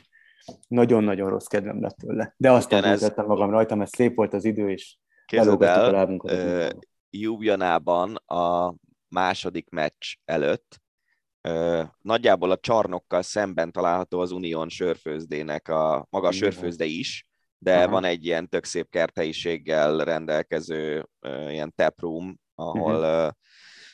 nagyon-nagyon 0.67 1.29
rossz 1.29 1.47
kedvem 1.47 1.81
lett 1.81 1.95
tőle. 1.95 2.33
De 2.37 2.51
aztán 2.51 2.83
ez... 2.83 3.13
magam 3.15 3.49
rajta, 3.49 3.75
mert 3.75 3.95
szép 3.95 4.15
volt 4.15 4.33
az 4.33 4.45
idő, 4.45 4.69
és 4.69 4.97
Képzeld 5.25 5.61
el, 5.61 6.09
uh, 6.09 6.69
Jubjanában 7.09 8.15
a 8.15 8.75
második 9.07 9.69
meccs 9.69 10.13
előtt 10.25 10.82
nagyjából 12.01 12.51
a 12.51 12.57
csarnokkal 12.57 13.21
szemben 13.21 13.71
található 13.71 14.19
az 14.19 14.31
Unión 14.31 14.69
sörfőzdének 14.69 15.67
a 15.67 16.07
maga 16.09 16.27
a 16.27 16.31
sörfőzde 16.31 16.85
is, 16.85 17.27
de 17.57 17.77
Aha. 17.77 17.91
van 17.91 18.03
egy 18.03 18.25
ilyen 18.25 18.49
tök 18.49 18.65
szép 18.65 18.89
kerthelyiséggel 18.89 19.97
rendelkező 19.97 21.09
ilyen 21.47 21.73
taproom, 21.75 22.39
ahol 22.55 22.99
uh-huh. 22.99 23.31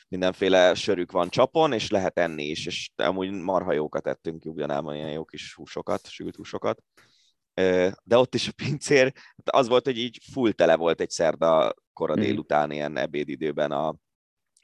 mindenféle 0.08 0.74
sörük 0.74 1.12
van 1.12 1.28
csapon, 1.28 1.72
és 1.72 1.90
lehet 1.90 2.18
enni 2.18 2.44
is, 2.44 2.66
és 2.66 2.90
amúgy 2.96 3.30
marha 3.30 3.72
jókat 3.72 4.06
ettünk 4.06 4.44
Jubjanában, 4.44 4.94
ilyen 4.94 5.12
jó 5.12 5.24
kis 5.24 5.54
húsokat, 5.54 6.08
sült 6.08 6.36
húsokat. 6.36 6.82
De 8.04 8.18
ott 8.18 8.34
is 8.34 8.48
a 8.48 8.52
pincér, 8.56 9.12
az 9.44 9.68
volt, 9.68 9.84
hogy 9.84 9.98
így 9.98 10.18
full 10.32 10.52
tele 10.52 10.76
volt 10.76 11.00
egy 11.00 11.10
szerda 11.10 11.74
kora 11.92 12.14
mhm. 12.14 12.22
délután 12.22 12.70
ilyen 12.70 12.96
ebédidőben 12.96 13.70
a, 13.72 13.88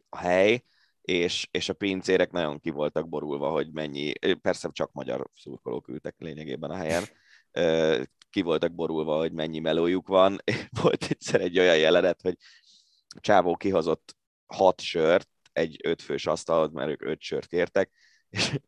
a 0.08 0.18
hely, 0.18 0.62
és, 1.06 1.48
és 1.50 1.68
a 1.68 1.72
pincérek 1.72 2.30
nagyon 2.30 2.60
ki 2.60 2.70
voltak 2.70 3.08
borulva, 3.08 3.50
hogy 3.50 3.72
mennyi, 3.72 4.12
persze 4.42 4.68
csak 4.72 4.92
magyar 4.92 5.30
szurkolók 5.34 5.88
ültek 5.88 6.14
lényegében 6.18 6.70
a 6.70 6.76
helyen, 6.76 7.04
ki 8.30 8.42
voltak 8.42 8.72
borulva, 8.72 9.16
hogy 9.16 9.32
mennyi 9.32 9.58
melójuk 9.58 10.08
van. 10.08 10.38
Volt 10.82 11.04
egyszer 11.04 11.40
egy 11.40 11.58
olyan 11.58 11.76
jelenet, 11.76 12.20
hogy 12.22 12.36
a 13.08 13.20
csávó 13.20 13.56
kihozott 13.56 14.16
hat 14.46 14.80
sört, 14.80 15.28
egy 15.52 15.80
ötfős 15.82 16.26
asztalhoz, 16.26 16.72
mert 16.72 16.90
ők 16.90 17.02
öt 17.02 17.20
sört 17.20 17.46
kértek, 17.46 17.90
és 18.28 18.58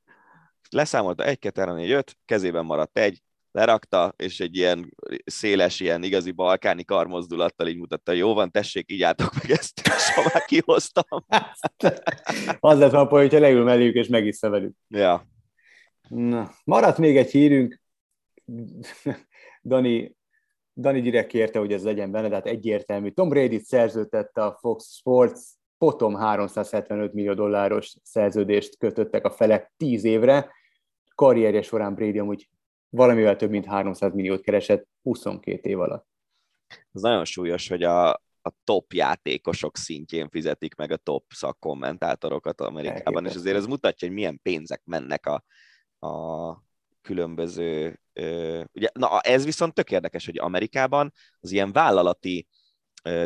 leszámolta 0.71 1.25
egy, 1.25 1.39
kettő, 1.39 1.61
három, 1.61 1.77
négy, 1.77 1.91
öt, 1.91 2.17
kezében 2.25 2.65
maradt 2.65 2.99
egy, 2.99 3.23
lerakta, 3.59 4.15
és 4.17 4.41
egy 4.41 4.57
ilyen 4.57 4.95
széles, 5.25 5.81
ilyen 5.81 6.03
igazi 6.03 6.31
balkáni 6.31 6.85
karmozdulattal 6.85 7.69
így 7.69 7.79
mutatta, 7.79 8.13
jó 8.13 8.35
van, 8.35 8.51
tessék, 8.51 8.91
így 8.91 9.03
álltok 9.03 9.35
meg 9.35 9.51
ezt, 9.51 9.81
és 9.97 10.15
ha 10.15 10.31
már 10.33 10.45
kihoztam. 10.45 11.25
az 12.61 12.79
lett 12.79 12.93
a 12.93 13.05
hogyha 13.05 13.39
leül 13.39 13.65
melléjük, 13.65 13.95
és 13.95 14.09
megissza 14.09 14.49
velük. 14.49 14.75
Ja. 14.89 15.27
Na, 16.09 16.51
maradt 16.65 16.99
még 16.99 17.17
egy 17.17 17.31
hírünk. 17.31 17.81
Dani, 19.63 20.17
Dani 20.77 21.01
direkt 21.01 21.29
kérte, 21.29 21.59
hogy 21.59 21.73
ez 21.73 21.85
legyen 21.85 22.11
benne, 22.11 22.29
de 22.29 22.35
hát 22.35 22.47
egyértelmű. 22.47 23.11
Tom 23.11 23.29
Brady 23.29 23.59
szerződtette 23.59 24.45
a 24.45 24.59
Fox 24.61 24.95
Sports, 24.95 25.41
potom 25.79 26.15
375 26.15 27.13
millió 27.13 27.35
dolláros 27.35 27.95
szerződést 28.03 28.79
kötöttek 28.79 29.25
a 29.25 29.31
felek 29.31 29.73
10 29.77 30.05
évre. 30.05 30.51
Karrierje 31.15 31.63
során 31.63 31.95
Brady 31.95 32.19
amúgy 32.19 32.49
valamivel 32.91 33.37
több 33.37 33.51
mint 33.51 33.67
300 33.67 34.15
milliót 34.15 34.41
keresett 34.41 34.89
22 35.03 35.69
év 35.69 35.81
alatt. 35.81 36.07
Ez 36.93 37.01
nagyon 37.01 37.25
súlyos, 37.25 37.69
hogy 37.69 37.83
a, 37.83 38.11
a 38.43 38.53
top 38.65 38.93
játékosok 38.93 39.77
szintjén 39.77 40.29
fizetik 40.29 40.75
meg 40.75 40.93
a 40.93 40.97
top 40.97 41.25
szakkommentátorokat 41.29 42.61
Amerikában, 42.61 43.05
Elképesztő. 43.05 43.29
és 43.29 43.45
azért 43.45 43.57
ez 43.57 43.67
mutatja, 43.67 44.09
hogy 44.09 44.17
milyen 44.17 44.41
pénzek 44.43 44.83
mennek 44.85 45.27
a, 45.27 45.45
a 46.07 46.67
különböző... 47.03 48.01
Ö, 48.13 48.63
ugye, 48.73 48.89
na, 48.93 49.21
ez 49.21 49.45
viszont 49.45 49.75
tök 49.75 49.91
érdekes, 49.91 50.27
hogy 50.27 50.39
Amerikában 50.39 51.13
az 51.41 51.51
ilyen 51.51 51.73
vállalati 51.73 52.47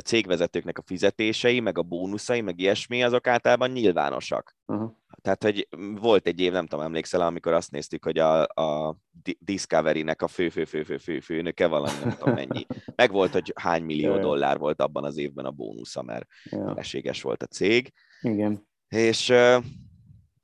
cégvezetőknek 0.04 0.78
a 0.78 0.82
fizetései, 0.86 1.60
meg 1.60 1.78
a 1.78 1.82
bónuszai, 1.82 2.40
meg 2.40 2.60
ilyesmi, 2.60 3.02
azok 3.02 3.26
általában 3.26 3.70
nyilvánosak. 3.70 4.56
Uh-huh. 4.66 4.90
Tehát, 5.20 5.42
hogy 5.42 5.68
volt 6.00 6.26
egy 6.26 6.40
év, 6.40 6.52
nem 6.52 6.66
tudom, 6.66 6.84
emlékszel, 6.84 7.20
amikor 7.20 7.52
azt 7.52 7.70
néztük, 7.70 8.04
hogy 8.04 8.18
a, 8.18 8.42
a 8.42 8.96
Discovery-nek 9.38 10.22
a 10.22 10.28
fő-fő-fő-fő 10.28 11.20
főnöke 11.20 11.66
valami, 11.66 11.98
nem 12.04 12.16
tudom 12.18 12.34
mennyi. 12.34 12.66
Meg 12.94 13.10
volt, 13.10 13.32
hogy 13.32 13.52
hány 13.54 13.82
millió 13.82 14.18
dollár 14.18 14.58
volt 14.58 14.80
abban 14.80 15.04
az 15.04 15.16
évben 15.16 15.44
a 15.44 15.50
bónusza, 15.50 16.02
mert 16.02 16.26
ja. 16.44 16.74
eséges 16.76 17.22
volt 17.22 17.42
a 17.42 17.46
cég. 17.46 17.92
Igen. 18.20 18.66
És 18.88 19.24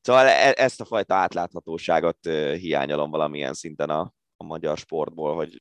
szóval 0.00 0.26
e, 0.26 0.55
ezt 0.56 0.80
a 0.80 0.84
fajta 0.84 1.14
átláthatóságot 1.14 2.28
hiányolom 2.59 3.10
valamilyen 3.10 3.55
szinten 3.55 3.90
a, 3.90 4.12
a 4.36 4.44
magyar 4.44 4.78
sportból, 4.78 5.34
hogy 5.34 5.59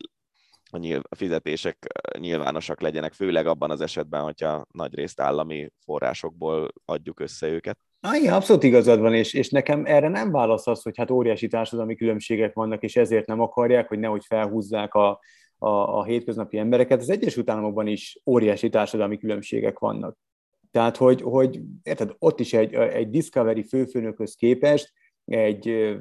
a, 0.72 1.16
fizetések 1.16 1.88
nyilvánosak 2.20 2.82
legyenek, 2.82 3.14
főleg 3.14 3.48
abban 3.48 3.72
az 3.72 3.82
esetben, 3.82 4.22
hogyha 4.22 4.66
nagy 4.72 4.96
részt 4.96 5.22
állami 5.22 5.70
forrásokból 5.84 6.68
adjuk 6.86 7.20
össze 7.20 7.48
őket. 7.48 7.78
Ah, 8.00 8.16
igen, 8.16 8.34
abszolút 8.34 8.64
igazad 8.64 9.00
van, 9.00 9.14
és, 9.14 9.34
és 9.34 9.50
nekem 9.50 9.86
erre 9.86 10.08
nem 10.08 10.32
válasz 10.32 10.68
az, 10.68 10.82
hogy 10.82 10.98
hát 10.98 11.12
óriási 11.12 11.48
társadalmi 11.48 11.96
különbségek 11.96 12.54
vannak, 12.54 12.84
és 12.84 12.96
ezért 12.96 13.28
nem 13.28 13.40
akarják, 13.40 13.88
hogy 13.88 14.00
nehogy 14.00 14.26
felhúzzák 14.26 14.94
a, 14.94 15.20
a, 15.58 15.70
a 15.70 16.04
hétköznapi 16.04 16.58
embereket. 16.58 17.02
Az 17.02 17.10
Egyesült 17.10 17.50
Államokban 17.50 17.88
is 17.88 18.20
óriási 18.26 18.70
társadalmi 18.70 19.18
különbségek 19.18 19.80
vannak. 19.80 20.18
Tehát, 20.72 20.98
hogy, 20.98 21.22
hogy 21.22 21.62
érted, 21.84 22.16
ott 22.20 22.40
is 22.40 22.54
egy, 22.54 22.74
egy 22.74 23.10
Discovery 23.10 23.64
főfőnökhöz 23.64 24.36
képest 24.36 24.94
egy, 25.26 25.98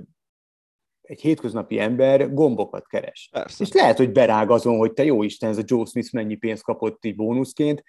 egy 1.06 1.20
hétköznapi 1.20 1.78
ember 1.78 2.34
gombokat 2.34 2.86
keres. 2.86 3.28
Persze. 3.32 3.64
És 3.64 3.72
lehet, 3.72 3.96
hogy 3.96 4.12
berág 4.12 4.50
azon, 4.50 4.76
hogy 4.76 4.92
te 4.92 5.04
jó 5.04 5.22
Isten, 5.22 5.50
ez 5.50 5.58
a 5.58 5.62
Joe 5.64 5.84
Smith 5.84 6.12
mennyi 6.14 6.34
pénzt 6.34 6.62
kapott 6.62 7.04
így 7.04 7.16
bónuszként, 7.16 7.82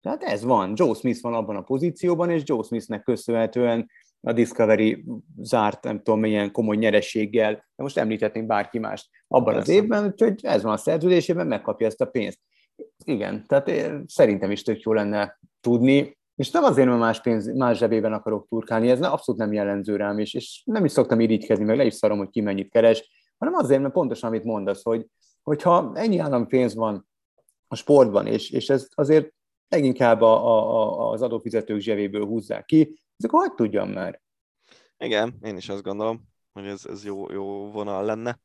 Tehát 0.00 0.22
ez 0.22 0.44
van. 0.44 0.72
Joe 0.76 0.94
Smith 0.94 1.20
van 1.20 1.34
abban 1.34 1.56
a 1.56 1.62
pozícióban, 1.62 2.30
és 2.30 2.42
Joe 2.44 2.62
Smithnek 2.62 3.02
köszönhetően 3.02 3.90
a 4.20 4.32
Discovery 4.32 5.04
zárt, 5.36 5.84
nem 5.84 6.02
tudom 6.02 6.20
milyen 6.20 6.52
komoly 6.52 6.76
nyerességgel, 6.76 7.52
de 7.52 7.82
most 7.82 7.98
említhetnénk 7.98 8.46
bárki 8.46 8.78
mást 8.78 9.08
abban 9.28 9.54
Persze. 9.54 9.72
az 9.72 9.78
évben, 9.78 10.04
úgyhogy 10.04 10.40
ez 10.42 10.62
van 10.62 10.72
a 10.72 10.76
szerződésében, 10.76 11.46
megkapja 11.46 11.86
ezt 11.86 12.00
a 12.00 12.06
pénzt. 12.06 12.38
Igen, 13.04 13.46
tehát 13.46 13.70
szerintem 14.06 14.50
is 14.50 14.62
tök 14.62 14.80
jó 14.80 14.92
lenne 14.92 15.38
tudni, 15.60 16.16
és 16.42 16.50
nem 16.50 16.64
azért, 16.64 16.88
mert 16.88 17.00
más, 17.00 17.20
pénz, 17.20 17.46
más 17.46 17.78
zsebében 17.78 18.12
akarok 18.12 18.48
turkálni, 18.48 18.90
ez 18.90 19.02
abszolút 19.02 19.40
nem 19.40 19.52
jellemző 19.52 19.96
rám, 19.96 20.18
és, 20.18 20.34
és 20.34 20.62
nem 20.64 20.84
is 20.84 20.92
szoktam 20.92 21.20
irigykedni, 21.20 21.64
meg 21.64 21.76
le 21.76 21.84
is 21.84 21.94
szarom, 21.94 22.18
hogy 22.18 22.30
ki 22.30 22.40
mennyit 22.40 22.70
keres, 22.70 23.32
hanem 23.38 23.54
azért, 23.54 23.80
mert 23.80 23.92
pontosan 23.92 24.28
amit 24.28 24.44
mondasz, 24.44 24.82
hogy 24.82 25.06
hogyha 25.42 25.92
ennyi 25.94 26.18
állami 26.18 26.46
pénz 26.46 26.74
van 26.74 27.08
a 27.68 27.74
sportban, 27.74 28.26
és, 28.26 28.50
és 28.50 28.68
ez 28.68 28.88
azért 28.94 29.32
leginkább 29.68 30.20
a, 30.20 30.46
a, 30.46 31.10
az 31.10 31.22
adófizetők 31.22 31.80
zsebéből 31.80 32.26
húzzák 32.26 32.64
ki, 32.64 32.98
ezek 33.16 33.30
hogy 33.30 33.54
tudjam 33.54 33.90
már? 33.90 34.20
Igen, 34.98 35.38
én 35.42 35.56
is 35.56 35.68
azt 35.68 35.82
gondolom, 35.82 36.22
hogy 36.52 36.66
ez, 36.66 36.86
ez 36.86 37.04
jó, 37.04 37.32
jó 37.32 37.70
vonal 37.70 38.04
lenne. 38.04 38.40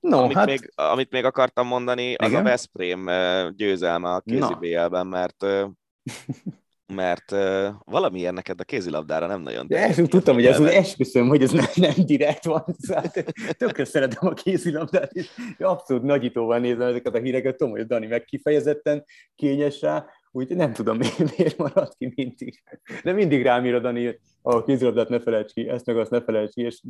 No, 0.00 0.18
amit, 0.18 0.36
hát... 0.36 0.46
még, 0.46 0.72
amit 0.74 1.10
még 1.10 1.24
akartam 1.24 1.66
mondani, 1.66 2.14
az 2.14 2.28
Igen? 2.28 2.40
a 2.40 2.44
Veszprém 2.44 3.10
győzelme 3.56 4.14
a 4.14 4.20
kézi 4.20 4.54
BL-ben, 4.60 5.06
mert 5.06 5.36
mert 6.94 7.32
uh, 7.32 7.66
valamiért 7.84 8.34
neked 8.34 8.60
a 8.60 8.64
kézilabdára 8.64 9.26
nem 9.26 9.40
nagyon... 9.40 9.66
De 9.66 9.78
ezt 9.78 10.08
tudtam, 10.08 10.34
hogy 10.34 10.46
ez 10.46 10.60
esküszöm, 10.60 11.28
hogy 11.28 11.42
ez 11.42 11.50
nem, 11.50 11.66
nem 11.74 11.94
direkt 11.96 12.44
van, 12.44 12.64
szóval 12.78 13.12
tökre 13.58 13.84
szeretem 13.84 14.28
a 14.28 14.34
kézilabdát, 14.34 15.12
és 15.12 15.28
abszolút 15.58 16.02
nagyítóval 16.02 16.58
nézem 16.58 16.88
ezeket 16.88 17.14
a 17.14 17.18
híreket, 17.18 17.56
tudom, 17.56 17.72
hogy 17.72 17.86
Dani 17.86 18.06
meg 18.06 18.24
kifejezetten 18.24 19.04
kényes 19.36 19.80
rá, 19.80 20.06
úgy 20.38 20.56
nem 20.56 20.72
tudom, 20.72 20.98
miért 21.36 21.56
maradt 21.56 21.96
ki 21.96 22.12
mindig. 22.14 22.62
De 23.02 23.12
mindig 23.12 23.42
rám 23.42 23.64
ír 23.64 23.74
a 23.74 23.80
Dani, 23.80 24.18
a 24.42 24.64
kézilabdát 24.64 25.08
ne 25.08 25.20
felejts 25.20 25.52
ki, 25.52 25.68
ezt 25.68 25.86
meg 25.86 25.98
azt 25.98 26.10
ne 26.10 26.22
felejts 26.22 26.52
ki, 26.52 26.62
és 26.62 26.80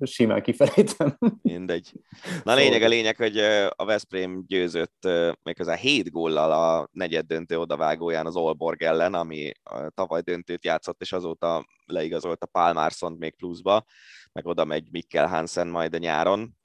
simán 0.00 0.42
kifelejtem. 0.42 1.18
Mindegy. 1.42 1.92
Na 2.42 2.54
lényeg 2.54 2.82
a 2.82 2.88
lényeg, 2.88 3.16
hogy 3.16 3.38
a 3.68 3.84
Veszprém 3.84 4.44
győzött 4.46 5.08
méghozzá 5.42 5.74
7 5.74 6.10
góllal 6.10 6.52
a 6.52 6.88
negyed 6.92 7.26
döntő 7.26 7.58
odavágóján 7.58 8.26
az 8.26 8.36
Olborg 8.36 8.82
ellen, 8.82 9.14
ami 9.14 9.52
tavaly 9.94 10.20
döntőt 10.20 10.64
játszott, 10.64 11.00
és 11.00 11.12
azóta 11.12 11.66
leigazolt 11.86 12.42
a 12.42 12.46
Pálmárszont 12.46 13.18
még 13.18 13.36
pluszba, 13.36 13.84
meg 14.32 14.46
oda 14.46 14.64
megy 14.64 14.88
Mikkel 14.90 15.26
Hansen 15.26 15.68
majd 15.68 15.94
a 15.94 15.98
nyáron. 15.98 16.56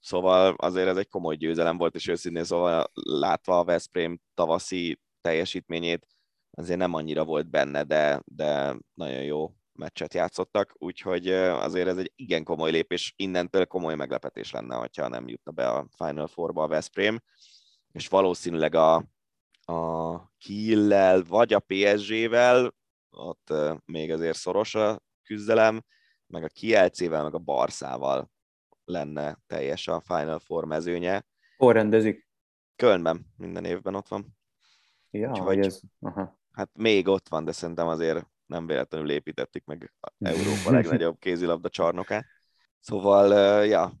Szóval 0.00 0.54
azért 0.56 0.88
ez 0.88 0.96
egy 0.96 1.08
komoly 1.08 1.36
győzelem 1.36 1.76
volt, 1.76 1.94
és 1.94 2.08
őszintén 2.08 2.44
szóval 2.44 2.90
látva 2.92 3.58
a 3.58 3.64
Veszprém 3.64 4.20
tavaszi 4.34 5.00
teljesítményét, 5.26 6.06
azért 6.50 6.78
nem 6.78 6.94
annyira 6.94 7.24
volt 7.24 7.50
benne, 7.50 7.82
de, 7.84 8.22
de 8.24 8.76
nagyon 8.94 9.22
jó 9.22 9.50
meccset 9.72 10.14
játszottak, 10.14 10.72
úgyhogy 10.78 11.28
azért 11.28 11.88
ez 11.88 11.96
egy 11.96 12.12
igen 12.14 12.44
komoly 12.44 12.70
lépés, 12.70 13.14
innentől 13.16 13.66
komoly 13.66 13.94
meglepetés 13.94 14.50
lenne, 14.50 14.74
hogyha 14.74 15.08
nem 15.08 15.28
jutna 15.28 15.52
be 15.52 15.68
a 15.68 15.86
Final 15.96 16.26
Four-ba 16.26 16.62
a 16.62 16.68
Veszprém, 16.68 17.20
és 17.92 18.08
valószínűleg 18.08 18.74
a, 18.74 18.94
a 19.64 20.16
Kiel-lel 20.38 21.22
vagy 21.22 21.52
a 21.52 21.60
PSG-vel, 21.66 22.74
ott 23.10 23.52
még 23.84 24.12
azért 24.12 24.36
szoros 24.36 24.74
a 24.74 25.02
küzdelem, 25.22 25.84
meg 26.26 26.44
a 26.44 26.48
Kielcével, 26.48 27.22
meg 27.22 27.34
a 27.34 27.38
Barszával 27.38 28.30
lenne 28.84 29.38
teljes 29.46 29.88
a 29.88 30.00
Final 30.00 30.38
Four 30.38 30.64
mezőnye. 30.64 31.26
Hol 31.56 31.72
rendezik? 31.72 32.28
Kölnben, 32.76 33.26
minden 33.36 33.64
évben 33.64 33.94
ott 33.94 34.08
van. 34.08 34.35
Ja, 35.10 35.30
Úgyhogy, 35.30 35.58
ez... 35.58 35.80
Aha. 36.00 36.38
Hát 36.52 36.70
még 36.72 37.08
ott 37.08 37.28
van, 37.28 37.44
de 37.44 37.52
szerintem 37.52 37.88
azért 37.88 38.26
nem 38.46 38.66
véletlenül 38.66 39.10
építették 39.10 39.64
meg 39.64 39.92
Európa 40.18 40.70
legnagyobb 40.70 41.18
kézilabda 41.18 41.68
csarnokát. 41.68 42.24
Szóval, 42.80 43.64
ja, 43.64 43.92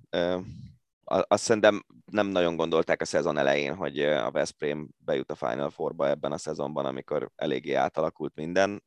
azt 1.04 1.42
szerintem 1.42 1.84
nem 2.04 2.26
nagyon 2.26 2.56
gondolták 2.56 3.00
a 3.00 3.04
szezon 3.04 3.36
elején, 3.36 3.74
hogy 3.74 4.00
a 4.00 4.30
Veszprém 4.30 4.88
bejut 4.98 5.30
a 5.30 5.34
Final 5.34 5.70
Four-ba 5.70 6.08
ebben 6.08 6.32
a 6.32 6.38
szezonban, 6.38 6.86
amikor 6.86 7.30
eléggé 7.34 7.72
átalakult 7.72 8.34
minden. 8.34 8.82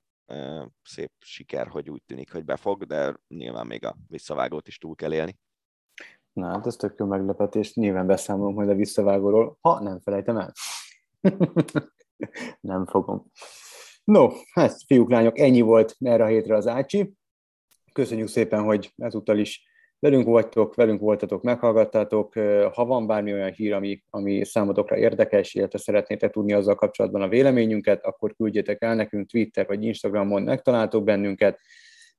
Szép 0.83 1.11
siker, 1.19 1.67
hogy 1.67 1.89
úgy 1.89 2.03
tűnik, 2.05 2.31
hogy 2.31 2.45
befog, 2.45 2.83
de 2.83 3.15
nyilván 3.27 3.67
még 3.67 3.85
a 3.85 3.95
visszavágót 4.07 4.67
is 4.67 4.77
túl 4.77 4.95
kell 4.95 5.13
élni. 5.13 5.37
Na, 6.33 6.47
hát 6.47 6.65
ez 6.65 6.75
tök 6.75 6.99
jó 6.99 7.05
meglepetés. 7.05 7.73
Nyilván 7.73 8.07
beszámolom 8.07 8.53
majd 8.53 8.69
a 8.69 8.75
visszavágóról, 8.75 9.57
ha 9.61 9.81
nem 9.81 9.99
felejtem 9.99 10.37
el. 10.37 10.53
nem 12.61 12.85
fogom. 12.85 13.31
No, 14.03 14.29
hát 14.53 14.83
fiúk, 14.85 15.09
lányok, 15.09 15.39
ennyi 15.39 15.61
volt 15.61 15.95
erre 15.99 16.23
a 16.23 16.27
hétre 16.27 16.55
az 16.55 16.67
Ácsi. 16.67 17.13
Köszönjük 17.93 18.27
szépen, 18.27 18.63
hogy 18.63 18.93
ezúttal 18.97 19.37
is 19.37 19.67
velünk 19.99 20.25
vagytok, 20.25 20.75
velünk 20.75 20.99
voltatok, 20.99 21.43
meghallgattátok. 21.43 22.33
Ha 22.73 22.85
van 22.85 23.07
bármi 23.07 23.33
olyan 23.33 23.51
hír, 23.51 23.73
ami, 23.73 24.03
ami 24.09 24.45
számotokra 24.45 24.97
érdekes, 24.97 25.53
illetve 25.53 25.79
szeretnétek 25.79 26.31
tudni 26.31 26.53
azzal 26.53 26.75
kapcsolatban 26.75 27.21
a 27.21 27.27
véleményünket, 27.27 28.05
akkor 28.05 28.35
küldjétek 28.35 28.83
el 28.83 28.95
nekünk 28.95 29.29
Twitter 29.29 29.67
vagy 29.67 29.83
Instagramon, 29.83 30.41
megtaláltok 30.41 31.03
bennünket. 31.03 31.59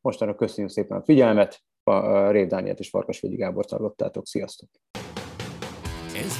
Mostanra 0.00 0.34
köszönjük 0.34 0.72
szépen 0.72 0.98
a 0.98 1.04
figyelmet, 1.04 1.62
a 1.82 2.30
Rév 2.30 2.46
Dánielt 2.46 2.78
és 2.78 2.88
Farkasvölgyi 2.88 3.36
Gábor 3.36 3.64
hallottátok. 3.68 4.26
Sziasztok! 4.26 4.68